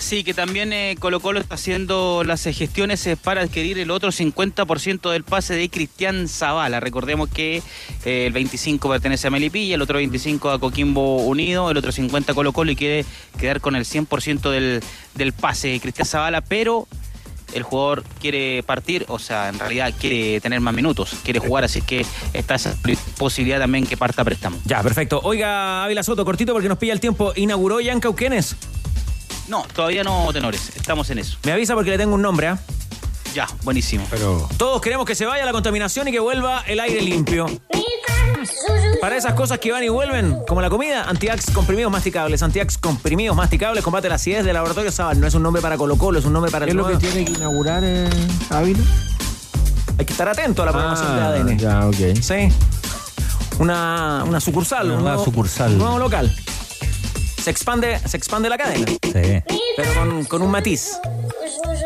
Sí, 0.00 0.22
que 0.22 0.32
también 0.32 0.72
eh, 0.72 0.94
Colo 1.00 1.18
Colo 1.18 1.40
está 1.40 1.56
haciendo 1.56 2.22
las 2.24 2.46
eh, 2.46 2.52
gestiones 2.52 3.04
eh, 3.08 3.16
para 3.16 3.40
adquirir 3.42 3.80
el 3.80 3.90
otro 3.90 4.10
50% 4.12 5.10
del 5.10 5.24
pase 5.24 5.54
de 5.54 5.68
Cristian 5.68 6.28
Zavala. 6.28 6.78
Recordemos 6.78 7.28
que 7.28 7.62
eh, 8.04 8.26
el 8.28 8.32
25 8.32 8.88
pertenece 8.88 9.26
a 9.26 9.30
Melipilla, 9.30 9.74
el 9.74 9.82
otro 9.82 9.96
25 9.96 10.50
a 10.50 10.60
Coquimbo 10.60 11.16
Unido, 11.24 11.68
el 11.72 11.76
otro 11.78 11.90
50 11.90 12.30
a 12.30 12.34
Colo 12.36 12.52
Colo 12.52 12.70
y 12.70 12.76
quiere 12.76 13.04
quedar 13.40 13.60
con 13.60 13.74
el 13.74 13.84
100% 13.84 14.50
del, 14.50 14.80
del 15.16 15.32
pase 15.32 15.66
de 15.66 15.80
Cristian 15.80 16.06
Zavala, 16.06 16.42
pero 16.42 16.86
el 17.52 17.62
jugador 17.62 18.04
quiere 18.20 18.62
partir, 18.62 19.04
o 19.08 19.18
sea, 19.18 19.48
en 19.48 19.58
realidad 19.58 19.92
quiere 19.98 20.40
tener 20.40 20.60
más 20.60 20.74
minutos, 20.74 21.16
quiere 21.24 21.40
jugar, 21.40 21.64
así 21.64 21.82
que 21.82 22.04
está 22.32 22.54
esa 22.54 22.76
posibilidad 23.16 23.58
también 23.58 23.86
que 23.86 23.96
parta 23.96 24.24
préstamo. 24.24 24.58
Ya, 24.64 24.82
perfecto. 24.82 25.20
Oiga, 25.22 25.84
Ávila 25.84 26.02
Soto, 26.02 26.24
cortito 26.24 26.52
porque 26.52 26.68
nos 26.68 26.78
pilla 26.78 26.92
el 26.92 27.00
tiempo. 27.00 27.32
¿Inauguró 27.36 27.78
Jan 27.84 28.00
Cauquenes? 28.00 28.56
No, 29.48 29.64
todavía 29.74 30.04
no, 30.04 30.30
tenores, 30.32 30.72
estamos 30.76 31.08
en 31.10 31.18
eso. 31.18 31.38
Me 31.44 31.52
avisa 31.52 31.74
porque 31.74 31.90
le 31.90 31.98
tengo 31.98 32.14
un 32.14 32.22
nombre, 32.22 32.48
¿ah? 32.48 32.58
Ya, 33.38 33.46
buenísimo. 33.62 34.04
Pero 34.10 34.48
Todos 34.56 34.80
queremos 34.82 35.06
que 35.06 35.14
se 35.14 35.24
vaya 35.24 35.44
la 35.44 35.52
contaminación 35.52 36.08
y 36.08 36.10
que 36.10 36.18
vuelva 36.18 36.64
el 36.66 36.80
aire 36.80 37.00
limpio. 37.02 37.46
Para 39.00 39.16
esas 39.16 39.34
cosas 39.34 39.60
que 39.60 39.70
van 39.70 39.84
y 39.84 39.88
vuelven, 39.88 40.40
como 40.48 40.60
la 40.60 40.68
comida, 40.68 41.04
Antiax 41.08 41.52
comprimidos 41.52 41.92
masticables. 41.92 42.42
Antiax 42.42 42.78
comprimidos 42.78 43.36
masticables 43.36 43.84
combate 43.84 44.08
la 44.08 44.16
acidez 44.16 44.44
del 44.44 44.54
laboratorio 44.54 44.90
Sabal. 44.90 45.20
No 45.20 45.28
es 45.28 45.34
un 45.34 45.44
nombre 45.44 45.62
para 45.62 45.76
Colo 45.76 45.96
Colo, 45.96 46.18
es 46.18 46.24
un 46.24 46.32
nombre 46.32 46.50
para 46.50 46.66
¿qué 46.66 46.72
el 46.72 46.80
es 46.80 46.84
lo 46.84 46.90
que 46.90 46.96
tiene 46.96 47.24
que 47.26 47.30
inaugurar 47.30 47.84
eh, 47.84 48.10
Ávila? 48.50 48.80
Hay 50.00 50.04
que 50.04 50.12
estar 50.12 50.28
atento 50.28 50.62
a 50.64 50.66
la 50.66 50.72
programación 50.72 51.14
de 51.14 51.22
ADN. 51.22 51.48
Ah, 51.50 51.54
Ya, 51.56 51.86
ok. 51.86 52.18
Sí. 52.20 52.48
Una, 53.60 54.24
una 54.26 54.40
sucursal. 54.40 54.86
Una 54.86 54.96
un 54.96 55.04
nuevo- 55.04 55.24
sucursal. 55.24 55.70
Un 55.74 55.78
nuevo 55.78 55.98
local. 56.00 56.34
Se 57.40 57.50
expande, 57.50 58.00
se 58.04 58.16
expande 58.16 58.48
la 58.48 58.58
cadena, 58.58 58.84
Sí. 59.00 59.42
pero 59.76 59.94
con, 59.94 60.24
con 60.24 60.42
un 60.42 60.50
matiz. 60.50 60.98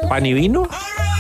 ¿Pan 0.09 0.25
y 0.25 0.33
vino? 0.33 0.67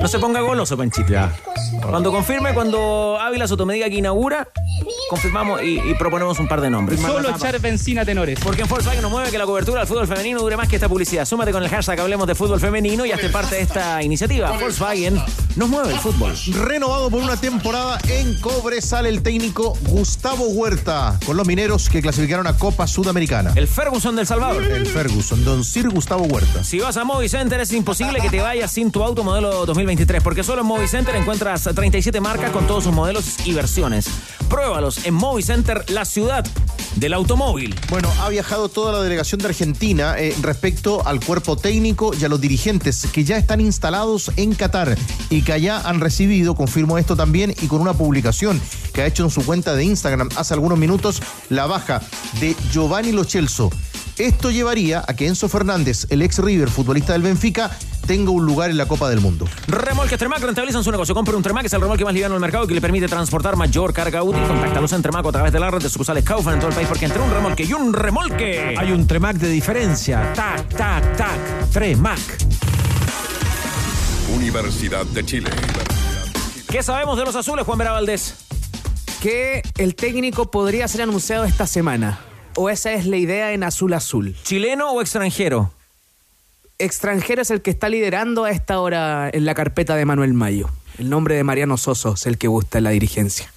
No 0.00 0.08
se 0.08 0.18
ponga 0.18 0.40
goloso, 0.40 0.76
Panchito. 0.76 1.12
Cuando 1.82 2.10
confirme, 2.10 2.54
cuando 2.54 3.18
Ávila 3.20 3.46
Soto 3.46 3.66
me 3.66 3.74
diga 3.74 3.88
que 3.88 3.96
inaugura, 3.96 4.48
confirmamos 5.08 5.62
y, 5.62 5.78
y 5.78 5.94
proponemos 5.94 6.38
un 6.38 6.48
par 6.48 6.60
de 6.60 6.70
nombres. 6.70 7.00
Solo 7.00 7.30
echar 7.30 7.58
benzina, 7.60 8.04
tenores. 8.04 8.38
Porque 8.40 8.62
en 8.62 8.68
Volkswagen 8.68 9.02
nos 9.02 9.10
mueve 9.10 9.30
que 9.30 9.38
la 9.38 9.44
cobertura 9.44 9.80
del 9.80 9.88
fútbol 9.88 10.06
femenino 10.06 10.40
dure 10.40 10.56
más 10.56 10.68
que 10.68 10.76
esta 10.76 10.88
publicidad. 10.88 11.24
Súmate 11.24 11.52
con 11.52 11.62
el 11.62 11.68
hashtag 11.68 12.00
Hablemos 12.00 12.26
de 12.26 12.34
Fútbol 12.34 12.60
Femenino 12.60 13.04
y 13.04 13.12
hazte 13.12 13.28
parte 13.28 13.56
de 13.56 13.62
esta 13.62 14.02
iniciativa. 14.02 14.52
Volkswagen 14.52 15.20
nos 15.56 15.68
mueve 15.68 15.92
el 15.92 15.98
fútbol. 15.98 16.34
Renovado 16.64 17.10
por 17.10 17.22
una 17.22 17.36
temporada 17.36 17.98
en 18.08 18.40
Cobre 18.40 18.80
sale 18.80 19.10
el 19.10 19.22
técnico 19.22 19.74
Gustavo 19.82 20.46
Huerta 20.48 21.18
con 21.26 21.36
los 21.36 21.46
mineros 21.46 21.88
que 21.88 22.00
clasificaron 22.00 22.46
a 22.46 22.56
Copa 22.56 22.86
Sudamericana. 22.86 23.52
El 23.54 23.68
Ferguson 23.68 24.16
del 24.16 24.26
Salvador. 24.26 24.62
El 24.62 24.86
Ferguson, 24.86 25.44
Don 25.44 25.62
Sir 25.62 25.90
Gustavo 25.90 26.24
Huerta. 26.24 26.64
Si 26.64 26.78
vas 26.78 26.96
a 26.96 27.04
Movicenter 27.04 27.60
es 27.60 27.72
imposible 27.72 28.20
que 28.20 28.30
te 28.30 28.40
vayas 28.40 28.70
sin 28.70 28.90
tu 28.90 29.02
auto 29.02 29.24
modelo 29.24 29.66
2023, 29.90 30.22
porque 30.22 30.44
solo 30.44 30.60
en 30.60 30.68
Movicenter 30.68 31.16
encuentras 31.16 31.64
37 31.64 32.20
marcas 32.20 32.50
con 32.52 32.66
todos 32.66 32.84
sus 32.84 32.92
modelos 32.92 33.44
y 33.44 33.52
versiones. 33.52 34.06
Pruébalos 34.48 35.04
en 35.04 35.14
Movicenter, 35.14 35.84
la 35.90 36.04
ciudad 36.04 36.46
del 36.94 37.12
automóvil. 37.12 37.74
Bueno, 37.88 38.08
ha 38.20 38.28
viajado 38.28 38.68
toda 38.68 38.92
la 38.92 39.02
delegación 39.02 39.40
de 39.40 39.48
Argentina 39.48 40.14
eh, 40.16 40.34
respecto 40.42 41.04
al 41.06 41.18
cuerpo 41.18 41.56
técnico 41.56 42.12
y 42.14 42.24
a 42.24 42.28
los 42.28 42.40
dirigentes 42.40 43.08
que 43.12 43.24
ya 43.24 43.36
están 43.36 43.60
instalados 43.60 44.30
en 44.36 44.54
Qatar 44.54 44.96
y 45.28 45.42
que 45.42 45.52
allá 45.52 45.80
han 45.80 46.00
recibido, 46.00 46.54
confirmo 46.54 46.96
esto 46.96 47.16
también, 47.16 47.52
y 47.60 47.66
con 47.66 47.80
una 47.80 47.94
publicación 47.94 48.60
que 48.94 49.02
ha 49.02 49.06
hecho 49.06 49.24
en 49.24 49.30
su 49.30 49.44
cuenta 49.44 49.74
de 49.74 49.84
Instagram 49.84 50.28
hace 50.36 50.54
algunos 50.54 50.78
minutos, 50.78 51.20
la 51.48 51.66
baja 51.66 52.00
de 52.38 52.54
Giovanni 52.70 53.10
Lo 53.10 53.24
Celso. 53.24 53.70
Esto 54.20 54.50
llevaría 54.50 55.02
a 55.08 55.16
que 55.16 55.26
Enzo 55.26 55.48
Fernández, 55.48 56.06
el 56.10 56.20
ex 56.20 56.40
River, 56.40 56.68
futbolista 56.68 57.14
del 57.14 57.22
Benfica, 57.22 57.70
tenga 58.06 58.30
un 58.30 58.44
lugar 58.44 58.68
en 58.68 58.76
la 58.76 58.84
Copa 58.84 59.08
del 59.08 59.22
Mundo. 59.22 59.46
Remolques 59.66 60.18
Tremac 60.18 60.40
rentabilizan 60.42 60.84
su 60.84 60.90
negocio. 60.90 61.14
Compra 61.14 61.34
un 61.38 61.42
Tremac, 61.42 61.64
es 61.64 61.72
el 61.72 61.80
remolque 61.80 62.04
más 62.04 62.12
liviano 62.12 62.34
del 62.34 62.40
mercado 62.42 62.64
y 62.64 62.68
que 62.68 62.74
le 62.74 62.82
permite 62.82 63.08
transportar 63.08 63.56
mayor 63.56 63.94
carga 63.94 64.22
útil. 64.22 64.42
Contáctalos 64.42 64.92
en 64.92 65.00
Tremac 65.00 65.24
a 65.24 65.32
través 65.32 65.52
de 65.54 65.58
la 65.58 65.70
red 65.70 65.80
de 65.80 65.88
sucursales 65.88 66.22
Kaufman 66.22 66.52
en 66.52 66.60
todo 66.60 66.68
el 66.68 66.74
país, 66.74 66.86
porque 66.86 67.06
entre 67.06 67.22
un 67.22 67.30
remolque 67.30 67.64
y 67.64 67.72
un 67.72 67.94
remolque 67.94 68.74
Hay 68.76 68.92
un 68.92 69.06
Tremac 69.06 69.36
de 69.36 69.48
diferencia. 69.48 70.34
Tac, 70.34 70.68
tac, 70.68 71.16
tac. 71.16 71.70
Tremac. 71.72 72.20
Universidad 74.36 75.06
de 75.06 75.24
Chile. 75.24 75.50
¿Qué 76.68 76.82
sabemos 76.82 77.16
de 77.16 77.24
los 77.24 77.34
azules, 77.36 77.64
Juan 77.64 77.78
Vera 77.78 77.92
Valdés? 77.92 78.34
Que 79.22 79.62
el 79.78 79.94
técnico 79.94 80.50
podría 80.50 80.86
ser 80.88 81.00
anunciado 81.00 81.44
esta 81.44 81.66
semana. 81.66 82.18
O 82.56 82.68
esa 82.68 82.92
es 82.92 83.06
la 83.06 83.16
idea 83.16 83.52
en 83.52 83.62
Azul 83.62 83.92
Azul. 83.94 84.34
¿Chileno 84.42 84.90
o 84.92 85.00
extranjero? 85.00 85.72
Extranjero 86.78 87.42
es 87.42 87.50
el 87.50 87.62
que 87.62 87.70
está 87.70 87.88
liderando 87.88 88.44
a 88.44 88.50
esta 88.50 88.80
hora 88.80 89.30
en 89.32 89.44
la 89.44 89.54
carpeta 89.54 89.96
de 89.96 90.04
Manuel 90.04 90.34
Mayo. 90.34 90.68
El 90.98 91.10
nombre 91.10 91.34
de 91.34 91.44
Mariano 91.44 91.76
Soso 91.76 92.14
es 92.14 92.26
el 92.26 92.38
que 92.38 92.48
gusta 92.48 92.78
en 92.78 92.84
la 92.84 92.90
dirigencia. 92.90 93.52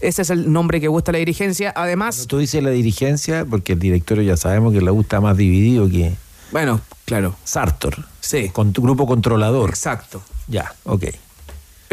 Ese 0.00 0.22
es 0.22 0.30
el 0.30 0.52
nombre 0.52 0.80
que 0.80 0.88
gusta 0.88 1.12
la 1.12 1.18
dirigencia. 1.18 1.72
Además. 1.74 2.26
Tú 2.26 2.38
dices 2.38 2.62
la 2.62 2.70
dirigencia, 2.70 3.44
porque 3.44 3.74
el 3.74 3.78
directorio 3.78 4.22
ya 4.22 4.36
sabemos 4.36 4.72
que 4.72 4.80
la 4.80 4.92
U 4.92 5.00
está 5.00 5.20
más 5.20 5.36
dividido 5.36 5.88
que. 5.88 6.14
Bueno, 6.52 6.80
claro. 7.06 7.36
Sartor. 7.44 8.04
Sí. 8.20 8.50
Con 8.50 8.72
tu 8.72 8.82
grupo 8.82 9.06
controlador. 9.06 9.70
Exacto. 9.70 10.22
Ya, 10.48 10.74
ok. 10.84 11.04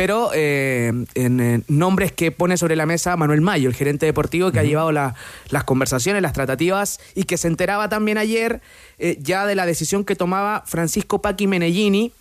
Pero 0.01 0.31
eh, 0.33 0.91
en 1.13 1.39
eh, 1.39 1.61
nombres 1.67 2.11
que 2.11 2.31
pone 2.31 2.57
sobre 2.57 2.75
la 2.75 2.87
mesa 2.87 3.15
Manuel 3.17 3.41
Mayo, 3.41 3.69
el 3.69 3.75
gerente 3.75 4.07
deportivo 4.07 4.51
que 4.51 4.57
ha 4.57 4.63
llevado 4.63 4.91
la- 4.91 5.13
las 5.49 5.63
conversaciones, 5.63 6.23
las 6.23 6.33
tratativas 6.33 6.99
y 7.13 7.25
que 7.25 7.37
se 7.37 7.47
enteraba 7.47 7.87
también 7.87 8.17
ayer 8.17 8.61
eh, 8.97 9.19
ya 9.21 9.45
de 9.45 9.53
la 9.53 9.67
decisión 9.67 10.03
que 10.03 10.15
tomaba 10.15 10.63
Francisco 10.65 11.21
Paqui 11.21 11.45
Menellini 11.45 12.13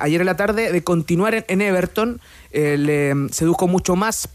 ayer 0.00 0.22
en 0.22 0.26
la 0.26 0.36
tarde 0.38 0.72
de 0.72 0.82
continuar 0.82 1.34
en, 1.34 1.44
en 1.48 1.60
Everton. 1.60 2.22
Le 2.52 3.12
sedujo 3.32 3.68
mucho 3.68 3.96
más 3.96 4.30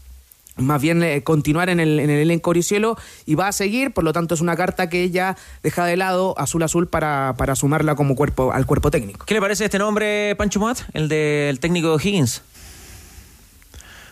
más 0.56 0.80
bien 0.80 1.02
eh, 1.02 1.22
continuar 1.24 1.68
en 1.70 1.80
el, 1.80 1.98
en 1.98 2.08
el 2.08 2.20
elenco 2.20 2.50
Oricielo 2.50 2.96
y 3.26 3.34
va 3.34 3.48
a 3.48 3.52
seguir, 3.52 3.92
por 3.92 4.04
lo 4.04 4.12
tanto 4.12 4.34
es 4.36 4.40
una 4.40 4.54
carta 4.56 4.88
que 4.88 5.02
ella 5.02 5.36
deja 5.64 5.84
de 5.84 5.96
lado 5.96 6.38
azul 6.38 6.62
azul 6.62 6.86
para, 6.86 7.34
para 7.36 7.56
sumarla 7.56 7.96
como 7.96 8.14
cuerpo 8.14 8.52
al 8.52 8.64
cuerpo 8.64 8.92
técnico. 8.92 9.26
¿Qué 9.26 9.34
le 9.34 9.40
parece 9.40 9.64
este 9.64 9.78
nombre, 9.78 10.36
Pancho 10.36 10.60
Mat? 10.60 10.78
El 10.94 11.08
del 11.08 11.58
técnico 11.58 11.98
Higgins. 12.00 12.42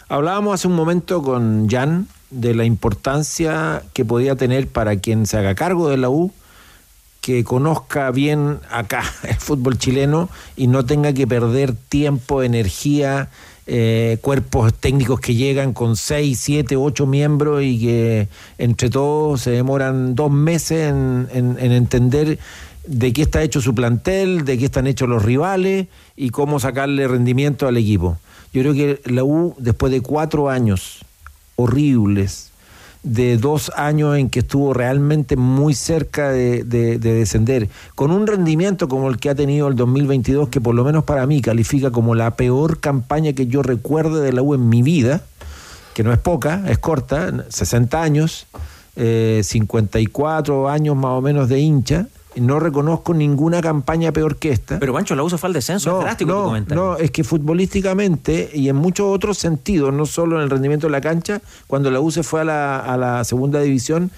Hablábamos 0.09 0.55
hace 0.55 0.69
un 0.69 0.75
momento 0.75 1.23
con 1.23 1.69
Jan 1.69 2.09
de 2.31 2.55
la 2.55 2.65
importancia 2.65 3.83
que 3.93 4.05
podía 4.05 4.37
tener 4.37 4.69
para 4.69 4.97
quien 4.97 5.27
se 5.27 5.39
haga 5.39 5.55
cargo 5.55 5.89
de 5.89 5.97
la 5.97 6.11
U 6.11 6.31
que 7.21 7.43
conozca 7.43 8.11
bien 8.11 8.59
acá 8.71 9.03
el 9.29 9.37
fútbol 9.37 9.79
chileno 9.79 10.29
y 10.57 10.67
no 10.67 10.85
tenga 10.85 11.13
que 11.15 11.27
perder 11.27 11.73
tiempo, 11.75 12.43
energía, 12.43 13.31
eh, 13.67 14.19
cuerpos 14.21 14.75
técnicos 14.75 15.21
que 15.21 15.35
llegan 15.35 15.73
con 15.73 15.97
seis, 15.97 16.39
siete, 16.41 16.77
ocho 16.77 17.07
miembros 17.07 17.63
y 17.63 17.81
que 17.81 18.29
entre 18.59 18.91
todos 18.91 19.41
se 19.41 19.53
demoran 19.53 20.15
dos 20.15 20.31
meses 20.31 20.91
en- 20.93 21.29
en 21.33 21.73
entender 21.73 22.39
de 22.87 23.13
qué 23.15 23.23
está 23.23 23.43
hecho 23.43 23.63
su 23.63 23.75
plantel, 23.75 24.45
de 24.45 24.59
qué 24.59 24.67
están 24.67 24.87
hechos 24.87 25.09
los 25.09 25.23
rivales 25.25 25.87
y 26.17 26.29
cómo 26.29 26.61
sacarle 26.61 27.09
rendimiento 27.09 27.67
al 27.67 27.79
equipo. 27.79 28.19
Yo 28.55 28.63
creo 28.63 28.73
que 28.73 29.01
la 29.11 29.23
U, 29.25 29.55
después 29.59 29.93
de 29.93 30.01
cuatro 30.01 30.49
años 30.49 31.01
horribles, 31.57 32.51
de 33.03 33.37
dos 33.37 33.71
años 33.77 34.17
en 34.17 34.31
que 34.31 34.39
estuvo 34.39 34.73
realmente 34.73 35.37
muy 35.37 35.75
cerca 35.75 36.31
de, 36.31 36.65
de- 36.65 36.99
de 36.99 37.13
descender, 37.15 37.69
con 37.95 38.11
un 38.11 38.27
rendimiento 38.27 38.89
como 38.89 39.11
el 39.11 39.19
que 39.19 39.29
ha 39.29 39.35
tenido 39.35 39.69
el 39.69 39.77
2022, 39.77 40.49
que 40.49 40.61
por 40.61 40.75
lo 40.75 40.85
menos 40.85 41.05
para 41.05 41.27
mí 41.27 41.43
califica 41.43 41.91
como 41.91 42.15
la 42.15 42.35
peor 42.37 42.81
campaña 42.81 43.35
que 43.35 43.47
yo 43.47 43.63
recuerde 43.63 44.23
de 44.23 44.33
la 44.33 44.41
U 44.41 44.55
en 44.55 44.69
mi 44.71 44.83
vida, 44.83 45.21
que 45.93 46.03
no 46.03 46.13
es 46.15 46.19
poca, 46.19 46.65
es 46.69 46.79
corta, 46.79 47.45
60 47.51 48.03
años, 48.03 48.47
eh, 48.97 49.43
54 49.45 50.69
años 50.71 50.97
más 50.97 51.11
o 51.13 51.21
menos 51.21 51.49
de 51.49 51.61
hincha. 51.61 52.07
No 52.37 52.59
reconozco 52.61 53.15
ninguna 53.15 53.61
campaña 53.61 54.13
peor 54.13 54.37
que 54.37 54.51
esta. 54.51 54.79
Pero 54.79 54.93
Pancho, 54.93 55.15
la 55.15 55.23
U 55.23 55.31
se 55.31 55.39
fue 55.39 55.49
al 55.49 55.53
descenso, 55.53 55.99
es 55.99 56.05
drástico 56.05 56.33
tu 56.33 56.39
no, 56.39 56.45
comentario. 56.45 56.85
no, 56.85 56.97
es 56.97 57.11
que 57.11 57.25
futbolísticamente 57.25 58.51
y 58.53 58.69
en 58.69 58.77
muchos 58.77 59.07
otros 59.07 59.39
sentidos, 59.39 59.93
no 59.93 60.07
solo 60.07 60.37
en 60.37 60.43
el 60.43 60.51
rendimiento 60.51 60.87
de 60.87 60.93
la 60.93 61.01
cancha, 61.01 61.41
cuando 61.67 61.91
la 61.91 62.01
U 62.01 62.11
se 62.11 62.23
fue 62.23 62.41
a 62.41 62.45
la, 62.45 62.79
a 62.79 62.97
la 62.97 63.25
segunda 63.25 63.61
división, 63.61 64.11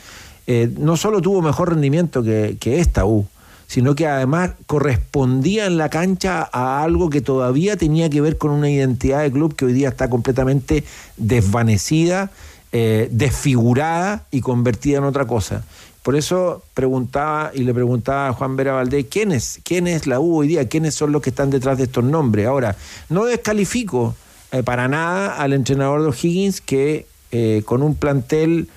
eh, 0.47 0.73
no 0.79 0.97
solo 0.97 1.21
tuvo 1.21 1.43
mejor 1.43 1.71
rendimiento 1.71 2.23
que, 2.23 2.57
que 2.61 2.81
esta 2.81 3.05
U, 3.05 3.27
sino 3.67 3.95
que 3.95 4.07
además 4.07 4.53
correspondía 4.67 5.67
en 5.67 5.77
la 5.77 5.89
cancha 5.89 6.49
a 6.53 6.83
algo 6.83 7.11
que 7.11 7.21
todavía 7.21 7.77
tenía 7.77 8.09
que 8.09 8.21
ver 8.21 8.39
con 8.39 8.53
una 8.53 8.71
identidad 8.71 9.23
de 9.23 9.33
club 9.33 9.57
que 9.57 9.65
hoy 9.65 9.73
día 9.73 9.89
está 9.89 10.09
completamente 10.09 10.85
desvanecida, 11.17 12.31
eh, 12.73 13.09
desfigurada 13.11 14.25
y 14.31 14.41
convertida 14.41 14.99
en 14.99 15.05
otra 15.05 15.27
cosa. 15.27 15.65
Por 16.07 16.15
eso 16.15 16.63
preguntaba 16.73 17.51
y 17.53 17.65
le 17.65 17.75
preguntaba 17.75 18.29
a 18.29 18.33
Juan 18.33 18.55
Vera 18.55 18.75
Valdés, 18.75 19.07
¿quién 19.11 19.33
es? 19.33 19.59
¿Quién 19.65 19.89
es 19.89 20.07
la 20.07 20.21
U 20.21 20.37
hoy 20.37 20.47
día? 20.47 20.69
¿Quiénes 20.69 20.95
son 20.95 21.11
los 21.11 21.21
que 21.21 21.31
están 21.31 21.51
detrás 21.51 21.79
de 21.79 21.83
estos 21.83 22.05
nombres? 22.05 22.47
Ahora, 22.47 22.77
no 23.09 23.25
descalifico 23.25 24.15
eh, 24.53 24.63
para 24.63 24.87
nada 24.87 25.35
al 25.35 25.53
entrenador 25.53 26.03
de 26.03 26.09
O'Higgins 26.11 26.61
que 26.61 27.07
eh, 27.33 27.65
con 27.65 27.83
un 27.83 27.97
plantel, 27.97 28.69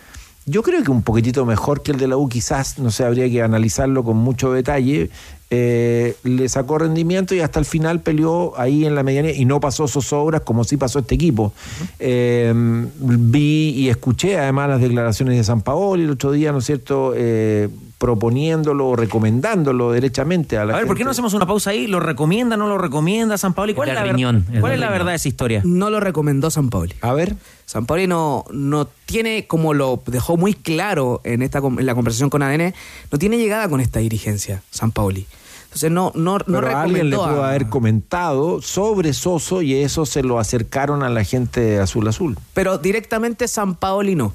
yo 0.48 0.64
creo 0.64 0.84
que 0.84 0.90
un 0.90 1.04
poquitito 1.04 1.46
mejor 1.46 1.84
que 1.84 1.92
el 1.92 2.00
de 2.00 2.08
la 2.08 2.18
U, 2.18 2.28
quizás, 2.28 2.80
no 2.80 2.90
sé, 2.90 3.06
habría 3.06 3.30
que 3.30 3.44
analizarlo 3.44 4.04
con 4.04 4.18
mucho 4.18 4.52
detalle, 4.52 5.12
eh, 5.52 6.16
le 6.24 6.48
sacó 6.48 6.78
rendimiento 6.78 7.34
y 7.34 7.40
hasta 7.40 7.60
el 7.60 7.66
final 7.66 8.02
peleó 8.02 8.54
ahí 8.60 8.86
en 8.86 8.94
la 8.96 9.04
medianía 9.04 9.34
y 9.34 9.46
no 9.46 9.60
pasó 9.60 9.88
zozobras 9.88 10.42
como 10.42 10.64
sí 10.64 10.78
pasó 10.78 11.00
este 11.00 11.16
equipo. 11.16 11.54
Eh, 12.00 12.54
vi 13.00 13.70
y 13.76 13.90
escuché 13.90 14.38
además 14.38 14.70
las 14.70 14.82
declaraciones 14.82 15.36
de 15.38 15.44
San 15.44 15.62
Paolo 15.62 16.04
el 16.04 16.10
otro 16.12 16.32
día, 16.32 16.52
¿no 16.52 16.60
es 16.60 16.66
cierto?, 16.66 17.14
eh, 17.16 17.70
proponiéndolo 17.98 18.88
o 18.90 18.96
recomendándolo 18.96 19.92
derechamente 19.92 20.58
a 20.58 20.64
la 20.64 20.74
A 20.74 20.78
ver, 20.78 20.88
¿por 20.88 20.96
qué 20.96 21.04
no 21.04 21.12
hacemos 21.12 21.34
una 21.34 21.46
pausa 21.46 21.72
ahí? 21.72 21.86
¿Lo 21.86 22.00
recomienda, 22.00 22.56
no 22.56 22.68
lo 22.70 22.78
recomienda 22.78 23.38
San 23.38 23.54
Pablo? 23.54 23.74
¿Y 23.74 23.76
cuál 23.76 23.90
Es 23.90 23.96
la, 23.96 24.04
ver- 24.04 24.14
riñón, 24.16 24.46
cuál 24.62 24.72
es 24.74 24.80
la 24.80 24.90
verdad 24.90 25.12
de 25.12 25.16
esa 25.18 25.28
historia? 25.28 25.62
No 25.66 25.90
lo 25.90 26.00
recomendó 26.00 26.50
San 26.50 26.70
Pauli. 26.70 26.94
A 27.02 27.12
ver. 27.14 27.36
San 27.66 27.86
Pauli 27.86 28.08
no, 28.08 28.46
no 28.52 28.88
tiene, 29.06 29.46
como 29.48 29.74
lo 29.74 30.02
dejó 30.08 30.38
muy 30.38 30.54
claro 30.54 31.20
en, 31.26 31.42
esta, 31.42 31.60
en 31.60 31.86
la 31.86 31.94
conversación 31.94 32.30
con 32.30 32.42
ADN, 32.42 32.74
no 33.12 33.20
tiene 33.20 33.38
llegada 33.38 33.68
con 33.70 33.80
esta 33.82 34.00
dirigencia, 34.00 34.64
San 34.72 34.92
Pauli. 34.92 35.28
Entonces 35.70 35.92
no, 35.92 36.12
no, 36.16 36.40
no 36.40 36.60
Pero 36.62 36.78
alguien 36.78 37.10
le 37.10 37.16
recomendó 37.16 37.18
pudo 37.34 37.44
a- 37.44 37.50
haber 37.50 37.70
comentado 37.70 38.62
sobre 38.62 39.14
Soso 39.14 39.62
y 39.62 39.76
eso 39.76 40.06
se 40.06 40.24
lo 40.24 40.40
acercaron 40.40 41.04
a 41.04 41.10
la 41.10 41.24
gente 41.24 41.62
de 41.62 41.80
Azul 41.80 42.08
Azul. 42.08 42.38
Pero 42.54 42.78
directamente 42.80 43.48
San 43.48 43.76
Paoli 43.76 44.16
no. 44.16 44.34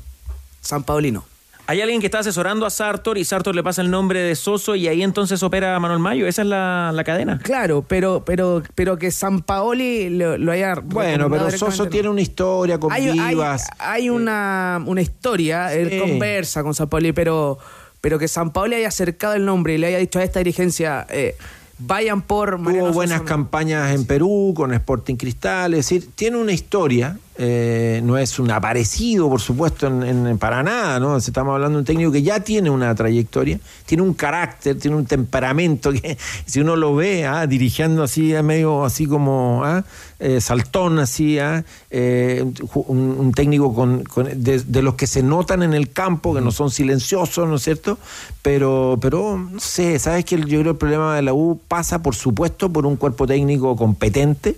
San 0.60 0.84
Paoli 0.84 1.10
no. 1.10 1.24
Hay 1.66 1.80
alguien 1.80 1.98
que 2.00 2.06
está 2.08 2.18
asesorando 2.18 2.66
a 2.66 2.70
Sartor 2.70 3.16
y 3.16 3.24
Sartor 3.24 3.54
le 3.54 3.62
pasa 3.62 3.80
el 3.80 3.90
nombre 3.90 4.20
de 4.20 4.34
Soso 4.36 4.74
y 4.76 4.86
ahí 4.86 5.02
entonces 5.02 5.42
opera 5.42 5.80
Manuel 5.80 5.98
Mayo. 5.98 6.26
Esa 6.26 6.42
es 6.42 6.48
la, 6.48 6.92
la 6.94 7.04
cadena. 7.04 7.38
Claro, 7.42 7.82
pero, 7.88 8.22
pero, 8.24 8.62
pero 8.74 8.98
que 8.98 9.10
San 9.10 9.40
Paoli 9.40 10.10
lo, 10.10 10.36
lo 10.36 10.52
haya. 10.52 10.74
Bueno, 10.84 11.30
pero 11.30 11.50
Soso 11.50 11.84
no. 11.84 11.90
tiene 11.90 12.10
una 12.10 12.20
historia 12.20 12.78
con 12.78 12.92
hay, 12.92 13.10
Vivas. 13.12 13.66
hay 13.78 14.10
una, 14.10 14.82
una 14.86 15.00
historia, 15.00 15.72
él 15.72 15.98
conversa 15.98 16.62
con 16.62 16.74
San 16.74 16.86
Paoli, 16.90 17.12
pero, 17.12 17.58
pero 18.04 18.18
que 18.18 18.28
San 18.28 18.50
Paoli 18.50 18.74
haya 18.74 18.88
acercado 18.88 19.32
el 19.32 19.46
nombre 19.46 19.72
y 19.72 19.78
le 19.78 19.86
haya 19.86 19.96
dicho 19.96 20.18
a 20.18 20.24
esta 20.24 20.38
dirigencia, 20.38 21.06
eh, 21.08 21.36
vayan 21.78 22.20
por 22.20 22.58
Mariano 22.58 22.88
Tuvo 22.88 22.96
buenas 22.96 23.22
campañas 23.22 23.94
en 23.94 24.04
Perú 24.04 24.52
con 24.54 24.74
Sporting 24.74 25.16
Cristal, 25.16 25.72
es 25.72 25.88
decir, 25.88 26.10
tiene 26.14 26.36
una 26.36 26.52
historia, 26.52 27.18
eh, 27.36 28.00
no 28.04 28.16
es 28.16 28.38
un 28.38 28.50
aparecido, 28.52 29.28
por 29.28 29.40
supuesto, 29.40 29.88
en, 29.88 30.38
para 30.38 30.62
nada, 30.62 31.00
¿no? 31.00 31.16
Estamos 31.16 31.54
hablando 31.54 31.78
de 31.78 31.80
un 31.80 31.84
técnico 31.84 32.12
que 32.12 32.22
ya 32.22 32.40
tiene 32.40 32.70
una 32.70 32.94
trayectoria, 32.94 33.58
tiene 33.86 34.04
un 34.04 34.14
carácter, 34.14 34.78
tiene 34.78 34.96
un 34.96 35.06
temperamento 35.06 35.92
que 35.92 36.16
si 36.46 36.60
uno 36.60 36.76
lo 36.76 36.94
ve 36.94 37.26
ah, 37.26 37.46
dirigiendo 37.48 38.04
así, 38.04 38.34
medio 38.44 38.84
así 38.84 39.06
como 39.06 39.62
ah, 39.64 39.84
eh, 40.20 40.40
saltón, 40.40 41.00
así, 41.00 41.40
ah, 41.40 41.64
eh, 41.90 42.44
un, 42.86 43.32
técnico 43.34 43.88
de 44.14 44.82
los 44.82 44.94
que 44.94 45.08
se 45.08 45.24
notan 45.24 45.64
en 45.64 45.74
el 45.74 45.90
campo, 45.90 46.34
que 46.34 46.40
no 46.40 46.52
son 46.52 46.70
silenciosos, 46.70 47.48
¿no 47.48 47.56
es 47.56 47.62
cierto? 47.62 47.98
Pero, 48.42 48.98
pero 49.00 49.38
no 49.38 49.58
sé, 49.58 49.98
¿sabes 49.98 50.24
que 50.24 50.36
Yo 50.36 50.46
creo 50.46 50.62
que 50.62 50.70
el 50.70 50.76
problema 50.76 51.16
de 51.16 51.22
la 51.22 51.34
U 51.34 51.60
pasa, 51.66 52.00
por 52.00 52.14
supuesto, 52.14 52.72
por 52.72 52.86
un 52.86 52.94
cuerpo 52.94 53.26
técnico 53.26 53.74
competente, 53.74 54.56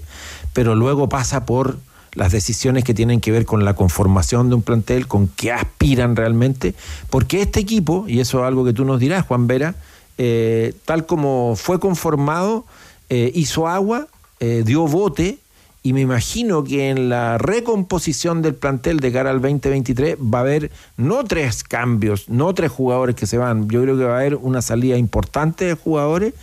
pero 0.52 0.74
luego 0.74 1.08
pasa 1.08 1.46
por 1.46 1.78
las 2.16 2.32
decisiones 2.32 2.82
que 2.82 2.94
tienen 2.94 3.20
que 3.20 3.30
ver 3.30 3.44
con 3.44 3.64
la 3.64 3.74
conformación 3.74 4.48
de 4.48 4.56
un 4.56 4.62
plantel, 4.62 5.06
con 5.06 5.28
qué 5.28 5.52
aspiran 5.52 6.16
realmente, 6.16 6.74
porque 7.10 7.42
este 7.42 7.60
equipo, 7.60 8.06
y 8.08 8.20
eso 8.20 8.38
es 8.40 8.44
algo 8.44 8.64
que 8.64 8.72
tú 8.72 8.84
nos 8.84 8.98
dirás, 8.98 9.26
Juan 9.26 9.46
Vera, 9.46 9.76
eh, 10.18 10.72
tal 10.86 11.06
como 11.06 11.54
fue 11.56 11.78
conformado, 11.78 12.64
eh, 13.10 13.30
hizo 13.34 13.68
agua, 13.68 14.08
eh, 14.40 14.62
dio 14.64 14.88
bote, 14.88 15.38
y 15.82 15.92
me 15.92 16.00
imagino 16.00 16.64
que 16.64 16.88
en 16.88 17.10
la 17.10 17.38
recomposición 17.38 18.42
del 18.42 18.54
plantel 18.54 18.98
de 18.98 19.12
cara 19.12 19.30
al 19.30 19.40
2023 19.40 20.16
va 20.16 20.38
a 20.38 20.40
haber 20.40 20.72
no 20.96 21.22
tres 21.22 21.62
cambios, 21.62 22.28
no 22.28 22.52
tres 22.54 22.72
jugadores 22.72 23.14
que 23.14 23.26
se 23.26 23.38
van, 23.38 23.68
yo 23.68 23.82
creo 23.82 23.96
que 23.96 24.04
va 24.04 24.16
a 24.16 24.20
haber 24.20 24.36
una 24.36 24.62
salida 24.62 24.96
importante 24.96 25.66
de 25.66 25.74
jugadores, 25.74 26.34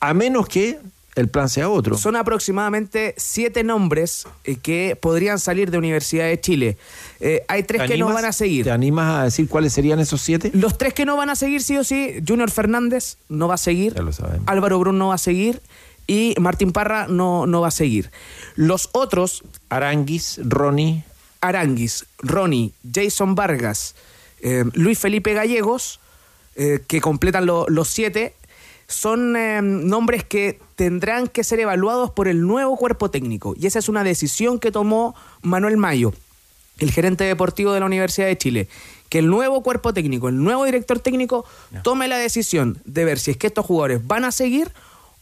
a 0.00 0.12
menos 0.12 0.48
que 0.48 0.78
el 1.20 1.28
plan 1.28 1.48
sea 1.48 1.68
otro. 1.68 1.96
Son 1.96 2.16
aproximadamente 2.16 3.14
siete 3.16 3.62
nombres 3.62 4.26
eh, 4.44 4.56
que 4.56 4.96
podrían 5.00 5.38
salir 5.38 5.70
de 5.70 5.78
Universidad 5.78 6.24
de 6.26 6.40
Chile. 6.40 6.76
Eh, 7.20 7.44
hay 7.48 7.62
tres 7.62 7.82
¿Te 7.82 7.88
que 7.88 7.98
no 7.98 8.06
van 8.12 8.24
a 8.24 8.32
seguir. 8.32 8.64
¿Te 8.64 8.70
animas 8.70 9.20
a 9.20 9.24
decir 9.24 9.48
cuáles 9.48 9.72
serían 9.72 10.00
esos 10.00 10.20
siete? 10.20 10.50
Los 10.54 10.76
tres 10.78 10.94
que 10.94 11.04
no 11.04 11.16
van 11.16 11.30
a 11.30 11.36
seguir, 11.36 11.62
sí 11.62 11.76
o 11.76 11.84
sí, 11.84 12.16
Junior 12.26 12.50
Fernández 12.50 13.16
no 13.28 13.46
va 13.48 13.54
a 13.54 13.58
seguir, 13.58 13.94
Ya 13.94 14.02
lo 14.02 14.12
sabemos. 14.12 14.42
Álvaro 14.46 14.78
Brun 14.78 14.98
no 14.98 15.08
va 15.08 15.14
a 15.14 15.18
seguir 15.18 15.60
y 16.06 16.34
Martín 16.40 16.72
Parra 16.72 17.06
no, 17.08 17.46
no 17.46 17.60
va 17.60 17.68
a 17.68 17.70
seguir. 17.72 18.10
Los 18.56 18.88
otros... 18.92 19.44
Aranguis, 19.68 20.40
Ronnie. 20.42 21.04
Aranguis, 21.42 22.04
Ronnie, 22.18 22.72
Jason 22.92 23.34
Vargas, 23.34 23.94
eh, 24.42 24.64
Luis 24.74 24.98
Felipe 24.98 25.32
Gallegos, 25.32 26.00
eh, 26.56 26.80
que 26.86 27.00
completan 27.00 27.46
lo- 27.46 27.64
los 27.68 27.88
siete, 27.88 28.34
son 28.90 29.36
eh, 29.36 29.62
nombres 29.62 30.24
que 30.24 30.58
tendrán 30.74 31.28
que 31.28 31.44
ser 31.44 31.60
evaluados 31.60 32.10
por 32.10 32.26
el 32.26 32.44
nuevo 32.44 32.76
cuerpo 32.76 33.08
técnico. 33.08 33.54
Y 33.56 33.66
esa 33.66 33.78
es 33.78 33.88
una 33.88 34.02
decisión 34.02 34.58
que 34.58 34.72
tomó 34.72 35.14
Manuel 35.42 35.76
Mayo, 35.76 36.12
el 36.80 36.90
gerente 36.90 37.22
deportivo 37.22 37.72
de 37.72 37.80
la 37.80 37.86
Universidad 37.86 38.26
de 38.26 38.36
Chile. 38.36 38.68
Que 39.08 39.20
el 39.20 39.28
nuevo 39.28 39.62
cuerpo 39.62 39.94
técnico, 39.94 40.28
el 40.28 40.42
nuevo 40.42 40.64
director 40.64 40.98
técnico, 40.98 41.44
tome 41.82 42.08
la 42.08 42.18
decisión 42.18 42.80
de 42.84 43.04
ver 43.04 43.20
si 43.20 43.30
es 43.30 43.36
que 43.36 43.46
estos 43.46 43.64
jugadores 43.64 44.04
van 44.06 44.24
a 44.24 44.32
seguir 44.32 44.72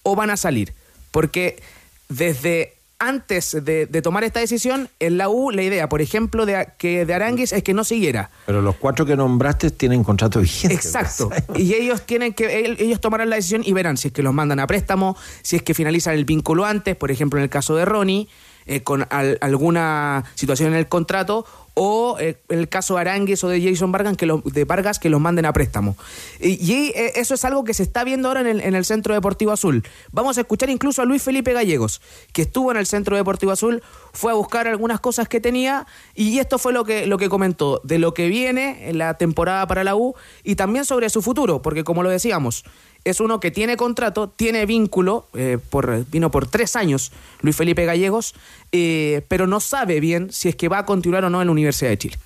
o 0.03 0.17
van 0.17 0.31
a 0.31 0.39
salir. 0.39 0.73
Porque 1.11 1.63
desde 2.09 2.78
antes 3.01 3.57
de, 3.65 3.87
de 3.87 4.03
tomar 4.03 4.25
esta 4.25 4.41
decisión, 4.41 4.89
en 4.99 5.19
la 5.19 5.29
U 5.29 5.51
la 5.51 5.63
idea, 5.63 5.89
por 5.89 6.01
ejemplo, 6.03 6.47
de, 6.47 6.69
que 6.79 7.05
de 7.07 7.15
Aranguis 7.15 7.53
es 7.53 7.63
que 7.63 7.73
no 7.75 7.85
siguiera. 7.85 8.31
Pero 8.47 8.61
los 8.61 8.75
cuatro 8.77 9.07
que 9.07 9.17
nombraste 9.17 9.71
tienen 9.71 10.03
contrato 10.03 10.41
vigente. 10.41 10.75
Exacto. 10.75 11.31
Y 11.55 11.75
ellos 11.75 12.03
tienen 12.03 12.33
que, 12.35 12.65
el- 12.65 12.81
ellos 12.81 13.01
tomarán 13.01 13.31
la 13.31 13.37
decisión 13.37 13.63
y 13.65 13.73
verán 13.73 13.97
si 13.97 14.09
es 14.09 14.15
que 14.15 14.23
los 14.23 14.35
mandan 14.35 14.59
a 14.59 14.67
préstamo, 14.67 15.17
si 15.43 15.57
es 15.57 15.63
que 15.63 15.75
finalizan 15.75 16.15
el 16.15 16.25
vínculo 16.25 16.65
antes, 16.65 16.97
por 16.97 17.11
ejemplo 17.11 17.39
en 17.39 17.45
el 17.45 17.51
caso 17.51 17.77
de 17.77 17.85
Ronnie, 17.85 18.29
eh, 18.69 18.83
con 18.83 19.07
al- 19.11 19.39
alguna 19.41 20.25
situación 20.37 20.73
en 20.73 20.79
el 20.79 20.89
contrato, 20.89 21.45
o 21.81 22.17
eh, 22.19 22.37
en 22.49 22.59
el 22.59 22.69
caso 22.69 22.95
de 22.97 23.03
Arangues 23.03 23.45
o 23.45 23.49
de 23.49 23.63
Jason 23.63 23.93
Vargas 23.93 24.17
que, 24.17 24.27
los- 24.27 24.43
de 24.45 24.65
Vargas 24.65 24.99
que 24.99 25.09
los 25.11 25.21
manden 25.21 25.47
a 25.47 25.53
préstamo. 25.53 25.97
Y, 26.41 26.55
y, 26.61 26.89
eh, 26.97 27.13
eso 27.17 27.35
es 27.35 27.45
algo 27.45 27.63
que 27.63 27.73
se 27.73 27.85
está 27.85 28.03
viendo 28.03 28.27
ahora 28.27 28.41
en 28.41 28.49
el, 28.49 28.61
en 28.63 28.75
el 28.75 28.85
Centro 28.85 29.15
Deportivo 29.15 29.53
Azul. 29.53 29.85
Vamos 30.11 30.39
a 30.39 30.41
escuchar 30.41 30.71
incluso 30.71 31.03
a 31.03 31.05
Luis 31.05 31.23
Felipe 31.23 31.53
Gallegos, 31.53 32.01
que 32.33 32.43
estuvo 32.43 32.73
en 32.73 32.79
el 32.79 32.87
Centro 32.87 33.17
Deportivo 33.17 33.53
Azul, 33.53 33.81
fue 34.13 34.33
a 34.33 34.35
buscar 34.35 34.67
algunas 34.67 34.99
cosas 34.99 35.29
que 35.29 35.41
tenía 35.41 35.87
y 36.17 36.41
esto 36.41 36.59
fue 36.59 36.73
lo 36.73 36.85
que, 36.85 37.07
lo 37.07 37.17
que 37.17 37.29
comentó 37.29 37.81
de 37.85 37.99
lo 38.01 38.13
que 38.13 38.27
viene 38.29 38.89
en 38.91 38.99
la 38.99 39.15
temporada 39.15 39.67
para 39.69 39.85
la 39.85 39.95
U 39.95 40.17
y 40.43 40.57
también 40.57 40.85
sobre 40.85 41.09
su 41.11 41.23
futuro, 41.23 41.63
porque 41.63 41.85
como 41.85 42.03
lo 42.03 42.11
decíamos, 42.11 42.65
es 43.11 43.21
uno 43.21 43.41
que 43.41 43.51
tiene 43.51 43.77
contrato, 43.77 44.29
tiene 44.29 44.67
vínculo, 44.67 45.29
eh, 45.35 45.59
por, 45.71 46.05
vino 46.11 46.31
por 46.31 46.47
tres 46.47 46.77
años 46.77 47.13
Luis 47.41 47.57
Felipe 47.57 47.85
Gallegos, 47.85 48.35
eh, 48.73 49.23
pero 49.29 49.47
no 49.47 49.61
sabe 49.61 50.01
bien 50.01 50.33
si 50.33 50.49
es 50.49 50.57
que 50.57 50.69
va 50.69 50.79
a 50.79 50.87
continuar 50.87 51.25
o 51.25 51.31
no 51.31 51.41
en 51.41 51.49
la 51.49 51.53
Universidad 51.53 51.91
de 51.91 51.99
Chile. 51.99 52.19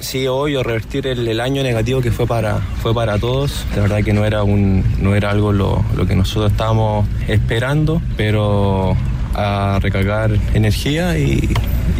Sí, 0.00 0.26
obvio, 0.26 0.62
revertir 0.62 1.06
el, 1.06 1.40
año 1.40 1.62
negativo 1.62 2.00
que 2.00 2.10
fue 2.10 2.26
para, 2.26 2.60
fue 2.82 2.94
para 2.94 3.18
todos. 3.18 3.66
De 3.74 3.82
verdad 3.82 4.02
que 4.02 4.12
no 4.12 4.24
era, 4.24 4.42
un, 4.42 4.84
no 4.98 5.14
era 5.14 5.30
algo 5.30 5.52
lo, 5.52 5.84
lo 5.94 6.06
que 6.06 6.16
nosotros 6.16 6.50
estábamos 6.50 7.06
esperando, 7.28 8.00
pero 8.16 8.96
a 9.34 9.78
recargar 9.80 10.30
energía 10.54 11.18
y, 11.18 11.54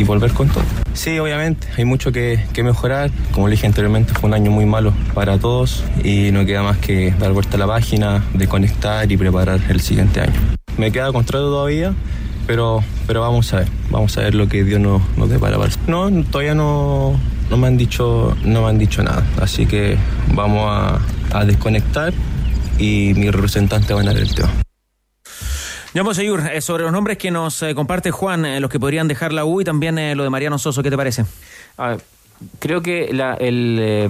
volver 0.04 0.32
con 0.32 0.48
todo. 0.48 0.64
Sí, 0.94 1.18
obviamente, 1.20 1.68
hay 1.76 1.84
mucho 1.84 2.10
que, 2.10 2.40
mejorar. 2.64 3.10
Como 3.32 3.46
le 3.48 3.52
dije 3.52 3.66
anteriormente, 3.66 4.12
fue 4.14 4.28
un 4.28 4.34
año 4.34 4.50
muy 4.50 4.66
malo 4.66 4.92
para 5.14 5.38
todos 5.38 5.84
y 6.02 6.30
no 6.32 6.44
queda 6.44 6.62
más 6.62 6.78
que 6.78 7.12
dar 7.18 7.32
vuelta 7.32 7.56
a 7.56 7.60
la 7.60 7.66
página, 7.68 8.24
desconectar 8.34 9.10
y 9.10 9.16
preparar 9.16 9.60
el 9.68 9.80
siguiente 9.80 10.20
año. 10.20 10.34
Me 10.76 10.90
queda 10.90 11.12
contrato 11.12 11.44
todavía, 11.44 11.94
pero, 12.46 12.82
pero 13.06 13.20
vamos 13.20 13.52
a 13.54 13.58
ver, 13.58 13.68
vamos 13.90 14.16
a 14.18 14.22
ver 14.22 14.34
lo 14.34 14.48
que 14.48 14.64
Dios 14.64 14.80
nos, 14.80 15.02
nos 15.16 15.28
depara. 15.30 15.56
para- 15.58 15.72
No, 15.86 16.10
todavía 16.24 16.54
no, 16.54 17.18
no 17.48 17.56
me 17.56 17.68
han 17.68 17.76
dicho, 17.76 18.36
no 18.44 18.62
me 18.62 18.68
han 18.68 18.78
dicho 18.78 19.02
nada, 19.02 19.24
así 19.40 19.66
que 19.66 19.96
vamos 20.34 20.64
a, 20.68 21.00
a 21.38 21.44
desconectar 21.44 22.12
y 22.78 23.12
mi 23.14 23.30
representante 23.30 23.92
va 23.94 24.00
a 24.00 24.02
hablar 24.02 24.16
el 24.16 24.34
tema. 24.34 24.50
Ya, 25.94 26.02
Monseñor, 26.02 26.40
eh, 26.50 26.62
sobre 26.62 26.84
los 26.84 26.92
nombres 26.92 27.18
que 27.18 27.30
nos 27.30 27.62
eh, 27.62 27.74
comparte 27.74 28.10
Juan, 28.10 28.46
eh, 28.46 28.60
los 28.60 28.70
que 28.70 28.80
podrían 28.80 29.08
dejar 29.08 29.34
la 29.34 29.44
U 29.44 29.60
y 29.60 29.64
también 29.64 30.16
lo 30.16 30.24
de 30.24 30.30
Mariano 30.30 30.58
Soso, 30.58 30.82
¿qué 30.82 30.88
te 30.88 30.96
parece? 30.96 31.26
Ah, 31.76 31.98
creo 32.60 32.80
que 32.80 33.12
la, 33.12 33.34
el, 33.34 33.76
eh, 33.78 34.08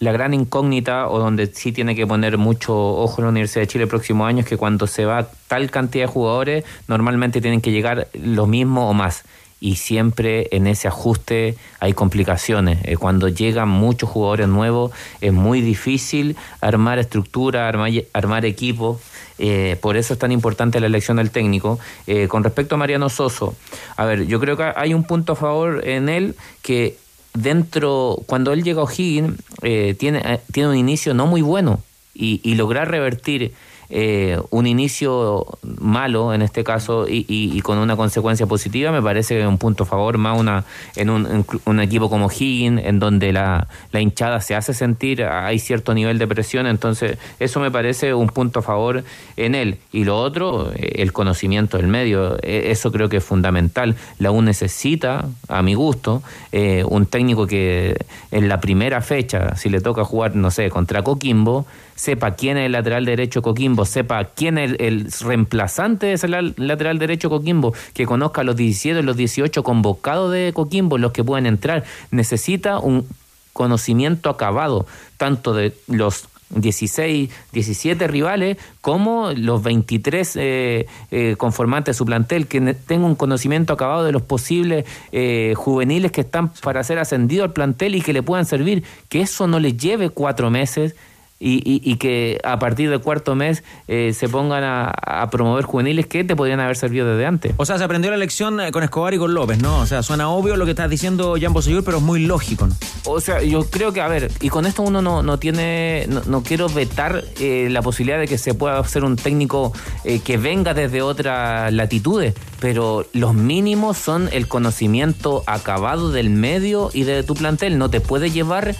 la 0.00 0.12
gran 0.12 0.34
incógnita 0.34 1.08
o 1.08 1.18
donde 1.18 1.46
sí 1.46 1.72
tiene 1.72 1.96
que 1.96 2.06
poner 2.06 2.36
mucho 2.36 2.76
ojo 2.76 3.22
en 3.22 3.24
la 3.24 3.30
Universidad 3.30 3.62
de 3.62 3.68
Chile 3.68 3.84
el 3.84 3.88
próximo 3.88 4.26
año 4.26 4.40
es 4.40 4.46
que 4.46 4.58
cuando 4.58 4.86
se 4.86 5.06
va 5.06 5.26
tal 5.48 5.70
cantidad 5.70 6.04
de 6.04 6.12
jugadores, 6.12 6.64
normalmente 6.88 7.40
tienen 7.40 7.62
que 7.62 7.70
llegar 7.70 8.06
lo 8.12 8.46
mismo 8.46 8.90
o 8.90 8.92
más. 8.92 9.24
Y 9.60 9.76
siempre 9.76 10.48
en 10.50 10.66
ese 10.66 10.88
ajuste 10.88 11.56
hay 11.80 11.94
complicaciones. 11.94 12.80
Cuando 12.98 13.28
llegan 13.28 13.70
muchos 13.70 14.10
jugadores 14.10 14.46
nuevos 14.46 14.92
es 15.22 15.32
muy 15.32 15.62
difícil 15.62 16.36
armar 16.60 16.98
estructura, 16.98 17.66
armar, 17.66 17.90
armar 18.12 18.44
equipo. 18.44 19.00
Eh, 19.38 19.76
por 19.80 19.96
eso 19.96 20.12
es 20.12 20.18
tan 20.18 20.32
importante 20.32 20.80
la 20.80 20.86
elección 20.86 21.16
del 21.16 21.30
técnico. 21.30 21.78
Eh, 22.06 22.28
con 22.28 22.44
respecto 22.44 22.74
a 22.74 22.78
Mariano 22.78 23.08
Soso, 23.08 23.54
a 23.96 24.04
ver, 24.04 24.26
yo 24.26 24.40
creo 24.40 24.56
que 24.56 24.72
hay 24.76 24.94
un 24.94 25.04
punto 25.04 25.32
a 25.32 25.36
favor 25.36 25.86
en 25.86 26.08
él 26.08 26.36
que 26.62 26.96
dentro, 27.34 28.18
cuando 28.26 28.52
él 28.52 28.62
llega 28.62 28.80
a 28.80 28.84
O'Higgins, 28.84 29.34
eh, 29.62 29.94
tiene, 29.98 30.22
eh, 30.24 30.40
tiene 30.52 30.70
un 30.70 30.76
inicio 30.76 31.14
no 31.14 31.26
muy 31.26 31.42
bueno 31.42 31.82
y, 32.14 32.40
y 32.44 32.54
lograr 32.54 32.90
revertir 32.90 33.52
eh, 33.90 34.38
un 34.50 34.66
inicio 34.66 35.46
malo 35.62 36.32
en 36.34 36.42
este 36.42 36.64
caso 36.64 37.06
y, 37.08 37.24
y- 37.28 37.56
y 37.56 37.60
con 37.60 37.78
una 37.78 37.96
consecuencia 37.96 38.46
positiva 38.46 38.92
me 38.92 39.02
parece 39.02 39.46
un 39.46 39.58
punto 39.58 39.84
a 39.84 39.86
favor 39.86 40.18
más 40.18 40.38
una 40.38 40.64
en 40.96 41.10
un, 41.10 41.44
un 41.64 41.80
equipo 41.80 42.08
como 42.10 42.30
Higgins 42.30 42.82
en 42.84 42.98
donde 42.98 43.32
la, 43.32 43.68
la 43.92 44.00
hinchada 44.00 44.40
se 44.40 44.54
hace 44.54 44.74
sentir 44.74 45.22
hay 45.24 45.58
cierto 45.58 45.94
nivel 45.94 46.18
de 46.18 46.26
presión 46.26 46.66
entonces 46.66 47.18
eso 47.38 47.60
me 47.60 47.70
parece 47.70 48.14
un 48.14 48.28
punto 48.28 48.60
a 48.60 48.62
favor 48.62 49.04
en 49.36 49.54
él. 49.54 49.78
Y 49.92 50.04
lo 50.04 50.18
otro 50.18 50.70
eh, 50.74 50.94
el 51.02 51.12
conocimiento 51.12 51.76
del 51.76 51.86
medio 51.88 52.36
eh, 52.42 52.70
eso 52.70 52.90
creo 52.92 53.08
que 53.08 53.18
es 53.18 53.24
fundamental. 53.24 53.96
La 54.18 54.30
U 54.30 54.42
necesita 54.42 55.26
a 55.48 55.62
mi 55.62 55.74
gusto 55.74 56.22
eh, 56.52 56.84
un 56.88 57.06
técnico 57.06 57.46
que 57.46 57.96
en 58.30 58.48
la 58.48 58.60
primera 58.60 59.00
fecha 59.00 59.56
si 59.56 59.68
le 59.68 59.80
toca 59.80 60.04
jugar 60.04 60.34
no 60.36 60.50
sé 60.50 60.70
contra 60.70 61.02
Coquimbo 61.02 61.66
sepa 61.94 62.32
quién 62.32 62.56
es 62.56 62.66
el 62.66 62.72
lateral 62.72 63.04
derecho 63.04 63.40
de 63.40 63.44
Coquimbo, 63.44 63.84
sepa 63.84 64.24
quién 64.24 64.58
es 64.58 64.74
el, 64.78 65.08
reemplazante 65.20 66.06
de 66.06 66.12
ese 66.14 66.28
la- 66.28 66.52
lateral 66.56 66.98
derecho 66.98 67.28
de 67.28 67.36
Coquimbo, 67.36 67.74
que 67.92 68.06
conozca 68.06 68.42
los 68.44 68.56
17 68.56 69.00
y 69.00 69.02
los 69.02 69.16
18 69.16 69.62
convocados 69.62 70.32
de 70.32 70.52
Coquimbo, 70.54 70.98
los 70.98 71.12
que 71.12 71.24
pueden 71.24 71.46
entrar. 71.46 71.84
Necesita 72.10 72.78
un 72.78 73.06
conocimiento 73.52 74.30
acabado, 74.30 74.86
tanto 75.16 75.54
de 75.54 75.72
los 75.86 76.28
16, 76.50 77.30
17 77.52 78.06
rivales, 78.06 78.58
como 78.80 79.32
los 79.32 79.62
23 79.62 80.36
eh, 80.36 80.86
eh, 81.10 81.34
conformantes 81.36 81.94
de 81.94 81.98
su 81.98 82.04
plantel, 82.04 82.46
que 82.46 82.60
tenga 82.74 83.06
un 83.06 83.14
conocimiento 83.14 83.72
acabado 83.72 84.04
de 84.04 84.12
los 84.12 84.22
posibles 84.22 84.84
eh, 85.12 85.54
juveniles 85.56 86.12
que 86.12 86.20
están 86.20 86.52
para 86.62 86.84
ser 86.84 86.98
ascendidos 86.98 87.46
al 87.46 87.52
plantel 87.52 87.94
y 87.94 88.02
que 88.02 88.12
le 88.12 88.22
puedan 88.22 88.44
servir, 88.44 88.84
que 89.08 89.22
eso 89.22 89.46
no 89.46 89.58
les 89.58 89.76
lleve 89.76 90.10
cuatro 90.10 90.50
meses 90.50 90.94
y, 91.40 91.54
y- 91.64 91.80
y 91.84 91.96
que 91.96 92.40
a 92.44 92.58
partir 92.58 92.88
del 92.90 93.00
cuarto 93.00 93.34
mes 93.34 93.64
eh, 93.88 94.12
se 94.14 94.28
pongan 94.28 94.64
a, 94.64 94.90
a 94.90 95.28
promover 95.30 95.64
juveniles 95.64 96.06
que 96.06 96.24
te 96.24 96.36
podrían 96.36 96.60
haber 96.60 96.76
servido 96.76 97.06
desde 97.08 97.26
antes. 97.26 97.52
O 97.56 97.66
sea, 97.66 97.76
se 97.78 97.84
aprendió 97.84 98.10
la 98.10 98.16
lección 98.16 98.60
eh, 98.60 98.70
con 98.72 98.82
Escobar 98.82 99.12
y 99.14 99.18
con 99.18 99.34
López, 99.34 99.58
¿no? 99.60 99.78
O 99.80 99.86
sea, 99.86 100.02
suena 100.02 100.28
obvio 100.30 100.56
lo 100.56 100.64
que 100.64 100.70
estás 100.70 100.88
diciendo 100.88 101.34
Jan 101.40 101.52
Bosellur, 101.52 101.84
pero 101.84 101.98
es 101.98 102.02
muy 102.02 102.24
lógico, 102.24 102.66
¿no? 102.66 102.74
O 103.06 103.20
sea, 103.20 103.42
yo 103.42 103.64
creo 103.68 103.92
que, 103.92 104.00
a 104.00 104.08
ver, 104.08 104.30
y 104.40 104.48
con 104.48 104.64
esto 104.64 104.82
uno 104.82 105.02
no, 105.02 105.22
no 105.22 105.38
tiene, 105.38 106.06
no, 106.08 106.22
no 106.26 106.42
quiero 106.42 106.68
vetar 106.68 107.22
eh, 107.40 107.68
la 107.70 107.82
posibilidad 107.82 108.18
de 108.18 108.26
que 108.26 108.38
se 108.38 108.54
pueda 108.54 108.78
hacer 108.78 109.04
un 109.04 109.16
técnico 109.16 109.72
eh, 110.04 110.20
que 110.20 110.38
venga 110.38 110.72
desde 110.72 111.02
otras 111.02 111.72
latitudes, 111.72 112.34
pero 112.60 113.04
los 113.12 113.34
mínimos 113.34 113.98
son 113.98 114.28
el 114.32 114.48
conocimiento 114.48 115.42
acabado 115.46 116.10
del 116.10 116.30
medio 116.30 116.90
y 116.94 117.02
de 117.02 117.22
tu 117.22 117.34
plantel. 117.34 117.76
No 117.76 117.90
te 117.90 118.00
puede 118.00 118.30
llevar 118.30 118.74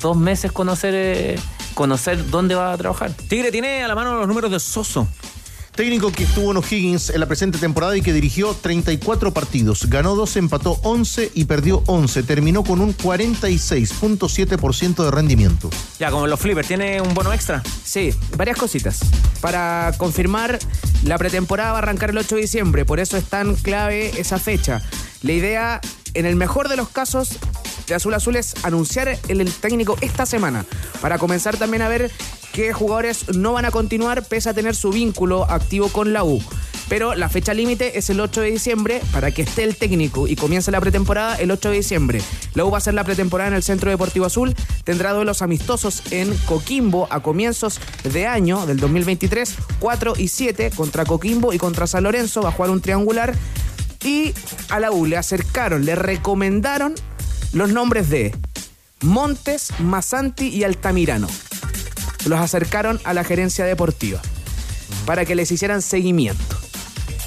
dos 0.00 0.16
meses 0.16 0.52
conocer, 0.52 1.36
conocer 1.74 2.30
dónde 2.30 2.54
va 2.54 2.72
a 2.72 2.78
trabajar. 2.78 3.12
Tigre 3.28 3.50
tiene 3.50 3.82
a 3.82 3.88
la 3.88 3.94
mano 3.94 4.14
los 4.14 4.28
números 4.28 4.50
de 4.50 4.60
Soso. 4.60 5.08
Técnico 5.74 6.12
que 6.12 6.22
estuvo 6.22 6.52
en 6.52 6.58
O'Higgins 6.58 7.10
en 7.10 7.18
la 7.18 7.26
presente 7.26 7.58
temporada 7.58 7.96
y 7.96 8.00
que 8.00 8.12
dirigió 8.12 8.54
34 8.54 9.34
partidos. 9.34 9.90
Ganó 9.90 10.14
12, 10.14 10.38
empató 10.38 10.78
11 10.84 11.32
y 11.34 11.46
perdió 11.46 11.82
11. 11.86 12.22
Terminó 12.22 12.62
con 12.62 12.80
un 12.80 12.96
46.7% 12.96 15.04
de 15.04 15.10
rendimiento. 15.10 15.70
Ya, 15.98 16.12
como 16.12 16.28
los 16.28 16.38
flippers, 16.38 16.68
¿tiene 16.68 17.00
un 17.00 17.12
bono 17.12 17.32
extra? 17.32 17.60
Sí, 17.84 18.14
varias 18.36 18.56
cositas. 18.56 19.00
Para 19.40 19.92
confirmar, 19.98 20.60
la 21.02 21.18
pretemporada 21.18 21.72
va 21.72 21.78
a 21.78 21.82
arrancar 21.82 22.10
el 22.10 22.18
8 22.18 22.36
de 22.36 22.42
diciembre, 22.42 22.84
por 22.84 23.00
eso 23.00 23.16
es 23.16 23.24
tan 23.24 23.56
clave 23.56 24.12
esa 24.20 24.38
fecha. 24.38 24.80
La 25.22 25.32
idea, 25.32 25.80
en 26.14 26.26
el 26.26 26.36
mejor 26.36 26.68
de 26.68 26.76
los 26.76 26.88
casos, 26.88 27.38
de 27.86 27.94
Azul 27.94 28.14
Azul 28.14 28.36
es 28.36 28.54
anunciar 28.64 29.18
el, 29.28 29.52
técnico 29.52 29.96
esta 30.00 30.26
semana, 30.26 30.64
para 31.00 31.18
comenzar 31.18 31.56
también 31.56 31.82
a 31.82 31.88
ver 31.88 32.10
qué 32.52 32.72
jugadores 32.72 33.34
no 33.34 33.52
van 33.52 33.64
a 33.64 33.70
continuar 33.70 34.24
pese 34.24 34.48
a 34.48 34.54
tener 34.54 34.74
su 34.74 34.90
vínculo 34.90 35.44
activo 35.50 35.88
con 35.88 36.12
la 36.12 36.24
U. 36.24 36.40
Pero 36.88 37.14
la 37.14 37.28
fecha 37.28 37.54
límite 37.54 37.98
es 37.98 38.10
el 38.10 38.20
8 38.20 38.42
de 38.42 38.50
diciembre 38.50 39.00
para 39.10 39.30
que 39.30 39.42
esté 39.42 39.64
el 39.64 39.76
técnico 39.76 40.28
y 40.28 40.36
comience 40.36 40.70
la 40.70 40.80
pretemporada 40.80 41.36
el 41.36 41.50
8 41.50 41.70
de 41.70 41.76
diciembre. 41.76 42.22
La 42.54 42.64
U 42.64 42.70
va 42.70 42.76
a 42.76 42.78
hacer 42.78 42.94
la 42.94 43.04
pretemporada 43.04 43.48
en 43.48 43.54
el 43.54 43.62
Centro 43.62 43.90
Deportivo 43.90 44.26
Azul. 44.26 44.54
Tendrá 44.84 45.12
duelos 45.12 45.40
amistosos 45.40 46.02
en 46.10 46.36
Coquimbo 46.44 47.08
a 47.10 47.20
comienzos 47.20 47.80
de 48.04 48.26
año 48.26 48.66
del 48.66 48.78
2023, 48.78 49.54
4 49.80 50.12
y 50.18 50.28
7 50.28 50.72
contra 50.76 51.06
Coquimbo 51.06 51.52
y 51.54 51.58
contra 51.58 51.86
San 51.86 52.04
Lorenzo. 52.04 52.42
Va 52.42 52.50
a 52.50 52.52
jugar 52.52 52.70
un 52.70 52.82
triangular. 52.82 53.34
Y 54.04 54.34
a 54.68 54.80
la 54.80 54.90
U 54.90 55.06
le 55.06 55.16
acercaron, 55.16 55.84
le 55.84 55.94
recomendaron 55.94 56.94
los 57.52 57.70
nombres 57.70 58.10
de 58.10 58.36
Montes, 59.02 59.72
Masanti 59.80 60.48
y 60.48 60.64
Altamirano. 60.64 61.28
Los 62.26 62.40
acercaron 62.40 63.00
a 63.04 63.14
la 63.14 63.24
gerencia 63.24 63.64
deportiva 63.64 64.20
para 65.06 65.24
que 65.24 65.34
les 65.34 65.50
hicieran 65.50 65.82
seguimiento 65.82 66.56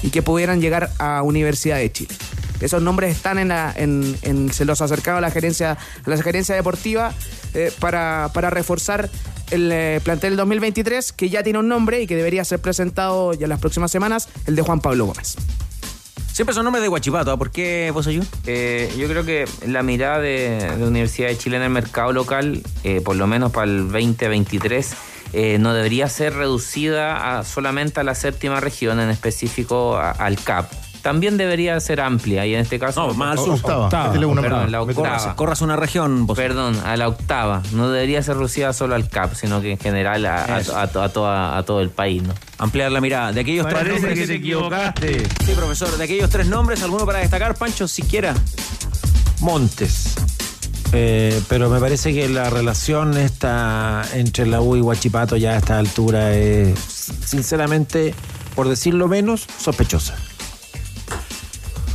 y 0.02 0.10
que 0.10 0.22
pudieran 0.22 0.60
llegar 0.60 0.90
a 0.98 1.22
Universidad 1.22 1.78
de 1.78 1.90
Chile. 1.90 2.14
Esos 2.60 2.82
nombres 2.82 3.14
están 3.14 3.38
en 3.38 3.48
la, 3.48 3.74
se 4.52 4.64
los 4.64 4.80
acercaron 4.80 5.18
a 5.18 5.20
la 5.20 5.30
gerencia, 5.30 5.78
a 6.04 6.10
la 6.10 6.20
gerencia 6.20 6.54
deportiva 6.54 7.12
eh, 7.54 7.72
para, 7.78 8.30
para 8.34 8.50
reforzar 8.50 9.08
el 9.50 9.70
eh, 9.72 10.00
plantel 10.02 10.30
del 10.30 10.38
2023, 10.38 11.12
que 11.12 11.30
ya 11.30 11.42
tiene 11.42 11.60
un 11.60 11.68
nombre 11.68 12.02
y 12.02 12.06
que 12.06 12.16
debería 12.16 12.44
ser 12.44 12.60
presentado 12.60 13.32
ya 13.32 13.44
en 13.44 13.50
las 13.50 13.60
próximas 13.60 13.90
semanas, 13.90 14.28
el 14.46 14.56
de 14.56 14.62
Juan 14.62 14.80
Pablo 14.80 15.06
Gómez. 15.06 15.36
Siempre 16.38 16.54
son 16.54 16.62
nombres 16.66 16.82
de 16.82 16.88
Guachipato. 16.88 17.32
¿ah? 17.32 17.36
¿Por 17.36 17.50
qué 17.50 17.90
vos 17.92 18.06
yo? 18.06 18.22
Eh, 18.46 18.94
yo 18.96 19.08
creo 19.08 19.24
que 19.24 19.44
la 19.66 19.82
mirada 19.82 20.20
de, 20.20 20.72
de 20.78 20.84
Universidad 20.86 21.26
de 21.30 21.36
Chile 21.36 21.56
en 21.56 21.64
el 21.64 21.70
mercado 21.70 22.12
local, 22.12 22.62
eh, 22.84 23.00
por 23.04 23.16
lo 23.16 23.26
menos 23.26 23.50
para 23.50 23.64
el 23.64 23.90
2023, 23.90 24.94
eh, 25.32 25.58
no 25.58 25.74
debería 25.74 26.08
ser 26.08 26.34
reducida 26.34 27.40
a 27.40 27.42
solamente 27.42 27.98
a 27.98 28.04
la 28.04 28.14
séptima 28.14 28.60
región, 28.60 29.00
en 29.00 29.10
específico 29.10 29.96
a- 29.96 30.12
al 30.12 30.36
CAP. 30.38 30.70
También 31.08 31.38
debería 31.38 31.80
ser 31.80 32.02
amplia 32.02 32.44
y 32.44 32.52
en 32.54 32.60
este 32.60 32.78
caso... 32.78 33.06
No, 33.06 33.14
más 33.14 33.38
al 33.38 33.44
sur. 33.46 33.54
Octava. 33.54 33.84
Octava. 33.86 34.06
Métele 34.08 34.26
una 34.26 34.42
Perdón, 34.42 34.60
más. 34.60 34.70
la 34.70 34.78
Corras- 34.80 34.98
octava. 34.98 35.36
corras 35.36 35.60
una 35.62 35.76
región. 35.76 36.26
Perdón, 36.26 36.78
a 36.84 36.98
la 36.98 37.08
octava. 37.08 37.62
No 37.72 37.88
debería 37.90 38.22
ser 38.22 38.34
reducida 38.36 38.74
solo 38.74 38.94
al 38.94 39.08
CAP, 39.08 39.32
sino 39.34 39.62
que 39.62 39.72
en 39.72 39.78
general 39.78 40.26
a, 40.26 40.44
a- 40.56 40.60
Eso. 40.60 40.76
a 40.78 40.86
to- 40.88 41.02
a 41.02 41.08
toda- 41.08 41.56
a 41.56 41.62
todo 41.62 41.80
el 41.80 41.88
país. 41.88 42.22
¿no? 42.22 42.34
Ampliar 42.58 42.92
la 42.92 43.00
mirada. 43.00 43.32
De 43.32 43.40
aquellos 43.40 43.64
tres 43.66 43.78
Parece 43.78 43.94
nombres 43.94 44.18
que 44.18 44.26
te 44.26 44.34
equivocaste. 44.34 45.22
Sí, 45.46 45.52
profesor. 45.56 45.96
De 45.96 46.04
aquellos 46.04 46.28
tres 46.28 46.46
nombres, 46.46 46.82
¿alguno 46.82 47.06
para 47.06 47.20
destacar, 47.20 47.54
Pancho, 47.54 47.88
siquiera? 47.88 48.34
Montes. 49.40 50.14
Eh, 50.92 51.40
pero 51.48 51.70
me 51.70 51.80
parece 51.80 52.12
que 52.12 52.28
la 52.28 52.50
relación 52.50 53.16
esta 53.16 54.02
entre 54.12 54.44
la 54.46 54.60
U 54.60 54.76
y 54.76 54.80
Huachipato 54.82 55.36
ya 55.36 55.52
a 55.52 55.56
esta 55.56 55.78
altura 55.78 56.34
es, 56.34 56.78
sinceramente, 57.24 58.14
por 58.54 58.68
decirlo 58.68 59.08
menos, 59.08 59.46
sospechosa. 59.58 60.16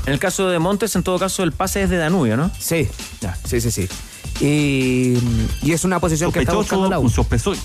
En 0.06 0.14
el 0.14 0.20
caso 0.20 0.50
de 0.50 0.60
Montes, 0.60 0.96
en 0.96 1.04
todo 1.04 1.18
caso, 1.18 1.44
el 1.44 1.54
pase 1.54 1.84
es 1.84 1.90
de 1.90 1.98
Danubio, 1.98 2.36
¿no? 2.36 2.52
Sí, 2.60 2.90
sí, 3.46 3.62
sí, 3.62 3.72
sí. 3.72 3.88
Y, 4.44 5.18
y 5.62 5.72
es 5.72 5.86
una 5.86 6.02
posición 6.02 6.30
que 6.34 6.40
está 6.40 6.54
buscando 6.54 6.90
la 6.90 7.00
U. 7.00 7.10
sospechoso. 7.10 7.56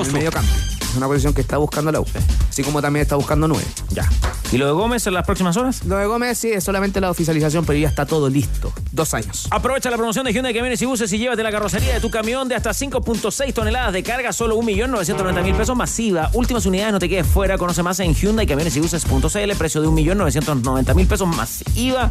En 0.00 0.06
el 0.06 0.12
medio 0.14 0.32
campo. 0.32 0.50
Es 0.80 0.96
una 0.96 1.06
posición 1.06 1.34
que 1.34 1.42
está 1.42 1.58
buscando 1.58 1.92
la 1.92 2.00
U. 2.00 2.06
Así 2.48 2.62
como 2.62 2.80
también 2.80 3.02
está 3.02 3.16
buscando 3.16 3.46
nueve. 3.46 3.66
Ya. 3.90 4.08
¿Y 4.50 4.56
lo 4.56 4.64
de 4.66 4.72
Gómez 4.72 5.06
en 5.06 5.12
las 5.12 5.26
próximas 5.26 5.58
horas? 5.58 5.84
Lo 5.84 5.96
de 5.96 6.06
Gómez 6.06 6.38
sí 6.38 6.50
es 6.50 6.64
solamente 6.64 7.02
la 7.02 7.10
oficialización, 7.10 7.66
pero 7.66 7.78
ya 7.78 7.88
está 7.88 8.06
todo 8.06 8.30
listo. 8.30 8.72
Dos 8.92 9.12
años. 9.12 9.46
Aprovecha 9.50 9.90
la 9.90 9.98
promoción 9.98 10.24
de 10.24 10.32
Hyundai 10.32 10.54
Camiones 10.54 10.80
y 10.80 10.86
Buses 10.86 11.12
y 11.12 11.18
llévate 11.18 11.42
la 11.42 11.50
carrocería 11.50 11.92
de 11.92 12.00
tu 12.00 12.10
camión 12.10 12.48
de 12.48 12.54
hasta 12.54 12.70
5.6 12.70 13.52
toneladas 13.52 13.92
de 13.92 14.02
carga, 14.02 14.32
solo 14.32 14.56
1.990.000 14.58 15.56
pesos 15.56 15.76
masiva. 15.76 16.30
Últimas 16.32 16.64
unidades, 16.64 16.92
no 16.92 16.98
te 16.98 17.10
quedes 17.10 17.26
fuera. 17.26 17.58
Conoce 17.58 17.82
más 17.82 18.00
en 18.00 18.14
Hyundai 18.14 18.46
Camiones 18.46 18.74
y 18.76 18.80
Buses.cl. 18.80 19.52
Precio 19.58 19.82
de 19.82 19.88
1.990.000 19.88 21.06
pesos 21.06 21.28
masiva. 21.28 22.10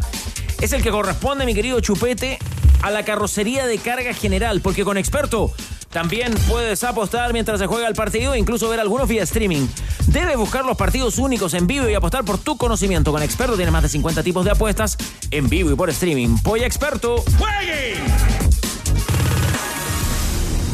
Es 0.62 0.72
el 0.72 0.80
que 0.80 0.92
corresponde, 0.92 1.44
mi 1.44 1.54
querido 1.54 1.80
Chupete, 1.80 2.38
a 2.82 2.92
la 2.92 3.04
carrocería 3.04 3.66
de 3.66 3.78
carga 3.78 4.14
general. 4.14 4.60
Porque 4.60 4.84
con 4.84 4.96
Experto 4.96 5.52
también 5.90 6.32
puedes 6.48 6.84
apostar 6.84 7.32
mientras 7.32 7.58
se 7.58 7.66
juega 7.66 7.88
el 7.88 7.94
partido 7.94 8.32
e 8.32 8.38
incluso 8.38 8.68
ver 8.68 8.78
algunos 8.78 9.08
vía 9.08 9.24
streaming. 9.24 9.66
Debes 10.06 10.36
buscar 10.36 10.64
los 10.64 10.76
partidos 10.76 11.18
únicos 11.18 11.54
en 11.54 11.66
vivo 11.66 11.88
y 11.88 11.94
apostar 11.94 12.24
por 12.24 12.38
tu 12.38 12.56
conocimiento. 12.56 13.10
Con 13.10 13.24
Experto 13.24 13.56
tienes 13.56 13.72
más 13.72 13.82
de 13.82 13.88
50 13.88 14.22
tipos 14.22 14.44
de 14.44 14.52
apuestas 14.52 14.96
en 15.32 15.48
vivo 15.48 15.72
y 15.72 15.74
por 15.74 15.90
streaming. 15.90 16.38
Polla 16.44 16.64
Experto. 16.64 17.24
¡Juegue! 17.38 18.61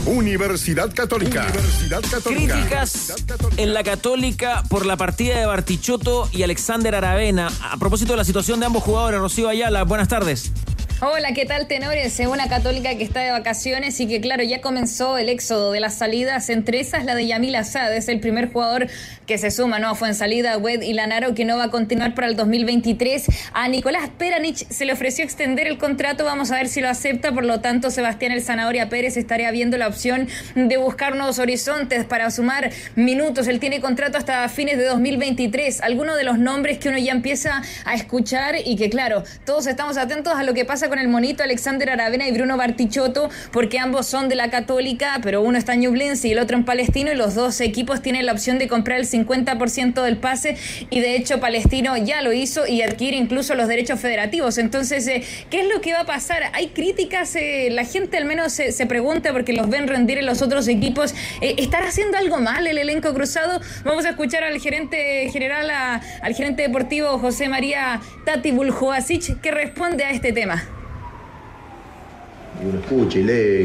Universidad 0.09 0.90
Católica. 0.94 1.43
Universidad 1.43 2.01
Católica. 2.01 2.55
Críticas 2.55 3.12
en 3.59 3.74
la 3.74 3.85
Católica 3.85 4.62
por 4.70 4.86
la 4.86 4.97
partida 4.97 5.39
de 5.39 5.44
Bartichotto 5.44 6.30
y 6.32 6.44
Alexander 6.44 6.94
Aravena. 6.94 7.51
A 7.70 7.76
propósito 7.76 8.14
de 8.14 8.16
la 8.16 8.24
situación 8.24 8.59
de 8.59 8.66
ambos 8.66 8.82
jugadores, 8.82 9.20
Rocío 9.20 9.51
Ayala, 9.51 9.85
buenas 9.85 10.09
tardes. 10.09 10.51
Hola, 11.01 11.33
¿qué 11.33 11.47
tal, 11.47 11.69
tenores? 11.69 12.19
Es 12.19 12.27
una 12.27 12.49
católica 12.49 12.93
que 12.97 13.05
está 13.05 13.20
de 13.20 13.31
vacaciones 13.31 14.01
y 14.01 14.09
que, 14.09 14.20
claro, 14.20 14.43
ya 14.43 14.61
comenzó 14.61 15.16
el 15.16 15.29
éxodo 15.29 15.70
de 15.70 15.79
las 15.79 15.95
salidas, 15.95 16.51
entre 16.51 16.81
esas 16.81 17.05
la 17.05 17.15
de 17.15 17.25
Yamil 17.25 17.55
Asad, 17.55 17.95
es 17.95 18.09
el 18.09 18.19
primer 18.19 18.53
jugador 18.53 18.89
que 19.25 19.39
se 19.39 19.53
suma, 19.53 19.79
¿no? 19.79 19.95
Fue 19.95 20.09
en 20.09 20.16
salida 20.16 20.59
Wed 20.59 20.83
y 20.83 20.95
Lanaro, 20.95 21.37
que 21.37 21.45
no 21.45 21.57
va 21.57 21.65
a 21.65 21.70
continuar 21.70 22.16
para 22.16 22.27
el 22.27 22.35
2023. 22.35 23.27
A 23.53 23.69
Nicolás 23.69 24.11
Peranich 24.19 24.66
se 24.70 24.87
le 24.87 24.93
ofreció 24.93 25.23
extender 25.25 25.69
el 25.69 25.79
contrato, 25.79 26.25
vamos 26.25 26.51
a 26.51 26.57
ver 26.57 26.66
si 26.66 26.81
lo 26.81 26.89
acepta, 26.89 27.31
por 27.31 27.45
lo 27.45 27.61
tanto, 27.61 27.93
Sebastián 27.93 28.33
El 28.33 28.43
Zanahoria 28.43 28.89
Pérez 28.89 29.16
estaría 29.16 29.53
viendo 29.53 29.79
la 29.79 29.87
opción 29.87 30.27
de 30.57 30.79
buscar 30.79 31.15
nuevos 31.15 31.39
horizontes 31.39 32.07
para 32.07 32.29
sumar 32.33 32.73
minutos. 32.97 33.47
Él 33.47 33.61
tiene 33.61 33.81
contrato 33.81 34.19
hasta 34.19 34.49
fines 34.49 34.79
de 34.79 34.87
2023. 34.87 35.81
Algunos 35.81 36.16
de 36.16 36.25
los 36.25 36.41
nombres 36.41 36.79
que 36.79 36.89
uno 36.89 36.99
ya 36.99 37.12
empieza 37.12 37.62
a 37.85 37.95
escuchar 37.95 38.57
y 38.65 38.75
que, 38.75 38.91
claro, 38.91 39.23
todos 39.45 39.69
estamos 39.69 39.97
atentos 39.97 40.35
a 40.35 40.43
lo 40.43 40.55
que 40.55 40.65
pasa 40.65 40.88
con 40.89 40.98
el 40.98 41.09
monito 41.09 41.43
Alexander 41.43 41.90
Aravena 41.90 42.28
y 42.28 42.32
Bruno 42.32 42.56
Bartichotto, 42.56 43.31
porque 43.52 43.78
ambos 43.78 44.06
son 44.06 44.28
de 44.28 44.35
la 44.35 44.51
Católica, 44.51 45.20
pero 45.23 45.43
uno 45.43 45.59
está 45.59 45.74
en 45.74 45.81
Ñublense 45.81 46.28
y 46.28 46.32
el 46.32 46.39
otro 46.39 46.56
en 46.56 46.65
Palestino, 46.65 47.12
y 47.12 47.15
los 47.15 47.35
dos 47.35 47.60
equipos 47.60 48.02
tienen 48.02 48.27
la 48.27 48.32
opción 48.32 48.59
de 48.59 48.69
comprar 48.69 48.98
el 48.98 49.06
50% 49.06 50.02
del 50.02 50.16
pase, 50.16 50.56
y 50.90 51.01
de 51.01 51.16
hecho 51.16 51.40
Palestino 51.40 51.97
ya 51.97 52.23
lo 52.23 52.32
hizo 52.32 52.66
y 52.66 52.82
adquiere 52.82 53.16
incluso 53.16 53.55
los 53.55 53.69
derechos 53.69 54.01
federativos. 54.01 54.59
Entonces, 54.59 55.06
eh, 55.09 55.23
¿qué 55.51 55.60
es 55.60 55.69
lo 55.69 55.81
que 55.81 55.93
va 55.93 56.01
a 56.01 56.06
pasar? 56.06 56.44
Hay 56.52 56.69
críticas, 56.69 57.35
eh, 57.36 57.69
la 57.70 57.85
gente 57.85 58.16
al 58.16 58.24
menos 58.24 58.52
se, 58.52 58.86
pregunta 58.86 59.32
porque 59.32 59.52
los 59.52 59.69
ven 59.69 59.86
rendir 59.86 60.19
en 60.19 60.27
los 60.27 60.40
otros 60.40 60.66
equipos. 60.69 61.15
Eh, 61.40 61.56
¿Estará 61.59 61.89
haciendo 61.89 62.16
algo 62.16 62.39
mal 62.39 62.66
el 62.66 62.78
elenco 62.78 63.12
cruzado? 63.12 63.60
Vamos 63.85 64.06
a 64.06 64.10
escuchar 64.10 64.44
al 64.44 64.59
gerente 64.60 65.28
general, 65.31 65.70
al 65.70 66.35
gerente 66.35 66.62
deportivo 66.62 67.19
José 67.19 67.48
María 67.48 68.01
Tati 68.24 68.51
Buljoasic, 68.51 69.40
que 69.40 69.51
responde 69.51 70.05
a 70.05 70.10
este 70.10 70.32
tema. 70.32 70.77
Y 72.60 72.68
uno 72.68 72.78
escucha 72.80 73.18
y 73.18 73.22
lee 73.22 73.64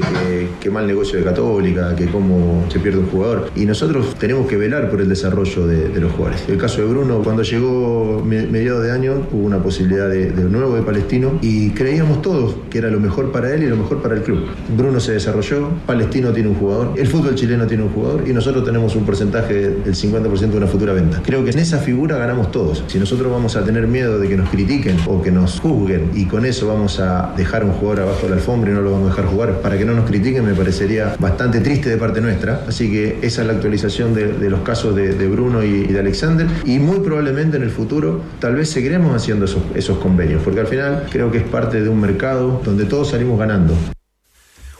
que, 0.60 0.70
mal 0.70 0.86
negocio 0.86 1.18
de 1.18 1.26
Católica, 1.26 1.96
que 1.96 2.06
cómo 2.08 2.66
se 2.70 2.80
pierde 2.80 3.00
un 3.00 3.08
jugador. 3.08 3.50
Y 3.56 3.66
nosotros 3.66 4.16
tenemos 4.20 4.48
que 4.48 4.58
velar 4.58 4.90
por 4.90 5.02
el 5.02 5.10
desarrollo 5.10 5.66
de, 5.68 6.00
los 6.00 6.12
jugadores. 6.12 6.44
El 6.48 6.58
caso 6.58 6.82
de 6.82 6.88
Bruno, 6.88 7.22
cuando 7.24 7.44
llegó 7.44 8.22
me- 8.26 8.46
mediados 8.48 8.84
de 8.84 8.92
año, 8.92 9.26
hubo 9.32 9.46
una 9.46 9.62
posibilidad 9.64 10.10
de, 10.10 10.32
de 10.32 10.44
nuevo 10.44 10.76
de 10.76 10.82
Palestino 10.84 11.40
y 11.42 11.70
creíamos 11.72 12.22
todos 12.22 12.56
que 12.70 12.78
era 12.80 12.90
lo 12.90 13.00
mejor 13.00 13.32
para 13.32 13.54
él 13.54 13.64
y 13.64 13.68
lo 13.68 13.78
mejor 13.78 14.02
para 14.02 14.16
el 14.16 14.22
club. 14.22 14.46
Bruno 14.78 15.00
se 15.00 15.14
desarrolló, 15.14 15.70
Palestino 15.88 16.32
tiene 16.32 16.50
un 16.50 16.56
jugador, 16.56 16.94
el 16.98 17.08
fútbol 17.08 17.36
chileno 17.36 17.66
tiene 17.66 17.84
un 17.84 17.90
jugador 17.90 18.28
y 18.28 18.34
nosotros 18.34 18.64
tenemos 18.66 18.96
un 18.96 19.06
porcentaje 19.06 19.54
del 19.70 19.96
50% 19.96 20.38
de 20.52 20.58
una 20.58 20.68
futura 20.68 20.94
venta. 20.94 21.22
Creo 21.26 21.44
que 21.44 21.52
en 21.52 21.60
esa 21.60 21.78
figura 21.80 22.18
ganamos 22.18 22.52
todos. 22.52 22.84
Si 22.88 23.00
nosotros 23.00 23.32
vamos 23.32 23.56
a 23.56 23.64
tener 23.64 23.88
miedo 23.88 24.20
de 24.20 24.28
que 24.28 24.38
nos 24.38 24.50
critiquen 24.50 24.98
o 25.08 25.22
que 25.22 25.32
nos 25.32 25.60
juzguen 25.60 26.12
y 26.14 26.26
con 26.26 26.46
eso 26.46 26.68
vamos 26.68 27.00
a 27.00 27.34
dejar 27.38 27.64
un 27.64 27.72
jugador 27.72 28.02
abajo 28.04 28.24
de 28.24 28.30
la 28.30 28.36
alfombra 28.36 28.72
y 28.72 28.74
no 28.74 28.83
lo 28.84 28.92
vamos 28.92 29.08
a 29.12 29.16
dejar 29.16 29.26
jugar 29.32 29.62
para 29.62 29.78
que 29.78 29.86
no 29.86 29.94
nos 29.94 30.06
critiquen, 30.08 30.46
me 30.46 30.54
parecería 30.54 31.16
bastante 31.20 31.60
triste 31.62 31.90
de 31.90 31.98
parte 31.98 32.22
nuestra. 32.22 32.66
Así 32.68 32.92
que 32.92 33.18
esa 33.22 33.42
es 33.42 33.48
la 33.48 33.54
actualización 33.54 34.14
de, 34.14 34.50
los 34.50 34.62
casos 34.62 34.96
de, 34.96 35.28
Bruno 35.28 35.64
y, 35.64 35.84
de 35.88 36.00
Alexander. 36.00 36.48
Y 36.66 36.80
muy 36.80 37.00
probablemente 37.00 37.58
en 37.58 37.64
el 37.64 37.72
futuro 37.72 38.22
tal 38.40 38.56
vez 38.56 38.70
seguiremos 38.70 39.16
haciendo 39.16 39.46
esos, 39.46 39.64
esos 39.76 39.98
convenios, 39.98 40.42
porque 40.44 40.60
al 40.60 40.68
final 40.68 41.08
creo 41.10 41.32
que 41.32 41.40
es 41.40 41.44
parte 41.44 41.82
de 41.82 41.90
un 41.90 42.00
mercado 42.00 42.62
donde 42.64 42.86
todos 42.86 43.10
salimos 43.10 43.40
ganando. 43.40 43.74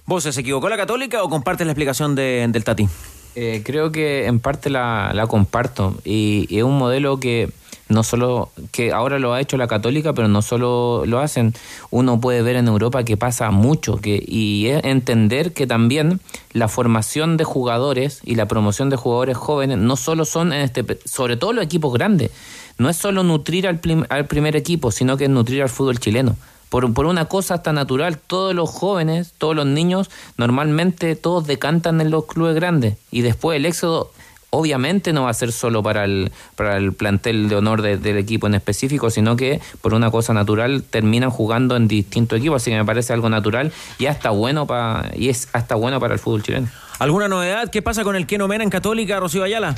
¿Vos 0.06 0.24
se 0.24 0.40
equivocó 0.40 0.68
la 0.68 0.76
Católica 0.78 1.24
o 1.24 1.30
compartes 1.30 1.66
la 1.66 1.72
explicación 1.72 2.14
de- 2.14 2.46
del 2.50 2.64
Tati? 2.64 2.88
Eh, 3.36 3.62
creo 3.66 3.92
que 3.92 4.28
en 4.28 4.40
parte 4.40 4.70
la, 4.70 5.12
la 5.14 5.28
comparto. 5.28 5.96
Y, 6.04 6.48
es 6.56 6.64
un 6.64 6.78
modelo 6.78 7.20
que 7.20 7.50
no 7.90 8.04
solo 8.04 8.50
que 8.72 8.92
ahora 8.92 9.20
lo 9.20 9.34
ha 9.34 9.42
hecho 9.42 9.58
la 9.58 9.68
católica 9.68 10.14
pero 10.14 10.28
no 10.28 10.42
solo 10.42 11.04
lo 11.06 11.20
hacen. 11.20 11.54
Uno 11.92 12.20
puede 12.20 12.42
ver 12.42 12.56
en 12.56 12.68
Europa 12.68 13.04
que 13.04 13.18
pasa 13.18 13.52
mucho 13.52 13.98
que 13.98 14.24
y 14.26 14.68
es 14.68 14.84
entender 14.84 15.54
que 15.54 15.68
también 15.68 16.20
la 16.54 16.68
formación 16.68 17.38
de 17.38 17.44
jugadores 17.44 18.22
y 18.24 18.36
la 18.36 18.48
promoción 18.48 18.90
de 18.90 18.96
jugadores 18.96 19.38
jóvenes 19.38 19.78
no 19.78 19.96
solo 19.96 20.26
son 20.26 20.54
en 20.54 20.62
este 20.62 20.86
sobre 21.06 21.38
todo 21.38 21.54
los 21.54 21.66
equipos 21.66 21.94
grandes. 21.94 22.32
No 22.78 22.90
es 22.90 22.98
solo 22.98 23.24
nutrir 23.24 23.68
al, 23.68 23.80
al 24.10 24.26
primer 24.26 24.56
equipo 24.56 24.92
sino 24.92 25.18
que 25.18 25.26
es 25.26 25.30
nutrir 25.30 25.62
al 25.62 25.70
fútbol 25.70 26.00
chileno 26.00 26.36
por, 26.74 26.92
por 26.92 27.06
una 27.06 27.26
cosa 27.26 27.54
hasta 27.54 27.72
natural, 27.72 28.18
todos 28.18 28.56
los 28.56 28.68
jóvenes, 28.68 29.36
todos 29.38 29.56
los 29.56 29.68
niños, 29.68 30.10
normalmente 30.38 31.16
todos 31.16 31.46
decantan 31.46 32.02
en 32.02 32.10
los 32.10 32.26
clubes 32.26 32.56
grandes 32.56 32.96
y 33.12 33.22
después 33.22 33.58
el 33.58 33.68
éxodo 33.68 34.12
obviamente 34.50 35.14
no 35.14 35.24
va 35.26 35.30
a 35.30 35.34
ser 35.36 35.52
solo 35.52 35.84
para 35.84 36.04
el, 36.04 36.32
para 36.56 36.78
el 36.78 36.94
plantel 36.94 37.48
de 37.48 37.58
honor 37.58 37.84
de- 37.84 37.98
del 37.98 38.18
equipo 38.18 38.48
en 38.48 38.56
específico, 38.56 39.12
sino 39.12 39.36
que 39.36 39.62
por 39.82 39.94
una 39.94 40.10
cosa 40.10 40.34
natural 40.34 40.82
terminan 40.82 41.30
jugando 41.30 41.76
en 41.76 41.88
distintos 41.88 42.40
equipos, 42.40 42.64
así 42.64 42.72
que 42.72 42.78
me 42.78 42.86
parece 42.86 43.14
algo 43.14 43.30
natural 43.30 43.72
y 44.00 44.08
hasta 44.08 44.32
bueno 44.32 44.66
para 44.66 45.12
y 45.16 45.30
es 45.30 45.50
hasta 45.54 45.76
bueno 45.76 46.00
para 46.00 46.16
el 46.16 46.20
fútbol 46.20 46.42
chileno. 46.42 46.70
¿Alguna 46.98 47.28
novedad? 47.28 47.70
¿Qué 47.70 47.84
pasa 47.84 48.04
con 48.04 48.16
el 48.16 48.26
Keno 48.26 48.48
Mena 48.48 48.64
en 48.64 48.72
Católica, 48.72 49.20
Rocío 49.20 49.44
Ayala? 49.44 49.76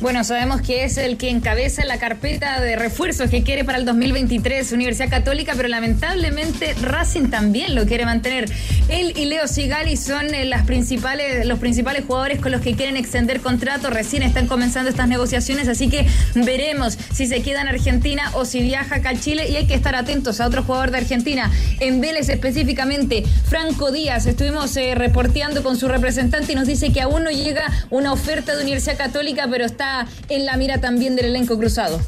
Bueno, 0.00 0.24
sabemos 0.24 0.62
que 0.62 0.84
es 0.84 0.98
el 0.98 1.16
que 1.16 1.30
encabeza 1.30 1.84
la 1.84 1.98
carpeta 1.98 2.60
de 2.60 2.74
refuerzos 2.76 3.30
que 3.30 3.42
quiere 3.42 3.64
para 3.64 3.78
el 3.78 3.84
2023 3.84 4.72
Universidad 4.72 5.08
Católica, 5.08 5.52
pero 5.56 5.68
lamentablemente 5.68 6.74
Racing 6.80 7.30
también 7.30 7.74
lo 7.74 7.86
quiere 7.86 8.04
mantener. 8.04 8.50
Él 8.88 9.12
y 9.16 9.26
Leo 9.26 9.46
Sigali 9.46 9.96
son 9.96 10.34
eh, 10.34 10.44
las 10.44 10.66
principales, 10.66 11.46
los 11.46 11.58
principales 11.60 12.04
jugadores 12.04 12.40
con 12.40 12.50
los 12.50 12.60
que 12.60 12.74
quieren 12.74 12.96
extender 12.96 13.40
contrato. 13.40 13.90
Recién 13.90 14.22
están 14.22 14.48
comenzando 14.48 14.90
estas 14.90 15.08
negociaciones, 15.08 15.68
así 15.68 15.88
que 15.88 16.06
veremos 16.34 16.98
si 17.12 17.26
se 17.26 17.42
queda 17.42 17.60
en 17.60 17.68
Argentina 17.68 18.30
o 18.34 18.44
si 18.44 18.60
viaja 18.60 18.96
acá 18.96 19.10
a 19.10 19.20
Chile. 19.20 19.48
Y 19.48 19.56
hay 19.56 19.66
que 19.66 19.74
estar 19.74 19.94
atentos 19.94 20.40
a 20.40 20.46
otro 20.46 20.64
jugador 20.64 20.90
de 20.90 20.98
Argentina, 20.98 21.50
en 21.80 22.00
Vélez 22.00 22.28
específicamente, 22.28 23.24
Franco 23.48 23.92
Díaz. 23.92 24.26
Estuvimos 24.26 24.76
eh, 24.76 24.94
reporteando 24.94 25.62
con 25.62 25.76
su 25.76 25.88
representante 25.88 26.52
y 26.52 26.54
nos 26.54 26.66
dice 26.66 26.92
que 26.92 27.00
aún 27.00 27.24
no 27.24 27.30
llega 27.30 27.70
una 27.90 28.12
oferta 28.12 28.56
de 28.56 28.62
Universidad 28.62 28.96
Católica, 28.96 29.46
pero 29.50 29.64
está 29.64 29.81
en 30.28 30.46
la 30.46 30.56
mira 30.56 30.80
también 30.80 31.16
del 31.16 31.26
elenco 31.26 31.58
cruzado. 31.58 32.00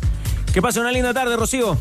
Que 0.53 0.63
pase 0.63 0.81
una 0.81 0.93
linda 0.93 1.13
tarde, 1.13 1.37
Rocío. 1.37 1.79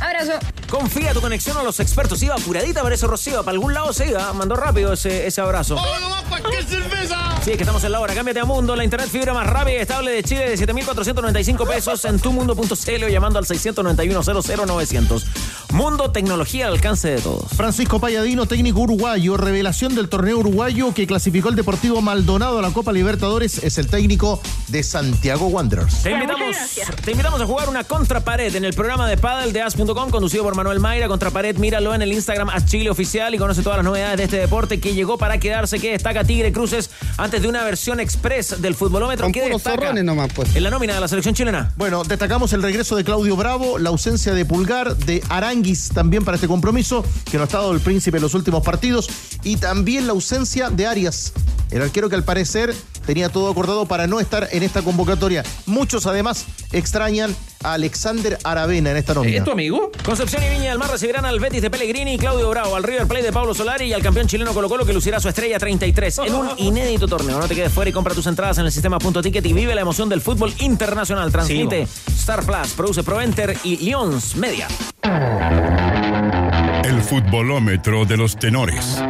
Abrazo. 0.00 0.32
Confía 0.68 1.12
tu 1.12 1.20
conexión 1.20 1.56
a 1.56 1.62
los 1.62 1.80
expertos. 1.80 2.22
Iba 2.22 2.34
apuradita 2.36 2.82
para 2.82 2.94
eso, 2.94 3.06
Rocío. 3.06 3.40
Para 3.44 3.52
algún 3.52 3.74
lado 3.74 3.92
se 3.92 4.08
iba. 4.08 4.32
Mandó 4.32 4.56
rápido 4.56 4.92
ese, 4.92 5.26
ese 5.26 5.40
abrazo. 5.40 5.76
Sí, 7.44 7.50
es 7.52 7.56
que 7.56 7.62
estamos 7.62 7.82
en 7.84 7.92
la 7.92 8.00
hora. 8.00 8.14
Cámbiate 8.14 8.40
a 8.40 8.44
Mundo, 8.44 8.76
la 8.76 8.84
internet 8.84 9.08
fibra 9.08 9.34
más 9.34 9.46
rápida 9.46 9.78
y 9.78 9.80
estable 9.80 10.12
de 10.12 10.22
Chile 10.22 10.50
de 10.50 10.56
7,495 10.56 11.66
pesos 11.66 12.04
en 12.04 12.18
tumundo.cl 12.20 13.04
o 13.04 13.08
llamando 13.08 13.38
al 13.38 13.46
691-00900. 13.46 15.24
Mundo, 15.72 16.10
tecnología 16.10 16.66
al 16.66 16.74
alcance 16.74 17.08
de 17.08 17.20
todos. 17.20 17.50
Francisco 17.56 17.98
Payadino, 17.98 18.46
técnico 18.46 18.80
uruguayo, 18.80 19.36
revelación 19.36 19.94
del 19.94 20.08
torneo 20.08 20.38
uruguayo 20.38 20.92
que 20.94 21.06
clasificó 21.06 21.48
el 21.48 21.56
Deportivo 21.56 22.02
Maldonado 22.02 22.58
a 22.58 22.62
la 22.62 22.70
Copa 22.72 22.92
Libertadores, 22.92 23.62
es 23.62 23.78
el 23.78 23.88
técnico 23.88 24.40
de 24.68 24.82
Santiago 24.82 25.46
Wanderers. 25.46 26.02
Te 26.02 26.10
invitamos, 26.12 26.56
te 27.04 27.10
invitamos 27.12 27.40
a 27.40 27.46
jugar 27.46 27.68
una 27.68 27.84
contrapared 27.84 28.54
en 28.54 28.64
el 28.64 28.74
programa 28.74 29.08
de 29.08 29.16
paddle 29.16 29.52
de 29.52 29.62
as.com 29.62 29.89
conducido 29.94 30.44
por 30.44 30.54
Manuel 30.54 30.80
Mayra. 30.80 31.08
Contrapared, 31.08 31.56
míralo 31.58 31.94
en 31.94 32.02
el 32.02 32.12
Instagram 32.12 32.48
As 32.50 32.66
Chile 32.66 32.90
Oficial 32.90 33.34
y 33.34 33.38
conoce 33.38 33.62
todas 33.62 33.78
las 33.78 33.84
novedades 33.84 34.16
de 34.18 34.24
este 34.24 34.36
deporte 34.36 34.80
que 34.80 34.94
llegó 34.94 35.18
para 35.18 35.38
quedarse, 35.38 35.78
que 35.78 35.92
destaca 35.92 36.24
Tigre 36.24 36.52
Cruces 36.52 36.90
antes 37.16 37.42
de 37.42 37.48
una 37.48 37.64
versión 37.64 38.00
express 38.00 38.60
del 38.62 38.74
futbolómetro. 38.74 39.24
Con 39.24 39.32
¿Qué 39.32 39.48
destaca 39.48 39.92
nomás, 39.92 40.32
pues. 40.32 40.54
en 40.54 40.62
la 40.62 40.70
nómina 40.70 40.94
de 40.94 41.00
la 41.00 41.08
selección 41.08 41.34
chilena? 41.34 41.72
Bueno, 41.76 42.04
destacamos 42.04 42.52
el 42.52 42.62
regreso 42.62 42.96
de 42.96 43.04
Claudio 43.04 43.36
Bravo, 43.36 43.78
la 43.78 43.90
ausencia 43.90 44.32
de 44.32 44.44
Pulgar, 44.44 44.96
de 44.96 45.22
Aranguis 45.28 45.88
también 45.88 46.24
para 46.24 46.36
este 46.36 46.48
compromiso, 46.48 47.04
que 47.30 47.36
no 47.36 47.42
ha 47.42 47.46
estado 47.46 47.72
el 47.72 47.80
príncipe 47.80 48.18
en 48.18 48.22
los 48.22 48.34
últimos 48.34 48.64
partidos, 48.64 49.08
y 49.42 49.56
también 49.56 50.06
la 50.06 50.12
ausencia 50.12 50.70
de 50.70 50.86
Arias, 50.86 51.32
el 51.70 51.82
arquero 51.82 52.08
que 52.08 52.16
al 52.16 52.24
parecer 52.24 52.74
tenía 53.10 53.28
todo 53.28 53.50
acordado 53.50 53.86
para 53.86 54.06
no 54.06 54.20
estar 54.20 54.46
en 54.52 54.62
esta 54.62 54.82
convocatoria. 54.82 55.42
Muchos 55.66 56.06
además 56.06 56.44
extrañan 56.70 57.34
a 57.64 57.72
Alexander 57.72 58.38
Aravena 58.44 58.92
en 58.92 58.98
esta 58.98 59.14
nómina. 59.14 59.42
amigo? 59.50 59.90
Concepción 60.04 60.44
y 60.44 60.48
Viña 60.48 60.70
del 60.70 60.78
Mar 60.78 60.92
recibirán 60.92 61.24
al 61.24 61.40
Betis 61.40 61.60
de 61.60 61.70
Pellegrini 61.70 62.14
y 62.14 62.18
Claudio 62.18 62.48
Bravo, 62.48 62.76
al 62.76 62.84
River 62.84 63.08
Plate 63.08 63.24
de 63.24 63.32
Pablo 63.32 63.52
Solari 63.52 63.86
y 63.86 63.92
al 63.94 64.00
campeón 64.00 64.28
chileno 64.28 64.54
Colo 64.54 64.68
Colo 64.68 64.86
que 64.86 64.92
lucirá 64.92 65.18
su 65.18 65.28
estrella 65.28 65.58
33 65.58 66.18
en 66.18 66.34
un 66.36 66.50
inédito 66.58 67.08
torneo. 67.08 67.40
No 67.40 67.48
te 67.48 67.56
quedes 67.56 67.72
fuera 67.72 67.90
y 67.90 67.92
compra 67.92 68.14
tus 68.14 68.28
entradas 68.28 68.58
en 68.58 68.66
el 68.66 68.70
sistema 68.70 69.00
punto 69.00 69.20
ticket 69.22 69.44
y 69.44 69.52
vive 69.52 69.74
la 69.74 69.80
emoción 69.80 70.08
del 70.08 70.20
fútbol 70.20 70.54
internacional. 70.60 71.32
Transmite 71.32 71.88
Star 72.16 72.44
Plus, 72.44 72.74
produce 72.76 73.02
ProEnter 73.02 73.56
y 73.64 73.76
Lions 73.78 74.36
Media. 74.36 74.68
El 76.84 77.02
futbolómetro 77.02 78.04
de 78.04 78.16
los 78.16 78.36
tenores. 78.36 79.02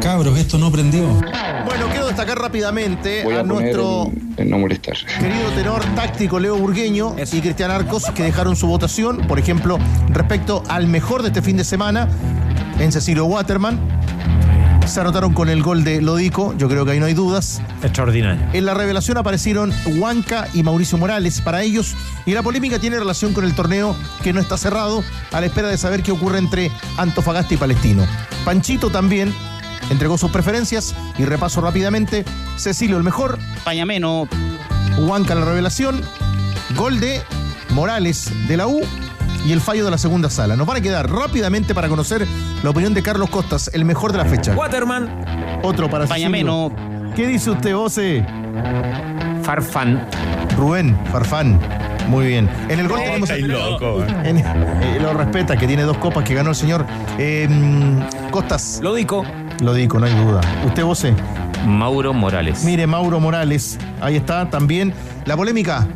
Cabros, 0.00 0.38
esto 0.38 0.58
no 0.58 0.70
prendió. 0.70 1.20
Destacar 2.12 2.38
rápidamente 2.38 3.24
Voy 3.24 3.36
a, 3.36 3.42
nuestro 3.42 4.04
en, 4.04 4.34
en 4.36 4.50
no 4.50 4.58
molestar. 4.58 4.94
querido 5.18 5.48
tenor 5.56 5.82
táctico 5.94 6.38
Leo 6.38 6.58
Burgueño 6.58 7.16
y 7.18 7.40
Cristian 7.40 7.70
Arcos 7.70 8.04
que 8.14 8.22
dejaron 8.22 8.54
su 8.54 8.66
votación, 8.66 9.26
por 9.26 9.38
ejemplo, 9.38 9.78
respecto 10.10 10.62
al 10.68 10.88
mejor 10.88 11.22
de 11.22 11.28
este 11.28 11.40
fin 11.40 11.56
de 11.56 11.64
semana 11.64 12.10
en 12.78 12.92
Cecilio 12.92 13.24
Waterman. 13.24 13.80
Se 14.84 15.00
anotaron 15.00 15.32
con 15.32 15.48
el 15.48 15.62
gol 15.62 15.84
de 15.84 16.02
Lodico, 16.02 16.54
yo 16.58 16.68
creo 16.68 16.84
que 16.84 16.90
ahí 16.90 17.00
no 17.00 17.06
hay 17.06 17.14
dudas. 17.14 17.62
Extraordinario. 17.82 18.46
En 18.52 18.66
la 18.66 18.74
revelación 18.74 19.16
aparecieron 19.16 19.72
Huanca 19.96 20.48
y 20.52 20.62
Mauricio 20.62 20.98
Morales 20.98 21.40
para 21.40 21.62
ellos 21.62 21.94
y 22.26 22.32
la 22.32 22.42
polémica 22.42 22.78
tiene 22.78 22.98
relación 22.98 23.32
con 23.32 23.44
el 23.44 23.54
torneo 23.54 23.96
que 24.22 24.34
no 24.34 24.40
está 24.40 24.58
cerrado 24.58 25.02
a 25.32 25.40
la 25.40 25.46
espera 25.46 25.68
de 25.68 25.78
saber 25.78 26.02
qué 26.02 26.12
ocurre 26.12 26.36
entre 26.36 26.70
Antofagasta 26.98 27.54
y 27.54 27.56
Palestino. 27.56 28.04
Panchito 28.44 28.90
también 28.90 29.32
entregó 29.90 30.18
sus 30.18 30.30
preferencias 30.30 30.94
y 31.18 31.24
repaso 31.24 31.60
rápidamente. 31.60 32.24
Cecilio 32.56 32.96
el 32.96 33.02
mejor, 33.02 33.38
Pañameno, 33.64 34.28
Huanca 34.98 35.34
la 35.34 35.44
revelación, 35.44 36.00
gol 36.76 37.00
de 37.00 37.22
Morales 37.70 38.30
de 38.48 38.56
la 38.56 38.66
U 38.66 38.80
y 39.44 39.52
el 39.52 39.60
fallo 39.60 39.84
de 39.84 39.90
la 39.90 39.98
segunda 39.98 40.30
sala. 40.30 40.56
Nos 40.56 40.66
van 40.66 40.76
a 40.76 40.80
quedar 40.80 41.10
rápidamente 41.10 41.74
para 41.74 41.88
conocer 41.88 42.26
la 42.62 42.70
opinión 42.70 42.94
de 42.94 43.02
Carlos 43.02 43.30
Costas, 43.30 43.70
el 43.72 43.84
mejor 43.84 44.12
de 44.12 44.18
la 44.18 44.24
fecha. 44.24 44.54
Waterman. 44.54 45.60
Otro 45.62 45.88
para 45.90 46.06
Pañameno. 46.06 46.70
¿Qué 47.16 47.26
dice 47.26 47.50
usted, 47.50 47.76
Ose? 47.76 48.24
Farfán. 49.42 50.06
Rubén, 50.56 50.96
Farfán. 51.10 51.58
Muy 52.08 52.26
bien. 52.26 52.48
En 52.68 52.80
el 52.80 52.88
gol 52.88 52.98
tenemos. 53.00 53.30
Estáis 53.30 53.46
loco, 53.46 54.02
eh. 54.02 54.06
En- 54.24 54.38
eh, 54.38 54.98
lo 55.00 55.12
respeta, 55.14 55.56
que 55.56 55.66
tiene 55.66 55.82
dos 55.82 55.96
copas 55.98 56.24
que 56.24 56.34
ganó 56.34 56.50
el 56.50 56.56
señor 56.56 56.84
eh, 57.18 57.48
Costas. 58.30 58.80
Lo 58.82 58.94
dico. 58.94 59.24
Lo 59.62 59.74
digo, 59.74 60.00
no 60.00 60.06
hay 60.06 60.14
duda. 60.14 60.40
¿Usted, 60.66 60.82
Vose? 60.82 61.14
Mauro 61.64 62.12
Morales. 62.12 62.64
Mire, 62.64 62.88
Mauro 62.88 63.20
Morales. 63.20 63.78
Ahí 64.00 64.16
está 64.16 64.50
también. 64.50 64.92
La 65.24 65.36
polémica. 65.36 65.86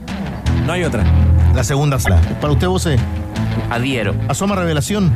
No 0.65 0.73
hay 0.73 0.85
otra. 0.85 1.05
La 1.53 1.65
segunda 1.65 1.99
sala. 1.99 2.21
Para 2.41 2.53
usted, 2.53 2.69
Vose. 2.69 2.97
Adhiero. 3.69 4.15
Asoma 4.29 4.55
revelación. 4.55 5.13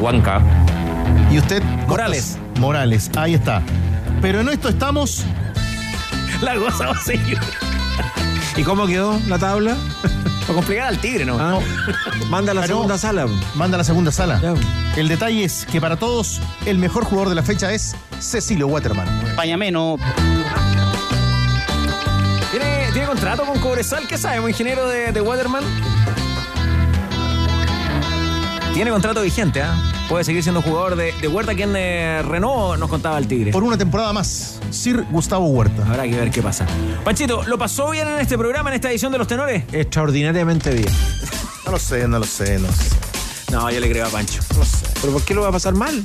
Huanca. 0.00 0.40
¿Y 1.32 1.38
usted? 1.38 1.60
Costas? 1.60 1.88
Morales. 1.88 2.38
Morales. 2.60 3.10
Ahí 3.16 3.34
está. 3.34 3.62
Pero 4.22 4.40
en 4.40 4.48
esto 4.50 4.68
estamos. 4.68 5.24
La 6.40 6.54
goza 6.56 6.86
va 6.86 6.92
a 6.92 7.00
seguir. 7.00 7.40
¿Y 8.56 8.62
cómo 8.62 8.86
quedó 8.86 9.18
la 9.26 9.38
tabla? 9.38 9.76
Complicar 10.56 10.86
al 10.86 10.98
tigre, 10.98 11.26
¿no? 11.26 11.36
Ah, 11.38 11.58
manda 12.30 12.52
a 12.52 12.54
la 12.54 12.62
no. 12.62 12.66
segunda 12.66 12.96
sala. 12.96 13.26
Manda 13.56 13.74
a 13.76 13.78
la 13.78 13.84
segunda 13.84 14.10
sala. 14.10 14.40
Ya. 14.40 14.54
El 14.98 15.06
detalle 15.06 15.44
es 15.44 15.66
que 15.70 15.82
para 15.82 15.96
todos, 15.96 16.40
el 16.64 16.78
mejor 16.78 17.04
jugador 17.04 17.28
de 17.28 17.34
la 17.34 17.42
fecha 17.42 17.74
es 17.74 17.94
Cecilio 18.20 18.66
Waterman. 18.66 19.06
Pañameno, 19.36 19.98
¿Tiene, 22.50 22.88
¿Tiene 22.92 23.06
contrato 23.06 23.44
con 23.44 23.58
Cobresal? 23.60 24.08
¿Qué 24.08 24.16
sabemos, 24.16 24.48
ingeniero 24.48 24.88
de, 24.88 25.12
de 25.12 25.20
Waterman? 25.20 25.62
Tiene 28.76 28.90
contrato 28.90 29.22
vigente, 29.22 29.62
¿ah? 29.62 29.74
Puede 30.06 30.22
seguir 30.22 30.42
siendo 30.42 30.60
jugador 30.60 30.96
de, 30.96 31.14
de 31.18 31.28
Huerta, 31.28 31.54
quien 31.54 31.74
eh, 31.74 32.20
renovó, 32.22 32.76
nos 32.76 32.90
contaba 32.90 33.16
el 33.16 33.26
Tigre. 33.26 33.50
Por 33.50 33.62
una 33.64 33.78
temporada 33.78 34.12
más, 34.12 34.60
Sir 34.68 35.06
Gustavo 35.10 35.46
Huerta. 35.46 35.82
Habrá 35.88 36.02
que 36.02 36.14
ver 36.14 36.30
qué 36.30 36.42
pasa. 36.42 36.66
Panchito, 37.02 37.42
¿lo 37.44 37.56
pasó 37.56 37.88
bien 37.88 38.06
en 38.06 38.18
este 38.18 38.36
programa, 38.36 38.68
en 38.68 38.74
esta 38.74 38.90
edición 38.90 39.12
de 39.12 39.16
Los 39.16 39.28
Tenores? 39.28 39.64
Extraordinariamente 39.72 40.74
bien. 40.74 40.92
No 41.64 41.72
lo 41.72 41.78
sé, 41.78 42.06
no 42.06 42.18
lo 42.18 42.26
sé, 42.26 42.58
no 42.58 42.70
sé. 42.70 42.90
No, 43.50 43.70
yo 43.70 43.80
le 43.80 43.88
creo 43.88 44.04
a 44.04 44.10
Pancho. 44.10 44.42
No 44.52 44.58
lo 44.58 44.64
sé. 44.66 44.84
¿Pero 45.00 45.14
por 45.14 45.22
qué 45.22 45.32
lo 45.32 45.40
va 45.40 45.48
a 45.48 45.52
pasar 45.52 45.72
mal? 45.72 46.04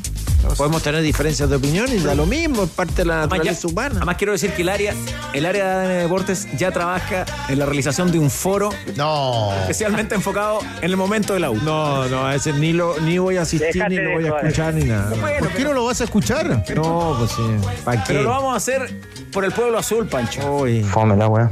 Podemos 0.58 0.82
tener 0.84 1.02
diferencias 1.02 1.50
de 1.50 1.56
opinión 1.56 1.88
y 1.92 1.98
da 2.00 2.14
lo 2.16 2.26
mismo, 2.26 2.64
es 2.64 2.70
parte 2.70 2.94
de 2.96 3.06
la 3.06 3.14
Además, 3.20 3.38
naturaleza 3.40 3.62
ya- 3.68 3.72
humana. 3.72 3.96
además 3.98 4.16
quiero 4.18 4.34
decir 4.34 4.52
que 4.54 4.62
el 4.64 4.70
área, 4.70 4.94
el 5.34 5.46
área 5.46 5.66
de 5.66 5.72
ADN 5.86 6.02
Deportes 6.04 6.48
ya 6.58 6.72
trabaja 6.72 7.26
en 7.48 7.60
la 7.60 7.66
realización 7.66 8.12
de 8.12 8.20
un 8.20 8.30
foro 8.30 8.70
No. 8.96 9.54
especialmente 9.62 10.16
enfocado 10.16 10.60
en 10.78 10.84
el 10.90 10.98
momento 10.98 11.34
de 11.34 11.40
la 11.40 11.50
U. 11.52 11.56
No, 11.56 12.08
no, 12.10 12.26
a 12.26 12.36
ese 12.36 12.54
ni, 12.54 12.74
lo, 12.74 13.00
ni 13.00 13.18
voy 13.18 13.38
a 13.38 13.44
asistir, 13.44 13.84
ni 13.90 13.96
lo 13.98 14.12
voy 14.12 14.26
a 14.26 14.38
escuchar, 14.40 14.74
ni 14.74 14.84
nada. 14.86 15.10
Bueno, 15.12 15.40
¿Por 15.40 15.48
qué 15.50 15.54
pero, 15.58 15.70
no 15.70 15.76
lo 15.76 15.86
vas 15.86 16.02
a 16.02 16.04
escuchar? 16.06 16.64
No, 16.76 17.16
pues 17.18 17.32
sí. 17.32 17.44
¿Para 17.86 18.04
qué? 18.04 18.14
pero 18.14 18.24
lo 18.24 18.30
vamos 18.30 18.54
a 18.54 18.58
hacer 18.58 19.02
por 19.32 19.46
el 19.46 19.52
pueblo 19.52 19.78
azul, 19.78 20.08
Pancho. 20.08 20.58
Uy, 20.58 20.84
Fome 20.84 21.16
la 21.16 21.28
weá. 21.28 21.50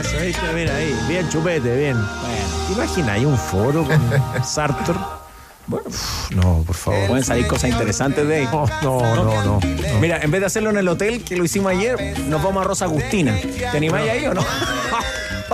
eso, 0.00 0.18
ahí 0.20 0.30
está, 0.30 0.52
mira, 0.52 0.74
ahí. 0.76 0.94
Bien, 1.08 1.28
chupete, 1.28 1.76
bien. 1.76 1.96
¿Te 2.66 2.72
imaginas 2.74 3.08
ahí 3.10 3.24
un 3.24 3.38
foro 3.38 3.84
con 3.84 4.00
Sartre? 4.44 4.94
Bueno, 5.66 5.86
uf, 5.88 6.30
no, 6.32 6.62
por 6.66 6.76
favor. 6.76 7.06
Pueden 7.08 7.24
salir 7.24 7.46
cosas 7.46 7.70
interesantes 7.70 8.26
de 8.26 8.36
ahí. 8.36 8.48
No, 8.52 8.66
no, 8.82 9.14
no, 9.24 9.44
no. 9.44 9.60
Mira, 10.00 10.18
en 10.22 10.30
vez 10.30 10.40
de 10.40 10.46
hacerlo 10.46 10.70
en 10.70 10.76
el 10.78 10.86
hotel 10.88 11.24
que 11.24 11.36
lo 11.36 11.44
hicimos 11.44 11.72
ayer, 11.72 12.16
nos 12.28 12.42
vamos 12.42 12.64
a 12.64 12.68
Rosa 12.68 12.84
Agustina. 12.84 13.36
¿Te 13.40 13.76
animáis 13.76 14.08
ahí 14.10 14.26
o 14.26 14.34
no? 14.34 14.44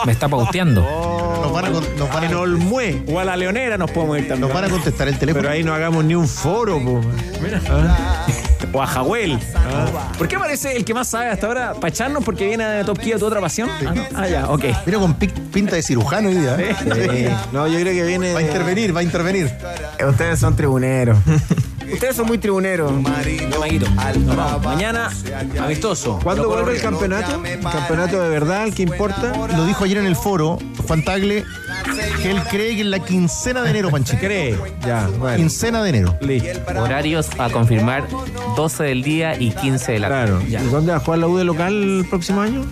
Me 0.05 0.13
está 0.13 0.29
pauteando. 0.29 0.83
Nos 1.43 1.53
van 1.53 1.65
a, 1.67 1.71
nos 1.71 2.09
van 2.09 2.23
a- 2.23 2.27
En 2.27 2.35
Olmué. 2.35 3.03
O 3.09 3.19
a 3.19 3.25
la 3.25 3.37
Leonera 3.37 3.77
nos 3.77 3.91
podemos 3.91 4.17
ir 4.19 4.29
también. 4.29 4.43
nos 4.49 4.55
van 4.55 4.65
a 4.65 4.69
contestar 4.71 5.09
el 5.09 5.19
teléfono. 5.19 5.43
Pero 5.43 5.53
ahí 5.53 5.65
no 5.65 5.75
hagamos 5.75 6.05
ni 6.05 6.15
un 6.15 6.29
foro, 6.29 6.79
po. 6.83 7.01
Ah. 7.69 8.27
O 8.73 8.83
a 8.83 8.87
Jahuel. 8.87 9.39
¿Por 10.19 10.29
qué 10.29 10.37
aparece 10.37 10.77
el 10.77 10.85
que 10.85 10.95
más 10.95 11.09
sabe 11.09 11.29
hasta 11.29 11.47
ahora? 11.47 11.75
¿Para 11.75 11.89
echarnos 11.89 12.25
porque 12.25 12.47
viene 12.47 12.65
de 12.65 12.85
Top 12.85 12.99
Gear 13.01 13.19
tu 13.19 13.27
otra 13.27 13.41
pasión? 13.41 13.69
Ah, 13.87 13.93
no. 13.95 14.05
Ah, 14.15 14.29
ya, 14.29 14.49
ok. 14.51 14.65
Vino 14.87 15.01
con 15.01 15.15
pi- 15.15 15.29
pinta 15.29 15.77
de 15.77 15.83
cirujano 15.83 16.29
hoy 16.29 16.37
día. 16.37 16.57
¿eh? 16.59 16.75
Sí. 16.81 17.29
No, 17.53 17.67
yo 17.67 17.79
creo 17.81 17.93
que 17.95 18.05
viene. 18.05 18.33
Va 18.33 18.41
a 18.41 18.43
intervenir, 18.43 18.95
va 18.97 19.01
a 19.01 19.03
intervenir. 19.03 19.51
Ustedes 20.09 20.39
son 20.39 20.55
tribuneros. 20.57 21.19
Ustedes 21.93 22.17
son 22.17 22.27
muy 22.27 22.39
tribuneros. 22.39 22.93
Ya, 23.03 23.59
Maguito. 23.59 23.87
Nos 24.21 24.37
vamos. 24.37 24.65
Mañana, 24.65 25.11
amistoso. 25.63 26.19
¿Cuándo 26.23 26.49
vuelve 26.49 26.77
el 26.77 26.81
campeonato? 26.83 27.43
¿El 27.45 27.61
campeonato 27.61 28.21
de 28.21 28.29
verdad, 28.29 28.65
el 28.65 28.75
que 28.75 28.83
importa? 28.83 29.33
Lo 29.57 29.67
dijo 29.67 29.85
ayer 29.85 29.99
en 29.99 30.07
el 30.07 30.17
foro 30.17 30.59
Juan 30.87 31.05
Tagle 31.05 31.45
que 32.23 32.31
él 32.31 32.41
cree 32.51 32.75
que 32.77 32.83
en 32.83 32.91
la 32.91 33.01
quincena 33.01 33.63
de 33.63 33.71
enero, 33.71 33.91
Panchito. 33.91 34.19
Cree. 34.21 34.57
Ya, 34.87 35.09
bueno. 35.19 35.37
Quincena 35.37 35.83
de 35.83 35.91
enero. 35.91 36.19
Horarios 36.77 37.29
a 37.39 37.51
confirmar 37.51 38.05
12 38.57 38.85
del 38.85 39.03
día 39.03 39.39
y 39.39 39.51
15 39.51 39.93
de 39.93 39.99
la 39.99 40.09
tarde. 40.09 40.45
Claro. 40.47 40.67
¿Y 40.67 40.71
dónde 40.71 40.93
va 40.93 40.99
a 40.99 41.01
jugar 41.01 41.19
la 41.19 41.27
U 41.29 41.37
de 41.37 41.45
local 41.45 41.73
el 42.01 42.07
próximo 42.09 42.41
año? 42.41 42.65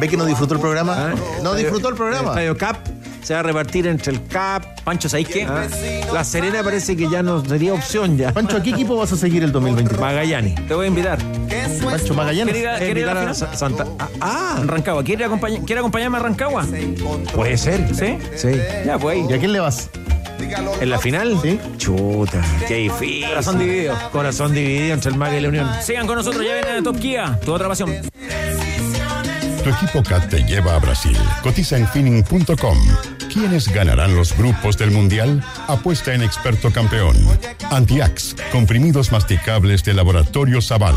¿Ve 0.00 0.08
que 0.08 0.16
no 0.16 0.24
disfrutó 0.24 0.54
el 0.54 0.60
programa? 0.60 0.94
Ah, 1.12 1.14
No 1.42 1.54
disfrutó 1.54 1.88
el 1.88 1.94
programa. 1.94 2.30
Estadio 2.30 2.56
Cap. 2.56 2.76
Se 3.22 3.34
va 3.34 3.40
a 3.40 3.42
repartir 3.44 3.86
entre 3.86 4.12
el 4.12 4.24
Cap. 4.26 4.64
Pancho, 4.82 5.08
¿sabéis 5.08 5.28
qué? 5.28 5.44
Ah, 5.44 5.66
La 6.12 6.24
Serena 6.24 6.62
parece 6.64 6.96
que 6.96 7.08
ya 7.08 7.22
no 7.22 7.44
sería 7.44 7.72
opción 7.72 8.16
ya. 8.18 8.32
Pancho, 8.32 8.56
¿a 8.56 8.62
qué 8.62 8.70
equipo 8.70 8.96
vas 8.96 9.12
a 9.12 9.16
seguir 9.16 9.44
el 9.44 9.52
2023? 9.52 10.00
Magallanes. 10.00 10.66
Te 10.66 10.74
voy 10.74 10.86
a 10.86 10.88
invitar. 10.88 11.18
Pancho 11.84 12.14
Magallanes. 12.14 12.52
¿Quiere 12.52 12.58
ir 12.60 12.68
a- 12.68 12.78
quiere 12.78 13.00
ir 13.00 13.08
a 13.08 13.14
la 13.14 13.32
final? 13.34 13.56
Santa. 13.56 13.86
Ah, 13.98 14.08
ah, 14.20 14.62
Rancagua. 14.66 15.04
¿Quiere, 15.04 15.24
acompañar- 15.24 15.64
¿Quiere 15.64 15.78
acompañarme 15.78 16.16
a 16.18 16.20
Rancagua? 16.20 16.66
puede 17.34 17.56
ser. 17.56 17.86
¿Sí? 17.94 18.18
Sí. 18.36 18.60
Ya, 18.84 18.98
pues 18.98 19.16
ahí. 19.18 19.26
¿Y 19.30 19.32
a 19.34 19.38
quién 19.38 19.52
le 19.52 19.60
vas? 19.60 19.88
¿En 20.80 20.90
la 20.90 20.98
final? 20.98 21.38
Sí. 21.40 21.58
Chuta, 21.78 22.42
qué 22.66 22.74
difícil. 22.74 23.28
Corazón 23.28 23.58
dividido. 23.60 23.94
Corazón 24.10 24.52
dividido 24.52 24.94
entre 24.94 25.10
el 25.12 25.16
Maga 25.16 25.36
y 25.38 25.40
la 25.40 25.48
Unión. 25.48 25.70
Sigan 25.80 26.06
con 26.08 26.16
nosotros, 26.16 26.44
ya 26.44 26.54
viene 26.54 26.82
Top 26.82 26.98
Kia, 26.98 27.38
tu 27.44 27.54
otra 27.54 27.68
pasión. 27.68 27.90
Tu 29.64 29.70
equipo 29.70 30.02
CAT 30.02 30.28
te 30.28 30.42
lleva 30.42 30.74
a 30.74 30.78
Brasil. 30.80 31.16
Cotiza 31.42 31.76
en 31.78 31.86
finning.com. 31.88 32.76
¿Quiénes 33.32 33.68
ganarán 33.68 34.14
los 34.14 34.36
grupos 34.36 34.76
del 34.76 34.90
Mundial? 34.90 35.42
Apuesta 35.66 36.12
en 36.12 36.22
experto 36.22 36.70
campeón. 36.70 37.16
Antiax, 37.70 38.36
comprimidos 38.52 39.10
masticables 39.10 39.82
de 39.84 39.94
Laboratorio 39.94 40.60
Zaval. 40.60 40.96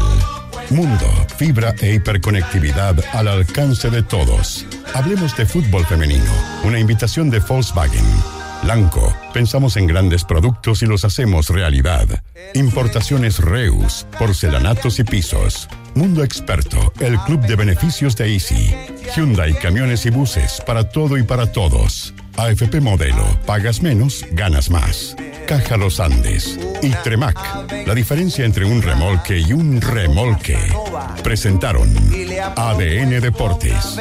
Mundo, 0.70 1.10
fibra 1.38 1.74
e 1.80 1.94
hiperconectividad 1.94 2.96
al 3.14 3.30
alcance 3.30 3.90
de 3.90 4.04
todos. 4.04 4.66
Hablemos 4.94 5.38
de 5.38 5.46
fútbol 5.46 5.86
femenino. 5.86 6.32
Una 6.66 6.78
invitación 6.78 7.30
de 7.30 7.40
Volkswagen. 7.40 8.04
Blanco, 8.64 9.16
pensamos 9.34 9.78
en 9.78 9.88
grandes 9.88 10.26
productos 10.26 10.82
y 10.82 10.88
los 10.88 11.06
hacemos 11.06 11.50
realidad. 11.50 12.22
Importaciones 12.54 13.40
Reus, 13.40 14.08
porcelanatos 14.20 15.00
y 15.00 15.06
pisos. 15.06 15.70
Mundo 15.94 16.24
Experto, 16.24 16.92
el 17.00 17.18
club 17.20 17.40
de 17.46 17.56
beneficios 17.56 18.18
de 18.18 18.34
Easy. 18.34 18.76
Hyundai, 19.16 19.54
camiones 19.54 20.06
y 20.06 20.10
buses, 20.10 20.62
para 20.66 20.90
todo 20.90 21.18
y 21.18 21.24
para 21.24 21.52
todos. 21.52 22.14
AFP 22.38 22.82
Modelo, 22.82 23.26
pagas 23.46 23.82
menos, 23.82 24.26
ganas 24.32 24.70
más. 24.70 25.16
Caja 25.48 25.78
Los 25.78 26.00
Andes 26.00 26.60
y 26.82 26.90
Tremac, 27.04 27.38
la 27.86 27.94
diferencia 27.94 28.46
entre 28.46 28.66
un 28.66 28.82
remolque 28.82 29.40
y 29.40 29.54
un 29.54 29.80
remolque. 29.80 30.58
Presentaron 31.24 31.94
ADN 32.56 33.22
Deportes. 33.22 33.98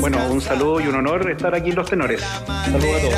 Bueno, 0.00 0.18
un 0.30 0.40
saludo 0.40 0.80
y 0.80 0.88
un 0.88 0.96
honor 0.96 1.30
estar 1.30 1.54
aquí 1.54 1.70
en 1.70 1.76
Los 1.76 1.88
Tenores. 1.88 2.20
Saludos 2.20 2.96
a 2.96 3.00
todos. 3.00 3.14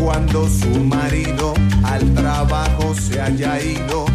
Cuando 0.00 0.48
su 0.48 0.68
marido 0.80 1.54
al 1.84 2.14
trabajo 2.14 2.94
se 2.94 3.20
haya 3.20 3.60
ido, 3.60 4.06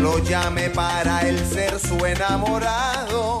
lo 0.00 0.24
llame 0.24 0.70
para 0.70 1.20
él 1.28 1.38
ser 1.52 1.78
su 1.78 2.06
enamorado. 2.06 3.40